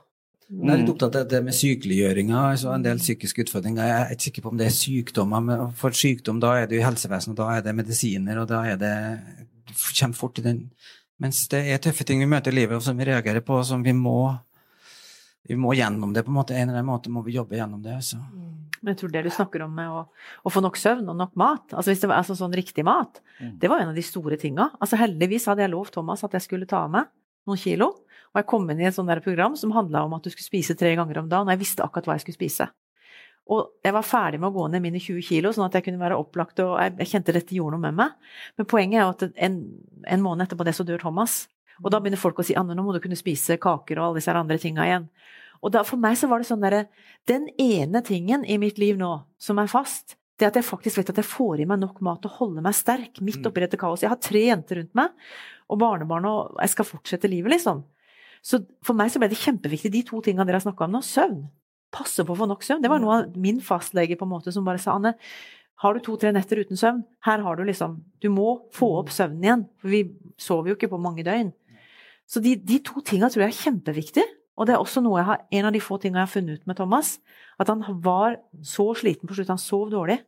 Jeg 0.50 0.70
er 0.72 0.76
litt 0.80 0.88
opptatt 0.90 1.14
av 1.20 1.28
det 1.28 1.44
med 1.44 1.52
sykeliggjøringa. 1.52 2.38
Altså 2.54 2.72
en 2.74 2.82
del 2.82 2.98
psykiske 2.98 3.44
utfordringer. 3.44 3.84
Jeg 3.84 4.00
er 4.00 4.10
ikke 4.14 4.22
sikker 4.22 4.42
på 4.42 4.48
om 4.48 4.56
det 4.58 4.66
er 4.66 4.70
sykdommer, 4.74 5.40
men 5.44 5.72
for 5.76 5.90
sykdom 5.90 6.40
da 6.40 6.54
er 6.62 6.66
det 6.66 6.78
jo 6.80 6.86
helsevesenet, 6.86 7.36
da 7.36 7.50
er 7.58 7.60
det 7.66 7.74
medisiner, 7.76 8.40
og 8.40 8.48
da 8.48 8.62
er 8.64 8.76
det 8.80 8.94
Du 9.68 9.74
kommer 10.00 10.16
fort 10.16 10.38
i 10.38 10.42
den 10.42 10.70
Mens 11.20 11.48
det 11.48 11.66
er 11.66 11.78
tøffe 11.78 12.04
ting 12.06 12.20
vi 12.20 12.26
møter 12.26 12.52
i 12.52 12.54
livet, 12.54 12.76
og 12.76 12.82
som 12.82 12.96
vi 12.96 13.04
reagerer 13.04 13.40
på, 13.40 13.58
og 13.58 13.64
som 13.66 13.82
vi 13.82 13.92
må 13.92 14.38
vi 15.48 15.56
må 15.56 15.72
gjennom 15.74 16.12
det 16.14 16.22
på 16.26 16.30
en 16.32 16.36
måte. 16.38 16.54
En 16.54 16.68
eller 16.68 16.82
annen 16.82 16.90
måte 16.92 17.10
må 17.12 17.22
vi 17.26 17.34
jobbe 17.38 17.56
gjennom 17.58 17.80
det. 17.82 17.96
Så. 18.04 18.18
Men 18.82 18.92
jeg 18.92 18.98
tror 19.00 19.12
det 19.14 19.22
du 19.26 19.30
snakker 19.34 19.64
om 19.64 19.72
med 19.74 19.88
å, 19.90 20.02
å 20.44 20.52
få 20.52 20.60
nok 20.62 20.76
søvn 20.78 21.08
og 21.10 21.16
nok 21.18 21.32
mat, 21.40 21.72
altså 21.72 21.90
hvis 21.90 22.02
det 22.04 22.10
var 22.12 22.20
altså 22.20 22.36
sånn 22.38 22.54
riktig 22.56 22.84
mat, 22.86 23.22
Mm. 23.38 23.52
det 23.62 23.68
var 23.70 23.78
en 23.78 23.92
av 23.92 23.94
de 23.94 24.02
store 24.02 24.34
tinga. 24.36 24.64
Altså 24.82 24.96
heldigvis 24.98 25.44
hadde 25.46 25.62
jeg 25.62 25.70
lovt 25.70 25.92
Thomas 25.94 26.24
at 26.26 26.32
jeg 26.34 26.42
skulle 26.42 26.66
ta 26.66 26.80
av 26.88 26.90
meg 26.90 27.06
noen 27.46 27.60
kilo. 27.60 27.86
Og 28.34 28.40
jeg 28.40 28.46
kom 28.50 28.64
inn 28.70 28.80
i 28.82 28.86
et 28.88 28.94
sånt 28.96 29.06
der 29.08 29.20
program 29.22 29.54
som 29.56 29.70
handla 29.72 30.02
om 30.04 30.16
at 30.16 30.24
du 30.26 30.30
skulle 30.32 30.48
spise 30.48 30.74
tre 30.76 30.90
ganger 30.98 31.20
om 31.22 31.28
dagen, 31.30 31.46
og 31.46 31.54
jeg 31.54 31.60
visste 31.62 31.84
akkurat 31.86 32.04
hva 32.10 32.16
jeg 32.18 32.24
skulle 32.26 32.38
spise. 32.40 32.66
Og 33.48 33.70
jeg 33.86 33.94
var 33.94 34.02
ferdig 34.04 34.40
med 34.42 34.50
å 34.50 34.56
gå 34.58 34.66
ned 34.68 34.82
mine 34.84 34.98
20 35.00 35.22
kilo, 35.24 35.52
sånn 35.54 35.64
at 35.70 35.78
jeg 35.78 35.86
kunne 35.86 36.02
være 36.02 36.18
opplagt, 36.18 36.58
og 36.60 36.74
jeg, 36.82 36.96
jeg 36.98 37.08
kjente 37.14 37.32
dette 37.38 37.54
gjorde 37.56 37.78
noe 37.78 37.84
med 37.86 37.94
meg. 37.96 38.18
Men 38.58 38.66
poenget 38.68 38.98
er 38.98 39.06
jo 39.06 39.14
at 39.14 39.38
en, 39.46 39.56
en 40.04 40.20
måned 40.26 40.44
etterpå 40.48 40.66
det 40.68 40.74
så 40.76 40.84
dør 40.84 41.00
Thomas. 41.06 41.38
Og 41.84 41.92
da 41.92 42.00
begynner 42.02 42.20
folk 42.20 42.40
å 42.40 42.46
si 42.46 42.56
Anne, 42.58 42.76
nå 42.76 42.84
må 42.84 42.94
du 42.94 43.00
kunne 43.02 43.18
spise 43.18 43.58
kaker 43.60 44.00
og 44.00 44.08
alle 44.08 44.20
disse 44.20 44.34
andre 44.34 44.58
tinga 44.60 44.86
igjen. 44.86 45.08
Og 45.62 45.74
da, 45.74 45.82
for 45.86 46.00
meg 46.00 46.14
så 46.18 46.28
var 46.30 46.38
det 46.38 46.46
sånn 46.46 46.62
derre 46.62 46.84
Den 47.26 47.48
ene 47.58 48.02
tingen 48.06 48.44
i 48.46 48.60
mitt 48.62 48.78
liv 48.78 48.98
nå 48.98 49.10
som 49.42 49.58
er 49.58 49.70
fast, 49.70 50.16
Det 50.38 50.46
at 50.46 50.54
jeg 50.54 50.68
faktisk 50.68 51.00
vet 51.00 51.08
at 51.10 51.18
jeg 51.18 51.26
får 51.26 51.64
i 51.64 51.66
meg 51.66 51.80
nok 51.82 51.96
mat 52.06 52.20
til 52.22 52.30
å 52.30 52.36
holde 52.36 52.62
meg 52.62 52.76
sterk 52.78 53.18
midt 53.26 53.46
oppi 53.48 53.64
dette 53.64 53.78
kaoset. 53.80 54.04
Jeg 54.04 54.12
har 54.12 54.20
tre 54.22 54.42
jenter 54.44 54.78
rundt 54.78 54.92
meg, 54.94 55.16
og 55.66 55.80
barnebarn, 55.82 56.28
og 56.30 56.60
jeg 56.62 56.70
skal 56.76 56.86
fortsette 56.86 57.30
livet, 57.30 57.50
liksom. 57.56 57.80
Så 58.38 58.60
for 58.86 58.94
meg 58.94 59.10
så 59.10 59.18
ble 59.18 59.32
det 59.32 59.40
kjempeviktig, 59.40 59.90
de 59.90 60.04
to 60.06 60.20
tingene 60.22 60.46
dere 60.46 60.60
har 60.60 60.62
snakka 60.62 60.86
om 60.86 60.94
nå. 60.94 61.02
Søvn. 61.02 61.40
Passe 61.90 62.22
på 62.22 62.36
å 62.36 62.38
få 62.38 62.46
nok 62.46 62.62
søvn. 62.62 62.84
Det 62.84 62.92
var 62.92 63.02
noe 63.02 63.16
av 63.16 63.34
min 63.40 63.58
fastlege 63.64 64.14
på 64.20 64.28
en 64.28 64.34
måte 64.36 64.54
som 64.54 64.66
bare 64.66 64.78
sa 64.78 64.94
Anne, 64.94 65.16
har 65.82 65.94
du 65.94 66.02
to-tre 66.02 66.32
netter 66.34 66.58
uten 66.62 66.78
søvn, 66.78 67.04
her 67.26 67.42
har 67.44 67.58
du 67.58 67.62
liksom 67.66 68.00
Du 68.22 68.30
må 68.34 68.60
få 68.74 68.88
opp 68.98 69.10
søvnen 69.14 69.44
igjen. 69.44 69.66
For 69.78 69.90
vi 69.90 70.04
sover 70.38 70.72
jo 70.72 70.78
ikke 70.78 70.90
på 70.90 71.02
mange 71.02 71.26
døgn. 71.26 71.52
Så 72.28 72.42
de, 72.44 72.54
de 72.60 72.78
to 72.84 73.00
tinga 73.06 73.30
tror 73.32 73.46
jeg 73.46 73.54
er 73.54 73.62
kjempeviktige. 73.62 74.26
Og 74.58 74.66
det 74.66 74.74
er 74.74 74.82
også 74.82 75.00
noe 75.04 75.20
jeg 75.20 75.28
har, 75.28 75.44
en 75.54 75.68
av 75.68 75.74
de 75.74 75.82
få 75.82 76.00
tingene 76.02 76.20
jeg 76.20 76.26
har 76.26 76.32
funnet 76.32 76.58
ut 76.58 76.70
med 76.70 76.78
Thomas. 76.80 77.12
At 77.62 77.70
han 77.70 77.84
var 78.04 78.40
så 78.66 78.90
sliten 78.98 79.30
på 79.30 79.36
slutt. 79.36 79.52
Han 79.52 79.62
sov 79.62 79.92
dårlig. 79.92 80.18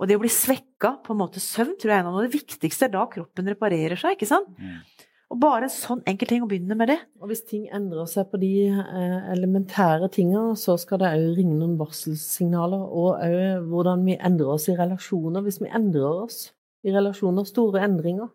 Og 0.00 0.08
det 0.08 0.18
å 0.18 0.22
bli 0.22 0.30
svekka 0.32 0.96
på 1.04 1.14
en 1.14 1.22
måte 1.22 1.40
søvn 1.42 1.76
tror 1.80 1.92
jeg 1.92 2.00
er 2.00 2.04
en 2.04 2.12
av 2.12 2.20
det 2.24 2.34
viktigste. 2.34 2.90
Da 2.92 3.06
kroppen 3.10 3.48
reparerer 3.52 3.98
seg. 3.98 4.16
ikke 4.16 4.28
sant? 4.28 4.52
Mm. 4.58 5.08
Og 5.32 5.38
bare 5.40 5.64
en 5.64 5.72
sånn 5.72 6.02
enkel 6.10 6.28
ting 6.28 6.42
å 6.44 6.48
begynne 6.50 6.76
med 6.76 6.90
det. 6.92 6.98
Og 7.22 7.30
hvis 7.30 7.44
ting 7.48 7.64
endrer 7.72 8.08
seg 8.10 8.28
på 8.28 8.40
de 8.42 8.52
eh, 8.68 9.30
elementære 9.32 10.10
tinga, 10.12 10.42
så 10.60 10.76
skal 10.80 11.00
det 11.00 11.12
òg 11.16 11.38
ringe 11.38 11.56
noen 11.56 11.78
varselsignaler. 11.80 12.82
Og 12.82 13.22
òg 13.24 13.70
hvordan 13.72 14.04
vi 14.04 14.18
endrer 14.18 14.52
oss 14.52 14.68
i 14.68 14.76
relasjoner. 14.76 15.44
Hvis 15.46 15.62
vi 15.62 15.72
endrer 15.72 16.26
oss 16.26 16.50
i 16.84 16.92
relasjoner, 16.92 17.48
store 17.48 17.86
endringer. 17.86 18.28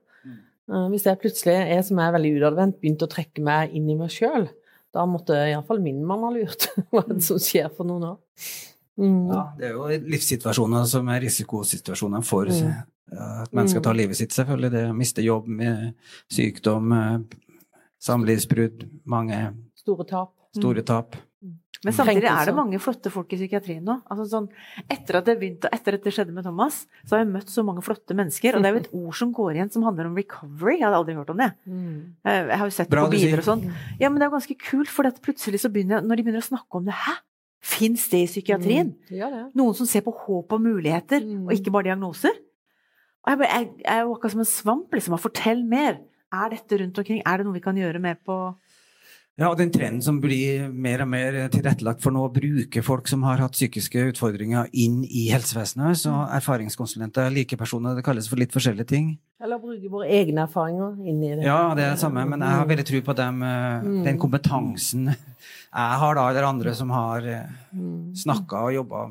Mm. 0.68 0.76
Eh, 0.76 0.88
hvis 0.94 1.08
jeg 1.08 1.22
plutselig 1.22 1.58
er 1.58 1.84
som 1.86 2.00
er 2.04 2.16
veldig 2.16 2.34
utadvendt, 2.40 2.80
begynt 2.82 3.06
å 3.06 3.12
trekke 3.12 3.44
meg 3.46 3.76
inn 3.78 3.90
i 3.92 3.98
meg 4.00 4.14
sjøl, 4.14 4.50
da 4.96 5.06
måtte 5.10 5.36
iallfall 5.52 5.82
min 5.84 6.04
mann 6.08 6.26
ha 6.26 6.32
lurt 6.34 6.70
hva 6.94 7.06
som 7.24 7.42
skjer 7.42 7.70
for 7.74 7.88
noen 7.90 8.12
år. 8.14 8.20
Mm. 8.98 9.26
Ja, 9.30 9.42
det 9.60 9.68
er 9.68 9.76
jo 9.76 9.88
livssituasjoner 10.10 10.88
som 10.90 11.10
er 11.14 11.22
risikosituasjoner 11.22 12.24
for 12.26 12.50
mm. 12.50 12.72
at 13.44 13.52
mennesker 13.54 13.84
tar 13.86 13.98
livet 13.98 14.18
sitt, 14.18 14.34
selvfølgelig. 14.34 14.72
Det 14.74 14.86
å 14.90 14.96
miste 14.98 15.26
jobb, 15.26 15.52
med 15.60 15.92
sykdom, 16.34 16.96
samlivsbrudd, 18.02 18.88
mange 19.06 19.44
Store 19.78 20.04
tap. 20.04 20.34
Store 20.58 20.84
tap. 20.84 21.16
Men 21.86 21.94
samtidig 21.94 22.30
er 22.32 22.50
det 22.50 22.56
mange 22.58 22.80
flotte 22.82 23.12
folk 23.14 23.34
i 23.36 23.40
psykiatrien 23.40 23.84
nå. 23.86 24.00
Altså 24.10 24.26
sånn, 24.32 24.48
etter 24.90 25.20
at 25.20 25.28
det 25.30 25.36
begynte, 25.42 25.70
etter 25.74 25.98
at 25.98 26.08
det 26.08 26.14
skjedde 26.16 26.34
med 26.34 26.48
Thomas, 26.48 26.80
så 27.04 27.16
har 27.16 27.24
jeg 27.24 27.30
møtt 27.36 27.54
så 27.54 27.64
mange 27.68 27.84
flotte 27.86 28.18
mennesker. 28.18 28.58
Og 28.58 28.66
det 28.66 28.72
er 28.72 28.78
jo 28.78 28.82
et 28.82 28.90
ord 29.04 29.20
som 29.20 29.34
går 29.36 29.60
igjen 29.60 29.72
som 29.74 29.86
handler 29.86 30.10
om 30.10 30.18
recovery. 30.18 30.80
Jeg 30.80 30.88
hadde 30.88 31.02
aldri 31.04 31.18
hørt 31.20 31.32
om 31.34 31.44
det. 31.44 31.52
Mm. 31.70 31.96
Jeg 32.26 32.60
har 32.64 32.66
jo 32.66 32.76
sett 32.80 32.92
det 32.92 33.04
på 33.04 33.14
biler 33.14 33.44
og 33.44 33.48
sånn. 33.52 33.64
Ja, 34.02 34.10
men 34.10 34.20
det 34.20 34.28
er 34.28 34.32
jo 34.32 34.38
ganske 34.40 34.60
kult, 34.66 34.92
for 34.92 35.12
plutselig 35.28 35.62
så 35.64 35.72
begynner 35.74 36.06
når 36.06 36.20
de 36.20 36.28
begynner 36.28 36.46
å 36.46 36.50
snakke 36.50 36.82
om 36.82 36.88
det 36.88 36.98
Hæ? 36.98 37.20
Fins 37.68 38.04
det 38.12 38.20
i 38.24 38.28
psykiatrien? 38.30 38.92
Mm. 39.10 39.48
Noen 39.58 39.76
som 39.76 39.88
ser 39.90 40.04
på 40.06 40.14
håp 40.16 40.54
og 40.56 40.62
muligheter, 40.62 41.26
og 41.26 41.56
ikke 41.56 41.74
bare 41.74 41.90
diagnoser? 41.90 42.36
Og 43.26 43.34
jeg, 43.34 43.50
jeg, 43.50 43.72
jeg 43.82 43.92
er 43.92 44.06
jo 44.06 44.14
akkurat 44.14 44.34
som 44.36 44.44
en 44.44 44.50
svamp, 44.50 44.94
liksom. 44.96 45.18
Fortell 45.20 45.66
mer. 45.68 45.98
Er 46.32 46.52
dette 46.54 46.80
rundt 46.80 47.02
omkring? 47.02 47.20
Er 47.28 47.40
det 47.40 47.48
noe 47.48 47.56
vi 47.56 47.64
kan 47.64 47.78
gjøre 47.80 48.00
mer 48.04 48.20
på 48.24 48.38
ja, 49.38 49.52
og 49.52 49.60
den 49.60 49.70
trenden 49.70 50.02
som 50.02 50.18
blir 50.18 50.66
mer 50.74 51.04
og 51.04 51.12
mer 51.12 51.36
tilrettelagt 51.54 52.02
for 52.02 52.14
nå 52.14 52.24
å 52.26 52.32
bruke 52.34 52.82
folk 52.82 53.06
som 53.10 53.22
har 53.28 53.38
hatt 53.44 53.54
psykiske 53.54 54.08
utfordringer 54.10 54.72
inn 54.74 55.04
i 55.06 55.28
helsevesenet. 55.30 56.00
Så 56.02 56.10
mm. 56.10 56.24
erfaringskonsulenter, 56.40 57.30
likepersoner, 57.36 57.94
det 58.00 58.06
kalles 58.08 58.30
for 58.32 58.42
litt 58.42 58.56
forskjellige 58.56 58.90
ting. 58.90 59.12
Eller 59.38 59.62
bruke 59.62 59.92
våre 59.94 60.10
egne 60.10 60.48
erfaringer 60.48 60.98
inn 61.06 61.22
i 61.22 61.36
det. 61.36 61.46
Ja, 61.46 61.60
det 61.78 61.86
er 61.86 61.94
det 61.94 62.02
samme, 62.02 62.26
men 62.26 62.42
jeg 62.42 62.50
har 62.50 62.66
mm. 62.66 62.72
veldig 62.74 62.88
tro 62.90 63.04
på 63.06 63.16
dem, 63.20 63.46
eh, 63.46 63.86
mm. 63.86 64.02
den 64.10 64.20
kompetansen 64.26 65.12
jeg 65.12 66.02
har, 66.02 66.18
da, 66.18 66.26
eller 66.32 66.48
andre 66.48 66.74
som 66.74 66.90
har 66.96 67.30
eh, 67.30 67.56
snakka 68.18 68.66
og 68.68 68.76
jobba 68.80 69.06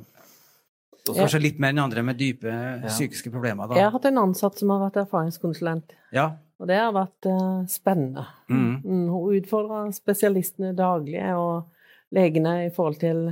Kanskje 1.06 1.38
litt 1.38 1.60
mer 1.62 1.70
enn 1.70 1.84
andre 1.84 2.02
med 2.02 2.18
dype 2.18 2.50
ja. 2.50 2.88
psykiske 2.90 3.30
problemer. 3.30 3.68
Da. 3.70 3.76
Jeg 3.78 3.86
har 3.86 3.92
hatt 3.94 4.08
en 4.10 4.16
ansatt 4.24 4.58
som 4.58 4.72
har 4.74 4.80
vært 4.88 4.96
erfaringskonsulent. 5.04 5.94
Ja. 6.10 6.32
Og 6.56 6.70
det 6.70 6.78
har 6.80 6.94
vært 6.96 7.28
uh, 7.28 7.66
spennende. 7.68 8.24
Mm. 8.48 8.80
Mm, 8.80 9.04
hun 9.12 9.36
utfordrer 9.36 9.92
spesialistene 9.96 10.72
daglig 10.76 11.20
og 11.36 11.68
legene 12.16 12.62
i 12.66 12.72
forhold 12.72 13.00
til 13.02 13.28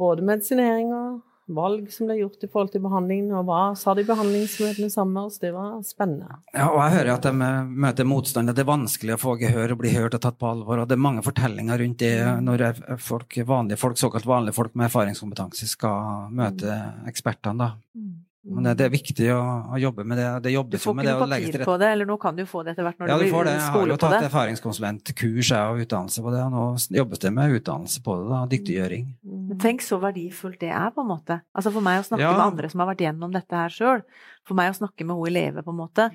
både 0.00 0.24
medisinering 0.26 0.90
og 0.94 1.22
valg 1.46 1.86
som 1.94 2.08
ble 2.08 2.16
gjort 2.18 2.42
i 2.42 2.48
forhold 2.50 2.72
til 2.74 2.82
behandlingen, 2.82 3.30
og 3.38 3.46
hva 3.46 3.60
sa 3.78 3.94
de 3.94 4.02
behandlingsmøtene 4.06 4.90
sammen 4.90 5.14
med 5.14 5.28
oss. 5.28 5.38
Det 5.42 5.52
var 5.54 5.78
spennende. 5.86 6.40
Ja, 6.50 6.68
og 6.72 6.80
jeg 6.82 6.96
hører 6.96 7.12
at 7.14 7.28
de 7.28 7.50
møter 7.86 8.08
motstand, 8.08 8.50
at 8.50 8.58
det 8.58 8.64
er 8.64 8.72
vanskelig 8.72 9.14
å 9.14 9.20
få 9.22 9.36
gehør 9.40 9.76
og 9.76 9.82
bli 9.84 9.94
hørt 9.94 10.18
og 10.18 10.24
tatt 10.26 10.40
på 10.40 10.50
alvor. 10.50 10.82
Og 10.82 10.90
det 10.90 10.98
er 10.98 11.04
mange 11.06 11.22
fortellinger 11.26 11.82
rundt 11.82 12.02
det 12.02 12.14
mm. 12.18 12.46
når 12.48 12.66
folk, 13.02 13.38
vanlige 13.46 13.80
folk, 13.80 14.00
såkalt 14.00 14.26
vanlige 14.26 14.58
folk 14.58 14.74
med 14.74 14.88
erfaringskompetanse 14.88 15.70
skal 15.70 16.32
møte 16.34 16.80
ekspertene. 17.06 17.62
da. 17.62 18.06
Men 18.46 18.66
det, 18.68 18.74
det, 18.78 18.84
er 18.86 18.92
viktig 18.92 19.26
å, 19.34 19.40
å, 19.74 19.78
jobbe 19.82 20.04
med 20.06 20.20
det. 20.20 20.26
Det 20.44 20.52
jobbes 20.52 20.84
jo 20.86 20.92
med 20.94 21.06
det. 21.08 21.12
Du 21.12 21.18
får 21.18 21.26
ikke 21.26 21.34
noe 21.34 21.50
papir 21.50 21.64
på 21.66 21.76
det, 21.82 21.88
eller 21.96 22.08
nå 22.08 22.16
kan 22.22 22.36
du 22.36 22.42
få 22.46 22.62
det 22.62 22.74
etter 22.76 22.86
hvert 22.86 23.00
når 23.00 23.10
ja, 23.10 23.16
du 23.18 23.24
blir 23.24 23.32
skole 23.32 23.40
på 23.40 23.46
det. 23.48 23.54
Jeg 23.56 23.72
har 23.74 23.90
jo 23.90 23.96
tatt 24.04 24.26
erfaringskonsulentkurs 24.28 25.50
og 25.58 25.80
utdannelse 25.82 26.22
på 26.22 26.34
det, 26.34 26.42
og 26.44 26.54
nå 26.54 26.66
jobbes 27.00 27.22
det 27.24 27.32
med 27.34 27.56
utdannelse 27.58 28.02
på 28.06 28.16
det. 28.20 28.28
da, 28.30 28.42
Dyktiggjøring. 28.52 29.08
Mm. 29.26 29.40
Men 29.50 29.62
tenk 29.66 29.82
så 29.82 29.98
verdifullt 30.02 30.60
det 30.62 30.70
er, 30.70 30.92
på 30.94 31.02
en 31.02 31.10
måte. 31.10 31.40
Altså 31.56 31.74
For 31.74 31.86
meg 31.88 32.02
å 32.02 32.06
snakke 32.06 32.22
ja. 32.22 32.32
med 32.36 32.44
andre 32.46 32.70
som 32.70 32.84
har 32.84 32.90
vært 32.92 33.04
gjennom 33.06 33.34
dette 33.34 33.62
her 33.64 33.74
sjøl, 33.74 34.04
for 34.46 34.58
meg 34.58 34.70
å 34.70 34.78
snakke 34.78 35.08
med 35.08 35.18
hun 35.18 35.30
elever, 35.32 35.66
på 35.66 35.74
en 35.74 35.80
måte, 35.80 36.10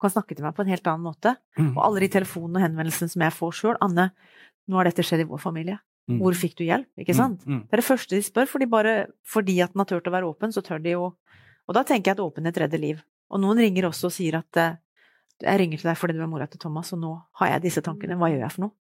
kan 0.00 0.12
snakke 0.12 0.36
til 0.36 0.46
meg 0.46 0.56
på 0.56 0.64
en 0.64 0.72
helt 0.72 0.88
annen 0.88 1.04
måte. 1.04 1.34
Mm. 1.58 1.74
Og 1.74 1.82
alle 1.84 2.04
de 2.04 2.12
telefonene 2.16 2.60
og 2.60 2.64
henvendelsene 2.64 3.12
som 3.12 3.24
jeg 3.26 3.36
får 3.36 3.58
sjøl. 3.60 3.76
Anne, 3.84 4.08
nå 4.68 4.80
har 4.80 4.88
dette 4.88 5.04
skjedd 5.04 5.24
i 5.24 5.28
vår 5.28 5.42
familie. 5.42 5.80
Mm. 6.08 6.18
Hvor 6.20 6.36
fikk 6.36 6.58
du 6.58 6.64
hjelp? 6.66 6.88
Ikke 7.00 7.14
mm. 7.14 7.20
sant? 7.20 7.44
Mm. 7.48 7.62
Det 7.64 7.76
er 7.76 7.80
det 7.80 7.86
første 7.86 8.16
de 8.16 8.24
spør, 8.24 8.48
fordi, 8.50 8.68
bare, 8.70 8.94
fordi 9.28 9.58
at 9.64 9.72
den 9.72 9.84
har 9.84 9.88
turt 9.88 10.08
å 10.08 10.14
være 10.14 10.28
åpen, 10.28 10.52
så 10.52 10.64
tør 10.64 10.82
de 10.84 10.96
jo 10.96 11.06
og 11.68 11.76
da 11.76 11.82
tenker 11.86 12.10
jeg 12.10 12.18
at 12.18 12.24
åpenhet 12.24 12.58
redder 12.64 12.82
liv. 12.82 13.02
Og 13.32 13.40
noen 13.42 13.60
ringer 13.62 13.88
også 13.88 14.10
og 14.10 14.14
sier 14.14 14.38
at 14.38 14.60
eh, 14.60 14.76
jeg 15.42 15.60
ringer 15.60 15.80
til 15.80 15.90
deg 15.90 15.98
fordi 15.98 16.16
du 16.16 16.22
er 16.24 16.30
mora 16.30 16.46
til 16.50 16.60
Thomas, 16.62 16.92
og 16.94 17.00
nå 17.02 17.12
har 17.40 17.54
jeg 17.54 17.64
disse 17.66 17.82
tankene. 17.84 18.18
Hva 18.20 18.30
gjør 18.32 18.44
jeg 18.44 18.56
for 18.56 18.66
noe? 18.66 18.76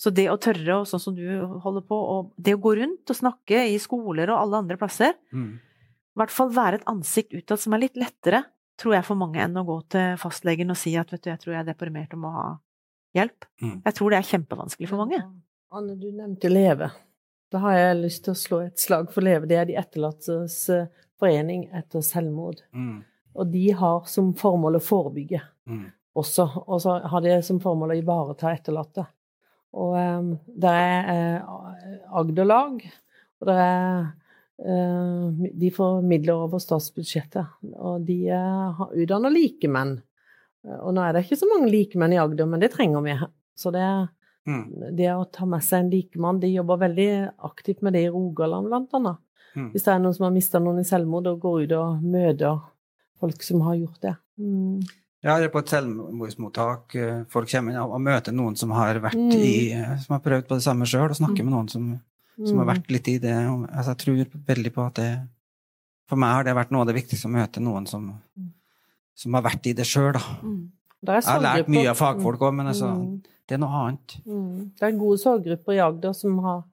Så 0.00 0.12
det 0.16 0.30
å 0.32 0.38
tørre, 0.40 0.78
og 0.80 0.86
sånn 0.88 1.02
som 1.02 1.16
du 1.16 1.26
holder 1.60 1.84
på, 1.84 1.96
og 1.96 2.30
det 2.40 2.54
å 2.56 2.62
gå 2.62 2.72
rundt 2.78 3.12
og 3.12 3.18
snakke 3.18 3.66
i 3.68 3.76
skoler 3.82 4.32
og 4.32 4.38
alle 4.38 4.62
andre 4.62 4.78
plasser, 4.80 5.12
mm. 5.28 5.50
i 6.16 6.22
hvert 6.22 6.32
fall 6.32 6.54
være 6.56 6.80
et 6.80 6.88
ansikt 6.88 7.36
utad 7.36 7.60
som 7.60 7.76
er 7.76 7.82
litt 7.84 8.00
lettere, 8.00 8.46
tror 8.80 8.96
jeg 8.96 9.04
for 9.04 9.20
mange, 9.20 9.42
enn 9.44 9.60
å 9.60 9.66
gå 9.68 9.76
til 9.92 10.16
fastlegen 10.22 10.72
og 10.72 10.80
si 10.80 10.94
at 10.96 11.12
vet 11.12 11.26
du, 11.26 11.28
jeg 11.28 11.42
tror 11.42 11.52
jeg 11.52 11.60
er 11.60 11.68
deprimert 11.68 12.16
og 12.16 12.22
må 12.22 12.32
ha 12.32 12.46
hjelp. 13.18 13.44
Mm. 13.60 13.76
Jeg 13.84 13.98
tror 13.98 14.14
det 14.14 14.20
er 14.22 14.30
kjempevanskelig 14.30 14.88
for 14.88 15.02
mange. 15.02 15.20
Anne, 15.76 15.98
du 16.00 16.08
nevnte 16.08 16.48
Leve. 16.48 16.88
Da 17.52 17.60
har 17.66 17.76
jeg 17.76 18.00
lyst 18.00 18.24
til 18.24 18.32
å 18.32 18.40
slå 18.40 18.62
et 18.64 18.80
slag 18.80 19.12
for 19.12 19.26
Leve. 19.26 19.48
Det 19.50 19.58
er 19.58 19.68
de 19.68 19.76
etterlattes 19.78 20.56
eh, 20.72 20.88
forening 21.20 21.68
etter 21.76 22.04
selvmord. 22.04 22.62
Mm. 22.74 23.00
Og 23.38 23.52
de 23.52 23.66
har 23.78 24.08
som 24.10 24.32
formål 24.38 24.80
å 24.80 24.82
forebygge 24.82 25.42
mm. 25.70 25.84
også. 26.18 26.48
Og 26.66 26.82
så 26.82 26.96
har 27.12 27.24
de 27.24 27.36
som 27.46 27.60
formål 27.62 27.94
å 27.94 28.00
ivareta 28.00 28.50
etterlatte. 28.56 29.06
Og 29.78 29.94
um, 29.94 30.32
det 30.58 30.72
er 30.72 31.44
Agder-lag 32.10 32.80
og 33.40 33.48
det 33.48 33.56
er 33.56 34.08
uh, 34.66 35.48
De 35.56 35.72
får 35.72 36.00
midler 36.06 36.36
over 36.36 36.62
statsbudsjettet. 36.62 37.58
Og 37.80 38.04
de 38.06 38.22
uh, 38.32 38.86
utdanner 38.92 39.32
likemenn. 39.34 39.98
Og 40.80 40.92
nå 40.92 41.04
er 41.04 41.16
det 41.16 41.24
ikke 41.24 41.40
så 41.40 41.48
mange 41.48 41.70
likemenn 41.72 42.12
i 42.12 42.20
Agder, 42.20 42.48
men 42.48 42.60
det 42.60 42.74
trenger 42.74 43.04
vi. 43.06 43.14
Så 43.56 43.72
det, 43.72 43.86
mm. 44.48 44.92
det 44.96 45.08
å 45.14 45.24
ta 45.32 45.48
med 45.48 45.64
seg 45.64 45.86
en 45.86 45.92
likemann 45.92 46.40
De 46.42 46.50
jobber 46.52 46.82
veldig 46.82 47.10
aktivt 47.48 47.80
med 47.84 47.96
det 47.96 48.04
i 48.04 48.12
Rogaland, 48.12 48.68
blant 48.68 48.98
annet. 48.98 49.22
Mm. 49.56 49.70
Hvis 49.74 49.84
det 49.86 49.92
er 49.92 50.02
noen 50.02 50.14
som 50.16 50.28
har 50.28 50.34
mista 50.34 50.60
noen 50.62 50.80
i 50.82 50.86
selvmord, 50.86 51.28
og 51.30 51.42
går 51.42 51.64
ut 51.64 51.76
og 51.78 52.02
møter 52.06 52.60
folk 53.20 53.42
som 53.44 53.64
har 53.66 53.78
gjort 53.80 54.02
det. 54.04 54.14
Mm. 54.40 54.80
Ja, 55.20 55.34
eller 55.34 55.50
er 55.50 55.52
på 55.52 55.60
et 55.60 55.72
selvmordsmottak. 55.72 56.94
Eh, 56.96 57.18
folk 57.32 57.50
kommer 57.50 57.74
inn 57.74 57.80
og 57.82 58.00
møter 58.00 58.32
noen 58.32 58.56
som 58.56 58.72
har 58.72 59.00
vært 59.04 59.20
mm. 59.20 59.34
i 59.36 59.56
eh, 59.76 59.90
Som 60.00 60.16
har 60.16 60.22
prøvd 60.24 60.46
på 60.48 60.56
det 60.56 60.64
samme 60.64 60.88
sjøl, 60.88 61.10
og 61.10 61.18
snakker 61.18 61.44
mm. 61.44 61.48
med 61.48 61.56
noen 61.56 61.68
som, 61.72 61.90
som, 62.38 62.54
har 62.54 62.64
mm. 62.64 62.70
vært 62.72 62.94
litt 62.94 63.10
i 63.12 63.18
det. 63.20 63.36
Altså, 63.68 63.92
jeg 63.92 64.00
tror 64.04 64.40
veldig 64.48 64.72
på 64.76 64.86
at 64.86 65.02
det 65.02 65.10
For 66.08 66.20
meg 66.20 66.38
har 66.38 66.48
det 66.48 66.56
vært 66.56 66.72
noe 66.74 66.86
av 66.86 66.88
det 66.88 66.96
viktigste 66.96 67.28
å 67.28 67.34
møte 67.34 67.62
noen 67.62 67.84
som, 67.90 68.08
som 69.14 69.36
har 69.36 69.44
vært 69.44 69.68
i 69.70 69.76
det 69.76 69.86
sjøl, 69.86 70.14
da. 70.16 70.24
Jeg 71.00 71.22
har 71.28 71.44
lært 71.44 71.68
mye 71.70 71.92
av 71.92 72.00
fagfolk 72.00 72.42
òg, 72.48 72.56
men 72.56 72.72
altså, 72.72 72.88
det 73.48 73.56
er 73.56 73.60
noe 73.62 73.84
annet. 73.84 74.16
Det 74.24 74.88
er 74.88 74.98
gode 74.98 75.20
sorggrupper 75.22 75.76
i 75.76 75.84
Agder 75.84 76.16
som 76.16 76.40
har 76.44 76.64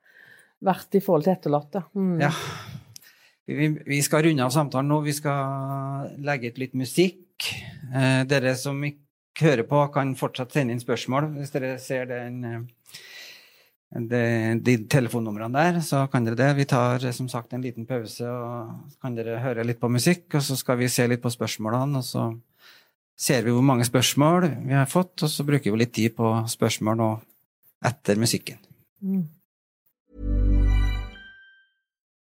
vært 0.64 0.98
i 0.98 1.02
forhold 1.04 1.28
til 1.28 1.36
etterlatte. 1.36 1.84
Mm. 1.98 2.16
Ja. 2.22 2.32
Vi, 3.48 3.68
vi, 3.88 4.00
skal 4.04 4.26
runde 4.26 4.44
av 4.44 4.52
samtalen 4.52 4.90
nå. 4.92 5.02
Vi 5.06 5.16
skal 5.16 6.10
legge 6.26 6.52
ut 6.52 6.58
litt 6.60 6.74
musikk. 6.76 7.48
Eh, 7.94 8.24
dere 8.28 8.56
som 8.60 8.82
ikke 8.84 9.48
hører 9.48 9.68
på, 9.70 9.84
kan 9.94 10.16
fortsatt 10.20 10.56
sende 10.56 10.76
inn 10.76 10.84
spørsmål. 10.84 11.30
Hvis 11.38 11.54
dere 11.54 11.78
ser 11.80 12.10
den, 12.10 12.42
eh, 12.44 12.98
de, 14.12 14.24
de 14.66 14.76
telefonnumrene 14.92 15.54
der, 15.56 15.80
så 15.86 16.04
kan 16.12 16.28
dere 16.28 16.40
det. 16.40 16.50
Vi 16.58 16.68
tar 16.68 17.08
som 17.16 17.30
sagt 17.32 17.56
en 17.56 17.64
liten 17.64 17.88
pause, 17.88 18.28
og 18.28 18.92
så 18.92 19.00
kan 19.06 19.16
dere 19.16 19.40
høre 19.46 19.66
litt 19.68 19.80
på 19.80 19.92
musikk. 19.92 20.28
Og 20.34 20.44
så 20.44 20.60
skal 20.60 20.82
vi 20.82 20.92
se 20.92 21.08
litt 21.08 21.24
på 21.24 21.32
spørsmålene, 21.32 22.04
og 22.04 22.08
så 22.08 22.28
ser 23.18 23.48
vi 23.48 23.56
hvor 23.56 23.66
mange 23.66 23.88
spørsmål 23.88 24.50
vi 24.68 24.76
har 24.76 24.92
fått, 24.92 25.24
og 25.24 25.32
så 25.32 25.48
bruker 25.48 25.72
vi 25.72 25.86
litt 25.86 25.96
tid 25.96 26.20
på 26.20 26.36
spørsmål 26.52 27.00
nå 27.00 27.10
etter 27.88 28.20
musikken. 28.20 28.60
Mm. 29.02 29.24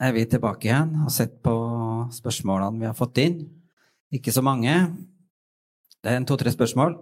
er 0.00 0.14
vi 0.16 0.24
tilbake 0.28 0.70
igjen 0.70 0.94
og 1.04 1.12
sett 1.12 1.38
på 1.44 1.54
spørsmålene 2.14 2.80
vi 2.80 2.88
har 2.88 2.96
fått 2.96 3.20
inn. 3.22 3.40
Ikke 4.10 4.32
så 4.34 4.42
mange. 4.42 4.72
Det 6.00 6.10
er 6.10 6.18
en 6.18 6.26
to-tre 6.28 6.52
spørsmål. 6.54 6.96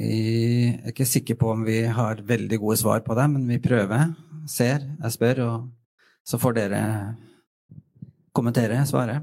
Vi 0.00 0.12
er 0.70 0.92
ikke 0.92 1.08
sikre 1.08 1.36
på 1.40 1.50
om 1.52 1.64
vi 1.66 1.82
har 1.88 2.22
veldig 2.24 2.58
gode 2.60 2.78
svar 2.80 3.02
på 3.04 3.16
dem, 3.18 3.36
men 3.36 3.48
vi 3.48 3.60
prøver. 3.60 4.12
Ser, 4.48 4.84
jeg 5.02 5.16
spør, 5.16 5.42
og 5.44 5.66
så 6.26 6.40
får 6.40 6.56
dere 6.56 6.82
kommentere, 8.36 8.78
svare. 8.88 9.20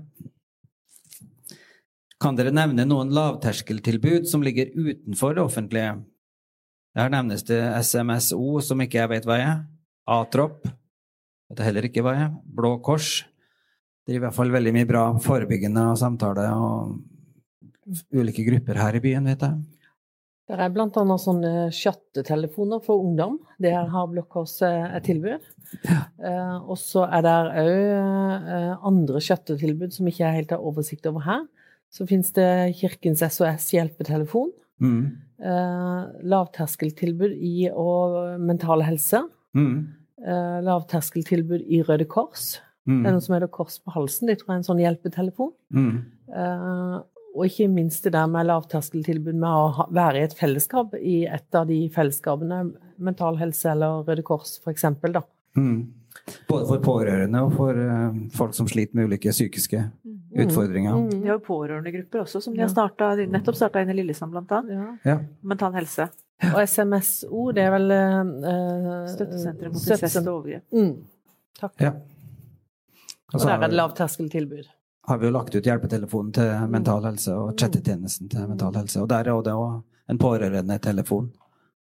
Kan 2.22 2.38
dere 2.38 2.54
nevne 2.54 2.86
noen 2.90 3.14
lavterskeltilbud 3.14 4.26
som 4.30 4.46
ligger 4.46 4.74
utenfor 4.74 5.38
det 5.38 5.46
offentlige? 5.46 5.96
Her 6.98 7.14
nevnes 7.14 7.46
det 7.46 7.62
SMSO, 7.86 8.58
som 8.66 8.82
ikke 8.82 9.04
jeg 9.04 9.14
vet 9.14 9.30
hva 9.30 9.38
er. 9.38 9.58
Atrop, 10.10 10.66
vet 11.52 11.64
heller 11.68 11.88
ikke 11.88 12.04
hva 12.06 12.16
jeg 12.16 12.28
er. 12.28 12.36
Blå 12.60 12.78
Kors. 12.84 13.22
Driver 14.08 14.22
i 14.22 14.26
hvert 14.26 14.38
fall 14.38 14.54
veldig 14.54 14.74
mye 14.76 14.88
bra 14.88 15.08
forebyggende 15.24 15.90
samtale 16.00 16.46
og 16.56 16.98
ulike 18.16 18.46
grupper 18.48 18.80
her 18.80 18.98
i 18.98 19.04
byen, 19.04 19.28
vet 19.32 19.44
jeg. 19.44 19.58
Det 20.48 20.56
er 20.64 20.72
bl.a. 20.72 20.88
sånne 21.20 21.52
chattetelefoner 21.76 22.80
for 22.86 23.04
ungdom. 23.04 23.36
Det 23.60 23.74
her 23.74 23.90
har 23.92 24.08
Blå 24.08 24.24
Kors 24.32 24.62
et 24.64 25.04
tilbud. 25.08 25.44
Eh, 26.24 26.58
og 26.64 26.78
så 26.80 27.02
er 27.12 27.24
det 27.26 27.32
òg 27.60 27.72
eh, 28.56 28.86
andre 28.88 29.20
chattetilbud 29.20 29.92
som 29.92 30.08
ikke 30.08 30.24
jeg 30.24 30.38
helt 30.38 30.54
har 30.56 30.64
oversikt 30.64 31.10
over 31.10 31.26
her. 31.26 31.42
Så 31.92 32.08
finnes 32.08 32.32
det 32.36 32.48
Kirkens 32.80 33.20
SOS 33.36 33.68
hjelpetelefon. 33.76 34.54
Mm. 34.80 35.02
Eh, 35.38 36.00
lavterskeltilbud 36.32 37.36
i 37.36 37.68
og 37.74 38.40
mental 38.40 38.86
helse. 38.88 39.26
Mm. 39.58 39.92
Eh, 40.18 40.62
lavterskeltilbud 40.66 41.68
i 41.68 41.84
Røde 41.86 42.08
Kors. 42.10 42.56
Mm. 42.88 43.04
Det 43.04 43.10
er 43.10 43.14
noe 43.18 43.26
som 43.26 43.36
heter 43.36 43.52
Kors 43.54 43.78
på 43.84 43.94
halsen. 43.94 44.30
De 44.30 44.36
tror 44.38 44.50
jeg 44.50 44.56
er 44.56 44.62
en 44.64 44.66
sånn 44.66 44.82
hjelpetelefon. 44.82 45.52
Mm. 45.76 45.92
Eh, 46.34 46.96
og 47.38 47.46
ikke 47.46 47.68
minst 47.70 48.08
det 48.08 48.16
der 48.16 48.26
med 48.32 48.48
lavterskeltilbud 48.50 49.38
med 49.38 49.50
å 49.52 49.68
ha, 49.78 49.86
være 49.94 50.24
i 50.24 50.26
et 50.26 50.34
fellesskap, 50.38 50.96
i 50.98 51.20
et 51.30 51.58
av 51.58 51.68
de 51.70 51.84
fellesskapene, 51.94 52.64
Mental 52.98 53.38
Helse 53.38 53.70
eller 53.76 54.02
Røde 54.08 54.26
Kors 54.26 54.56
f.eks. 54.64 54.88
da. 55.14 55.22
Mm. 55.60 55.86
Både 56.50 56.66
for 56.66 56.82
pårørende 56.82 57.44
og 57.46 57.54
for 57.60 57.78
uh, 57.78 58.16
folk 58.34 58.56
som 58.58 58.68
sliter 58.68 58.98
med 58.98 59.12
ulike 59.12 59.30
psykiske 59.30 59.84
utfordringer. 60.34 60.98
Mm. 60.98 61.12
De 61.14 61.28
har 61.28 61.38
jo 61.38 61.44
pårørendegrupper 61.46 62.24
også, 62.24 62.42
som 62.42 62.58
de 62.58 62.66
har 62.66 62.72
startet, 62.74 63.22
nettopp 63.30 63.60
starta 63.60 63.84
inn 63.84 63.94
i 63.94 64.00
Lillesand, 64.00 64.34
blant 64.34 64.52
annet. 64.58 64.74
Ja. 64.74 65.14
Ja. 65.14 65.20
Mental 65.46 65.78
helse. 65.78 66.10
Og 66.54 66.60
SMSO, 66.70 67.48
det 67.58 67.64
er 67.66 67.72
vel 67.74 67.92
eh, 67.92 69.08
Støttesenteret 69.10 69.74
mot 69.74 69.82
incest 69.82 70.20
og 70.22 70.28
overgrep. 70.36 70.64
Mm. 70.72 70.92
Takk. 71.58 71.74
Ja. 71.82 71.92
Og 73.34 73.40
Og 73.42 73.42
der 73.42 73.56
er 73.56 73.68
det 73.68 73.76
lavterskeltilbud. 73.76 74.68
har 75.08 75.18
vi 75.18 75.26
jo 75.26 75.32
lagt 75.32 75.56
ut 75.56 75.64
hjelpetelefonen 75.66 76.34
til 76.36 76.70
mental 76.70 77.04
helse 77.08 77.34
og 77.34 77.56
chattetjenesten 77.60 78.30
til 78.30 78.48
mental 78.48 78.76
helse. 78.76 79.02
Og 79.02 79.10
der 79.10 79.24
er 79.24 79.42
det 79.44 79.54
òg 79.56 79.82
en 80.10 80.18
pårørendetelefon, 80.20 81.32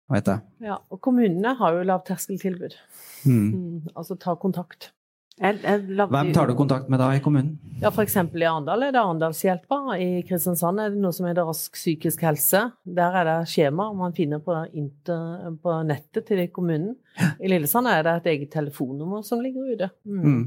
vet 0.10 0.28
jeg. 0.28 0.40
Ja, 0.62 0.78
og 0.90 1.02
kommunene 1.02 1.56
har 1.58 1.74
jo 1.74 1.84
lavterskeltilbud. 1.84 2.78
Mm. 3.26 3.52
Mm. 3.52 3.82
Altså 3.96 4.16
ta 4.16 4.36
kontakt. 4.36 4.92
Jeg, 5.36 5.58
jeg 5.66 6.08
Hvem 6.08 6.30
tar 6.32 6.48
du 6.48 6.54
kontakt 6.56 6.88
med 6.92 7.02
da 7.02 7.10
i 7.12 7.20
kommunen? 7.24 7.58
Ja, 7.82 7.90
f.eks. 7.92 8.16
i 8.16 8.46
Arendal 8.48 8.86
er 8.88 8.94
det 8.96 9.02
Arendalshjelpa. 9.02 9.80
I 10.00 10.22
Kristiansand 10.28 10.80
er 10.80 10.94
det 10.94 11.02
noe 11.04 11.12
som 11.16 11.28
heter 11.28 11.44
Rask 11.48 11.76
psykisk 11.76 12.24
helse. 12.24 12.62
Der 12.88 13.18
er 13.20 13.28
det 13.28 13.40
skjema 13.52 13.90
man 13.98 14.16
finner 14.16 14.40
på, 14.44 14.56
inter, 14.72 15.50
på 15.60 15.74
nettet 15.88 16.30
til 16.30 16.46
kommunen. 16.56 16.94
I 17.44 17.52
Lillesand 17.52 17.92
er 17.92 18.06
det 18.08 18.14
et 18.22 18.30
eget 18.32 18.54
telefonnummer 18.56 19.26
som 19.28 19.44
ligger 19.44 19.76
ute. 19.76 19.92
Mm. 20.08 20.24
Mm. 20.24 20.46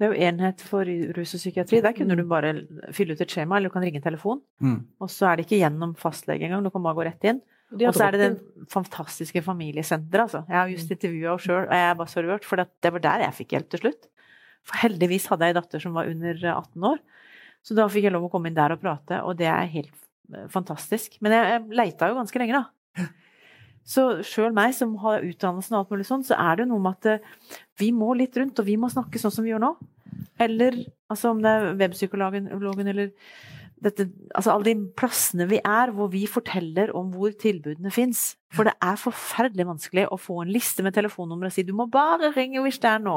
Det 0.00 0.08
er 0.08 0.14
jo 0.14 0.26
enhet 0.26 0.62
for 0.64 0.90
rus 1.14 1.36
og 1.36 1.44
psykiatri. 1.44 1.82
Der 1.84 1.94
kunne 1.94 2.16
du 2.18 2.24
bare 2.26 2.54
fylle 2.96 3.14
ut 3.14 3.22
et 3.22 3.30
skjema, 3.30 3.58
eller 3.58 3.70
du 3.70 3.74
kan 3.76 3.84
ringe 3.84 4.00
en 4.00 4.08
telefon. 4.08 4.42
Mm. 4.58 4.78
Og 4.98 5.12
så 5.12 5.28
er 5.28 5.38
det 5.38 5.46
ikke 5.46 5.60
gjennom 5.60 5.94
fastlege 6.00 6.48
engang, 6.48 6.66
du 6.66 6.74
kan 6.74 6.82
bare 6.82 6.98
gå 6.98 7.06
rett 7.06 7.30
inn. 7.30 7.42
Og 7.70 7.94
så 7.94 8.06
er 8.08 8.16
det 8.16 8.22
den 8.22 8.66
fantastiske 8.70 9.42
familiesenteret, 9.46 10.24
altså. 10.24 10.42
Jeg 10.48 10.58
har 10.58 10.70
just 10.72 10.90
intervjua 10.90 11.36
henne 11.36 11.44
sjøl, 11.44 11.66
og 11.68 11.74
jeg 11.76 11.86
er 11.86 11.98
bare 12.00 12.10
så 12.10 12.24
rørt, 12.26 12.46
for 12.48 12.62
det 12.62 12.92
var 12.96 13.04
der 13.04 13.24
jeg 13.26 13.36
fikk 13.36 13.54
hjelp 13.54 13.70
til 13.70 13.82
slutt. 13.84 14.08
For 14.66 14.82
heldigvis 14.82 15.28
hadde 15.30 15.46
jeg 15.46 15.54
en 15.54 15.60
datter 15.60 15.84
som 15.84 15.94
var 15.96 16.10
under 16.10 16.42
18 16.50 16.88
år, 16.90 16.98
så 17.62 17.76
da 17.76 17.86
fikk 17.92 18.08
jeg 18.08 18.14
lov 18.14 18.26
å 18.26 18.32
komme 18.32 18.50
inn 18.50 18.58
der 18.58 18.74
og 18.74 18.82
prate, 18.82 19.20
og 19.22 19.38
det 19.38 19.48
er 19.52 19.70
helt 19.70 19.94
eh, 20.34 20.48
fantastisk. 20.52 21.16
Men 21.22 21.36
jeg, 21.36 21.54
jeg 21.54 21.78
leita 21.82 22.10
jo 22.10 22.18
ganske 22.18 22.42
lenge, 22.42 22.60
da. 22.60 23.06
Så 23.90 24.04
sjøl 24.26 24.52
meg 24.54 24.74
som 24.76 24.92
har 25.02 25.24
utdannelsen 25.26 25.74
og 25.74 25.84
alt 25.84 25.94
mulig 25.94 26.06
sånn, 26.08 26.26
så 26.26 26.36
er 26.38 26.58
det 26.58 26.66
jo 26.66 26.72
noe 26.74 26.84
med 26.84 26.98
at 26.98 27.08
eh, 27.14 27.56
vi 27.80 27.90
må 27.96 28.12
litt 28.18 28.36
rundt, 28.38 28.58
og 28.60 28.68
vi 28.68 28.76
må 28.80 28.90
snakke 28.92 29.22
sånn 29.22 29.34
som 29.34 29.46
vi 29.46 29.54
gjør 29.54 29.64
nå. 29.64 29.72
Eller 30.42 30.76
altså 31.10 31.32
om 31.34 31.40
det 31.42 31.50
er 31.50 31.72
webpsykologen 31.78 32.50
eller 32.50 33.10
dette, 33.84 34.06
altså 34.36 34.52
alle 34.52 34.68
de 34.68 34.90
plassene 34.98 35.46
vi 35.50 35.60
er, 35.64 35.92
hvor 35.96 36.10
vi 36.12 36.26
forteller 36.28 36.92
om 36.96 37.12
hvor 37.14 37.32
tilbudene 37.40 37.92
fins. 37.94 38.34
For 38.54 38.68
det 38.68 38.74
er 38.84 39.00
forferdelig 39.00 39.66
vanskelig 39.68 40.08
å 40.12 40.18
få 40.20 40.42
en 40.44 40.52
liste 40.52 40.84
med 40.84 40.96
telefonnummer 40.96 41.48
og 41.48 41.54
si 41.54 41.64
du 41.66 41.72
må 41.76 41.88
bare 41.90 42.32
ringe 42.36 42.62
hvis 42.64 42.80
det 42.82 42.90
er 42.92 43.02
nå. 43.04 43.16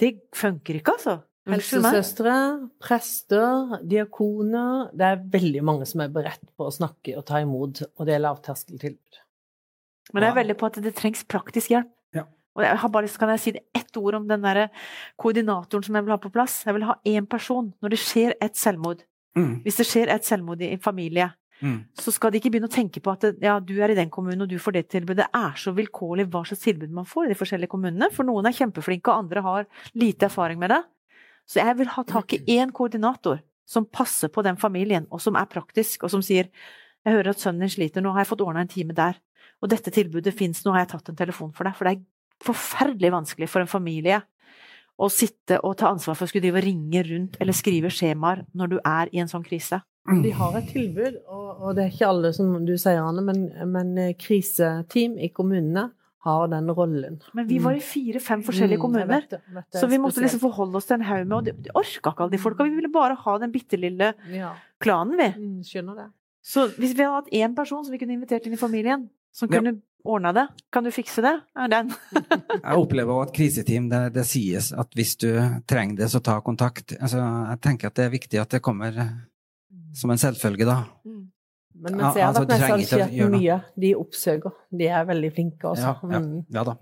Det 0.00 0.14
funker 0.36 0.80
ikke, 0.80 0.96
altså. 0.96 1.18
Helsesøstre, 1.50 2.34
prester, 2.82 3.76
diakoner. 3.90 4.92
Det 4.94 5.08
er 5.08 5.24
veldig 5.32 5.62
mange 5.66 5.88
som 5.90 6.04
er 6.04 6.12
beredt 6.14 6.44
på 6.56 6.68
å 6.68 6.74
snakke 6.74 7.16
og 7.18 7.26
ta 7.28 7.42
imot, 7.42 7.82
og 7.98 8.06
det 8.06 8.14
er 8.14 8.22
lavterskeltilbud. 8.22 9.22
Men 10.12 10.26
jeg 10.26 10.34
er 10.34 10.38
veldig 10.38 10.56
på 10.60 10.68
at 10.68 10.78
det 10.84 10.94
trengs 10.98 11.24
praktisk 11.26 11.72
hjelp. 11.74 11.90
Ja. 12.14 12.26
Og 12.56 12.64
jeg 12.66 12.78
har 12.82 12.92
bare 12.94 13.08
lyst, 13.08 13.18
kan 13.18 13.32
jeg 13.32 13.42
si 13.42 13.54
det 13.56 13.64
ett 13.74 13.96
ord 13.98 14.20
om 14.20 14.28
den 14.30 14.44
der 14.44 14.66
koordinatoren 15.20 15.86
som 15.86 15.96
jeg 15.98 16.06
vil 16.06 16.14
ha 16.14 16.20
på 16.22 16.32
plass? 16.34 16.60
Jeg 16.66 16.76
vil 16.76 16.86
ha 16.86 16.98
én 17.08 17.26
person 17.26 17.72
når 17.82 17.94
det 17.94 18.00
skjer 18.02 18.36
et 18.44 18.58
selvmord. 18.58 19.02
Mm. 19.38 19.62
Hvis 19.64 19.78
det 19.80 19.86
skjer 19.88 20.12
et 20.12 20.26
selvmord 20.28 20.62
i 20.62 20.72
en 20.72 20.82
familie, 20.82 21.30
Mm. 21.62 21.84
så 21.94 22.10
skal 22.10 22.32
de 22.32 22.40
ikke 22.40 22.50
begynne 22.50 22.66
å 22.66 22.74
tenke 22.74 22.98
på 22.98 23.12
at 23.12 23.36
ja, 23.38 23.60
du 23.62 23.76
er 23.78 23.92
i 23.92 23.94
den 23.94 24.10
kommunen 24.10 24.42
og 24.42 24.48
du 24.50 24.56
får 24.58 24.74
det 24.74 24.88
tilbudet. 24.90 25.28
Det 25.28 25.28
er 25.38 25.52
så 25.62 25.70
vilkårlig 25.70 26.24
hva 26.26 26.42
slags 26.42 26.64
tilbud 26.64 26.90
man 26.90 27.06
får 27.06 27.28
i 27.28 27.30
de 27.30 27.36
forskjellige 27.38 27.70
kommunene. 27.70 28.08
For 28.10 28.26
noen 28.26 28.48
er 28.50 28.56
kjempeflinke, 28.56 29.12
og 29.12 29.22
andre 29.22 29.44
har 29.46 29.68
lite 29.94 30.26
erfaring 30.26 30.58
med 30.58 30.74
det. 30.74 30.80
Så 31.46 31.62
jeg 31.62 31.78
vil 31.78 31.92
ha 31.94 32.02
tak 32.02 32.34
i 32.34 32.40
én 32.58 32.72
koordinator 32.74 33.38
som 33.64 33.86
passer 33.86 34.28
på 34.28 34.42
den 34.42 34.58
familien, 34.58 35.06
og 35.14 35.22
som 35.22 35.38
er 35.38 35.46
praktisk, 35.46 36.02
og 36.02 36.10
som 36.10 36.24
sier 36.24 36.50
jeg 37.02 37.14
hører 37.14 37.30
at 37.30 37.42
sønnen 37.42 37.62
din 37.62 37.70
sliter, 37.70 38.02
nå 38.02 38.10
har 38.10 38.22
jeg 38.22 38.32
fått 38.32 38.42
ordna 38.42 38.62
en 38.62 38.70
time 38.70 38.94
der. 38.94 39.16
Og 39.62 39.70
dette 39.70 39.90
tilbudet 39.94 40.34
fins, 40.34 40.64
nå 40.64 40.74
har 40.74 40.82
jeg 40.82 40.92
tatt 40.96 41.10
en 41.10 41.18
telefon 41.18 41.54
for 41.54 41.66
deg. 41.66 41.78
For 41.78 41.86
det 41.86 41.94
er 41.94 42.46
forferdelig 42.46 43.14
vanskelig 43.14 43.48
for 43.50 43.62
en 43.62 43.70
familie 43.70 44.18
å 45.02 45.08
sitte 45.10 45.58
og 45.66 45.74
ta 45.80 45.90
ansvar 45.90 46.14
for 46.18 46.26
å 46.26 46.30
skulle 46.30 46.44
drive 46.46 46.60
og 46.62 46.66
ringe 46.68 47.02
rundt 47.08 47.38
eller 47.42 47.56
skrive 47.58 47.90
skjemaer 47.90 48.44
når 48.54 48.70
du 48.74 48.78
er 48.86 49.10
i 49.12 49.18
en 49.22 49.30
sånn 49.30 49.44
krise. 49.46 49.80
De 50.22 50.30
har 50.34 50.56
et 50.58 50.68
tilbud, 50.72 51.16
og, 51.30 51.48
og 51.62 51.74
det 51.78 51.84
er 51.84 51.90
ikke 51.92 52.08
alle 52.10 52.30
som 52.34 52.54
du 52.66 52.72
sier, 52.74 52.98
Anne, 53.02 53.22
men, 53.22 53.42
men 53.70 53.92
eh, 54.02 54.14
kriseteam 54.18 55.14
i 55.22 55.28
kommunene 55.34 55.88
har 56.22 56.48
den 56.50 56.70
rollen. 56.74 57.16
Men 57.34 57.46
vi 57.48 57.58
var 57.62 57.74
i 57.74 57.82
fire-fem 57.82 58.42
forskjellige 58.46 58.78
Mm, 58.78 58.82
kommuner. 58.82 59.08
vet 59.30 59.40
vet 59.56 59.78
Så 59.78 59.88
vi 59.90 59.98
måtte 59.98 60.22
liksom 60.22 60.42
forholde 60.42 60.78
oss 60.78 60.86
til 60.86 61.00
en 61.00 61.06
haug 61.08 61.24
med 61.26 61.36
Og 61.38 61.46
de 61.64 61.72
orka 61.74 62.12
ikke 62.12 62.22
alle 62.26 62.34
de 62.36 62.38
folka. 62.42 62.66
Vi 62.68 62.76
ville 62.76 62.90
bare 62.94 63.16
ha 63.18 63.34
den 63.42 63.50
bitte 63.54 63.78
lille 63.78 64.12
Ja, 64.30 64.52
klanen, 64.82 65.16
vi. 65.18 65.28
mm, 65.34 65.62
skjønner 65.66 65.98
det. 65.98 66.06
Så 66.42 66.68
hvis 66.78 66.94
vi 66.94 67.02
hadde 67.02 67.16
hatt 67.24 67.32
én 67.34 67.54
person 67.58 67.82
som 67.84 67.90
vi 67.94 67.98
kunne 67.98 68.14
invitert 68.14 68.46
inn 68.46 68.54
i 68.54 68.60
familien, 68.60 69.08
som 69.32 69.48
Ja. 69.50 69.58
kunne 69.60 69.80
ordna 70.04 70.32
det 70.34 70.46
Kan 70.72 70.84
du 70.84 70.90
fikse 70.90 71.22
det? 71.22 71.32
Er 71.56 71.68
den. 71.70 71.92
Jeg 72.62 72.76
opplever 72.78 73.12
også 73.14 73.28
at 73.30 73.34
kriseteam, 73.36 73.88
det, 73.90 74.00
det 74.14 74.24
sies 74.26 74.72
at 74.72 74.90
hvis 74.98 75.16
du 75.16 75.28
trenger 75.68 75.96
det, 76.02 76.10
så 76.10 76.20
ta 76.22 76.40
kontakt. 76.40 76.92
Altså, 77.00 77.18
jeg 77.50 77.60
tenker 77.62 77.86
at 77.90 77.94
det 78.00 78.04
er 78.08 78.10
viktig 78.16 78.40
at 78.42 78.50
det 78.56 78.62
kommer 78.62 78.96
som 79.94 80.10
en 80.10 80.18
selvfølge, 80.20 80.64
da. 80.66 80.80
Men 81.82 81.98
Ja, 81.98 82.10
ser 82.12 82.18
jeg 82.20 82.26
har 82.26 82.34
altså, 82.34 82.42
at 82.42 82.48
mest 82.78 83.30
mye, 83.32 83.56
de 83.80 83.94
oppsøker. 83.96 84.52
De 84.70 84.86
er 84.86 85.04
veldig 85.08 85.30
flinke, 85.34 85.64
også. 85.70 85.82
Ja, 85.82 85.94
ja, 86.12 86.18
Mm. 86.20 86.44
ja 86.52 86.64
da. 86.64 86.74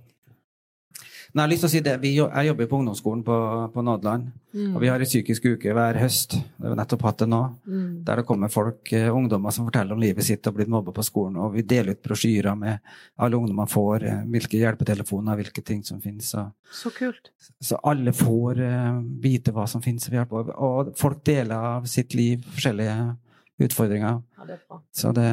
Men 1.33 1.41
jeg 1.43 1.47
har 1.47 1.51
lyst 1.53 1.63
til 1.63 1.69
å 1.69 1.73
si 1.73 1.81
det. 1.87 1.93
Vi, 2.03 2.11
jo- 2.17 2.29
jeg 2.35 2.47
jobber 2.51 2.67
på 2.67 2.79
ungdomsskolen 2.81 3.21
på, 3.25 3.35
på 3.75 3.83
Nådeland. 3.87 4.31
Mm. 4.53 4.73
Og 4.75 4.81
vi 4.83 4.89
har 4.91 4.99
en 4.99 5.07
psykisk 5.07 5.45
uke 5.47 5.73
hver 5.77 5.95
høst. 6.01 6.35
Vi 6.59 6.67
har 6.67 6.75
nettopp 6.75 7.05
hatt 7.07 7.19
det 7.23 7.29
nå. 7.31 7.39
Mm. 7.71 8.03
Der 8.09 8.17
det 8.19 8.25
kommer 8.27 8.51
folk, 8.51 8.93
eh, 8.93 9.07
ungdommer 9.15 9.55
som 9.55 9.69
forteller 9.69 9.95
om 9.95 10.01
livet 10.03 10.27
sitt 10.27 10.47
og 10.51 10.57
blitt 10.57 10.69
mobba 10.73 10.91
på 10.97 11.05
skolen. 11.07 11.37
Og 11.39 11.55
vi 11.55 11.63
deler 11.63 11.95
ut 11.95 12.03
brosjyrer 12.03 12.59
med 12.59 12.81
alle 13.19 13.39
ungdommer 13.39 13.71
får, 13.71 14.03
eh, 14.11 14.25
hvilke 14.27 14.59
hjelpetelefoner, 14.59 15.39
hvilke 15.39 15.63
ting 15.65 15.85
som 15.87 16.01
finnes. 16.03 16.33
Og, 16.35 16.51
Så 16.73 16.91
kult. 16.97 17.31
så 17.63 17.79
alle 17.85 18.13
får 18.13 18.59
uh, 18.61 19.01
vite 19.23 19.53
hva 19.55 19.69
som 19.71 19.81
finnes. 19.83 20.09
Og, 20.11 20.19
hjelp. 20.19 20.33
og 20.59 20.93
folk 20.99 21.23
deler 21.25 21.55
av 21.55 21.87
sitt 21.87 22.15
liv, 22.15 22.43
forskjellige 22.57 23.17
utfordringer. 23.61 24.23
Ja, 24.39 24.45
det 24.51 24.59
er 24.59 24.63
bra. 24.69 24.81
Så 24.93 25.15
det 25.15 25.31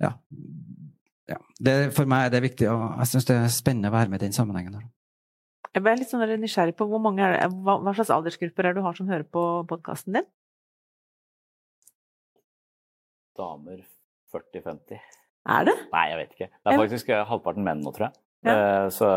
Ja. 0.00 0.12
Det, 1.58 1.74
for 1.96 2.06
meg 2.06 2.28
er 2.28 2.34
det 2.36 2.44
viktig, 2.44 2.68
og 2.70 3.00
jeg 3.00 3.10
syns 3.10 3.26
det 3.26 3.36
er 3.36 3.50
spennende 3.50 3.90
å 3.90 3.96
være 3.96 4.12
med 4.12 4.22
i 4.22 4.26
den 4.28 4.36
sammenhengen. 4.36 4.76
der. 4.78 4.86
Jeg 5.74 5.82
ble 5.84 5.94
litt 5.98 6.10
sånn 6.10 6.22
nysgjerrig 6.40 6.76
på 6.78 6.86
hvor 6.88 7.02
mange 7.02 7.22
er 7.24 7.34
det, 7.34 7.48
hva, 7.66 7.76
hva 7.82 7.94
slags 7.96 8.12
aldersgrupper 8.14 8.66
er 8.68 8.74
det 8.76 8.80
du 8.80 8.86
har 8.86 8.96
som 8.98 9.10
hører 9.10 9.26
på 9.26 9.42
podkasten 9.68 10.16
din? 10.16 10.28
Damer 13.38 13.82
40-50. 14.34 14.98
Er 15.48 15.68
det? 15.68 15.74
Nei, 15.92 16.04
jeg 16.10 16.18
vet 16.20 16.34
ikke. 16.36 16.48
Det 16.52 16.72
er 16.72 16.82
faktisk 16.82 17.12
eh, 17.14 17.24
halvparten 17.28 17.64
menn 17.66 17.82
nå, 17.84 17.92
tror 17.96 18.08
jeg. 18.08 18.20
Ja. 18.46 18.54
Eh, 18.54 18.88
Så 18.94 19.08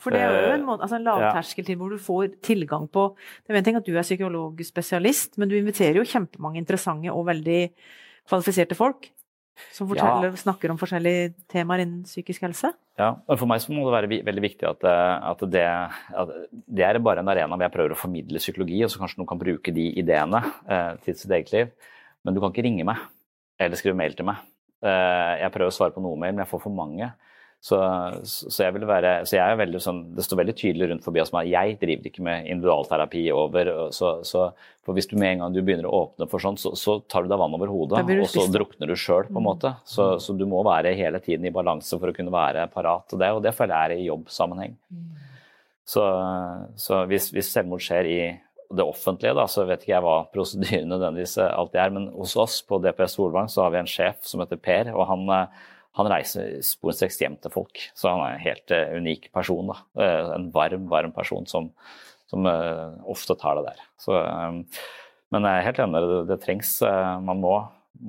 For 0.00 0.12
det 0.12 0.20
er 0.22 0.34
jo 0.34 0.52
en, 0.54 0.60
Eh, 0.60 0.66
måte, 0.66 0.84
altså 0.84 0.98
en 0.98 1.06
lavterskeltid 1.08 1.80
hvor 1.80 1.92
du 1.92 1.98
får 2.00 2.36
tilgang 2.44 2.84
på 2.92 3.08
Det 3.46 3.52
er 3.54 3.58
en 3.60 3.64
ting 3.64 3.78
at 3.80 3.86
du 3.86 3.94
er 3.96 4.04
psykologspesialist, 4.04 5.38
men 5.38 5.48
du 5.48 5.56
inviterer 5.56 5.96
jo 6.00 6.04
kjempemange 6.04 6.60
interessante 6.60 7.12
og 7.12 7.26
veldig 7.26 7.60
kvalifiserte 8.28 8.76
folk 8.76 9.08
som 9.74 9.88
forteller, 9.90 10.34
snakker 10.40 10.72
om 10.72 10.78
forskjellige 10.80 11.30
temaer 11.52 11.84
innen 11.84 12.04
psykisk 12.08 12.44
helse. 12.46 12.72
Ja, 13.00 13.10
og 13.26 13.38
For 13.40 13.48
meg 13.50 13.62
så 13.64 13.74
må 13.74 13.84
det 13.86 13.94
være 13.94 14.20
veldig 14.26 14.44
viktig 14.44 14.68
at, 14.68 14.86
eh, 14.88 15.28
at, 15.32 15.44
det, 15.52 15.66
at 16.22 16.32
det 16.52 16.86
er 16.86 17.00
bare 17.04 17.24
en 17.24 17.32
arena 17.32 17.56
hvor 17.56 17.66
jeg 17.66 17.74
prøver 17.74 17.96
å 17.96 18.00
formidle 18.00 18.42
psykologi, 18.42 18.82
og 18.84 18.92
så 18.92 19.02
kanskje 19.02 19.20
noen 19.20 19.30
kan 19.32 19.40
bruke 19.40 19.74
de 19.74 19.90
ideene 20.00 20.42
eh, 20.64 20.92
til 21.04 21.18
sitt 21.18 21.32
eget 21.32 21.52
liv. 21.54 21.72
Men 22.24 22.36
du 22.36 22.42
kan 22.42 22.54
ikke 22.54 22.66
ringe 22.66 22.86
meg 22.88 23.02
eller 23.60 23.80
skrive 23.80 23.96
mail 23.98 24.16
til 24.16 24.28
meg. 24.28 24.42
Eh, 24.84 25.32
jeg 25.42 25.52
prøver 25.54 25.72
å 25.72 25.76
svare 25.76 25.94
på 25.94 26.04
noe 26.04 26.18
mail, 26.20 26.34
men 26.34 26.44
jeg 26.44 26.52
får 26.52 26.64
for 26.66 26.76
mange. 26.76 27.10
Så, 27.60 27.78
så, 28.22 28.60
jeg 28.62 28.74
vil 28.76 28.84
være, 28.86 29.24
så 29.26 29.38
jeg 29.38 29.42
er 29.42 29.58
veldig 29.58 29.78
sånn, 29.82 30.02
Det 30.14 30.22
står 30.22 30.38
veldig 30.38 30.54
tydelig 30.54 30.86
rundt 30.90 31.02
forbi 31.02 31.22
oss 31.22 31.32
at 31.34 31.48
jeg 31.48 31.78
driver 31.80 32.10
ikke 32.10 32.22
med 32.22 32.46
individualterapi 32.52 33.24
over. 33.34 33.70
Så, 33.96 34.12
så, 34.28 34.44
for 34.86 34.94
Hvis 34.94 35.08
du 35.10 35.16
med 35.18 35.32
en 35.32 35.42
gang 35.42 35.56
du 35.56 35.62
begynner 35.64 35.88
å 35.88 36.04
åpne 36.04 36.28
for 36.30 36.42
sånn, 36.42 36.60
så, 36.60 36.76
så 36.78 37.00
tar 37.10 37.26
du 37.26 37.32
deg 37.32 37.40
vann 37.40 37.56
over 37.58 37.72
hodet, 37.72 38.04
og 38.20 38.30
så 38.30 38.46
drukner 38.52 38.92
du 38.92 38.94
sjøl, 38.94 39.26
på 39.26 39.40
en 39.40 39.48
måte. 39.48 39.74
Så, 39.88 40.12
så 40.22 40.36
du 40.38 40.46
må 40.46 40.62
være 40.68 40.94
hele 40.98 41.18
tiden 41.24 41.48
i 41.48 41.54
balanse 41.54 41.98
for 41.98 42.12
å 42.12 42.16
kunne 42.16 42.34
være 42.34 42.68
parat. 42.74 43.08
Og 43.10 43.22
det, 43.24 43.32
og 43.34 43.42
det 43.42 43.56
føler 43.56 43.74
jeg 43.74 43.98
er 43.98 44.04
i 44.04 44.10
jobbsammenheng. 44.12 44.76
Så, 45.86 46.02
så 46.82 47.04
hvis, 47.10 47.30
hvis 47.34 47.50
selvmord 47.54 47.82
skjer 47.82 48.10
i 48.10 48.20
det 48.74 48.82
offentlige, 48.82 49.34
da, 49.36 49.46
så 49.50 49.64
vet 49.66 49.84
ikke 49.84 49.92
jeg 49.92 50.04
hva 50.04 50.16
prosedyren 50.32 50.90
nødvendigvis 50.90 51.36
alltid 51.44 51.80
er. 51.82 51.94
Men 51.94 52.08
hos 52.16 52.34
oss 52.40 52.58
på 52.66 52.80
DPS 52.82 53.16
Solvang 53.18 53.50
så 53.52 53.64
har 53.64 53.74
vi 53.74 53.82
en 53.82 53.90
sjef 53.90 54.26
som 54.26 54.42
heter 54.42 54.60
Per, 54.60 54.90
og 54.94 55.06
han, 55.10 55.26
eh, 55.34 55.66
han 55.96 56.10
reiser 56.12 56.58
sporenstreks 56.66 57.18
hjem 57.22 57.38
til 57.40 57.52
folk. 57.54 57.80
Så 57.96 58.10
han 58.12 58.20
er 58.26 58.34
en 58.36 58.44
helt 58.44 58.74
uh, 58.76 58.96
unik 59.00 59.30
person. 59.32 59.70
da. 59.72 59.78
Eh, 60.04 60.34
En 60.36 60.50
varm, 60.52 60.86
varm 60.92 61.12
person 61.16 61.46
som, 61.48 61.70
som 62.28 62.44
eh, 62.46 62.92
ofte 63.08 63.36
tar 63.40 63.56
det 63.60 63.70
der. 63.70 63.80
Så, 64.02 64.12
men 65.32 65.42
jeg 65.48 65.58
er 65.62 65.66
helt 65.70 65.80
enig, 65.82 66.02
det, 66.10 66.20
det 66.28 66.40
trengs. 66.44 66.76
Man 67.26 67.40
må, 67.42 67.56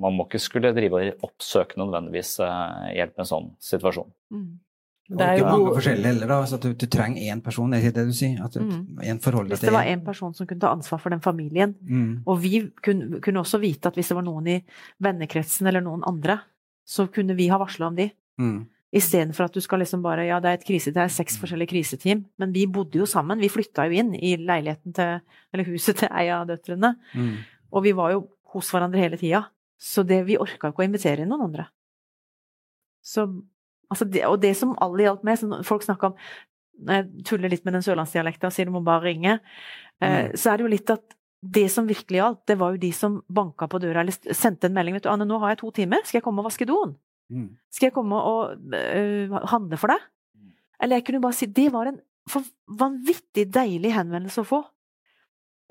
man 0.04 0.14
må 0.18 0.26
ikke 0.28 0.38
skulle 0.42 0.74
drive 0.76 1.00
og 1.00 1.24
oppsøke 1.30 1.80
nødvendigvis 1.80 2.36
hjelp 2.94 3.16
i 3.16 3.22
en 3.24 3.30
sånn 3.32 3.48
situasjon. 3.70 4.10
Mm. 4.36 4.48
Det 5.08 5.24
er 5.24 5.38
jo 5.40 5.44
mange 5.48 5.64
god- 5.64 5.76
forskjellige 5.78 6.10
heller, 6.10 6.28
da. 6.28 6.36
Så 6.44 6.58
at 6.58 6.64
du, 6.68 6.74
du 6.76 6.84
trenger 6.92 7.30
én 7.32 7.40
person, 7.40 7.72
er 7.72 7.80
det 7.86 7.94
det 7.96 8.04
du 8.10 8.12
sier? 8.12 8.42
At 8.44 8.52
du, 8.52 8.60
Mm. 8.60 8.98
Hvis 9.00 9.62
til 9.62 9.70
det 9.70 9.72
var 9.72 9.88
én 9.88 10.02
person 10.04 10.34
som 10.36 10.46
kunne 10.46 10.60
ta 10.60 10.68
ansvar 10.76 11.00
for 11.00 11.08
den 11.16 11.22
familien. 11.24 11.72
Mm. 11.80 12.22
Og 12.28 12.42
vi 12.44 12.60
kunne, 12.84 13.22
kunne 13.24 13.40
også 13.40 13.58
vite 13.62 13.88
at 13.88 13.96
hvis 13.96 14.12
det 14.12 14.18
var 14.18 14.26
noen 14.28 14.46
i 14.52 14.58
vennekretsen 15.00 15.66
eller 15.72 15.80
noen 15.80 16.04
andre, 16.06 16.36
så 16.88 17.06
kunne 17.12 17.36
vi 17.36 17.50
ha 17.52 17.58
varsla 17.60 17.90
om 17.90 17.96
de. 17.98 18.08
Mm. 18.40 18.62
Istedenfor 18.96 19.44
at 19.44 19.56
du 19.56 19.60
skal 19.60 19.82
liksom 19.82 20.00
bare 20.00 20.24
Ja, 20.24 20.38
det 20.40 20.48
er 20.48 20.58
et 20.58 20.64
krise, 20.64 20.92
det 20.94 21.02
er 21.02 21.12
seks 21.12 21.36
forskjellige 21.40 21.74
kriseteam, 21.74 22.24
men 22.40 22.54
vi 22.54 22.64
bodde 22.64 23.02
jo 23.02 23.06
sammen. 23.08 23.40
Vi 23.42 23.50
flytta 23.52 23.84
jo 23.88 24.00
inn 24.00 24.14
i 24.16 24.36
leiligheten 24.40 24.96
til 24.96 25.18
Eller 25.52 25.68
huset 25.68 26.00
til 26.00 26.08
ei 26.08 26.30
av 26.32 26.46
døtrene. 26.48 26.94
Mm. 27.12 27.34
Og 27.76 27.84
vi 27.84 27.92
var 27.96 28.14
jo 28.14 28.24
hos 28.54 28.70
hverandre 28.72 29.02
hele 29.02 29.20
tida. 29.20 29.44
Så 29.78 30.02
det, 30.08 30.22
vi 30.26 30.38
orka 30.40 30.72
ikke 30.72 30.82
å 30.82 30.88
invitere 30.88 31.22
inn 31.22 31.30
noen 31.30 31.50
andre. 31.50 31.68
Så, 33.04 33.26
altså 33.92 34.08
det, 34.08 34.24
og 34.26 34.40
det 34.42 34.54
som 34.56 34.72
alle 34.82 35.04
hjalp 35.04 35.22
med, 35.26 35.38
som 35.40 35.52
folk 35.64 35.84
snakker 35.86 36.10
om 36.10 36.16
Når 36.78 36.94
jeg 36.94 37.24
tuller 37.26 37.50
litt 37.50 37.64
med 37.66 37.74
den 37.74 37.82
sørlandsdialekta 37.82 38.48
og 38.48 38.54
sier 38.54 38.68
du 38.68 38.72
må 38.74 38.80
bare 38.86 39.02
ringe, 39.02 39.38
eh, 40.00 40.28
så 40.38 40.52
er 40.52 40.58
det 40.58 40.64
jo 40.64 40.70
litt 40.70 40.92
at 40.94 41.17
det 41.40 41.68
som 41.70 41.86
virkelig 41.86 42.18
gjaldt, 42.18 42.40
det 42.50 42.56
var 42.58 42.74
jo 42.74 42.82
de 42.82 42.90
som 42.94 43.20
banka 43.30 43.68
på 43.70 43.80
døra 43.82 44.02
eller 44.02 44.34
sendte 44.34 44.66
en 44.66 44.74
melding. 44.74 44.96
vet 44.96 45.06
du, 45.06 45.10
'Anne, 45.10 45.26
nå 45.28 45.38
har 45.38 45.54
jeg 45.54 45.58
to 45.58 45.70
timer. 45.70 46.02
Skal 46.04 46.18
jeg 46.18 46.24
komme 46.24 46.42
og 46.42 46.50
vaske 46.50 46.66
doen?' 46.66 46.96
Mm. 47.28 47.58
Skal 47.68 47.90
jeg 47.90 47.92
komme 47.92 48.16
og 48.16 48.56
uh, 48.72 49.34
handle 49.52 49.76
for 49.76 49.92
deg? 49.92 50.00
Eller 50.80 50.96
jeg 50.96 51.04
kunne 51.04 51.20
bare 51.20 51.36
si 51.36 51.44
Det 51.44 51.66
var 51.74 51.90
en 51.90 52.00
for 52.28 52.44
vanvittig 52.66 53.46
deilig 53.52 53.92
henvendelse 53.92 54.42
å 54.44 54.48
få. 54.48 54.60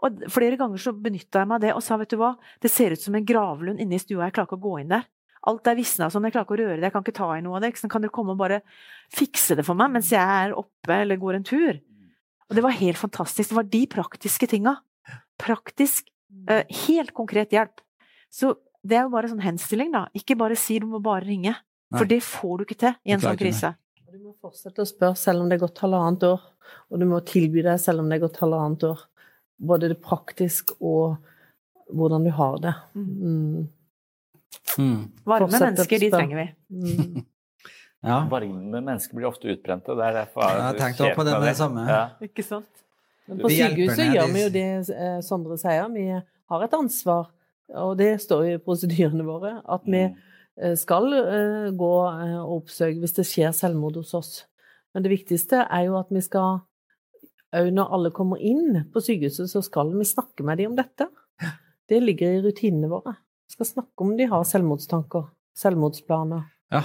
Og 0.05 0.23
flere 0.29 0.57
ganger 0.59 0.81
så 0.81 0.93
benytta 0.93 1.41
jeg 1.41 1.49
meg 1.49 1.57
av 1.57 1.63
det 1.63 1.73
og 1.73 1.83
sa 1.85 1.97
vet 1.97 2.11
du 2.13 2.17
hva, 2.21 2.35
det 2.61 2.71
ser 2.73 2.93
ut 2.93 3.01
som 3.01 3.15
en 3.17 3.25
gravlund 3.25 3.81
inne 3.81 3.97
i 3.97 4.01
stua, 4.01 4.27
jeg 4.27 4.35
klarer 4.35 4.49
ikke 4.49 4.59
å 4.59 4.65
gå 4.67 4.73
inn 4.81 4.93
der. 4.93 5.07
Alt 5.49 5.69
er 5.69 5.77
visna 5.77 6.09
sånn, 6.11 6.25
jeg 6.27 6.35
klarer 6.35 6.47
ikke 6.47 6.57
å 6.57 6.59
røre 6.59 6.77
det, 6.77 6.87
jeg 6.87 6.95
kan 6.95 7.05
ikke 7.05 7.17
ta 7.17 7.29
i 7.33 7.43
noe 7.45 7.57
av 7.57 7.63
det. 7.63 7.71
ikke? 7.73 7.89
Kan 7.93 8.03
dere 8.03 8.13
komme 8.13 8.35
og 8.35 8.41
bare 8.41 8.59
fikse 9.13 9.57
det 9.57 9.65
for 9.65 9.79
meg 9.79 9.93
mens 9.93 10.11
jeg 10.13 10.21
er 10.21 10.57
oppe 10.57 10.97
eller 10.97 11.21
går 11.21 11.39
en 11.39 11.47
tur? 11.47 11.79
Og 12.47 12.57
det 12.57 12.63
var 12.63 12.77
helt 12.77 12.99
fantastisk. 12.99 13.51
Det 13.51 13.57
var 13.57 13.69
de 13.71 13.81
praktiske 13.91 14.49
tinga. 14.49 14.77
Praktisk, 15.41 16.09
eh, 16.49 16.63
helt 16.87 17.13
konkret 17.13 17.53
hjelp. 17.55 17.83
Så 18.33 18.55
det 18.87 18.97
er 18.97 19.07
jo 19.07 19.13
bare 19.13 19.29
sånn 19.31 19.43
henstilling, 19.43 19.91
da. 19.93 20.07
Ikke 20.17 20.37
bare 20.39 20.57
si 20.59 20.79
du 20.79 20.87
må 20.89 21.01
bare 21.03 21.25
ringe. 21.25 21.55
For 21.93 22.03
Nei. 22.03 22.17
det 22.17 22.23
får 22.25 22.57
du 22.57 22.65
ikke 22.65 22.79
til 22.83 22.95
i 23.07 23.13
en 23.15 23.23
sånn 23.23 23.39
krise. 23.39 23.75
Og 24.07 24.11
Du 24.11 24.19
må 24.19 24.33
fortsette 24.43 24.83
å 24.83 24.87
spørre 24.87 25.15
selv 25.19 25.43
om 25.43 25.49
det 25.49 25.57
er 25.57 25.65
gått 25.65 25.79
halvannet 25.83 26.25
år, 26.27 26.43
og 26.91 26.99
du 26.99 27.05
må 27.07 27.21
tilby 27.23 27.63
deg 27.63 27.79
selv 27.79 28.03
om 28.03 28.09
det 28.09 28.17
er 28.17 28.25
gått 28.27 28.41
halvannet 28.43 28.83
år. 28.87 29.05
Både 29.57 29.89
det 29.91 30.01
praktisk 30.03 30.75
og 30.81 31.17
hvordan 31.93 32.27
du 32.27 32.31
har 32.35 32.59
det. 32.63 32.75
Mm. 32.95 33.67
Mm. 34.77 35.01
Varme 35.25 35.47
Fortsett 35.47 35.63
mennesker, 35.63 35.99
de 35.99 36.11
trenger 36.11 36.43
vi. 36.43 36.47
Mm. 36.69 37.25
Ja. 38.05 38.19
Varme 38.29 38.77
mennesker 38.77 39.17
blir 39.17 39.25
ofte 39.25 39.49
utbrente. 39.49 39.95
Det 39.97 40.03
er 40.05 40.13
derfor 40.19 40.43
Jeg 40.45 40.61
har 40.61 40.75
tenkt 40.77 40.99
på 41.17 41.23
det 41.25 41.31
med 41.33 41.47
det 41.49 41.55
samme. 41.57 41.81
Ja. 41.89 42.03
Ikke 42.23 42.43
sant? 42.45 42.83
Men 43.27 43.41
på 43.43 43.51
sykehuset 43.51 44.13
gjør 44.15 44.31
vi 44.33 44.43
jo 44.45 44.51
det 44.53 44.67
eh, 44.95 45.19
Sondre 45.25 45.57
sier, 45.59 45.89
vi 45.93 46.07
har 46.15 46.63
et 46.63 46.77
ansvar, 46.77 47.27
og 47.75 47.97
det 47.99 48.13
står 48.23 48.45
jo 48.47 48.55
i 48.55 48.63
prosedyrene 48.63 49.25
våre, 49.27 49.57
at 49.67 49.83
vi 49.85 50.05
Mm. 50.07 50.15
eh, 50.63 50.75
skal 50.79 51.11
eh, 51.13 51.71
gå 51.75 51.91
og 52.07 52.53
oppsøke 52.61 52.99
hvis 53.03 53.17
det 53.17 53.27
skjer 53.27 53.51
selvmord 53.53 53.99
hos 53.99 54.13
oss. 54.17 54.45
Men 54.93 55.03
det 55.03 55.11
viktigste 55.11 55.67
er 55.69 55.83
jo 55.89 55.97
at 55.99 56.07
vi 56.09 56.21
skal 56.21 56.61
Òg 57.55 57.69
når 57.71 57.93
alle 57.95 58.09
kommer 58.11 58.41
inn 58.43 58.81
på 58.91 58.99
sykehuset, 58.99 59.47
så 59.47 59.61
skal 59.63 59.93
vi 59.95 60.03
snakke 60.03 60.43
med 60.43 60.57
dem 60.59 60.73
om 60.73 60.75
dette. 60.75 61.07
Det 61.87 62.01
ligger 62.03 62.33
i 62.35 62.41
rutinene 62.43 62.89
våre. 62.91 63.13
Vi 63.47 63.55
skal 63.55 63.69
snakke 63.69 64.03
om 64.03 64.17
de 64.19 64.25
har 64.27 64.43
selvmordstanker, 64.43 65.29
selvmordsplaner, 65.55 66.41
ja. 66.75 66.81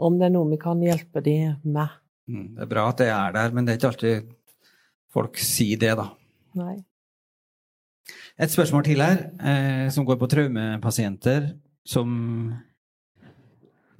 om 0.00 0.16
det 0.16 0.30
er 0.30 0.32
noe 0.32 0.48
vi 0.48 0.56
kan 0.62 0.80
hjelpe 0.80 1.20
dem 1.20 1.58
med. 1.68 1.92
Mm. 2.24 2.46
Det 2.56 2.64
er 2.64 2.70
bra 2.70 2.86
at 2.88 3.02
det 3.02 3.10
er 3.12 3.36
der, 3.36 3.52
men 3.52 3.66
det 3.66 3.74
er 3.74 3.76
ikke 3.76 3.90
alltid 3.92 4.32
folk 5.14 5.38
sier 5.38 5.80
det, 5.80 5.94
da. 5.98 6.10
Nei. 6.58 6.76
Et 8.34 8.50
spørsmål 8.50 8.84
til 8.84 9.00
her, 9.00 9.28
eh, 9.38 9.88
som 9.94 10.04
går 10.06 10.18
på 10.20 10.28
traumepasienter, 10.30 11.52
som 11.86 12.08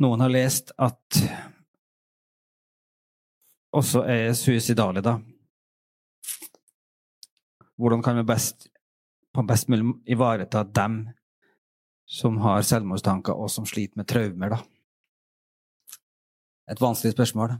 noen 0.02 0.24
har 0.24 0.32
lest 0.32 0.72
at 0.78 1.20
også 3.74 4.04
er 4.10 4.32
suicidale, 4.38 5.02
da. 5.02 5.18
Hvordan 7.78 8.02
kan 8.02 8.16
vi 8.20 8.26
best, 8.26 8.68
på 9.34 9.42
best 9.46 9.68
mulig 9.68 9.96
ivareta 10.06 10.62
dem 10.62 11.08
som 12.06 12.38
har 12.44 12.62
selvmordstanker, 12.62 13.34
og 13.34 13.50
som 13.50 13.66
sliter 13.66 13.98
med 13.98 14.06
traumer, 14.10 14.54
da? 14.54 14.60
Et 16.70 16.80
vanskelig 16.80 17.12
spørsmål. 17.12 17.58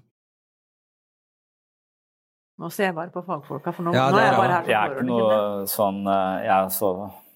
Nå 2.61 2.71
ser 2.71 2.91
jeg 2.91 2.95
bare 2.95 3.11
på 3.11 3.23
fagfolka, 3.27 3.73
for 3.75 3.89
nå, 3.89 3.95
Ja, 3.97 4.07
det 4.15 4.21
er 4.21 4.27
er 4.27 4.29
jeg 4.29 4.39
bare 4.39 4.55
her 4.55 4.69
Jeg 4.71 4.79
er 4.79 4.93
ikke 4.95 5.09
noe 5.09 5.39
sånn 5.71 6.05
eh, 6.07 6.37
Jeg 6.45 6.55
er, 6.55 6.69
så, 6.71 6.91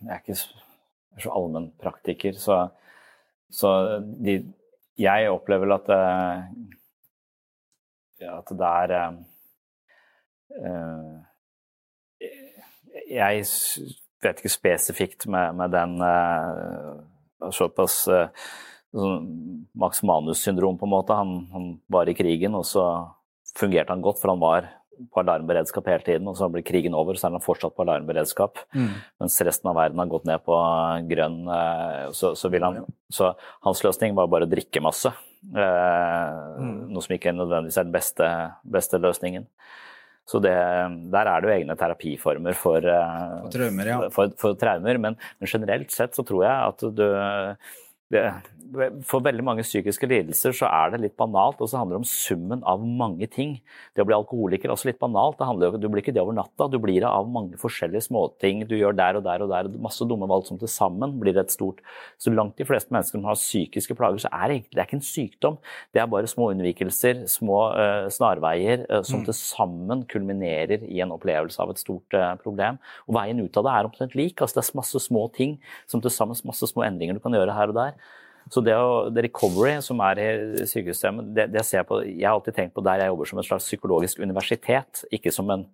jeg 0.04 0.14
er 0.14 0.22
ikke 0.22 0.38
så, 0.38 0.62
så 1.24 1.32
allmennpraktiker, 1.34 2.38
så, 2.38 2.58
så 3.50 3.72
de, 4.22 4.36
jeg 4.98 5.32
opplever 5.32 5.66
vel 5.66 5.74
at, 5.78 5.90
eh, 5.94 6.44
ja, 8.22 8.38
at 8.38 8.54
det 8.62 8.70
er 8.84 8.94
eh, 9.00 9.18
eh, 10.70 12.30
Jeg 13.10 13.44
vet 14.22 14.42
ikke 14.42 14.54
spesifikt 14.54 15.26
med, 15.30 15.58
med 15.58 15.74
den 15.74 15.98
eh, 16.02 17.50
såpass 17.54 18.04
sånn 18.94 19.28
Max 19.78 20.00
Manus-syndrom, 20.02 20.78
på 20.80 20.86
en 20.88 20.94
måte. 20.94 21.14
Han, 21.14 21.46
han 21.52 21.66
var 21.92 22.08
i 22.08 22.16
krigen, 22.16 22.54
og 22.58 22.64
så 22.66 22.84
fungerte 23.58 23.92
han 23.92 24.02
godt, 24.02 24.18
for 24.22 24.32
han 24.32 24.42
var 24.42 24.66
på 25.12 25.20
alarmberedskap 25.22 25.86
hele 25.90 26.04
tiden. 26.06 26.28
Og 26.30 26.36
så 26.38 26.48
blir 26.52 26.64
krigen 26.66 26.96
over, 26.98 27.14
så 27.18 27.28
er 27.28 27.36
han 27.36 27.44
fortsatt 27.44 27.74
på 27.76 27.84
alarmberedskap. 27.86 28.60
Mm. 28.74 28.90
Mens 29.22 29.38
resten 29.46 29.70
av 29.70 29.78
verden 29.78 30.02
har 30.02 30.10
gått 30.10 30.28
ned 30.28 30.44
på 30.46 30.58
grønn. 31.10 31.40
eh, 31.48 32.10
Så, 32.12 32.34
så, 32.36 32.50
han, 32.62 32.84
så 33.10 33.32
hans 33.66 33.82
løsning 33.84 34.14
var 34.18 34.30
bare 34.32 34.48
å 34.48 34.50
drikke 34.50 34.82
masse. 34.84 35.12
Eh, 35.54 36.38
Noe 36.90 37.04
som 37.04 37.14
ikke 37.14 37.34
nødvendigvis 37.36 37.78
er 37.78 37.86
den 37.86 37.94
beste, 37.94 38.30
beste 38.64 38.98
løsningen. 38.98 39.46
Så 40.28 40.42
det, 40.44 40.52
der 41.08 41.24
er 41.30 41.40
det 41.40 41.48
jo 41.48 41.54
egne 41.54 41.76
terapiformer 41.80 42.56
for, 42.58 42.84
eh, 42.84 43.36
For 43.46 43.54
traumer, 43.54 43.88
ja. 43.88 44.00
for, 44.12 44.34
for 44.36 44.58
traumer. 44.60 44.98
Men, 45.00 45.16
men 45.40 45.48
generelt 45.48 45.94
sett 45.94 46.18
så 46.18 46.24
tror 46.26 46.44
jeg 46.44 46.72
at 46.72 46.84
du 46.98 47.06
det, 48.08 48.22
For 49.08 49.24
veldig 49.24 49.44
mange 49.44 49.64
psykiske 49.64 50.08
lidelser 50.08 50.54
så 50.56 50.68
er 50.68 50.92
det 50.92 51.00
litt 51.02 51.14
banalt, 51.16 51.60
og 51.60 51.68
så 51.70 51.78
handler 51.80 51.96
det 51.96 52.02
om 52.02 52.08
summen 52.08 52.62
av 52.68 52.80
mange 52.84 53.24
ting. 53.32 53.54
Det 53.96 54.04
å 54.04 54.08
bli 54.08 54.16
alkoholiker 54.16 54.68
er 54.68 54.74
også 54.74 54.90
litt 54.90 55.00
banalt. 55.00 55.38
Det 55.38 55.48
handler 55.48 55.76
du 55.80 55.86
blir 55.88 56.02
ikke 56.02 56.12
det 56.16 56.22
over 56.22 56.36
natta, 56.36 56.68
du 56.68 56.76
blir 56.80 57.00
det 57.00 57.08
av 57.08 57.28
mange 57.32 57.56
forskjellige 57.60 58.06
småting 58.08 58.66
du 58.68 58.74
gjør 58.76 58.96
der 58.96 59.18
og 59.20 59.24
der 59.24 59.44
og 59.44 59.52
der. 59.52 59.70
Masse 59.84 60.04
dumme 60.08 60.28
valg 60.28 60.48
som 60.48 60.60
til 60.60 60.68
sammen 60.72 61.16
blir 61.20 61.36
et 61.40 61.52
stort 61.52 61.80
Så 62.20 62.32
langt 62.32 62.58
de 62.58 62.66
fleste 62.68 62.92
mennesker 62.92 63.16
som 63.16 63.28
har 63.28 63.38
psykiske 63.38 63.96
plager, 63.96 64.20
så 64.24 64.32
er 64.32 64.48
det 64.48 64.58
egentlig 64.58 64.76
det 64.76 64.82
er 64.82 64.88
ikke 64.88 64.98
en 64.98 65.08
sykdom. 65.08 65.58
Det 65.92 66.02
er 66.02 66.10
bare 66.12 66.28
små 66.28 66.50
unnvikelser, 66.52 67.24
små 67.28 67.60
uh, 67.76 68.08
snarveier, 68.12 68.84
uh, 68.88 69.00
som 69.06 69.24
til 69.24 69.36
sammen 69.36 70.04
kulminerer 70.10 70.84
i 70.88 71.00
en 71.04 71.12
opplevelse 71.16 71.60
av 71.62 71.72
et 71.72 71.80
stort 71.80 72.16
uh, 72.16 72.34
problem. 72.40 72.80
Og 73.08 73.16
veien 73.16 73.40
ut 73.40 73.60
av 73.60 73.68
det 73.68 73.76
er 73.76 73.88
omtrent 73.88 74.16
lik. 74.18 74.40
altså 74.40 74.60
Det 74.60 74.66
er 74.66 74.80
masse 74.80 75.04
små 75.08 75.28
ting 75.36 75.56
som 75.88 76.04
til 76.04 76.12
sammen 76.12 76.36
masse 76.48 76.68
små 76.68 76.84
endringer 76.86 77.16
du 77.16 77.24
kan 77.24 77.36
gjøre 77.36 77.56
her 77.56 77.72
og 77.72 77.78
der. 77.78 77.97
Så 78.52 78.62
det, 78.64 78.76
det 79.16 79.26
recovery 79.28 79.78
som 79.84 80.00
er 80.04 80.22
i 80.22 80.28
sykesystemet, 80.68 81.32
det, 81.36 81.48
det 81.54 81.64
ser 81.66 81.82
jeg 81.82 81.88
på 81.88 82.00
Jeg 82.04 82.26
har 82.26 82.36
alltid 82.36 82.56
tenkt 82.56 82.76
på 82.76 82.84
der 82.86 83.02
jeg 83.02 83.12
jobber 83.12 83.30
som 83.30 83.42
et 83.42 83.48
slags 83.50 83.68
psykologisk 83.68 84.22
universitet, 84.24 85.04
ikke 85.12 85.34
som 85.34 85.50
en 85.54 85.68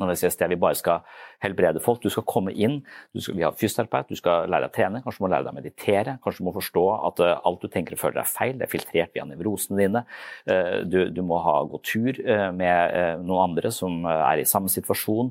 når 0.00 0.10
det 0.10 0.30
sted 0.32 0.50
vi 0.50 0.58
bare 0.58 0.74
skal 0.74 1.04
helbrede 1.44 1.82
folk. 1.82 2.00
Du 2.02 2.10
skal 2.10 2.26
komme 2.26 2.50
inn, 2.52 2.80
skal, 3.14 3.36
vi 3.38 3.44
har 3.46 3.54
fysioterapeut, 3.58 4.10
du 4.10 4.18
skal 4.18 4.48
lære 4.50 4.66
deg 4.66 4.72
å 4.72 4.74
trene, 4.74 5.02
kanskje 5.04 5.22
du 5.22 5.26
må 5.26 5.30
lære 5.30 5.46
deg 5.46 5.54
å 5.54 5.58
meditere. 5.60 6.16
Kanskje 6.24 6.42
du 6.42 6.48
må 6.48 6.54
forstå 6.56 6.84
at 7.10 7.22
uh, 7.22 7.34
alt 7.46 7.62
du 7.62 7.70
tenker 7.70 7.96
og 7.96 8.02
føler 8.02 8.22
er 8.24 8.30
feil, 8.30 8.56
det 8.58 8.66
er 8.66 8.72
filtrert 8.72 9.14
via 9.14 9.26
nevrosene 9.28 9.78
dine. 9.78 10.04
Uh, 10.50 10.82
du, 10.88 10.98
du, 11.14 11.22
må 11.26 11.38
ha 11.44 11.60
gå 11.70 11.80
tur 11.86 12.20
uh, 12.26 12.50
med 12.56 13.22
noen 13.22 13.52
andre 13.52 13.70
som 13.74 14.02
er 14.10 14.42
i 14.42 14.48
samme 14.48 14.72
situasjon. 14.72 15.30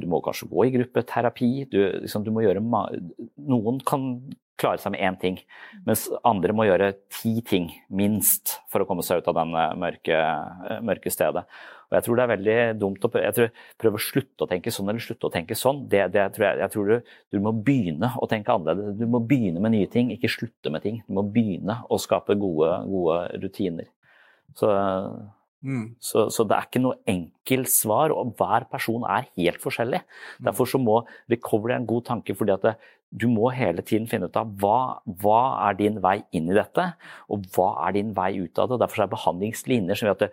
du 0.00 0.06
må 0.10 0.20
kanskje 0.24 0.48
gå 0.50 0.64
i 0.66 0.72
gruppeterapi. 0.78 1.50
Du, 1.70 1.78
liksom, 2.06 2.24
du 2.24 2.32
må 2.34 2.44
gjøre 2.44 2.62
Noen 3.50 3.80
kan 3.86 4.06
klare 4.60 4.82
seg 4.82 4.94
med 4.94 5.02
én 5.06 5.18
ting, 5.20 5.40
mens 5.86 6.06
andre 6.26 6.54
må 6.56 6.68
gjøre 6.68 6.92
ti 7.16 7.38
ting, 7.46 7.70
minst, 7.88 8.58
for 8.70 8.84
å 8.84 8.88
komme 8.88 9.04
seg 9.06 9.22
ut 9.22 9.30
av 9.32 9.38
den 9.40 9.54
mørke, 9.80 10.22
mørke 10.84 11.12
stedet. 11.12 11.46
Og 11.90 11.96
jeg 11.98 12.06
tror 12.06 12.18
det 12.18 12.22
er 12.22 12.30
veldig 12.30 12.56
dumt 12.78 13.06
å 13.06 13.10
prøve, 13.10 13.46
prøve 13.82 13.98
å 13.98 14.02
slutte 14.04 14.46
å 14.46 14.48
tenke 14.50 14.70
sånn 14.70 14.92
eller 14.92 15.02
slutte 15.02 15.26
å 15.26 15.32
tenke 15.34 15.56
sånn. 15.58 15.80
Det, 15.90 16.04
det 16.14 16.28
tror 16.36 16.46
jeg, 16.46 16.60
jeg, 16.62 16.72
tror 16.74 16.92
du, 16.92 17.08
du, 17.34 17.38
må 17.42 17.52
begynne 17.66 18.12
å 18.14 18.28
tenke 18.30 18.54
annerledes. 18.54 18.94
Du 19.00 19.08
må 19.10 19.18
begynne 19.26 19.62
med 19.64 19.74
nye 19.74 19.88
ting, 19.90 20.12
ikke 20.14 20.30
slutte 20.30 20.70
med 20.70 20.84
ting. 20.86 21.00
Du 21.08 21.16
må 21.18 21.26
begynne 21.26 21.80
å 21.90 21.98
skape 21.98 22.38
gode, 22.38 22.70
gode 22.92 23.18
rutiner. 23.42 23.90
Så, 24.54 24.70
mm. 25.66 25.84
så, 25.98 26.28
så, 26.30 26.46
det 26.46 26.60
er 26.60 26.70
ikke 26.70 26.84
noe 26.84 27.00
enkelt 27.10 27.74
svar, 27.74 28.14
og 28.14 28.36
hver 28.38 28.68
person 28.70 29.02
er 29.10 29.26
helt 29.34 29.58
forskjellig. 29.62 30.04
Derfor 30.46 30.70
så 30.70 30.78
må 30.78 31.00
recovery 31.32 31.72
være 31.74 31.82
en 31.82 31.90
god 31.90 32.06
tanke, 32.12 32.38
fordi 32.38 32.54
at 32.54 32.68
det, 32.68 32.76
du 33.10 33.26
må 33.30 33.50
hele 33.54 33.82
tiden 33.82 34.06
finne 34.10 34.28
ut 34.30 34.38
av 34.38 34.52
hva, 34.62 35.00
hva, 35.22 35.40
er 35.68 35.78
din 35.80 35.98
vei 36.02 36.20
inn 36.36 36.50
i 36.50 36.56
dette, 36.56 36.92
og 37.30 37.48
hva 37.54 37.72
er 37.86 37.96
din 37.98 38.14
vei 38.16 38.32
ut 38.38 38.60
av 38.62 38.70
det. 38.70 38.80
Derfor 38.84 39.04
er 39.04 39.14
behandlingslinjer 39.14 39.98
som 39.98 40.08
gjør 40.08 40.18
at 40.18 40.24
det, 40.26 40.30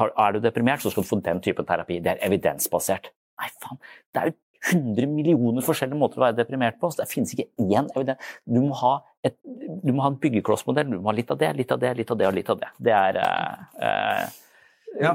er 0.00 0.32
du 0.32 0.40
deprimert, 0.42 0.82
så 0.82 0.92
skal 0.92 1.04
du 1.04 1.10
få 1.10 1.18
den 1.24 1.42
typen 1.44 1.66
terapi. 1.68 1.98
Det 2.02 2.14
er 2.14 2.22
evidensbasert. 2.26 3.10
Nei, 3.40 3.50
faen. 3.62 3.80
Det 4.14 4.22
er 4.22 4.30
jo 4.30 4.38
100 4.62 5.10
millioner 5.10 5.64
forskjellige 5.66 5.98
måter 5.98 6.20
å 6.20 6.26
være 6.28 6.38
deprimert 6.38 6.78
på. 6.80 6.90
så 6.90 7.02
Det 7.02 7.10
finnes 7.10 7.34
ikke 7.34 7.48
én 7.58 7.90
evidens. 7.96 8.30
Du 8.46 8.60
må 8.62 8.76
ha, 8.78 8.94
et, 9.26 9.34
du 9.42 9.90
må 9.90 10.04
ha 10.04 10.12
en 10.12 10.20
byggeklossmodell. 10.22 10.92
Du 10.92 11.00
må 11.00 11.10
ha 11.10 11.16
litt 11.18 11.34
av 11.34 11.40
det, 11.40 11.50
litt 11.58 11.74
av 11.74 11.82
det, 11.82 11.92
litt 11.98 12.14
av 12.14 12.20
det 12.20 12.30
og 12.30 12.38
litt 12.38 12.52
av 12.54 12.62
det. 12.62 12.70
Det 12.78 12.94
er 12.94 13.18
eh, 13.18 14.38
Ja. 15.00 15.14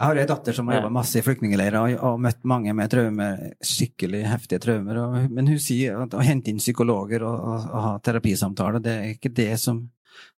Jeg 0.00 0.08
har 0.08 0.16
ei 0.16 0.26
datter 0.28 0.56
som 0.56 0.68
har 0.70 0.78
jobba 0.78 0.92
masse 0.96 1.20
i 1.20 1.24
flyktningleirer 1.24 1.76
og, 1.76 1.94
og 2.08 2.20
møtt 2.24 2.40
mange 2.48 2.72
med 2.76 2.88
traumer, 2.92 3.42
skikkelig 3.60 4.22
heftige 4.30 4.62
traumer. 4.64 5.00
Og, 5.02 5.16
men 5.28 5.50
hun 5.50 5.60
sier 5.60 5.98
at 6.00 6.16
å 6.16 6.24
hente 6.24 6.52
inn 6.52 6.62
psykologer 6.62 7.24
og, 7.28 7.36
og, 7.36 7.66
og 7.68 7.84
ha 7.84 7.94
terapisamtaler, 8.04 8.80
det 8.84 8.96
er 8.96 9.10
ikke 9.12 9.34
det 9.36 9.52
som 9.60 9.82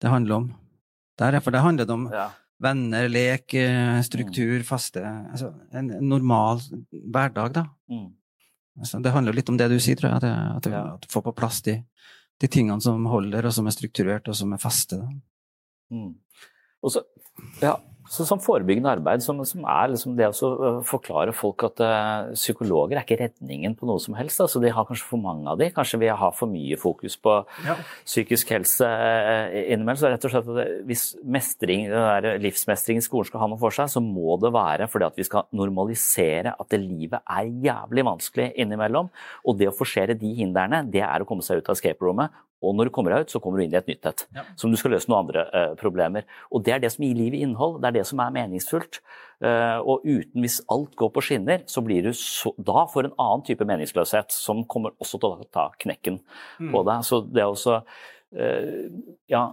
det 0.00 0.12
handler 0.12 0.38
om. 0.38 0.48
Der, 1.20 1.36
for 1.44 1.52
det 1.52 1.60
handler 1.60 1.92
om 1.92 2.06
ja 2.08 2.30
venner, 2.60 3.08
lek, 3.08 3.54
struktur, 4.04 4.62
faste 4.68 5.02
altså 5.02 5.52
En 5.72 5.92
normal 6.08 6.60
hverdag, 6.90 7.54
da. 7.54 7.66
Mm. 7.90 8.08
Altså, 8.80 9.00
det 9.02 9.12
handler 9.14 9.36
litt 9.36 9.48
om 9.52 9.58
det 9.60 9.68
du 9.72 9.78
sier, 9.80 9.98
tror 9.98 10.12
jeg. 10.12 10.20
At, 10.20 10.26
at, 10.60 10.72
ja. 10.72 10.82
at 10.94 11.04
du 11.04 11.08
får 11.12 11.24
på 11.28 11.36
plass 11.36 11.60
de, 11.66 11.78
de, 12.40 12.48
tingene 12.48 12.80
som 12.84 13.04
holder, 13.10 13.48
og 13.48 13.54
som 13.56 13.68
er 13.68 13.76
strukturert, 13.76 14.28
og 14.28 14.36
som 14.36 14.52
er 14.56 14.62
faste. 14.62 15.00
Mm. 15.92 16.12
Og 16.84 16.94
så, 16.94 17.04
ja, 17.62 17.74
så 18.10 18.24
som 18.26 18.40
forebyggende 18.42 18.90
arbeid, 18.90 19.22
som, 19.22 19.38
som 19.46 19.62
er 19.70 19.92
liksom 19.92 20.16
det 20.18 20.26
å 20.26 20.70
forklare 20.86 21.30
folk 21.36 21.62
at 21.68 21.82
uh, 21.84 22.32
psykologer 22.34 22.98
er 22.98 23.04
ikke 23.04 23.20
redningen 23.20 23.76
på 23.78 23.86
noe 23.86 24.02
som 24.02 24.16
helst. 24.18 24.40
Altså, 24.42 24.58
de 24.62 24.72
har 24.74 24.88
kanskje 24.88 25.06
for 25.06 25.22
mange 25.22 25.46
av 25.46 25.60
de. 25.60 25.68
Kanskje 25.76 26.00
vi 26.02 26.10
har 26.10 26.34
for 26.34 26.50
mye 26.50 26.78
fokus 26.80 27.14
på 27.22 27.36
ja. 27.68 27.76
psykisk 28.02 28.50
helse 28.56 28.88
uh, 28.88 29.54
innimellom. 29.62 30.00
Så 30.02 30.10
rett 30.10 30.26
og 30.26 30.34
slett 30.34 30.50
at 30.50 30.82
hvis 30.90 31.06
mestring, 31.22 31.86
livsmestring 32.42 32.98
i 32.98 33.06
skolen 33.06 33.30
skal 33.30 33.44
ha 33.44 33.50
noe 33.52 33.62
for 33.62 33.78
seg, 33.78 33.92
så 33.94 34.02
må 34.02 34.34
det 34.42 34.50
være 34.58 34.90
fordi 34.90 35.06
at 35.12 35.22
vi 35.22 35.30
skal 35.30 35.46
normalisere 35.54 36.56
at 36.58 36.74
det 36.74 36.82
livet 36.82 37.22
er 37.22 37.54
jævlig 37.70 38.08
vanskelig 38.10 38.50
innimellom. 38.58 39.14
Og 39.46 39.62
det 39.62 39.70
å 39.70 39.76
forsere 39.76 40.18
de 40.18 40.34
hindrene, 40.42 40.82
det 40.90 41.06
er 41.06 41.22
å 41.22 41.30
komme 41.30 41.46
seg 41.46 41.62
ut 41.62 41.70
av 41.70 41.78
escape-rommet 41.78 42.34
og 42.60 42.76
når 42.76 42.88
du 42.88 42.92
kommer 42.92 43.14
deg 43.14 43.24
ut, 43.24 43.32
så 43.32 43.40
kommer 43.40 43.60
du 43.60 43.64
inn 43.64 43.72
i 43.72 43.78
et 43.78 43.88
nytt 43.88 44.06
et. 44.10 44.26
Ja. 44.36 44.44
Som 44.60 44.72
du 44.72 44.78
skal 44.80 44.92
løse 44.94 45.08
noen 45.08 45.24
andre 45.24 45.46
uh, 45.48 45.72
problemer. 45.80 46.26
Og 46.52 46.64
det 46.66 46.74
er 46.74 46.82
det 46.82 46.92
som 46.92 47.06
gir 47.06 47.16
livet 47.16 47.40
innhold. 47.40 47.78
Det 47.80 47.88
er 47.88 47.96
det 48.00 48.06
som 48.10 48.20
er 48.20 48.34
meningsfullt. 48.36 49.00
Uh, 49.40 49.80
og 49.80 50.04
uten, 50.04 50.44
hvis 50.44 50.60
alt 50.72 50.92
går 51.00 51.12
på 51.14 51.24
skinner, 51.24 51.64
så 51.70 51.80
blir 51.84 52.04
du 52.04 52.12
så, 52.16 52.52
da 52.60 52.84
for 52.92 53.08
en 53.08 53.16
annen 53.16 53.46
type 53.48 53.64
meningsløshet 53.64 54.36
som 54.36 54.62
kommer 54.68 54.92
også 55.00 55.20
til 55.22 55.32
å 55.32 55.48
ta 55.48 55.70
knekken 55.80 56.20
mm. 56.20 56.72
på 56.74 56.84
deg. 56.90 57.06
Så 57.08 57.22
det 57.24 57.44
er 57.46 57.48
også 57.48 57.80
uh, 57.80 58.82
ja, 59.32 59.44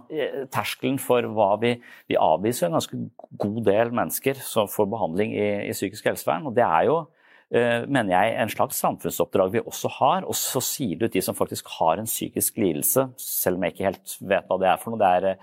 terskelen 0.52 1.00
for 1.00 1.32
hva 1.32 1.54
vi, 1.64 1.78
vi 2.12 2.20
avviser 2.20 2.68
en 2.68 2.76
ganske 2.76 3.04
god 3.40 3.62
del 3.70 3.94
mennesker 3.96 4.44
som 4.44 4.68
får 4.68 4.92
behandling 4.92 5.32
i, 5.32 5.48
i 5.70 5.76
psykisk 5.76 6.12
helsevern. 6.12 6.50
Og 6.52 6.58
det 6.60 6.68
er 6.68 6.90
jo 6.90 7.06
mener 7.50 8.12
jeg, 8.12 8.36
en 8.42 8.50
slags 8.52 8.76
samfunnsoppdrag 8.82 9.54
vi 9.54 9.64
også 9.64 9.88
har. 9.98 10.28
Og 10.28 10.36
så 10.36 10.60
sier 10.64 10.98
du 10.98 11.06
ut 11.06 11.14
de 11.14 11.22
som 11.24 11.36
faktisk 11.36 11.70
har 11.78 12.00
en 12.00 12.08
psykisk 12.08 12.60
lidelse, 12.60 13.08
selv 13.16 13.56
om 13.56 13.64
jeg 13.64 13.76
ikke 13.76 13.88
helt 13.88 14.16
vet 14.20 14.48
hva 14.50 14.58
det 14.60 14.72
er 14.72 14.80
for 14.82 14.92
noe. 14.94 15.00
det 15.00 15.12
er 15.16 15.38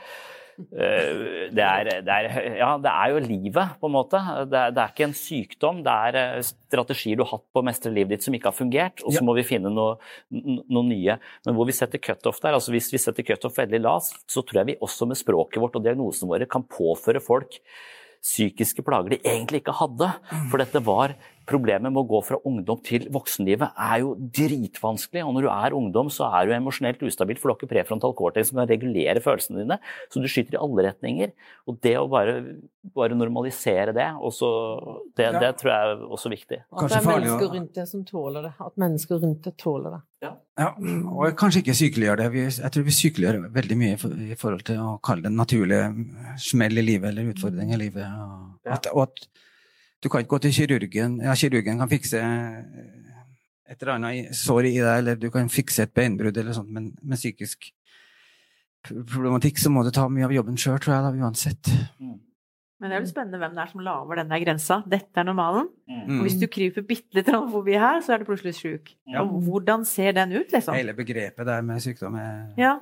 det 0.55 1.63
er, 1.63 1.87
det, 2.05 2.13
er, 2.13 2.27
ja, 2.61 2.69
det 2.79 2.91
er 2.91 3.11
jo 3.11 3.23
livet, 3.25 3.73
på 3.79 3.89
en 3.89 3.93
måte. 3.95 4.21
Det 4.47 4.55
er, 4.59 4.71
det 4.71 4.81
er, 4.81 4.93
ikke 4.93 5.07
en 5.09 5.17
sykdom. 5.17 5.81
Det 5.83 5.95
er 6.07 6.45
strategier 6.47 7.19
du 7.19 7.25
har 7.25 7.33
hatt 7.33 7.43
på 7.51 7.59
å 7.59 7.65
mestre 7.67 7.91
livet 7.91 8.15
ditt 8.15 8.27
som 8.27 8.37
ikke 8.37 8.53
har 8.53 8.55
fungert, 8.55 9.03
og 9.03 9.11
så 9.11 9.19
ja. 9.19 9.25
må 9.27 9.35
vi 9.35 9.43
finne 9.47 9.71
noe, 9.73 9.97
noe, 10.31 10.85
nye. 10.87 11.17
Men 11.47 11.57
hvor 11.57 11.67
vi 11.67 11.75
setter 11.75 11.99
cutoff 11.99 12.39
der, 12.43 12.55
altså 12.55 12.71
hvis 12.75 12.87
vi 12.93 13.01
setter 13.03 13.27
cutoff 13.27 13.59
veldig 13.59 13.83
lavt, 13.83 14.23
så 14.31 14.45
tror 14.45 14.61
jeg 14.61 14.71
vi 14.71 14.79
også 14.87 15.09
med 15.11 15.19
språket 15.19 15.59
vårt 15.63 15.75
og 15.75 15.85
diagnosene 15.85 16.31
våre 16.31 16.47
kan 16.47 16.63
påføre 16.71 17.23
folk 17.23 17.59
psykiske 18.25 18.81
plager 18.85 19.13
de 19.13 19.21
egentlig 19.21 19.61
ikke 19.61 19.75
hadde. 19.77 20.07
For 20.49 20.61
dette 20.61 20.81
var 20.85 21.13
problemet 21.49 21.91
med 21.91 22.01
å 22.01 22.07
gå 22.09 22.21
fra 22.25 22.39
ungdom 22.47 22.79
til 22.85 23.07
voksenlivet 23.13 23.75
er 23.87 24.01
jo 24.03 24.13
dritvanskelig. 24.35 25.23
Og 25.25 25.35
når 25.35 25.47
du 25.47 25.49
er 25.53 25.77
ungdom, 25.77 26.09
så 26.13 26.29
er 26.39 26.47
du 26.49 26.55
emosjonelt 26.57 27.03
ustabil, 27.05 27.39
for 27.39 27.49
du 27.49 27.53
har 27.53 27.59
ikke 27.59 27.71
prefrontal 27.73 28.15
cortex 28.17 28.51
som 28.51 28.61
kan 28.61 28.69
regulere 28.69 29.23
følelsene 29.23 29.63
dine. 29.63 29.79
Så 30.13 30.23
du 30.23 30.29
skyter 30.31 30.57
i 30.57 30.61
alle 30.61 30.87
retninger. 30.89 31.33
Og 31.69 31.79
det 31.85 31.95
å 31.99 32.07
bare, 32.11 32.37
bare 32.95 33.17
normalisere 33.17 33.93
det, 33.95 34.09
også, 34.19 34.49
det, 35.17 35.29
Ja. 35.31 35.39
det 35.39 35.53
tror 35.61 35.71
jeg 35.73 35.93
er 35.93 36.03
også 36.17 36.33
viktig. 36.33 36.61
At 36.71 36.89
det 36.89 36.99
er 36.99 37.07
mennesker 37.09 37.53
rundt 37.55 37.73
deg 37.79 37.87
som 37.87 38.03
tåler 38.05 38.49
det. 38.49 38.53
At 38.59 38.77
mennesker 38.81 39.21
rundt 39.23 39.41
deg 39.47 39.57
tåler 39.61 39.97
det. 39.97 40.03
Ja, 40.25 40.69
og 40.71 41.35
kanskje 41.37 41.61
ikke 41.61 41.75
sykeliggjør 41.77 42.21
det. 42.23 42.29
Jeg 42.57 42.71
tror 42.73 42.85
vi 42.87 42.93
sykeliggjør 42.95 43.51
veldig 43.53 43.77
mye 43.77 43.97
i 43.97 44.35
i 44.35 44.37
forhold 44.39 44.63
til 44.67 44.79
å 44.81 44.95
kalle 45.03 45.25
det 45.25 45.31
en 45.31 45.39
naturlig 45.39 45.79
smell 46.41 46.79
i 46.79 46.85
livet 46.85 47.11
eller 47.11 47.31
utfordring 47.33 47.73
i 47.75 47.79
livet. 47.79 48.05
Og, 48.05 48.55
at, 48.75 48.89
og 48.93 49.05
at 49.07 49.25
du 50.03 50.09
kan 50.11 50.21
ikke 50.21 50.35
gå 50.35 50.41
til 50.45 50.53
kirurgen. 50.59 51.17
Ja, 51.23 51.35
kirurgen 51.39 51.79
kan 51.81 51.91
fikse 51.91 52.21
et 53.65 53.81
eller 53.81 53.95
annet 53.95 54.35
sår 54.37 54.67
i 54.69 54.75
deg, 54.77 54.99
eller 54.99 55.17
du 55.19 55.31
kan 55.33 55.49
fikse 55.49 55.87
et 55.87 55.95
beinbrudd 55.95 56.37
eller 56.37 56.53
sånt, 56.57 56.69
men 56.73 56.91
med 57.01 57.17
psykisk 57.17 57.71
problematikk 58.85 59.57
så 59.57 59.71
må 59.73 59.81
du 59.85 59.89
ta 59.93 60.05
mye 60.11 60.27
av 60.27 60.33
jobben 60.35 60.59
sjøl, 60.61 60.77
tror 60.81 60.93
jeg, 60.93 61.05
da, 61.07 61.25
uansett. 61.25 61.71
Men 62.75 62.91
det 62.91 62.97
er 62.97 63.01
jo 63.01 63.09
spennende 63.09 63.39
hvem 63.41 63.55
det 63.55 63.63
er 63.63 63.71
som 63.71 63.81
lager 63.81 64.19
den 64.19 64.33
der 64.33 64.41
grensa. 64.43 64.77
Dette 64.91 65.21
er 65.21 65.25
normalen. 65.25 65.69
Mm. 65.89 66.19
Og 66.19 66.25
hvis 66.27 66.35
du 66.37 66.45
kryper 66.51 66.83
bitte 66.85 67.17
litt 67.17 67.31
forbi 67.31 67.77
her, 67.81 68.01
så 68.05 68.13
er 68.13 68.21
du 68.21 68.27
plutselig 68.27 68.57
sjuk. 68.59 68.91
Ja. 69.09 69.23
Og 69.23 69.39
hvordan 69.47 69.87
ser 69.89 70.13
den 70.17 70.35
ut, 70.35 70.51
liksom? 70.53 70.75
Hele 70.77 70.93
begrepet 70.97 71.47
der 71.47 71.65
med 71.65 71.81
sykdom 71.81 72.19
er 72.19 72.51
Ja. 72.59 72.75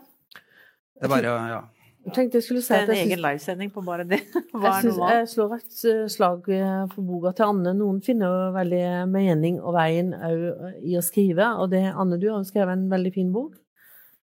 Det 0.98 1.08
er 1.08 1.14
bare 1.14 1.32
å 1.32 1.38
ja. 1.52 1.62
Jeg 2.04 2.14
tenkte 2.18 2.40
jeg 2.40 2.44
skulle 2.44 2.62
si 2.66 2.74
Det 2.74 2.82
at 2.84 2.90
er 2.90 2.94
en 2.98 3.08
egen 3.08 3.22
livesending 3.24 3.70
på 3.72 3.82
bare 3.86 4.04
det. 4.08 4.20
Hva 4.52 4.62
jeg, 4.64 4.72
er 4.74 4.82
synes, 4.82 4.98
normalt? 4.98 5.14
jeg 5.16 5.28
slår 5.34 5.54
et 5.56 5.84
eh, 5.94 6.02
slag 6.12 6.50
eh, 6.52 6.72
for 6.94 7.02
boka 7.08 7.32
til 7.38 7.46
Anne. 7.48 7.74
Noen 7.80 8.02
finner 8.04 8.28
jo 8.34 8.48
veldig 8.58 8.82
mening 9.14 9.60
og 9.62 9.76
veien 9.78 10.10
òg 10.18 10.82
i 10.84 10.98
å 11.00 11.04
skrive. 11.06 11.48
Og 11.64 11.70
det, 11.72 11.84
Anne, 11.94 12.20
du 12.20 12.28
har 12.30 12.42
jo 12.42 12.50
skrevet 12.50 12.76
en 12.76 12.90
veldig 12.92 13.14
fin 13.16 13.30
bok. 13.36 13.56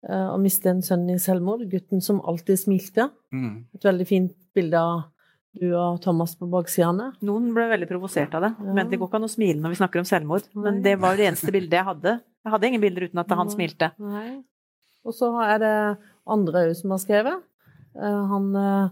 eh, 0.10 0.28
Å 0.34 0.36
miste 0.44 0.74
en 0.74 0.84
sønn 0.84 1.08
i 1.14 1.16
selvmord. 1.24 1.64
'Gutten 1.72 2.02
som 2.04 2.20
alltid 2.22 2.60
smilte'. 2.66 3.10
Mm. 3.32 3.56
Et 3.76 3.88
veldig 3.92 4.08
fint 4.10 4.36
bilde 4.56 4.76
av 4.84 5.08
du 5.60 5.72
og 5.74 5.98
Thomas 6.04 6.36
på 6.38 6.46
baksidene. 6.52 7.14
Noen 7.26 7.50
ble 7.56 7.66
veldig 7.72 7.88
provosert 7.90 8.36
av 8.38 8.44
det. 8.46 8.52
Ja. 8.60 8.74
Men 8.76 8.90
det 8.92 9.00
går 9.00 9.08
ikke 9.10 9.18
an 9.24 9.26
å 9.26 9.32
smile 9.32 9.58
når 9.64 9.74
vi 9.74 9.80
snakker 9.80 10.04
om 10.04 10.06
selvmord. 10.06 10.46
Men 10.54 10.84
det 10.86 10.98
var 11.02 11.16
det 11.18 11.26
eneste 11.32 11.52
bildet 11.56 11.80
jeg 11.80 11.88
hadde. 11.88 12.20
Jeg 12.46 12.54
hadde 12.54 12.68
ingen 12.70 12.84
bilder 12.84 13.08
uten 13.10 13.20
at 13.24 13.32
han 13.40 13.50
smilte. 13.50 13.90
Nei. 13.98 14.44
Og 15.08 15.16
så 15.16 15.32
er 15.42 15.58
det 15.64 15.74
andre 16.30 16.68
òg 16.68 16.76
som 16.78 16.92
har 16.94 17.02
skrevet. 17.02 17.46
Eh, 18.00 18.24
Han 18.32 18.50
eh, 18.56 18.90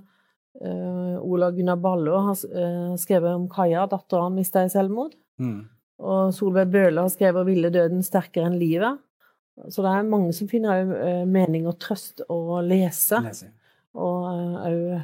eh, 0.61 1.17
Ola 1.23 1.51
Gunnar 1.55 1.79
Ballo 1.81 2.19
har 2.29 2.37
skrevet 2.99 3.35
om 3.35 3.47
Kaja, 3.49 3.87
dattera 3.87 4.27
han 4.27 4.35
mista 4.35 4.63
i 4.65 4.69
selvmord. 4.73 5.15
Mm. 5.39 5.59
Og 5.97 6.33
Solveig 6.33 6.69
Bøhler 6.73 7.01
har 7.07 7.13
skrevet 7.13 7.45
ville 7.47 7.69
døden 7.73 8.03
sterkere 8.05 8.51
enn 8.51 8.59
livet'. 8.59 8.99
Så 9.73 9.81
det 9.81 9.89
er 9.89 10.03
mange 10.05 10.33
som 10.37 10.47
finner 10.47 11.25
mening 11.25 11.65
og 11.65 11.79
trøst 11.81 12.21
å 12.29 12.59
lese. 12.61 13.17
lese. 13.25 13.47
Og 13.97 14.27
òg 14.29 15.01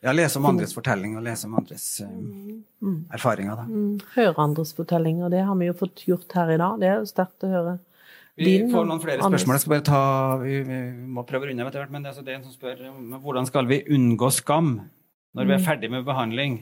Ja, 0.00 0.12
lese 0.12 0.38
om 0.38 0.46
andres 0.46 0.70
fortelling 0.76 1.16
og 1.18 1.24
lese 1.26 1.48
om 1.48 1.56
andres 1.58 2.00
eh, 2.04 2.06
mm, 2.06 3.08
erfaringer, 3.10 3.56
da. 3.58 3.64
mm, 3.66 3.96
høre 4.14 4.38
andres 4.44 4.70
fortellinger. 4.76 5.28
Det 5.32 5.40
har 5.42 5.56
vi 5.58 5.66
jo 5.66 5.74
fått 5.74 6.04
gjort 6.06 6.36
her 6.38 6.52
i 6.54 6.58
dag. 6.60 6.76
Det 6.78 6.86
er 6.86 7.00
jo 7.00 7.08
sterkt 7.10 7.42
å 7.42 7.50
høre. 7.50 7.72
Vi 8.38 8.44
din 8.46 8.68
får 8.70 8.84
noen 8.86 9.00
flere 9.02 9.24
spørsmål. 9.24 9.54
Jeg 9.56 9.62
skal 9.64 9.72
bare 9.74 9.86
ta, 9.88 10.02
vi, 10.42 10.58
vi 10.66 10.78
må 11.16 11.24
prøve 11.26 11.46
å 11.46 11.50
runde 11.50 11.64
etter 11.66 11.82
hvert, 11.82 11.90
men 11.94 12.04
det 12.04 12.10
er, 12.10 12.14
altså 12.14 12.24
det 12.26 12.32
er 12.32 12.38
en 12.38 12.44
som 12.46 12.54
spør 12.54 12.84
om 12.92 13.16
hvordan 13.24 13.48
skal 13.48 13.66
vi 13.70 13.80
unngå 13.96 14.30
skam 14.34 14.68
når 15.34 15.44
vi 15.48 15.52
er 15.56 15.58
Mm. 15.58 15.64
ferdig 15.66 15.90
med 15.90 16.04
behandling, 16.06 16.54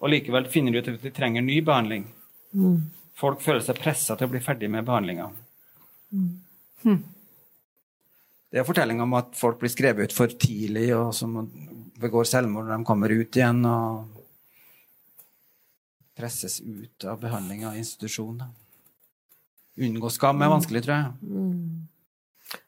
og 0.00 0.10
likevel 0.12 0.46
finner 0.50 0.78
ut 0.78 0.88
at 0.88 1.02
vi 1.02 1.10
trenger 1.14 1.42
ny 1.42 1.60
behandling. 1.66 2.06
Mm. 2.54 2.78
Folk 3.16 3.40
føler 3.44 3.60
seg 3.64 3.78
pressa 3.80 4.16
til 4.16 4.26
å 4.28 4.30
bli 4.32 4.40
ferdig 4.44 4.70
med 4.70 4.86
behandlinga. 4.86 5.30
Mm. 6.12 7.02
Det 8.50 8.60
er 8.60 8.64
fortelling 8.68 9.00
om 9.02 9.14
at 9.18 9.34
folk 9.36 9.58
blir 9.60 9.72
skrevet 9.72 10.08
ut 10.08 10.14
for 10.16 10.26
tidlig, 10.28 10.88
og 10.96 11.14
som 11.14 11.34
begår 12.00 12.24
selvmord 12.28 12.68
når 12.68 12.78
de 12.78 12.84
kommer 12.88 13.10
ut 13.12 13.36
igjen, 13.36 13.64
og 13.66 14.06
presses 16.16 16.60
ut 16.62 17.04
av 17.04 17.18
behandling 17.20 17.66
av 17.68 17.76
institusjon. 17.76 18.42
Unngå 19.78 20.10
skam 20.10 20.40
er 20.42 20.48
vanskelig, 20.48 20.82
tror 20.86 20.94
jeg. 20.96 21.12
Mm. 21.22 21.86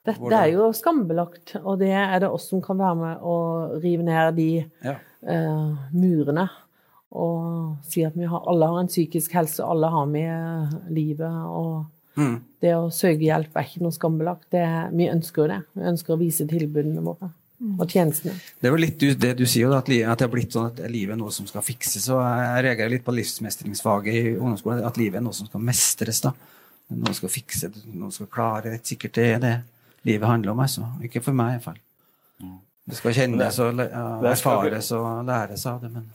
Dette 0.09 0.33
er 0.35 0.51
jo 0.53 0.71
skambelagt, 0.75 1.55
og 1.63 1.79
det 1.81 1.93
er 1.95 2.19
det 2.21 2.29
oss 2.35 2.49
som 2.51 2.61
kan 2.65 2.79
være 2.81 2.97
med 2.99 3.21
å 3.23 3.37
rive 3.83 4.03
ned 4.05 4.35
de 4.37 4.49
Ja. 4.85 4.97
uh, 5.27 5.77
murene. 5.95 6.49
Og 7.13 7.77
si 7.89 8.03
at 8.05 8.15
vi 8.19 8.27
har, 8.29 8.43
alle 8.47 8.67
har 8.69 8.81
en 8.83 8.91
psykisk 8.91 9.33
helse, 9.33 9.65
alle 9.65 9.89
har 9.89 10.07
vi 10.13 10.21
eh, 10.29 10.75
livet. 10.93 11.31
Og 11.47 11.87
Mm. 12.19 12.41
det 12.61 12.73
å 12.75 12.91
søke 12.91 13.21
hjelp 13.23 13.55
er 13.57 13.63
ikke 13.65 13.81
noe 13.81 13.93
skambelagt. 13.95 14.51
Det, 14.51 14.59
er- 14.61 14.91
vi 14.91 15.07
ønsker 15.09 15.43
jo 15.45 15.49
det. 15.49 15.63
Vi 15.75 15.83
ønsker 15.89 16.15
å 16.17 16.19
vise 16.19 16.45
tilbudene 16.47 17.01
våre 17.01 17.31
og 17.79 17.87
tjenestene. 17.89 18.35
Det 18.61 18.69
er 18.69 18.71
jo 18.75 18.77
litt 18.83 18.99
det 19.21 19.37
du 19.39 19.45
sier, 19.47 19.71
at 19.73 19.89
at 19.89 20.19
det 20.19 20.21
har 20.27 20.29
blitt 20.29 20.51
sånn 20.53 20.67
at 20.67 20.91
livet 20.91 21.13
er 21.15 21.17
noe 21.17 21.31
som 21.31 21.47
skal 21.47 21.63
fikses. 21.63 22.09
og 22.11 22.21
Jeg 22.21 22.65
reagerer 22.65 22.91
litt 22.91 23.05
på 23.05 23.15
livsmestringsfaget 23.15 24.13
i 24.15 24.37
ungdomsskolen. 24.37 24.85
At 24.85 24.97
livet 24.99 25.17
er 25.17 25.21
noe 25.23 25.33
som 25.33 25.47
skal 25.47 25.61
mestres. 25.61 26.21
da. 26.21 26.33
Noe 26.89 27.15
skal 27.17 27.29
fikse, 27.33 27.69
noen 27.93 28.13
skal 28.15 28.31
klare. 28.33 28.71
Det 28.71 28.79
er 28.79 28.87
sikkert 28.95 29.19
det 29.19 29.27
er 29.35 29.43
det 29.43 29.57
livet 30.09 30.29
handler 30.29 30.55
om. 30.55 30.61
altså. 30.65 30.87
Ikke 31.05 31.21
for 31.21 31.37
meg, 31.37 31.51
i 31.51 31.59
hvert 31.59 31.65
fall. 31.71 31.83
Det 32.89 32.97
skal 32.97 33.13
kjennes 33.13 33.59
og 33.61 33.77
det 33.77 33.91
erfares 33.93 34.93
og 34.97 35.27
læres 35.29 35.67
av 35.69 35.83
det, 35.83 35.91
men 35.93 36.07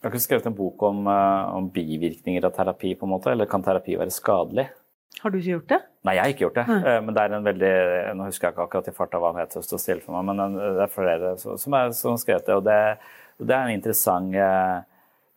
Jeg 0.00 0.06
har 0.06 0.14
ikke 0.14 0.22
skrevet 0.22 0.46
en 0.46 0.54
bok 0.56 0.82
om, 0.86 1.00
eh, 1.12 1.56
om 1.58 1.66
bivirkninger 1.70 2.44
av 2.46 2.54
terapi, 2.56 2.94
på 2.96 3.04
en 3.04 3.10
måte, 3.10 3.32
eller 3.34 3.44
kan 3.50 3.62
terapi 3.62 3.98
være 3.98 4.10
skadelig? 4.14 4.68
Har 5.20 5.30
du 5.30 5.36
ikke 5.36 5.50
gjort 5.50 5.68
det? 5.68 5.78
Nei, 6.06 6.14
jeg 6.14 6.22
har 6.22 6.32
ikke 6.32 6.44
gjort 6.46 6.54
det. 6.54 6.66
Nei. 6.68 6.78
Eh, 6.88 7.00
Men 7.04 7.14
det 7.14 7.22
er 7.22 7.34
en 7.36 7.44
veldig 7.44 7.72
Nå 8.16 8.24
husker 8.30 8.48
jeg 8.48 8.54
ikke 8.54 8.64
akkurat 8.64 8.88
i 8.88 8.96
farta 8.96 9.18
hva 9.20 9.32
han 9.34 9.42
heter, 9.42 9.60
stå 9.60 9.76
det 9.76 9.82
stille 9.82 10.00
for 10.00 10.16
meg, 10.16 10.24
men 10.30 10.56
det 10.56 10.86
er 10.86 10.94
flere 10.94 11.34
som 11.36 11.72
har 11.76 11.92
skrevet 11.92 12.46
det. 12.46 12.54
Og 12.56 12.64
det, 12.64 12.78
det 13.44 13.56
er 13.56 13.66
en 13.66 13.76
interessant, 13.76 14.34
eh, 14.34 14.80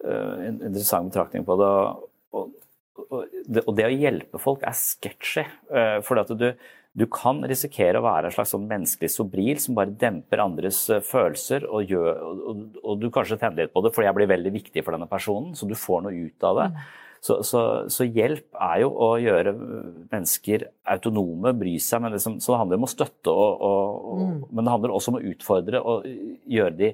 eh, 0.06 0.48
en 0.48 0.62
interessant 0.62 1.12
betraktning 1.12 1.44
på 1.44 1.58
det. 1.60 1.68
Og, 1.68 2.10
og, 2.32 2.54
og 3.00 3.74
det 3.76 3.86
å 3.88 3.92
hjelpe 3.94 4.42
folk 4.42 4.64
er 4.68 4.76
sketchy. 4.78 5.44
eh, 5.74 6.00
For 6.06 6.22
at 6.22 6.32
du, 6.38 6.50
du 6.94 7.06
kan 7.10 7.42
risikere 7.50 8.00
å 8.00 8.06
være 8.06 8.30
en 8.30 8.36
slags 8.36 8.54
sånn 8.54 8.68
menneskelig 8.70 9.10
sobril 9.10 9.62
som 9.62 9.78
bare 9.78 9.96
demper 9.98 10.44
andres 10.44 10.84
eh, 10.94 11.02
følelser, 11.06 11.66
og, 11.70 11.90
gjør, 11.90 12.12
og, 12.22 12.44
og, 12.52 12.82
og 12.84 13.02
du 13.02 13.10
kanskje 13.14 13.40
tenner 13.42 13.66
litt 13.66 13.74
på 13.74 13.84
det 13.86 13.94
fordi 13.96 14.10
jeg 14.10 14.20
blir 14.20 14.34
veldig 14.34 14.54
viktig 14.60 14.86
for 14.86 14.96
denne 14.96 15.10
personen, 15.10 15.56
så 15.58 15.70
du 15.70 15.76
får 15.78 16.06
noe 16.06 16.28
ut 16.28 16.50
av 16.50 16.62
det. 16.62 16.68
Så, 17.24 17.38
så, 17.48 17.60
så 17.88 18.04
hjelp 18.04 18.58
er 18.60 18.82
jo 18.82 18.90
å 19.00 19.14
gjøre 19.22 19.54
mennesker 19.56 20.66
autonome, 20.92 21.54
bry 21.56 21.78
seg. 21.80 22.02
Men 22.04 22.18
liksom, 22.18 22.40
så 22.44 22.52
det 22.52 22.58
handler 22.60 22.82
om 22.82 22.88
å 22.88 22.92
støtte, 22.92 23.32
og, 23.32 23.62
og, 23.64 24.08
og, 24.12 24.42
men 24.52 24.68
det 24.68 24.74
handler 24.74 24.96
også 24.96 25.14
om 25.14 25.20
å 25.22 25.24
utfordre 25.32 25.80
og 25.80 26.08
gjøre 26.52 26.76
de 26.82 26.90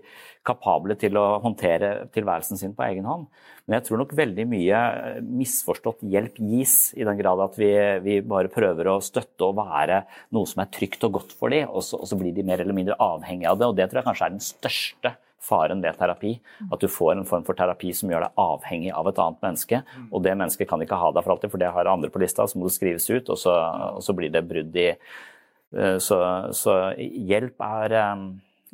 kapable 0.46 0.94
til 1.02 1.18
å 1.18 1.40
håndtere 1.42 2.10
tilværelsen 2.14 2.62
sin 2.62 2.76
på 2.78 2.86
egen 2.86 3.10
hånd. 3.10 3.26
Men 3.66 3.80
jeg 3.80 3.88
tror 3.88 4.02
nok 4.02 4.14
veldig 4.18 4.46
mye 4.50 4.82
misforstått 5.26 6.06
hjelp 6.14 6.38
gis, 6.42 6.76
i 6.98 7.06
den 7.06 7.18
grad 7.20 7.42
at 7.44 7.58
vi, 7.58 7.72
vi 8.06 8.20
bare 8.26 8.54
prøver 8.54 8.90
å 8.90 9.00
støtte 9.06 9.50
og 9.50 9.58
være 9.60 10.04
noe 10.38 10.50
som 10.50 10.62
er 10.62 10.70
trygt 10.74 11.06
og 11.10 11.18
godt 11.20 11.34
for 11.38 11.54
dem, 11.54 11.70
og 11.74 11.86
så, 11.86 11.98
og 11.98 12.10
så 12.10 12.18
blir 12.18 12.38
de 12.38 12.46
mer 12.46 12.62
eller 12.62 12.78
mindre 12.78 12.98
avhengige 13.02 13.50
av 13.50 13.58
det. 13.58 13.70
Og 13.70 13.82
det 13.82 13.90
tror 13.90 14.02
jeg 14.04 14.10
kanskje 14.12 14.30
er 14.30 14.38
den 14.38 14.46
største 14.46 15.16
faren 15.44 15.82
ved 15.82 15.98
terapi. 16.00 16.34
At 16.72 16.82
du 16.84 16.88
får 16.92 17.14
en 17.18 17.26
form 17.30 17.46
for 17.48 17.58
terapi 17.58 17.94
som 17.96 18.12
gjør 18.12 18.26
deg 18.28 18.42
avhengig 18.44 18.92
av 18.96 19.08
et 19.12 19.22
annet 19.24 19.42
menneske. 19.46 19.82
Og 20.12 20.24
det 20.26 20.36
mennesket 20.38 20.70
kan 20.70 20.82
ikke 20.84 21.00
ha 21.00 21.12
deg 21.16 21.24
for 21.26 21.36
alltid, 21.36 21.52
for 21.54 21.62
det 21.62 21.72
har 21.76 21.90
andre 21.92 22.10
på 22.14 22.22
lista, 22.22 22.48
så 22.48 22.60
må 22.60 22.68
det 22.68 22.76
skrives 22.76 23.10
ut, 23.10 23.30
og 23.30 23.38
så, 23.40 23.56
og 23.96 24.04
så 24.06 24.16
blir 24.18 24.34
det 24.34 24.44
brudd 24.50 24.76
i 24.76 24.90
eh, 24.92 25.98
så, 26.04 26.20
så 26.56 26.80
hjelp 27.00 27.62
er 27.70 27.98
eh, 28.02 28.28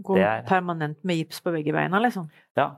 Gå 0.03 0.18
Det 0.18 0.26
er- 0.28 0.41
permanent 0.43 0.97
med 1.07 1.22
gips 1.22 1.39
på 1.39 1.53
begge 1.55 1.72
beina, 1.72 2.01
liksom? 2.03 2.26
Ja. 2.59 2.74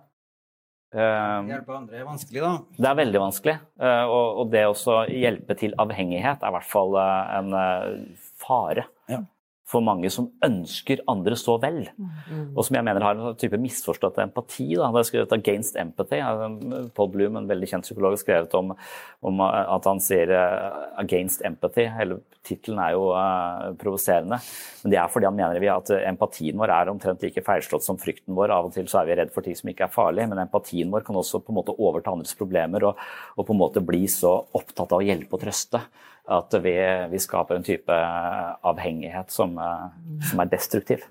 Eh, 0.93 1.47
hjelpe 1.49 1.73
andre 1.75 1.97
er 1.99 2.05
vanskelig, 2.07 2.43
da. 2.43 2.51
Det 2.77 2.89
er 2.91 2.99
veldig 2.99 3.21
vanskelig. 3.23 3.55
Uh, 3.81 4.05
Og, 4.05 4.27
og 4.43 4.51
det 4.53 4.61
å 4.69 4.99
hjelpe 5.09 5.57
til 5.59 5.73
avhengighet 5.81 6.43
er 6.45 6.51
i 6.51 6.55
hvert 6.55 6.69
fall 6.69 6.95
eh, 7.01 7.33
en 7.39 7.57
eh, 7.57 8.21
fare. 8.39 8.85
For 9.67 9.83
mange 9.83 10.07
som 10.13 10.29
ønsker 10.45 11.01
andre 11.11 11.35
så 11.39 11.57
vel. 11.59 11.81
Og 12.55 12.61
som 12.63 12.77
jeg 12.77 12.85
mener 12.87 13.03
har 13.03 13.19
en 13.19 13.35
type 13.39 13.57
misforstått 13.59 14.21
empati. 14.23 14.69
Da. 14.79 14.87
Det 14.95 15.01
er 15.01 15.09
skrevet 15.09 15.35
'Against 15.35 15.75
Empathy'. 15.75 16.21
Eh, 16.23 16.87
Paul 16.95 17.09
Bloom, 17.11 17.35
en 17.35 17.49
veldig 17.49 17.67
kjent 17.67 17.83
psykolog, 17.83 18.15
har 18.15 18.23
skrevet 18.23 18.55
om, 18.55 18.71
om 19.21 19.39
eh, 19.43 19.75
at 19.75 19.83
han 19.83 19.99
sier 19.99 20.31
eh, 20.31 21.03
'against 21.03 21.43
empathy'. 21.43 21.91
Hele 21.97 22.21
tittelen 22.47 22.79
er 22.79 22.93
jo 22.95 23.11
uh, 23.11 23.73
provoserende. 23.75 24.39
Men 24.83 24.91
det 24.93 24.99
er 25.01 25.09
fordi 25.11 25.27
han 25.27 25.35
mener 25.35 25.59
vi 25.59 25.67
at 25.67 25.89
empatien 26.07 26.55
vår 26.55 26.71
er 26.71 26.87
omtrent 26.93 27.21
like 27.21 27.43
feilslått 27.43 27.83
som 27.83 27.97
frykten 27.99 28.37
vår. 28.37 28.53
Av 28.55 28.69
og 28.69 28.73
til 28.73 28.87
så 28.87 29.01
er 29.01 29.09
vi 29.09 29.17
redd 29.19 29.33
for 29.35 29.43
ting 29.43 29.57
som 29.57 29.67
ikke 29.67 29.83
er 29.83 29.91
farlig, 29.91 30.29
men 30.29 30.39
empatien 30.39 30.87
vår 30.87 31.03
kan 31.03 31.19
også 31.19 31.43
på 31.43 31.51
en 31.51 31.59
måte 31.59 31.75
overta 31.75 32.13
andres 32.15 32.37
problemer 32.39 32.87
og, 32.87 32.95
og 33.35 33.49
på 33.49 33.51
en 33.51 33.59
måte 33.59 33.83
bli 33.83 34.05
så 34.07 34.47
opptatt 34.55 34.95
av 34.95 35.03
å 35.03 35.07
hjelpe 35.09 35.35
og 35.35 35.43
trøste 35.43 35.83
at 36.27 36.55
vi, 36.63 36.73
vi 37.11 37.19
skaper 37.23 37.55
en 37.55 37.63
type 37.63 37.93
avhengighet 38.67 39.31
som, 39.31 39.53
eh, 39.57 40.19
som 40.29 40.41
er 40.43 40.49
destruktiv. 40.51 41.05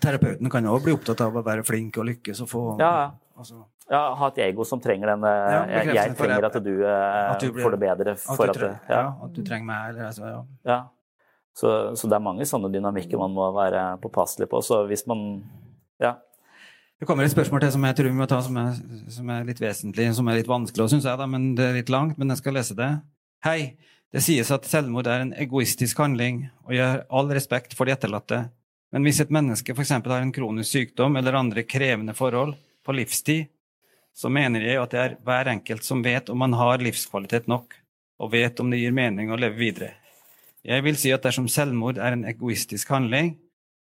Terapeuten 0.00 0.50
kan 0.52 0.64
òg 0.70 0.86
bli 0.86 0.94
opptatt 0.96 1.20
av 1.24 1.36
å 1.36 1.42
være 1.44 1.64
flink 1.66 1.98
og 2.00 2.08
lykkes 2.12 2.40
og 2.46 2.48
få 2.50 2.64
Ja, 2.80 3.12
Altså, 3.34 3.64
Ja, 3.90 4.14
ha 4.14 4.26
et 4.30 4.36
ego 4.38 4.62
som 4.64 4.78
trenger 4.80 5.10
den 5.10 5.24
eh, 5.26 5.52
Ja, 5.52 5.62
jeg, 5.82 5.94
jeg 5.96 6.16
trenger 6.16 6.44
at 6.46 6.58
du, 6.62 6.70
eh, 6.86 7.30
At 7.32 7.40
du 7.42 7.50
blir- 7.52 7.64
får 7.64 7.72
det 7.74 7.80
bedre 7.82 8.12
at 8.14 8.20
for 8.22 8.46
du 8.46 8.52
at 8.52 8.60
ja. 8.88 8.94
ja. 8.94 9.08
at 9.26 9.32
du 9.34 9.42
trenger 9.42 9.66
meg, 9.66 9.88
eller 9.90 10.06
altså, 10.06 10.28
ja. 10.30 10.44
Ja. 10.64 10.78
Så, 11.54 11.72
så 11.98 12.08
det 12.08 12.14
er 12.16 12.22
mange 12.22 12.46
sånne 12.46 12.70
dynamikker 12.72 13.18
man 13.18 13.34
må 13.34 13.48
være 13.54 13.82
påpasselig 14.02 14.48
på. 14.50 14.62
Så 14.62 14.86
hvis 14.88 15.04
man 15.06 15.42
Ja. 16.00 16.14
Det 17.00 17.06
kommer 17.10 17.24
et 17.26 17.34
spørsmål 17.34 17.60
til 17.60 17.72
som 17.74 17.84
jeg 17.84 17.96
tror 17.96 18.08
vi 18.08 18.16
må 18.22 18.26
ta, 18.30 18.40
som 18.40 18.56
er, 18.56 18.78
som 19.10 19.28
er 19.30 19.44
litt 19.44 19.60
vesentlig, 19.60 20.06
som 20.14 20.28
er 20.30 20.38
litt 20.38 20.48
vanskelig, 20.48 20.88
synes 20.88 21.04
jeg, 21.04 21.18
da, 21.18 21.26
men 21.26 21.54
det 21.58 21.64
er 21.66 21.74
litt 21.74 21.90
langt, 21.90 22.16
men 22.16 22.28
jeg 22.30 22.38
skal 22.38 22.54
lese 22.54 22.74
det. 22.78 22.88
Hei. 23.44 23.76
Det 24.14 24.20
sies 24.22 24.50
at 24.54 24.66
selvmord 24.70 25.08
er 25.10 25.24
en 25.24 25.32
egoistisk 25.42 25.98
handling, 25.98 26.44
og 26.68 26.76
jeg 26.76 26.86
har 26.86 27.00
all 27.10 27.32
respekt 27.34 27.72
for 27.74 27.88
de 27.88 27.96
etterlatte. 27.96 28.44
Men 28.94 29.02
hvis 29.02 29.18
et 29.24 29.32
menneske 29.34 29.74
f.eks. 29.74 29.90
har 29.90 30.20
en 30.20 30.30
kronisk 30.32 30.70
sykdom 30.70 31.16
eller 31.18 31.34
andre 31.34 31.64
krevende 31.66 32.14
forhold 32.14 32.52
på 32.86 32.94
livstid, 32.94 33.48
så 34.14 34.30
mener 34.30 34.62
jeg 34.62 34.78
at 34.78 34.92
det 34.92 35.00
er 35.02 35.16
hver 35.26 35.50
enkelt 35.50 35.82
som 35.82 36.04
vet 36.06 36.30
om 36.30 36.38
man 36.38 36.54
har 36.54 36.78
livskvalitet 36.78 37.48
nok, 37.50 37.74
og 38.22 38.30
vet 38.30 38.60
om 38.62 38.70
det 38.70 38.78
gir 38.84 38.94
mening 38.94 39.32
å 39.34 39.38
leve 39.40 39.58
videre. 39.58 39.90
Jeg 40.62 40.86
vil 40.86 41.00
si 41.00 41.10
at 41.10 41.26
dersom 41.26 41.50
selvmord 41.50 41.98
er 41.98 42.14
en 42.14 42.22
egoistisk 42.30 42.94
handling, 42.94 43.34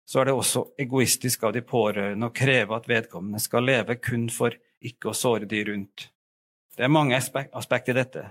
så 0.04 0.20
er 0.20 0.28
det 0.28 0.36
også 0.36 0.66
egoistisk 0.84 1.48
av 1.48 1.56
de 1.56 1.64
pårørende 1.64 2.28
å 2.28 2.36
kreve 2.36 2.76
at 2.76 2.92
vedkommende 2.92 3.40
skal 3.40 3.64
leve 3.72 3.96
kun 4.04 4.28
for 4.34 4.52
ikke 4.84 5.14
å 5.14 5.16
såre 5.16 5.48
de 5.48 5.64
rundt. 5.72 6.10
Det 6.76 6.84
er 6.84 6.92
mange 6.92 7.16
aspek 7.16 7.56
aspekter 7.56 7.96
i 7.96 8.02
dette. 8.04 8.28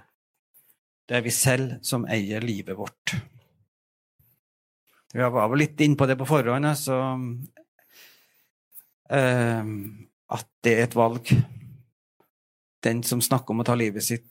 Det 1.09 1.17
er 1.17 1.25
vi 1.25 1.33
selv 1.33 1.79
som 1.87 2.05
eier 2.11 2.45
livet 2.45 2.77
vårt. 2.77 3.15
Vi 5.13 5.25
var 5.25 5.49
vel 5.49 5.63
litt 5.63 5.81
inne 5.81 5.97
på 5.97 6.07
det 6.09 6.19
på 6.21 6.27
forhånd, 6.29 6.69
altså 6.69 6.99
At 9.09 10.51
det 10.65 10.75
er 10.75 10.83
et 10.85 10.99
valg. 10.99 11.33
Den 12.85 13.01
som 13.03 13.23
snakker 13.25 13.55
om 13.55 13.65
å 13.65 13.67
ta 13.67 13.75
livet 13.79 14.05
sitt, 14.05 14.29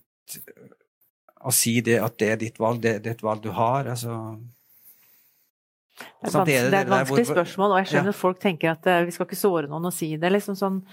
å 1.42 1.52
si 1.54 1.80
det 1.82 1.98
at 2.04 2.20
det 2.22 2.30
er 2.30 2.40
ditt 2.46 2.62
valg, 2.62 2.80
det, 2.84 3.00
det 3.02 3.12
er 3.12 3.18
et 3.18 3.26
valg 3.26 3.42
du 3.42 3.50
har, 3.56 3.90
altså 3.90 4.38
Det 5.98 6.28
er, 6.28 6.32
sånn, 6.32 6.46
det 6.46 6.56
er, 6.60 6.70
det 6.70 6.78
er 6.78 6.86
et 6.86 6.94
vanskelig 6.94 7.28
spørsmål, 7.32 7.74
og 7.74 7.82
jeg 7.82 7.90
skjønner 7.92 8.14
at 8.14 8.22
folk 8.22 8.40
tenker 8.44 8.76
at 8.76 8.88
eh, 8.92 9.04
vi 9.08 9.16
skal 9.16 9.26
ikke 9.26 9.40
såre 9.40 9.70
noen 9.72 9.90
og 9.90 9.96
si 9.96 10.12
det. 10.22 10.30
liksom 10.30 10.58
sånn. 10.60 10.84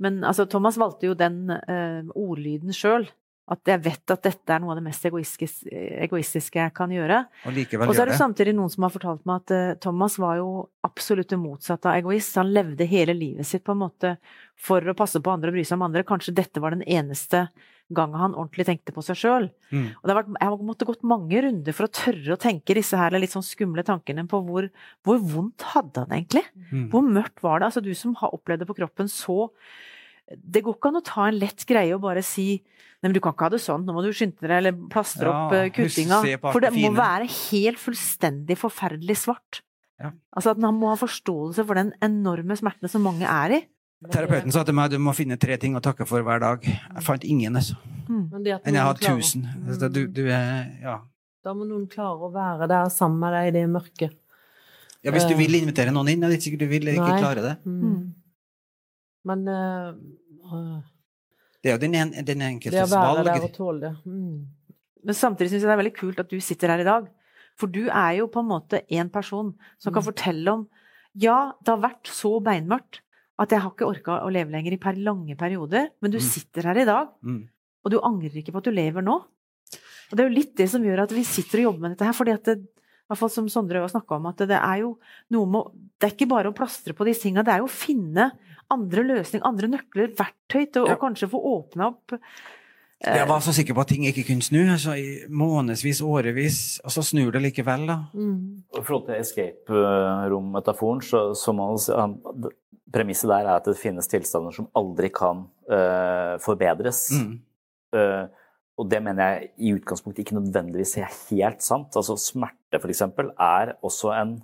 Men 0.00 0.22
altså, 0.24 0.48
Thomas 0.48 0.78
valgte 0.80 1.10
jo 1.10 1.16
den 1.18 1.50
uh, 1.52 2.06
ordlyden 2.16 2.72
sjøl. 2.72 3.04
At 3.48 3.70
jeg 3.70 3.80
vet 3.80 4.12
at 4.12 4.26
dette 4.26 4.52
er 4.52 4.60
noe 4.60 4.74
av 4.74 4.80
det 4.80 4.84
mest 4.84 5.06
egoistiske 5.08 6.60
jeg 6.60 6.74
kan 6.76 6.92
gjøre. 6.92 7.22
Og 7.48 7.56
likevel 7.56 7.88
Og 7.88 7.96
så 7.96 8.04
er 8.04 8.10
det 8.10 8.16
det. 8.18 8.20
samtidig 8.20 8.54
noen 8.58 8.72
som 8.72 8.84
har 8.84 8.92
fortalt 8.92 9.24
meg 9.28 9.40
at 9.40 9.54
eh, 9.56 9.78
Thomas 9.80 10.18
var 10.20 10.36
jo 10.40 10.50
absolutt 10.84 11.30
det 11.32 11.40
motsatte 11.40 11.88
av 11.88 11.96
egoist. 11.96 12.36
Han 12.36 12.52
levde 12.52 12.88
hele 12.88 13.16
livet 13.16 13.48
sitt 13.48 13.64
på 13.64 13.72
en 13.72 13.82
måte 13.86 14.18
for 14.58 14.84
å 14.84 14.96
passe 14.98 15.22
på 15.22 15.32
andre 15.32 15.48
og 15.52 15.56
bry 15.56 15.64
seg 15.64 15.78
om 15.78 15.88
andre. 15.88 16.04
Kanskje 16.08 16.36
dette 16.36 16.60
var 16.60 16.76
den 16.76 16.84
eneste 16.84 17.46
gangen 17.88 18.20
han 18.20 18.34
ordentlig 18.36 18.66
tenkte 18.68 18.92
på 18.92 19.02
seg 19.04 19.16
sjøl. 19.16 19.46
Mm. 19.72 19.86
Og 19.96 20.02
det 20.04 20.12
har 20.12 20.18
vært, 20.20 20.32
jeg 20.34 20.50
har 20.50 20.64
måttet 20.68 20.90
gått 20.90 21.06
mange 21.08 21.42
runder 21.44 21.76
for 21.76 21.88
å 21.88 21.92
tørre 22.02 22.34
å 22.34 22.40
tenke 22.40 22.76
disse 22.76 22.98
her 23.00 23.16
litt 23.16 23.32
sånn 23.32 23.46
skumle 23.46 23.84
tankene 23.86 24.26
på 24.28 24.42
hvor, 24.44 24.68
hvor 25.08 25.22
vondt 25.24 25.64
hadde 25.72 26.04
han 26.04 26.18
egentlig? 26.18 26.44
Mm. 26.68 26.88
Hvor 26.92 27.06
mørkt 27.06 27.40
var 27.44 27.62
det? 27.62 27.70
Altså 27.70 27.84
du 27.84 27.94
som 27.96 28.12
har 28.20 28.34
opplevd 28.36 28.64
det 28.64 28.68
på 28.68 28.76
kroppen 28.76 29.08
så 29.08 29.46
Det 30.36 30.60
går 30.64 30.74
ikke 30.76 30.88
an 30.92 30.98
å 31.00 31.04
ta 31.04 31.28
en 31.30 31.38
lett 31.40 31.64
greie 31.68 31.94
og 31.96 32.02
bare 32.04 32.22
si 32.26 32.62
Nei, 32.98 33.06
men 33.06 33.14
du 33.14 33.20
kan 33.22 33.30
ikke 33.32 33.46
ha 33.46 33.48
det 33.54 33.60
sånn, 33.62 33.84
nå 33.86 33.92
må 33.94 34.02
du 34.02 34.08
skynde 34.10 34.42
deg, 34.42 34.50
eller 34.58 34.72
plastre 34.90 35.28
Ja, 35.30 35.34
opp 35.46 35.52
eh, 35.54 35.68
kuttinga. 35.70 36.16
For 36.50 36.58
det 36.64 36.72
må 36.74 36.88
fine. 36.90 36.96
være 36.98 37.28
helt 37.30 37.78
fullstendig 37.78 38.56
forferdelig 38.58 39.14
svart. 39.20 39.60
Ja. 40.02 40.10
Altså 40.34 40.50
at 40.50 40.58
man 40.58 40.74
må 40.80 40.88
ha 40.90 40.96
forståelse 40.98 41.62
for 41.64 41.78
den 41.78 41.92
enorme 42.02 42.56
smerten 42.58 42.90
som 42.90 43.06
mange 43.06 43.22
er 43.22 43.54
i. 43.54 43.60
Terapeuten 44.10 44.50
sa 44.50 44.64
til 44.66 44.74
meg 44.74 44.90
du 44.90 44.98
må 44.98 45.14
finne 45.14 45.38
tre 45.38 45.54
ting 45.62 45.78
å 45.78 45.80
takke 45.82 46.04
for 46.10 46.26
hver 46.26 46.42
dag. 46.42 46.66
Jeg 46.66 47.06
fant 47.06 47.22
ingen, 47.22 47.54
altså. 47.54 47.78
Men 48.10 48.42
det 48.42 48.56
at 48.58 48.66
Enn 48.66 48.74
jeg 48.74 48.82
har 48.90 48.94
tusen. 48.98 49.46
Altså, 49.68 49.88
Du, 49.94 50.06
du 50.10 50.24
er 50.26 50.66
Ja. 50.82 50.98
Da 51.46 51.54
må 51.54 51.64
noen 51.70 51.86
klare 51.86 52.18
å 52.18 52.32
være 52.34 52.66
der 52.66 52.90
sammen 52.90 53.20
med 53.22 53.32
deg 53.38 53.46
i 53.54 53.58
det 53.60 53.66
mørket. 53.70 54.10
ja 55.06 55.12
hvis 55.14 55.22
du 55.30 55.34
Eh. 55.34 55.38
vil 55.38 55.54
invitere 55.62 55.94
noen 55.94 56.08
inn, 56.10 56.24
er 56.24 56.30
det 56.34 56.40
ikke 56.42 56.50
sikkert 56.50 56.66
du 56.66 56.66
vil 56.66 56.82
ikke 56.90 57.12
Nei. 57.14 57.20
klare 57.22 57.42
det. 57.46 57.56
Mm. 57.64 58.14
Men 59.28 59.44
øh, 59.48 60.80
Det 61.62 61.70
er 61.70 61.76
jo 61.76 61.82
den, 61.82 61.94
en, 61.98 62.12
den 62.24 62.42
det 62.62 62.72
å 62.72 62.86
være 62.88 63.24
valg. 63.24 63.28
der 63.28 63.46
og 63.48 63.54
tåle 63.56 63.80
det 63.82 63.92
mm. 64.06 64.38
Men 65.08 65.14
samtidig 65.16 65.50
syns 65.52 65.62
jeg 65.62 65.68
det 65.68 65.74
er 65.76 65.80
veldig 65.82 65.96
kult 65.98 66.20
at 66.22 66.30
du 66.32 66.38
sitter 66.42 66.72
her 66.72 66.82
i 66.82 66.86
dag. 66.88 67.06
For 67.58 67.70
du 67.70 67.84
er 67.88 68.16
jo 68.18 68.26
på 68.30 68.40
en 68.42 68.48
måte 68.50 68.80
en 68.94 69.08
person 69.14 69.52
som 69.80 69.92
kan 69.94 70.02
Mm. 70.02 70.08
fortelle 70.12 70.52
om 70.52 70.66
Ja, 71.18 71.52
det 71.64 71.72
har 71.72 71.80
vært 71.82 72.06
så 72.14 72.38
beinmørkt 72.44 73.00
at 73.38 73.50
jeg 73.50 73.60
har 73.62 73.70
ikke 73.72 73.86
orka 73.88 74.18
å 74.22 74.30
leve 74.30 74.50
lenger 74.52 74.72
i 74.74 74.78
per 74.82 74.94
lange 74.98 75.34
perioder, 75.38 75.88
men 76.02 76.10
du 76.12 76.18
Mm. 76.18 76.22
sitter 76.26 76.62
her 76.68 76.78
i 76.78 76.84
dag, 76.84 77.08
Mm. 77.24 77.48
og 77.84 77.90
du 77.90 77.98
angrer 78.00 78.36
ikke 78.38 78.52
på 78.52 78.58
at 78.58 78.64
du 78.64 78.70
lever 78.70 79.02
nå. 79.02 79.14
Og 80.10 80.16
det 80.16 80.20
er 80.20 80.28
jo 80.28 80.34
litt 80.34 80.54
det 80.56 80.68
som 80.70 80.82
gjør 80.82 81.02
at 81.02 81.10
vi 81.12 81.22
sitter 81.24 81.58
og 81.60 81.72
jobber 81.72 81.80
med 81.80 81.90
dette 81.96 82.04
her, 82.06 82.12
fordi 82.12 82.32
at 82.34 82.44
det, 82.44 82.58
i 82.58 83.06
hvert 83.08 83.18
fall 83.18 83.30
som 83.30 83.48
Sondre 83.48 83.80
har 83.80 83.88
snakka 83.88 84.16
om, 84.16 84.26
at 84.26 84.36
det 84.38 84.50
er 84.58 84.78
jo 84.80 84.98
noe 85.30 85.46
med 85.46 85.64
Det 85.98 86.06
er 86.12 86.14
ikke 86.16 86.28
bare 86.30 86.50
å 86.52 86.54
plastre 86.54 86.92
på 86.94 87.04
disse 87.06 87.22
tinga, 87.22 87.42
det 87.44 87.54
er 87.54 87.58
jo 87.58 87.66
å 87.66 87.70
finne 87.70 88.30
andre 88.70 89.04
løsninger, 89.06 89.46
andre 89.46 89.70
nøkler, 89.72 90.14
verktøy 90.18 90.64
til 90.72 90.84
å 90.84 90.88
Ja. 90.92 90.96
kanskje 91.00 91.30
få 91.30 91.40
åpna 91.40 91.88
opp 91.88 92.12
eh, 92.12 93.14
Jeg 93.14 93.28
var 93.28 93.40
så 93.40 93.52
sikker 93.54 93.74
på 93.74 93.80
at 93.80 93.88
ting 93.88 94.04
ikke 94.04 94.26
kunne 94.26 94.42
snu. 94.42 94.60
Altså, 94.70 94.96
I 94.98 95.26
månedsvis, 95.30 96.02
årevis, 96.02 96.80
og 96.84 96.90
så 96.90 97.02
snur 97.02 97.30
det 97.32 97.42
likevel, 97.42 97.86
da. 97.86 97.98
Mm. 98.14 98.64
I 98.74 98.82
forhold 98.82 99.06
til 99.06 99.14
escape 99.14 99.70
room-metaforen, 100.30 101.00
så, 101.00 101.34
så 101.34 101.52
må 101.52 101.68
man 101.70 101.78
si 101.78 101.92
at 101.92 102.50
Premisset 102.88 103.28
der 103.28 103.44
er 103.44 103.58
at 103.58 103.66
det 103.68 103.76
finnes 103.76 104.08
tilstander 104.08 104.54
som 104.54 104.68
aldri 104.74 105.10
kan 105.12 105.44
uh, 105.68 106.38
forbedres. 106.40 107.10
Mm. 107.12 107.34
Uh, 107.92 108.24
og 108.78 108.88
det 108.88 109.00
mener 109.04 109.34
jeg 109.34 109.50
i 109.58 109.72
utgangspunktet 109.76 110.22
ikke 110.24 110.38
nødvendigvis 110.38 110.96
er 111.02 111.10
helt 111.28 111.64
sant. 111.64 111.96
Altså 111.98 112.16
Smerte 112.16 112.80
f.eks. 112.80 113.02
er 113.02 113.74
også 113.82 114.14
en 114.16 114.38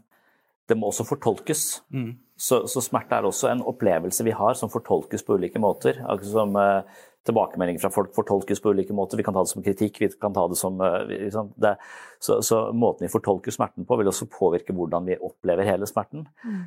Det 0.68 0.76
må 0.80 0.88
også 0.88 1.04
fortolkes. 1.04 1.82
Mm. 1.92 2.16
Så, 2.36 2.64
så 2.66 2.82
smerte 2.82 3.14
er 3.14 3.26
også 3.28 3.50
en 3.52 3.62
opplevelse 3.62 4.24
vi 4.26 4.34
har 4.34 4.56
som 4.58 4.70
fortolkes 4.72 5.22
på 5.22 5.36
ulike 5.38 5.60
måter. 5.62 6.00
Akkurat 6.02 6.32
som 6.32 6.56
eh, 6.58 7.02
tilbakemeldinger 7.24 7.80
fra 7.80 7.90
folk 7.94 8.12
fortolkes 8.16 8.60
på 8.60 8.72
ulike 8.74 8.94
måter. 8.96 9.16
Vi 9.16 9.24
kan 9.24 9.36
ta 9.36 9.44
det 9.44 9.52
som 9.52 9.64
kritikk, 9.64 10.00
vi 10.02 10.10
kan 10.20 10.34
ta 10.34 10.44
det 10.50 10.58
som 10.60 10.80
eh, 10.82 10.98
liksom, 11.12 11.52
det, 11.60 11.76
så, 12.18 12.40
så 12.44 12.60
måten 12.76 13.06
vi 13.06 13.12
fortolker 13.12 13.54
smerten 13.54 13.86
på, 13.86 13.98
vil 14.00 14.10
også 14.10 14.28
påvirke 14.32 14.76
hvordan 14.76 15.08
vi 15.08 15.18
opplever 15.22 15.68
hele 15.68 15.88
smerten. 15.88 16.26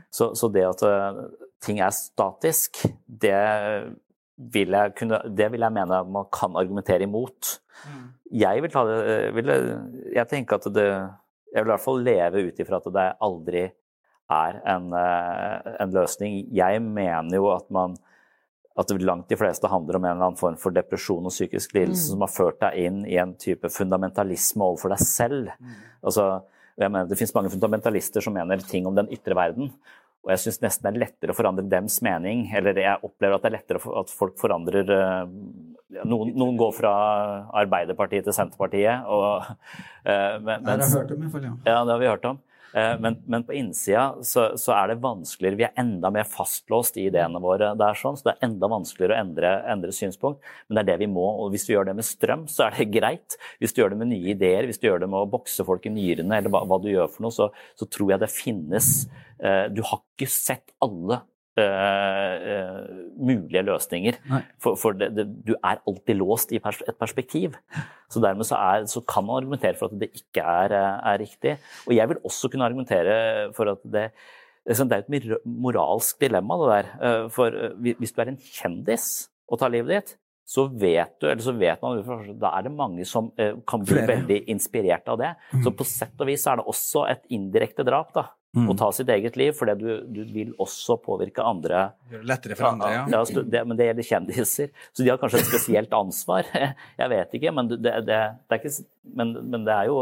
Så, 0.09 0.32
så 0.39 0.49
det 0.53 0.65
at 0.65 0.84
uh, 0.88 1.22
ting 1.63 1.82
er 1.84 1.93
statisk, 1.93 2.82
det 3.05 3.38
vil 4.38 4.76
jeg, 4.78 4.93
kunne, 4.97 5.22
det 5.34 5.49
vil 5.53 5.65
jeg 5.65 5.76
mene 5.76 6.01
at 6.01 6.09
man 6.13 6.30
kan 6.34 6.57
argumentere 6.57 7.05
imot. 7.05 7.57
Jeg 8.34 8.63
vil 8.63 8.74
ta 8.74 8.84
det 8.88 9.01
vil, 9.38 9.51
Jeg 10.15 10.28
tenker 10.28 10.57
at 10.57 10.65
det 10.74 10.86
Jeg 11.53 11.61
vil 11.61 11.70
i 11.70 11.72
hvert 11.72 11.84
fall 11.84 12.01
leve 12.03 12.41
ut 12.49 12.57
ifra 12.59 12.80
at 12.82 12.89
det 12.91 13.05
aldri 13.24 13.61
er 14.32 14.61
en, 14.67 14.91
eh, 14.93 15.73
en 15.80 15.93
løsning. 15.93 16.47
Jeg 16.51 16.82
mener 16.82 17.36
jo 17.39 17.49
at 17.55 17.69
man 17.71 17.97
at 18.78 18.91
langt 19.01 19.30
de 19.30 19.38
fleste 19.38 19.67
handler 19.67 19.97
om 19.97 20.05
en 20.05 20.11
eller 20.11 20.25
annen 20.28 20.38
form 20.38 20.57
for 20.61 20.75
depresjon 20.75 21.25
og 21.25 21.34
psykisk 21.34 21.73
lidelse 21.73 22.11
som 22.11 22.21
har 22.21 22.30
ført 22.30 22.59
deg 22.61 22.75
inn 22.78 22.99
i 23.09 23.17
en 23.17 23.34
type 23.34 23.71
fundamentalisme 23.73 24.61
overfor 24.61 24.93
deg 24.93 25.01
selv. 25.01 25.49
Altså, 26.03 26.43
jeg 26.78 26.91
mener 26.91 27.09
Det 27.09 27.17
finnes 27.17 27.34
mange 27.34 27.49
fundamentalister 27.49 28.21
som 28.21 28.34
mener 28.38 28.57
ting 28.57 28.86
om 28.86 28.93
den 28.93 29.09
ytre 29.09 29.34
verden. 29.34 29.71
Og 30.28 30.34
jeg 30.34 30.43
syns 30.43 30.61
nesten 30.61 30.84
det 30.86 30.91
er 30.91 31.03
lettere 31.05 31.34
å 31.34 31.38
forandre 31.38 31.63
dems 31.71 32.01
mening. 32.05 32.51
Eller 32.53 32.78
jeg 32.78 33.01
opplever 33.01 33.38
at 33.38 33.45
det 33.45 33.49
er 33.49 33.55
lettere 33.57 33.99
at 34.01 34.13
folk 34.13 34.38
forandrer 34.38 34.91
eh, 34.93 35.30
noen, 36.03 36.34
noen 36.36 36.57
går 36.59 36.73
fra 36.75 36.91
Arbeiderpartiet 37.63 38.28
til 38.28 38.36
Senterpartiet. 38.36 39.07
Og, 39.07 39.47
eh, 40.03 40.36
men, 40.43 40.67
Det 40.67 40.73
har 40.73 40.84
vi 40.84 40.86
jeg 40.86 40.97
hørt 40.99 41.15
om, 41.15 41.17
i 41.17 41.25
hvert 41.25 41.38
fall, 41.38 41.47
ja. 41.47 41.53
ja, 41.71 41.80
det 41.80 41.95
har 41.95 42.03
vi 42.03 42.11
hørt 42.11 42.30
om. 42.30 42.41
Eh, 42.78 42.95
Men, 43.01 43.17
men 43.25 43.43
på 43.47 43.55
innsida 43.57 44.05
så, 44.21 44.51
så 44.59 44.73
er 44.75 44.91
det 44.91 44.99
vanskeligere. 45.03 45.57
Vi 45.59 45.65
er 45.67 45.80
enda 45.82 46.11
mer 46.13 46.28
fastlåst 46.30 46.99
i 46.99 47.07
ideene 47.09 47.41
våre. 47.41 47.71
Det 47.80 47.88
er 47.88 47.97
sånn, 47.97 48.17
så 48.19 48.30
det 48.30 48.36
er 48.36 48.47
enda 48.49 48.69
vanskeligere 48.71 49.15
å 49.15 49.21
endre, 49.23 49.53
endre 49.73 49.95
synspunkt. 49.95 50.43
Men 50.67 50.78
det 50.78 50.84
er 50.84 50.89
det 50.91 50.99
vi 51.05 51.11
må. 51.15 51.25
Og 51.41 51.53
hvis 51.53 51.67
du 51.67 51.73
gjør 51.73 51.89
det 51.89 51.97
med 51.97 52.07
strøm, 52.07 52.45
så 52.51 52.67
er 52.67 52.78
det 52.78 52.89
greit. 52.97 53.39
Hvis 53.63 53.73
du 53.73 53.82
gjør 53.82 53.95
det 53.95 54.01
med 54.03 54.11
nye 54.13 54.36
ideer, 54.36 54.67
hvis 54.69 54.82
du 54.82 54.89
gjør 54.89 55.05
det 55.05 55.11
med 55.13 55.23
å 55.23 55.32
bokse 55.38 55.65
folk 55.67 55.88
i 55.89 55.93
nyrene, 55.95 56.41
eller 56.41 56.53
hva, 56.53 56.65
hva 56.69 56.82
du 56.84 56.91
gjør 56.91 57.09
for 57.15 57.28
noe, 57.28 57.36
så, 57.36 57.49
så 57.80 57.89
tror 57.89 58.13
jeg 58.13 58.23
det 58.25 58.32
finnes 58.34 58.91
eh, 59.41 59.65
Du 59.73 59.82
har 59.88 60.03
ikke 60.03 60.30
sett 60.32 60.75
alle 60.84 61.23
mulige 63.17 63.63
løsninger. 63.65 64.17
For, 64.61 64.75
for 64.79 64.97
det, 64.97 65.11
det, 65.17 65.25
du 65.47 65.53
er 65.57 65.79
alltid 65.87 66.19
låst 66.19 66.51
i 66.55 66.59
pers 66.63 66.81
et 66.87 66.97
perspektiv. 66.99 67.55
Så 68.09 68.21
dermed 68.23 68.47
så, 68.47 68.55
er, 68.55 68.85
så 68.89 69.01
kan 69.01 69.25
man 69.27 69.41
argumentere 69.41 69.77
for 69.79 69.89
at 69.91 69.99
det 69.99 70.11
ikke 70.15 70.43
er, 70.43 70.75
eh, 70.77 70.99
er 71.13 71.21
riktig. 71.23 71.57
Og 71.87 71.95
jeg 71.97 72.09
vil 72.09 72.21
også 72.23 72.51
kunne 72.53 72.67
argumentere 72.69 73.17
for 73.57 73.73
at 73.73 73.83
det 73.83 74.11
Det 74.67 74.75
er 74.91 74.97
et 74.99 75.37
moralsk 75.45 76.19
dilemma, 76.19 76.55
det 76.59 76.71
der. 76.73 76.87
Eh, 77.01 77.29
For 77.31 77.47
eh, 77.47 77.93
hvis 77.99 78.11
du 78.11 78.21
er 78.21 78.33
en 78.33 78.37
kjendis 78.37 79.29
og 79.47 79.59
tar 79.59 79.71
livet 79.71 79.93
ditt, 79.93 80.17
så 80.47 80.65
vet 80.67 81.13
du, 81.19 81.27
eller 81.27 81.43
så 81.43 81.53
vet 81.55 81.81
man 81.81 82.01
Da 82.39 82.51
er 82.57 82.63
det 82.63 82.71
mange 82.71 83.05
som 83.05 83.31
eh, 83.37 83.53
kan 83.67 83.83
bli 83.83 83.95
Flere. 83.95 84.07
veldig 84.07 84.41
inspirert 84.47 85.07
av 85.07 85.17
det. 85.19 85.33
Så 85.63 85.71
på 85.71 85.87
sett 85.87 86.19
og 86.19 86.27
vis 86.27 86.45
er 86.47 86.59
det 86.59 86.65
også 86.67 87.05
et 87.11 87.23
indirekte 87.29 87.83
drap, 87.87 88.13
da. 88.15 88.25
Mm. 88.57 88.71
å 88.71 88.75
ta 88.79 88.87
sitt 88.95 89.09
eget 89.13 89.35
liv, 89.37 89.51
fordi 89.57 89.75
du, 89.81 89.89
du 90.09 90.21
vil 90.33 90.53
også 90.61 90.97
påvirke 91.03 91.43
andre. 91.45 91.91
Gjør 92.09 92.23
det 92.23 92.31
lettere 92.31 92.57
for 92.57 92.71
andre, 92.71 92.89
ja. 92.95 93.03
Ja, 93.13 93.43
det, 93.43 93.61
men 93.69 93.77
det 93.77 93.89
gjelder 93.89 94.07
kjendiser. 94.07 94.71
Så 94.91 95.03
de 95.03 95.11
har 95.11 95.19
kanskje 95.21 95.43
et 95.43 95.51
spesielt 95.51 95.93
ansvar. 95.93 96.49
Jeg 97.01 97.13
vet 97.13 97.37
ikke, 97.39 97.53
men 97.53 97.69
det, 97.69 97.81
det, 97.83 97.93
det 98.07 98.57
er 98.57 98.61
ikke 98.61 98.73
men, 99.17 99.37
men 99.51 99.67
det 99.67 99.75
er 99.75 99.91
jo 99.91 100.01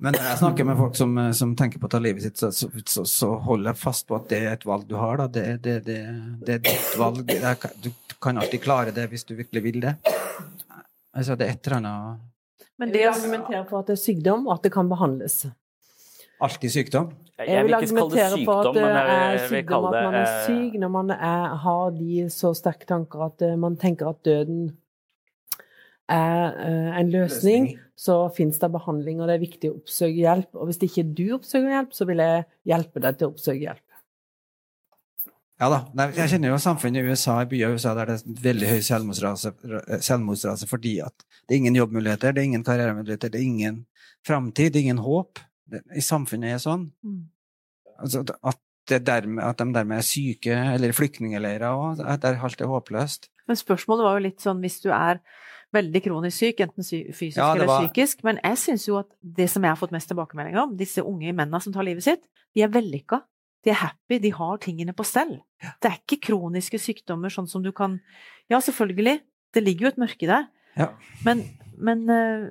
Men 0.00 0.12
når 0.12 0.26
jeg 0.28 0.38
snakker 0.40 0.66
med 0.68 0.76
folk 0.76 0.96
som, 0.96 1.12
som 1.36 1.52
tenker 1.56 1.80
på 1.80 1.88
å 1.88 1.92
ta 1.92 1.98
livet 2.04 2.24
sitt, 2.24 2.36
så, 2.36 2.50
så, 2.52 3.04
så, 3.08 3.28
holder 3.46 3.70
jeg 3.70 3.80
fast 3.80 4.06
på 4.08 4.16
at 4.18 4.26
det 4.28 4.40
er 4.44 4.50
et 4.52 4.66
valg 4.68 4.84
du 4.88 4.92
har. 5.00 5.22
Da. 5.22 5.26
Det, 5.32 5.44
det, 5.64 5.76
det, 5.86 5.98
det 6.44 6.58
er 6.58 6.64
ditt 6.66 6.90
valg. 7.00 7.22
Det 7.28 7.38
er, 7.40 7.68
du 7.80 7.88
kan 8.20 8.36
alltid 8.40 8.60
klare 8.64 8.92
det 8.96 9.06
hvis 9.12 9.24
du 9.24 9.32
virkelig 9.38 9.62
vil 9.64 9.80
det. 9.86 9.94
Altså, 11.16 11.32
det 11.32 11.46
er 11.46 11.56
et 11.56 11.70
eller 11.70 11.78
annet 11.80 12.26
Men 12.76 12.92
det 12.92 13.06
argumenterer 13.08 13.08
å 13.08 13.16
argumentere 13.16 13.68
for 13.70 13.80
at 13.80 13.88
det 13.88 13.96
er 13.96 14.02
sykdom, 14.02 14.44
og 14.44 14.58
at 14.58 14.68
det 14.68 14.74
kan 14.76 14.92
behandles. 14.92 15.38
Alltid 16.44 16.76
sykdom. 16.76 17.08
Jeg, 17.36 17.48
Jeg 17.50 17.64
vil 17.64 17.72
vil 17.74 17.82
ikke 17.84 17.96
kalle 17.96 18.16
det 18.16 18.22
argumentere 18.24 18.44
for 18.46 18.62
sykdom, 18.62 18.66
at 18.66 18.74
det 18.76 18.82
men 18.82 18.94
jeg 18.96 19.06
er 19.06 19.10
vil, 19.12 19.36
jeg 19.36 19.40
vil 19.40 19.48
sykdom, 19.50 19.68
kalle 19.68 19.88
at 19.88 20.04
man 20.06 20.14
er 20.16 20.26
eh, 20.26 20.42
syk 20.46 20.76
når 20.80 20.90
man 20.94 21.10
er, 21.16 21.56
har 21.66 21.86
de 21.96 22.26
så 22.32 22.52
sterke 22.56 22.88
tanker 22.88 23.24
at 23.26 23.42
eh, 23.44 23.56
man 23.60 23.76
tenker 23.76 24.08
at 24.08 24.20
døden 24.24 24.60
er 26.08 26.54
eh, 26.64 27.00
en 27.00 27.10
løsning, 27.12 27.66
Løsning. 27.66 27.82
så 27.98 28.16
fins 28.36 28.60
det 28.62 28.70
behandling, 28.72 29.20
og 29.20 29.28
det 29.28 29.34
er 29.36 29.42
viktig 29.42 29.72
å 29.72 29.76
oppsøke 29.82 30.16
hjelp. 30.16 30.48
Og 30.54 30.70
hvis 30.70 30.80
ikke 30.86 31.04
du 31.18 31.26
oppsøker 31.36 31.74
hjelp, 31.74 31.92
så 31.98 32.06
vil 32.08 32.22
jeg 32.24 32.46
hjelpe 32.72 33.02
deg 33.04 33.18
til 33.18 33.28
å 33.28 33.34
oppsøke 33.34 33.64
hjelp. 33.66 33.82
Ja 35.56 35.68
da. 35.72 35.78
Jeg 36.12 36.30
kjenner 36.34 36.52
jo 36.52 36.60
samfunnet 36.60 37.00
i 37.00 37.10
USA, 37.10 37.38
i 37.40 37.48
byer 37.48 37.72
i 37.72 37.76
USA 37.76 37.94
der 37.96 38.10
det 38.10 38.16
er 38.18 38.40
veldig 38.44 38.70
høy 38.74 38.80
selvmordsrase, 38.84 39.52
selvmordsrase 40.04 40.68
fordi 40.68 40.98
at 41.04 41.24
det 41.48 41.56
er 41.56 41.60
ingen 41.62 41.78
jobbmuligheter, 41.78 42.34
det 42.36 42.42
er 42.42 42.48
ingen 42.50 42.64
karrieremuligheter, 42.64 43.32
det 43.32 43.40
er 43.40 43.46
ingen 43.48 43.78
framtid, 44.26 44.74
det 44.74 44.82
er 44.82 44.88
ingen 44.90 45.04
håp. 45.04 45.40
Det, 45.66 45.82
I 45.96 46.02
samfunnet 46.04 46.54
er 46.56 46.62
sånn. 46.62 46.90
Mm. 47.04 47.24
Altså, 47.98 48.22
at, 48.44 48.60
dermed, 49.06 49.42
at 49.42 49.58
de 49.58 49.66
dermed 49.74 49.98
er 49.98 50.06
syke, 50.06 50.54
eller 50.76 50.94
flyktningleirer 50.94 51.66
òg, 51.72 52.02
der 52.22 52.38
alt 52.38 52.60
er 52.62 52.70
håpløst. 52.70 53.30
Men 53.48 53.58
spørsmålet 53.58 54.06
var 54.06 54.18
jo 54.18 54.24
litt 54.28 54.42
sånn 54.42 54.60
hvis 54.62 54.80
du 54.84 54.90
er 54.94 55.20
veldig 55.74 56.02
kronisk 56.04 56.38
syk, 56.38 56.60
enten 56.62 56.84
fysisk 56.86 57.38
Ja, 57.40 57.52
det 57.54 57.62
eller 57.62 57.70
var- 57.72 57.86
psykisk. 57.86 58.22
Men 58.24 58.38
jeg 58.42 58.58
syns 58.62 58.86
jo 58.86 58.98
at 59.00 59.08
det 59.20 59.48
som 59.50 59.62
jeg 59.64 59.70
har 59.74 59.80
fått 59.80 59.94
mest 59.94 60.08
tilbakemeldinger 60.08 60.62
om, 60.62 60.76
disse 60.78 61.02
unge 61.02 61.32
mennene 61.32 61.60
som 61.62 61.74
tar 61.74 61.86
livet 61.86 62.04
sitt, 62.06 62.22
de 62.54 62.62
er 62.62 62.70
vellykka. 62.72 63.22
De 63.66 63.70
er 63.70 63.80
happy, 63.80 64.18
de 64.22 64.30
har 64.30 64.58
tingene 64.62 64.94
på 64.94 65.04
stell. 65.04 65.40
Det 65.82 65.90
er 65.90 65.98
ikke 65.98 66.20
kroniske 66.28 66.78
sykdommer 66.78 67.32
sånn 67.34 67.48
som 67.50 67.62
du 67.64 67.72
kan 67.72 68.00
Ja, 68.48 68.60
selvfølgelig, 68.62 69.20
det 69.52 69.62
ligger 69.64 69.88
jo 69.88 69.88
et 69.88 69.98
mørke 69.98 70.26
der. 70.30 70.46
Ja. 70.76 70.92
Men, 71.24 71.40
men 71.76 72.08
eh, 72.08 72.50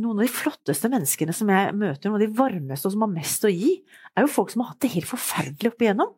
noen 0.00 0.18
av 0.18 0.26
de 0.26 0.32
flotteste 0.32 0.90
menneskene 0.92 1.34
som 1.36 1.50
jeg 1.52 1.72
møter, 1.76 2.08
noen 2.08 2.18
av 2.18 2.24
de 2.24 2.36
varmeste 2.38 2.88
og 2.88 2.94
som 2.94 3.04
har 3.06 3.12
mest 3.14 3.46
å 3.46 3.52
gi, 3.52 3.76
er 4.14 4.26
jo 4.26 4.32
folk 4.34 4.52
som 4.52 4.64
har 4.64 4.72
hatt 4.72 4.84
det 4.84 4.92
helt 4.94 5.10
forferdelig 5.10 5.72
opp 5.72 5.84
igjennom. 5.84 6.14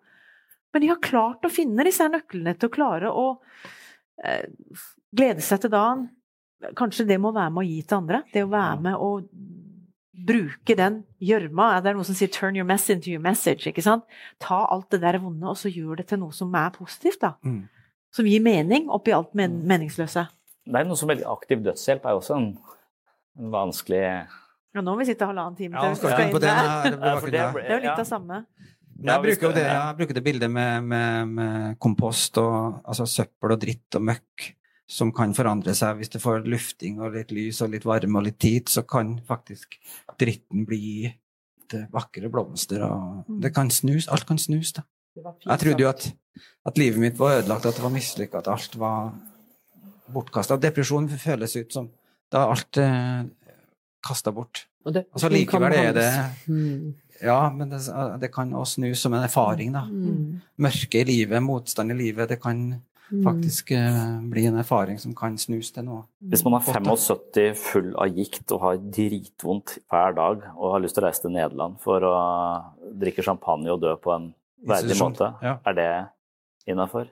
Men 0.75 0.85
de 0.85 0.91
har 0.93 1.03
klart 1.05 1.47
å 1.47 1.53
finne 1.53 1.87
disse 1.87 2.07
nøklene 2.11 2.57
til 2.57 2.69
å 2.69 2.75
klare 2.75 3.11
å 3.13 3.27
eh, 4.25 4.49
glede 5.17 5.45
seg 5.45 5.63
til 5.63 5.73
dagen. 5.73 6.09
Kanskje 6.77 7.07
det 7.09 7.21
må 7.23 7.33
være 7.37 7.53
med 7.55 7.63
å 7.63 7.69
gi 7.69 7.79
til 7.83 8.01
andre. 8.01 8.23
Det 8.33 8.45
å 8.45 8.51
være 8.53 8.83
med 8.89 9.01
å 9.01 9.11
bruke 10.27 10.77
den 10.77 11.03
gjørma. 11.23 11.71
Det 11.81 11.91
er 11.91 11.97
noe 11.97 12.07
som 12.09 12.17
sier 12.17 12.29
'turn 12.33 12.57
your 12.57 12.67
mess 12.69 12.89
into 12.91 13.11
your 13.11 13.23
message'. 13.23 13.67
ikke 13.69 13.83
sant? 13.83 14.05
Ta 14.41 14.67
alt 14.71 14.91
det 14.91 15.01
der 15.01 15.19
vonde, 15.19 15.49
og 15.49 15.57
så 15.57 15.69
gjør 15.69 15.97
det 15.97 16.07
til 16.09 16.19
noe 16.19 16.33
som 16.33 16.55
er 16.55 16.71
positivt. 16.71 17.21
da. 17.21 17.35
Mm. 17.45 17.69
Som 18.13 18.27
gir 18.27 18.41
mening 18.41 18.89
oppi 18.91 19.13
alt 19.13 19.35
men 19.35 19.63
meningsløse. 19.67 20.29
Det 20.67 20.75
er 20.75 20.85
noe 20.85 20.97
som 20.97 21.09
veldig 21.09 21.27
aktiv 21.27 21.63
dødshjelp 21.63 22.05
er 22.05 22.11
jo 22.11 22.21
også 22.21 22.37
en, 22.37 22.59
en 23.39 23.51
vanskelig 23.53 24.03
Ja, 24.03 24.83
nå 24.83 24.93
må 24.93 24.99
vi 25.01 25.07
sitte 25.09 25.27
halvannen 25.29 25.57
time 25.57 25.77
Ja, 25.77 25.83
til 25.95 25.95
vi 25.95 26.13
skal 26.13 26.25
inn 26.27 26.35
på 26.35 26.41
det? 26.43 26.53
Ja, 26.53 27.53
er 27.61 27.75
jo 27.77 27.81
litt 27.85 28.03
av 28.03 28.07
samme. 28.09 28.43
Ja, 28.97 29.15
jeg, 29.17 29.23
bruker 29.27 29.53
det- 29.53 29.65
jeg 29.69 29.97
bruker 29.99 30.15
det 30.15 30.25
bildet 30.25 30.51
med, 30.51 30.85
med, 30.85 31.29
med 31.29 31.79
kompost 31.79 32.39
og 32.41 32.81
altså 32.85 33.05
søppel 33.09 33.53
og 33.53 33.61
dritt 33.61 33.95
og 33.99 34.03
møkk 34.09 34.47
som 34.89 35.11
kan 35.13 35.35
forandre 35.35 35.75
seg. 35.75 35.97
Hvis 35.99 36.13
det 36.15 36.21
får 36.23 36.47
lufting 36.47 37.01
og 37.03 37.13
litt 37.17 37.33
lys 37.35 37.61
og 37.65 37.71
litt 37.75 37.85
varme 37.85 38.21
og 38.21 38.25
litt 38.29 38.39
tid, 38.39 38.69
så 38.73 38.85
kan 38.89 39.17
faktisk 39.27 39.77
dritten 40.19 40.65
bli 40.69 41.13
til 41.69 41.87
vakre 41.93 42.31
blomster. 42.31 42.85
Og 42.87 43.25
det 43.43 43.53
kan 43.57 43.69
snus. 43.75 44.07
Alt 44.09 44.27
kan 44.29 44.39
snus, 44.39 44.73
da. 44.73 44.85
Jeg 45.17 45.59
trodde 45.59 45.83
jo 45.83 45.89
at, 45.89 46.07
at 46.69 46.79
livet 46.79 47.01
mitt 47.03 47.19
var 47.19 47.41
ødelagt, 47.41 47.67
at 47.67 47.75
det 47.77 47.83
var 47.83 47.91
mislykka, 47.91 48.39
at 48.45 48.49
alt 48.53 48.77
var 48.79 49.13
bortkasta. 50.13 50.57
Depresjon 50.61 51.09
føles 51.19 51.57
ut 51.59 51.73
som 51.73 51.89
da 52.33 52.43
er 52.45 52.55
alt 52.57 52.77
eh, 52.83 53.25
kasta 54.07 54.33
bort. 54.33 54.67
Og 54.87 54.93
det, 54.95 55.07
Altså, 55.13 55.29
kan 55.29 55.37
likevel 55.37 55.73
er 55.75 55.93
det- 55.93 56.49
Mm. 56.49 56.95
Ja, 57.23 57.49
men 57.51 57.71
det, 57.71 57.81
det 58.21 58.31
kan 58.33 58.51
også 58.53 58.75
snus 58.77 59.01
som 59.01 59.15
en 59.15 59.23
erfaring, 59.25 59.73
da. 59.73 59.81
Mm. 59.89 60.41
Mørke 60.59 61.01
i 61.01 61.05
livet, 61.05 61.43
motstand 61.43 61.91
i 61.91 61.95
livet, 61.95 62.29
det 62.29 62.41
kan 62.43 62.83
Mm. 63.09 63.23
faktisk 63.23 63.71
eh, 63.71 64.21
bli 64.31 64.47
en 64.47 64.57
erfaring 64.59 64.99
som 64.99 65.15
kan 65.15 65.37
snus 65.39 65.71
til 65.73 65.85
noe. 65.85 66.03
Hvis 66.21 66.43
man 66.45 66.55
er 66.55 66.65
75 66.65 67.55
full 67.57 67.95
av 67.97 68.09
gikt 68.11 68.51
og 68.53 68.61
har 68.61 68.77
dritvondt 68.79 69.79
hver 69.89 70.15
dag 70.17 70.43
og 70.57 70.73
har 70.73 70.81
lyst 70.81 70.95
til 70.97 71.05
å 71.05 71.07
reise 71.07 71.23
til 71.23 71.31
Nederland 71.31 71.79
for 71.81 72.01
å 72.01 72.65
drikke 72.99 73.23
champagne 73.23 73.69
og 73.71 73.81
dø 73.81 73.95
på 73.97 74.13
en 74.17 74.35
verdig 74.67 74.99
måte, 74.99 75.33
Ja. 75.41 75.59
er 75.65 75.73
det 75.75 76.09
innafor? 76.67 77.07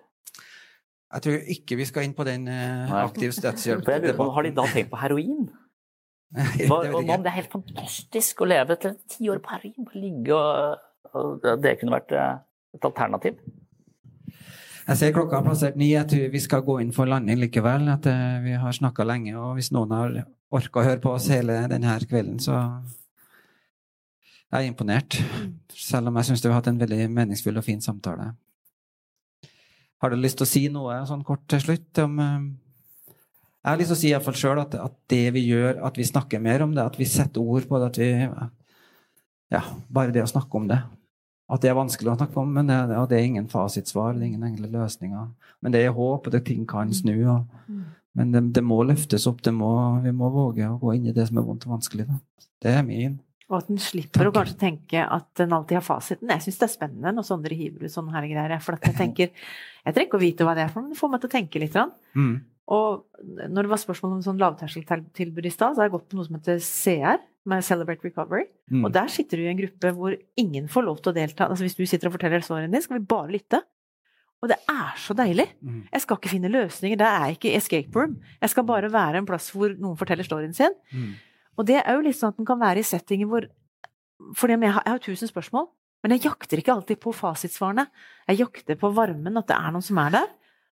Jeg 1.15 1.25
tror 1.27 1.51
ikke 1.55 1.77
vi 1.79 1.87
skal 1.87 2.09
inn 2.09 2.15
på 2.17 2.27
den 2.27 2.49
eh, 2.51 2.95
aktiv 3.05 3.31
dødshjelp. 3.31 3.85
For 3.87 3.95
jeg 3.95 4.03
lurer 4.03 4.17
på, 4.19 4.31
Har 4.35 4.47
de 4.47 4.55
da 4.57 4.65
tenkt 4.73 4.91
på 4.91 4.99
heroin? 4.99 5.45
Hva, 6.35 6.81
det, 6.83 6.91
man, 6.91 7.23
det 7.23 7.31
er 7.31 7.37
helt 7.37 7.53
fantastisk 7.53 8.43
å 8.43 8.49
leve 8.51 8.75
til 8.83 8.97
ti 9.11 9.29
år 9.31 9.39
på 9.43 9.55
heroin. 9.55 9.87
og 9.87 9.95
ligge 9.95 10.35
og, 10.35 10.81
og 11.15 11.47
Det 11.63 11.77
kunne 11.79 11.95
vært 11.95 12.17
eh, 12.19 12.33
et 12.75 12.89
alternativ. 12.91 13.39
Jeg 14.85 15.01
ser 15.01 15.15
klokka 15.17 15.39
har 15.39 15.47
plassert 15.47 15.79
ni. 15.81 15.93
Jeg 15.95 16.09
tror 16.11 16.33
vi 16.35 16.43
skal 16.43 16.65
gå 16.67 16.81
inn 16.83 16.91
for 16.93 17.09
landing 17.09 17.39
likevel. 17.41 17.87
At 17.95 18.09
eh, 18.11 18.41
vi 18.45 18.59
har 18.61 18.75
snakka 18.75 19.07
lenge, 19.07 19.37
og 19.39 19.55
hvis 19.61 19.71
noen 19.77 19.95
har 19.95 20.19
orka 20.55 20.83
å 20.83 20.89
høre 20.89 21.03
på 21.03 21.15
oss 21.15 21.31
hele 21.33 21.63
denne 21.71 21.95
kvelden, 22.05 22.41
så 22.43 22.59
jeg 24.51 24.59
er 24.61 24.69
imponert. 24.69 25.17
Selv 25.75 26.11
om 26.11 26.19
jeg 26.19 26.29
syns 26.29 26.45
vi 26.45 26.51
har 26.51 26.61
hatt 26.61 26.69
en 26.71 26.83
veldig 26.83 27.07
meningsfull 27.11 27.59
og 27.59 27.67
fin 27.67 27.81
samtale. 27.83 28.33
Har 30.05 30.13
du 30.13 30.19
lyst 30.21 30.37
til 30.37 30.45
å 30.45 30.51
si 30.51 30.61
noe 30.69 30.99
sånn 31.09 31.23
kort 31.25 31.47
til 31.49 31.63
slutt 31.63 31.99
om 32.03 32.19
eh, 32.21 32.49
Jeg 33.09 33.69
har 33.71 33.79
lyst 33.81 33.89
til 33.89 33.97
å 33.97 34.01
si 34.03 34.11
iallfall 34.11 34.37
sjøl 34.37 34.59
at, 34.61 34.75
at 34.77 34.99
det 35.09 35.31
vi 35.33 35.47
gjør, 35.47 35.79
at 35.89 35.97
vi 35.97 36.05
snakker 36.05 36.43
mer 36.45 36.67
om 36.67 36.75
det, 36.77 36.85
at 36.85 36.99
vi 37.01 37.07
setter 37.09 37.41
ord 37.41 37.65
på 37.71 37.81
det, 37.81 37.89
at 37.89 38.01
vi 38.03 38.11
Ja, 39.55 39.63
bare 39.89 40.13
det 40.13 40.27
å 40.27 40.29
snakke 40.29 40.61
om 40.61 40.69
det. 40.69 40.83
At 41.49 41.65
det 41.65 41.71
er 41.71 41.79
vanskelig 41.79 42.13
å 42.13 42.19
snakke 42.19 42.37
om, 42.41 42.53
men 42.53 42.69
det, 42.69 42.77
og 43.01 43.09
det 43.09 43.17
er 43.17 43.31
ingen 43.31 43.49
fasitsvar, 43.49 44.13
det 44.13 44.27
er 44.27 44.31
ingen 44.35 44.47
enkle 44.51 44.69
løsninger. 44.73 45.27
Men 45.65 45.73
det 45.73 45.83
er 45.85 45.97
håp, 45.97 46.29
og 46.29 46.33
det 46.37 46.43
ting 46.51 46.65
kan 46.69 46.93
snu. 46.93 47.15
Og, 47.31 47.65
men 48.17 48.33
det, 48.33 48.43
det 48.59 48.65
må 48.65 48.83
løftes 48.85 49.25
opp, 49.31 49.41
det 49.45 49.53
må, 49.57 49.71
vi 50.05 50.13
må 50.17 50.29
våge 50.33 50.69
å 50.69 50.79
gå 50.81 50.99
inn 50.99 51.09
i 51.09 51.17
det 51.17 51.29
som 51.31 51.41
er 51.41 51.49
vondt 51.49 51.65
og 51.69 51.77
vanskelig. 51.79 52.09
Da. 52.11 52.21
Det 52.65 52.77
er 52.77 52.85
min. 52.89 53.19
Og 53.55 53.63
at 53.63 53.69
en 53.71 53.81
slipper 53.81 54.29
å 54.29 54.33
kanskje 54.35 54.57
tenke 54.61 55.05
at 55.05 55.45
en 55.45 55.55
alltid 55.55 55.79
har 55.79 55.87
fasiten. 55.87 56.33
Jeg 56.35 56.43
syns 56.45 56.59
det 56.61 56.67
er 56.67 56.73
spennende 56.73 57.13
når 57.15 57.29
Sondre 57.29 57.59
hiver 57.59 57.87
ut 57.87 57.95
sånne 57.95 58.15
her 58.17 58.27
greier. 58.31 58.57
For 58.65 58.79
at 58.79 58.89
jeg 58.91 58.99
tenker 59.03 59.31
Jeg 59.31 59.95
trenger 59.95 60.09
ikke 60.09 60.19
å 60.19 60.25
vite 60.25 60.49
hva 60.49 60.57
det 60.59 60.67
er 60.67 60.73
for 60.73 60.83
noe, 60.83 60.91
men 60.91 60.97
det 60.97 61.01
får 61.03 61.13
meg 61.13 61.23
til 61.23 61.31
å 61.31 61.35
tenke 61.37 61.63
litt. 61.63 61.79
Mm. 62.19 62.35
Og 62.75 63.05
når 63.45 63.67
det 63.67 63.71
var 63.75 63.83
spørsmål 63.83 64.17
om 64.17 64.25
sånn 64.25 64.41
lavterskeltilbud 64.41 65.47
i 65.47 65.53
stad, 65.53 65.77
så 65.77 65.83
har 65.83 65.91
jeg 65.91 65.95
gått 65.99 66.09
på 66.11 66.19
noe 66.19 66.27
som 66.27 66.39
heter 66.39 66.61
CR, 66.65 67.23
med 67.45 67.65
Celebrate 67.65 68.01
Recovery. 68.07 68.47
Mm. 68.73 68.87
Og 68.87 68.93
der 68.95 69.11
sitter 69.13 69.37
du 69.37 69.45
i 69.45 69.51
en 69.51 69.59
gruppe 69.59 69.91
hvor 69.93 70.15
ingen 70.41 70.69
får 70.73 70.87
lov 70.87 71.03
til 71.05 71.13
å 71.13 71.17
delta. 71.19 71.49
Altså 71.51 71.67
Hvis 71.67 71.77
du 71.77 71.85
sitter 71.85 72.09
og 72.09 72.17
forteller 72.17 72.45
storyen 72.45 72.73
din, 72.73 72.81
skal 72.85 72.97
vi 72.97 73.09
bare 73.11 73.35
lytte. 73.35 73.61
Og 74.45 74.51
det 74.53 74.59
er 74.69 74.97
så 75.01 75.17
deilig. 75.17 75.47
Mm. 75.65 75.85
Jeg 75.93 76.05
skal 76.05 76.19
ikke 76.19 76.33
finne 76.33 76.53
løsninger. 76.53 76.99
Det 77.01 77.11
er 77.11 77.37
ikke 77.37 77.55
escape 77.57 78.01
room. 78.01 78.19
Jeg 78.43 78.53
skal 78.53 78.67
bare 78.69 78.91
være 78.93 79.23
en 79.23 79.29
plass 79.29 79.51
hvor 79.55 79.73
noen 79.77 79.97
forteller 80.01 80.27
storyen 80.27 80.57
sin. 80.57 80.75
Mm. 80.93 81.15
Og 81.59 81.67
det 81.69 81.81
er 81.83 81.95
jo 81.97 82.05
litt 82.07 82.17
sånn 82.19 82.33
at 82.35 82.39
den 82.41 82.47
kan 82.49 82.61
være 82.61 82.83
i 82.83 82.87
settinger 82.87 83.29
hvor 83.31 83.47
For 84.39 84.49
jeg 84.51 84.59
har, 84.63 84.83
jeg 84.87 84.93
har 84.95 85.03
tusen 85.03 85.29
spørsmål, 85.29 85.67
men 86.05 86.15
jeg 86.15 86.23
jakter 86.25 86.61
ikke 86.63 86.73
alltid 86.73 87.01
på 87.03 87.13
fasitsvarene. 87.13 87.87
Jeg 88.31 88.39
jakter 88.45 88.79
på 88.81 88.89
varmen, 88.95 89.37
at 89.37 89.49
det 89.51 89.57
er 89.57 89.71
noen 89.75 89.83
som 89.85 89.99
er 90.01 90.11
der. 90.15 90.29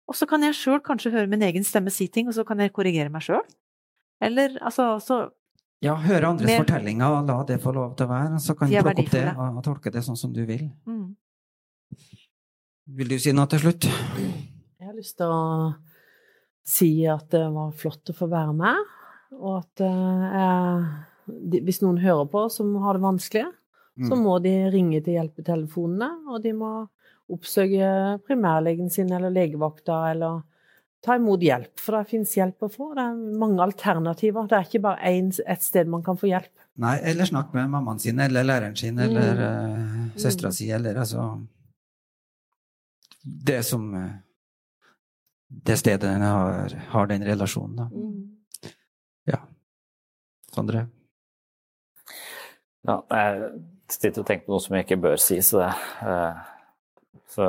Og 0.09 0.17
så 0.17 0.27
kan 0.29 0.43
jeg 0.45 0.57
sjøl 0.57 0.81
kanskje 0.85 1.13
høre 1.15 1.29
min 1.31 1.43
egen 1.47 1.65
stemme 1.65 1.91
si 1.93 2.09
ting, 2.13 2.29
og 2.29 2.35
så 2.37 2.45
kan 2.49 2.59
jeg 2.61 2.73
korrigere 2.73 3.13
meg 3.13 3.23
sjøl. 3.25 3.45
Eller 4.21 4.59
altså 4.61 4.99
så 5.05 5.19
Ja, 5.81 5.95
høre 5.95 6.27
andres 6.33 6.49
Mer- 6.51 6.65
fortellinger 6.65 7.21
og 7.21 7.29
la 7.31 7.37
det 7.47 7.61
få 7.63 7.71
lov 7.73 7.93
til 7.97 8.09
å 8.09 8.11
være. 8.11 8.41
Så 8.43 8.57
kan 8.59 8.69
du 8.69 8.75
plukke 8.83 9.05
opp 9.05 9.13
det 9.15 9.25
og, 9.37 9.59
og 9.61 9.65
tolke 9.65 9.93
det 9.95 10.03
sånn 10.05 10.17
som 10.19 10.33
du 10.35 10.43
vil. 10.49 10.67
mm. 10.89 11.05
Vil 12.99 13.09
du 13.13 13.19
si 13.21 13.33
noe 13.37 13.47
til 13.53 13.61
slutt? 13.63 13.85
Jeg 13.85 14.87
har 14.89 14.97
lyst 14.97 15.19
til 15.21 15.29
å 15.31 15.75
si 16.69 16.89
at 17.09 17.29
det 17.33 17.45
var 17.53 17.73
flott 17.77 18.11
å 18.13 18.17
få 18.17 18.29
være 18.33 18.55
med, 18.57 18.81
og 19.33 19.59
at 19.63 19.81
eh, 19.81 20.85
de- 21.51 21.61
hvis 21.67 21.83
noen 21.83 21.99
hører 22.03 22.29
på 22.33 22.47
som 22.51 22.75
har 22.83 22.95
det 22.95 23.03
vanskelig, 23.03 23.47
så 23.99 24.15
Mm. 24.15 24.23
må 24.23 24.41
de 24.43 24.53
ringe 24.71 25.01
til 25.03 25.15
hjelpetelefonene, 25.19 26.09
og 26.31 26.43
de 26.43 26.53
må 26.53 26.89
oppsøke 27.31 28.21
primærlegen 28.27 28.91
sin 28.91 29.11
eller 29.13 29.31
legevakta 29.31 30.11
eller 30.13 30.43
ta 31.03 31.15
imot 31.17 31.41
hjelp, 31.41 31.79
for 31.79 31.93
det 31.99 32.09
finnes 32.09 32.33
hjelp 32.35 32.59
å 32.63 32.71
få. 32.73 32.95
Det 32.95 33.03
er 33.03 33.39
mange 33.39 33.59
alternativer. 33.61 34.47
Det 34.49 34.53
er 34.59 34.65
ikke 34.65 34.83
bare 34.83 34.99
et 35.47 35.63
sted 35.63 35.87
man 35.89 36.03
kan 36.03 36.17
få 36.17 36.27
hjelp. 36.31 36.49
Nei, 36.77 36.97
eller 37.03 37.25
snakk 37.25 37.53
med 37.55 37.69
mammaen 37.71 37.99
sin 38.01 38.19
eller 38.21 38.45
læreren 38.45 38.77
sin 38.77 38.99
eller 38.99 39.35
Mm. 39.35 40.05
uh, 40.07 40.11
søstera 40.17 40.53
si 40.53 40.71
eller 40.71 40.95
altså 40.95 41.47
Det 43.25 43.65
som 43.65 43.95
eh, 43.95 44.11
Det 45.51 45.77
stedet 45.79 46.21
har, 46.21 46.69
har 46.91 47.07
den 47.07 47.23
relasjonen, 47.25 47.77
da. 47.77 47.89
Ja. 47.93 48.11
Sondre? 50.59 50.87
Ja, 52.89 53.01
jeg 53.13 53.49
sitter 53.93 54.23
og 54.23 54.29
tenker 54.29 54.47
på 54.47 54.55
noe 54.55 54.65
som 54.65 54.77
jeg 54.77 54.87
ikke 54.87 55.01
bør 55.07 55.19
si, 55.23 55.39
så 55.45 55.63
det 55.63 55.73
eh, 56.09 56.45
Så 57.29 57.49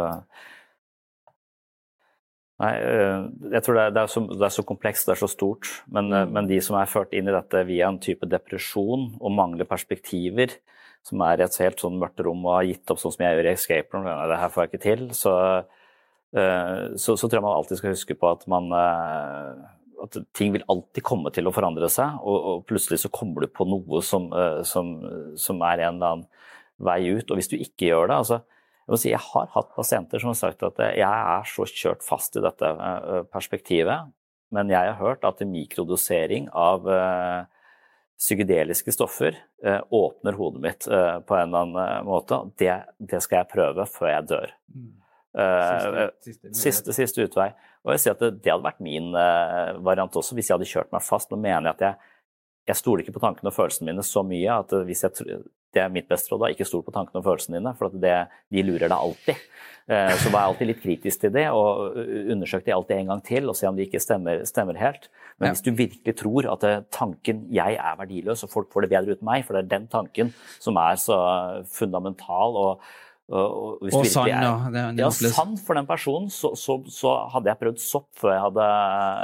Nei, 2.60 2.74
eh, 2.76 3.22
jeg 3.54 3.64
tror 3.64 3.78
det 3.78 3.84
er, 3.86 3.92
det, 3.96 4.02
er 4.02 4.12
så, 4.12 4.22
det 4.28 4.44
er 4.44 4.52
så 4.52 4.66
komplekst, 4.68 5.06
det 5.08 5.14
er 5.14 5.22
så 5.22 5.30
stort. 5.32 5.70
Men, 5.88 6.10
mm. 6.12 6.34
men 6.36 6.50
de 6.50 6.58
som 6.64 6.76
er 6.76 6.90
ført 6.92 7.14
inn 7.16 7.30
i 7.32 7.36
dette 7.36 7.62
via 7.70 7.88
en 7.88 8.02
type 8.04 8.28
depresjon 8.28 9.06
og 9.16 9.32
mangler 9.32 9.70
perspektiver, 9.70 10.58
som 11.08 11.24
er 11.24 11.40
i 11.40 11.46
et 11.46 11.60
helt 11.64 11.80
sånn 11.80 11.96
mørkt 12.02 12.20
rom 12.26 12.44
og 12.44 12.58
har 12.58 12.68
gitt 12.68 12.92
opp 12.92 13.00
sånn 13.00 13.16
som 13.16 13.24
jeg 13.24 13.38
gjør 13.38 13.48
i 13.48 13.54
Escape 13.54 13.96
Room, 13.96 14.10
det 14.28 14.42
her 14.42 14.52
får 14.52 14.66
jeg 14.66 14.72
ikke 14.74 14.84
til, 14.84 15.06
så, 15.16 15.36
eh, 16.36 16.82
så, 17.00 17.16
så 17.16 17.30
tror 17.30 17.40
jeg 17.40 17.46
man 17.48 17.56
alltid 17.62 17.80
skal 17.80 17.96
huske 17.96 18.20
på 18.20 18.34
at 18.34 18.44
man 18.52 18.68
eh, 18.76 19.64
at 20.04 20.18
ting 20.38 20.54
vil 20.56 20.64
alltid 20.72 21.04
komme 21.06 21.32
til 21.36 21.50
å 21.50 21.54
forandre 21.56 21.90
seg, 21.92 22.20
og, 22.24 22.38
og 22.52 22.62
plutselig 22.70 23.02
så 23.04 23.12
kommer 23.14 23.44
du 23.46 23.52
på 23.52 23.68
noe 23.68 24.02
som, 24.06 24.30
eh, 24.34 24.62
som, 24.68 24.94
som 25.40 25.62
er 25.68 25.86
en 25.88 25.98
eller 26.00 26.14
annen 26.14 26.26
vei 26.80 27.02
ut. 27.12 27.28
Og 27.32 27.40
hvis 27.40 27.52
du 27.52 27.58
ikke 27.60 27.90
gjør 27.92 28.08
det 28.12 28.18
altså, 28.22 28.40
jeg, 28.40 28.90
må 28.94 28.98
si, 29.02 29.12
jeg 29.12 29.22
har 29.22 29.50
hatt 29.54 29.74
pasienter 29.76 30.22
som 30.24 30.32
har 30.32 30.40
sagt 30.40 30.64
at 30.66 30.80
jeg 30.98 31.06
er 31.06 31.50
så 31.52 31.68
kjørt 31.68 32.06
fast 32.06 32.40
i 32.40 32.44
dette 32.46 32.72
eh, 32.74 33.22
perspektivet, 33.34 34.10
men 34.56 34.72
jeg 34.74 34.90
har 34.94 34.98
hørt 34.98 35.28
at 35.28 35.44
mikrodosering 35.46 36.48
av 36.58 36.88
eh, 36.90 37.44
psykedeliske 38.20 38.92
stoffer 38.92 39.38
åpner 39.96 40.36
hodet 40.36 40.60
mitt 40.64 40.86
på 40.90 41.36
en 41.38 41.54
eller 41.54 41.62
annen 41.62 42.08
måte. 42.08 42.40
Det, 42.60 42.74
det 43.00 43.22
skal 43.24 43.42
jeg 43.44 43.48
prøve 43.54 43.86
før 43.88 44.10
jeg 44.12 44.26
dør. 44.28 44.52
Siste, 45.30 46.04
Siste- 46.26 46.52
siste, 46.60 46.96
siste, 46.98 47.28
utvei. 47.30 47.48
Og 47.86 47.94
jeg 47.96 48.04
sier 48.04 48.18
at 48.18 48.24
det, 48.24 48.32
det 48.44 48.52
hadde 48.52 48.66
vært 48.66 48.84
min 48.84 49.14
uh, 49.16 49.78
variant 49.86 50.16
også, 50.20 50.36
hvis 50.36 50.50
jeg 50.50 50.58
hadde 50.58 50.70
kjørt 50.70 50.92
meg 50.92 51.06
fast. 51.06 51.32
Nå 51.32 51.40
mener 51.40 51.70
jeg 51.70 51.78
at 51.78 51.86
jeg, 51.88 52.12
jeg 52.70 52.80
stoler 52.82 53.06
ikke 53.06 53.16
på 53.16 53.24
tankene 53.24 53.52
og 53.52 53.56
følelsene 53.56 53.92
mine 53.92 54.06
så 54.06 54.24
mye 54.28 54.60
at 54.62 54.76
hvis 54.86 55.06
jeg, 55.08 55.40
det 55.74 55.82
er 55.84 55.92
mitt 55.94 56.10
beste 56.10 56.32
råd, 56.34 56.44
da, 56.44 56.52
ikke 56.54 56.68
stol 56.68 56.84
på 56.86 56.94
tankene 56.94 57.22
og 57.22 57.28
følelsene 57.28 57.60
dine, 57.60 57.74
for 57.78 57.90
at 57.90 57.98
det, 58.02 58.16
de 58.54 58.66
lurer 58.66 58.88
deg 58.88 58.98
alltid. 58.98 59.44
Eh, 59.90 60.12
så 60.22 60.30
vær 60.30 60.48
alltid 60.48 60.70
litt 60.70 60.82
kritisk 60.84 61.24
til 61.24 61.34
det, 61.34 61.48
og 61.50 61.98
undersøk 62.30 62.66
det 62.68 62.76
alltid 62.76 63.00
en 63.00 63.12
gang 63.14 63.24
til, 63.26 63.50
og 63.50 63.58
se 63.58 63.66
om 63.70 63.78
de 63.78 63.88
ikke 63.88 64.02
stemmer, 64.02 64.44
stemmer 64.50 64.78
helt. 64.78 65.10
Men 65.40 65.50
Ja. 65.50 65.54
hvis 65.54 65.66
du 65.66 65.72
virkelig 65.74 66.16
tror 66.20 66.46
at 66.52 66.64
eh, 66.64 66.84
tanken 66.92 67.48
'jeg 67.50 67.74
er 67.74 67.96
verdiløs', 67.98 68.44
og 68.44 68.50
folk 68.50 68.74
får 68.74 68.82
det 68.82 68.90
bedre 68.90 69.12
uten 69.14 69.26
meg, 69.26 69.46
for 69.46 69.54
det 69.54 69.64
er 69.64 69.78
den 69.78 69.88
tanken 69.88 70.34
som 70.60 70.76
er 70.76 70.96
så 70.96 71.66
fundamental 71.66 72.58
og, 72.58 72.82
og, 73.30 73.50
og, 73.62 73.74
hvis 73.86 73.94
Og 73.94 74.06
sann, 74.10 74.28
er- 74.28 74.44
ja. 74.44 74.54
Det, 74.74 74.84
det 74.98 75.04
ja, 75.04 75.10
sann 75.36 75.56
for 75.62 75.78
den 75.78 75.86
personen, 75.90 76.30
så, 76.34 76.52
så, 76.58 76.80
så 76.90 77.12
hadde 77.34 77.52
jeg 77.52 77.60
prøvd 77.62 77.82
sopp 77.84 78.08
før 78.18 78.34
jeg 78.34 78.44
hadde 78.48 78.68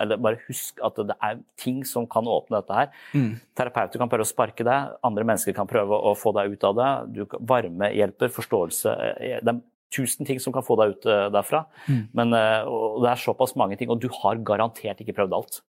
Eller 0.04 0.20
bare 0.22 0.42
husk 0.46 0.82
at 0.86 1.00
det 1.10 1.16
er 1.30 1.40
ting 1.62 1.80
som 1.90 2.06
kan 2.10 2.28
åpne 2.30 2.62
dette 2.62 2.78
her. 2.78 2.92
Mm. 3.18 3.32
Terapeuter 3.58 4.02
kan 4.04 4.12
prøve 4.12 4.28
å 4.28 4.30
sparke 4.30 4.66
deg, 4.68 4.98
andre 5.10 5.26
mennesker 5.26 5.56
kan 5.58 5.70
prøve 5.70 5.98
å 5.98 6.14
få 6.18 6.36
deg 6.38 6.54
ut 6.54 6.68
av 6.70 6.76
det. 6.78 6.90
Du, 7.16 7.24
varme 7.50 7.90
hjelper, 7.96 8.34
forståelse 8.36 8.94
eh, 9.18 9.40
Det 9.42 9.54
er 9.56 9.64
tusen 9.96 10.28
ting 10.28 10.42
som 10.44 10.54
kan 10.54 10.66
få 10.66 10.76
deg 10.82 10.96
ut 10.98 11.08
eh, 11.10 11.28
derfra. 11.34 11.64
Mm. 11.88 12.04
Men, 12.18 12.36
eh, 12.38 12.68
og 12.70 13.02
det 13.06 13.14
er 13.14 13.24
såpass 13.26 13.56
mange 13.58 13.78
ting, 13.80 13.90
og 13.94 14.02
du 14.04 14.10
har 14.22 14.38
garantert 14.46 15.02
ikke 15.02 15.16
prøvd 15.18 15.38
alt. 15.38 15.62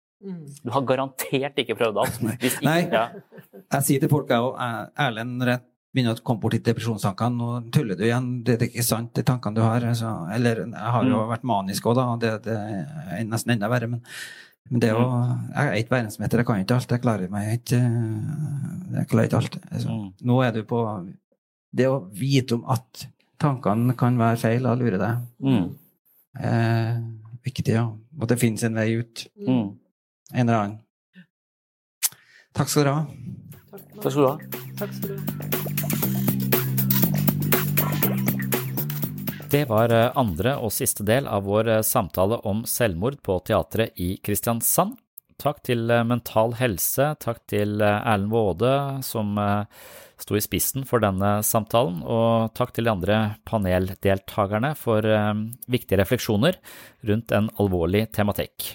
Du 0.64 0.70
har 0.72 0.84
garantert 0.88 1.58
ikke 1.62 1.76
prøvd 1.78 2.02
alt. 2.02 2.20
Hvis 2.42 2.56
ikke, 2.58 2.66
Nei. 2.66 2.80
Ja. 2.90 3.06
Jeg 3.76 3.88
sier 3.88 4.02
til 4.02 4.10
folk, 4.12 4.28
jeg 4.32 4.44
òg, 4.44 4.56
Erlend, 5.06 5.44
jeg 5.44 5.62
begynner 5.96 6.14
å 6.18 6.22
komme 6.22 6.42
bort 6.42 6.54
i 6.54 6.60
depresjonstankene, 6.62 7.36
nå 7.40 7.70
tuller 7.74 7.96
du 7.98 8.04
igjen, 8.04 8.26
det 8.44 8.54
er 8.60 8.66
ikke 8.68 8.84
sant, 8.84 9.14
de 9.16 9.24
tankene 9.26 9.56
du 9.56 9.62
har. 9.64 9.80
Altså, 9.88 10.10
eller 10.36 10.60
jeg 10.66 10.92
har 10.96 11.04
jo 11.08 11.16
Mm. 11.22 11.30
vært 11.32 11.46
manisk 11.48 11.86
òg, 11.88 11.94
da, 11.96 12.04
og 12.12 12.20
det, 12.20 12.32
det 12.44 12.56
er 12.56 13.24
nesten 13.24 13.54
enda 13.56 13.68
verre. 13.72 13.88
Men, 13.88 14.02
men 14.70 14.80
det 14.82 14.90
er 14.90 14.94
jo 14.98 15.06
Jeg 15.56 15.66
er 15.66 15.76
ikke 15.80 15.94
verdensmester, 15.96 16.38
jeg 16.42 16.46
kan 16.46 16.60
ikke 16.62 16.74
alt. 16.76 16.90
Jeg 16.90 17.02
klarer 17.02 17.30
meg 17.30 17.52
ikke 17.60 17.80
Jeg 18.96 19.08
klarer 19.08 19.26
ikke 19.30 19.40
alt. 19.42 19.58
Altså, 19.72 19.88
Mm. 19.88 20.12
Nå 20.26 20.38
er 20.44 20.52
du 20.52 20.62
på 20.64 20.80
Det 21.74 21.86
å 21.90 22.00
vite 22.12 22.54
om 22.54 22.64
at 22.70 23.06
tankene 23.38 23.96
kan 23.96 24.16
være 24.18 24.38
feil 24.40 24.66
og 24.66 24.78
lure 24.78 24.98
deg, 24.98 25.18
Mm. 25.42 25.74
er 26.40 27.02
viktig, 27.44 27.72
ja. 27.74 27.86
Og 28.20 28.28
det 28.28 28.38
finnes 28.40 28.62
en 28.64 28.74
vei 28.74 28.96
ut. 28.98 29.26
Mm. 29.38 29.76
En 30.34 30.48
eller 30.48 30.58
annen. 30.58 30.78
Takk 32.54 32.68
skal 32.68 32.84
dere 32.84 32.94
ha. 32.94 33.06
Takk 34.00 34.10
skal 34.10 34.22
du 34.22 34.28
ha. 34.28 34.38
Takk 34.78 34.92
skal 34.94 35.08
du 35.08 35.16
ha. 35.16 35.75
Det 39.56 39.64
var 39.70 39.88
eh, 39.88 40.10
andre 40.20 40.58
og 40.60 40.72
siste 40.74 41.04
del 41.08 41.24
av 41.32 41.46
vår 41.48 41.68
eh, 41.72 41.84
samtale 41.86 42.36
om 42.44 42.58
selvmord 42.68 43.22
på 43.24 43.38
teatret 43.48 43.96
i 44.04 44.10
Kristiansand. 44.20 44.98
Takk 45.40 45.62
til 45.64 45.88
eh, 45.88 46.02
Mental 46.04 46.52
Helse, 46.58 47.06
takk 47.24 47.40
til 47.48 47.80
Erlend 47.80 48.34
Waade, 48.34 48.74
som 49.06 49.32
sto 50.20 50.36
i 50.36 50.44
spissen 50.44 50.84
for 50.88 51.00
denne 51.00 51.38
samtalen, 51.40 52.02
og 52.04 52.52
takk 52.56 52.76
til 52.76 52.84
de 52.84 52.92
andre 52.92 53.18
paneldeltakerne 53.48 54.74
for 54.76 55.08
viktige 55.72 56.02
refleksjoner 56.02 56.60
rundt 57.08 57.32
en 57.32 57.48
alvorlig 57.56 58.10
tematikk. 58.12 58.74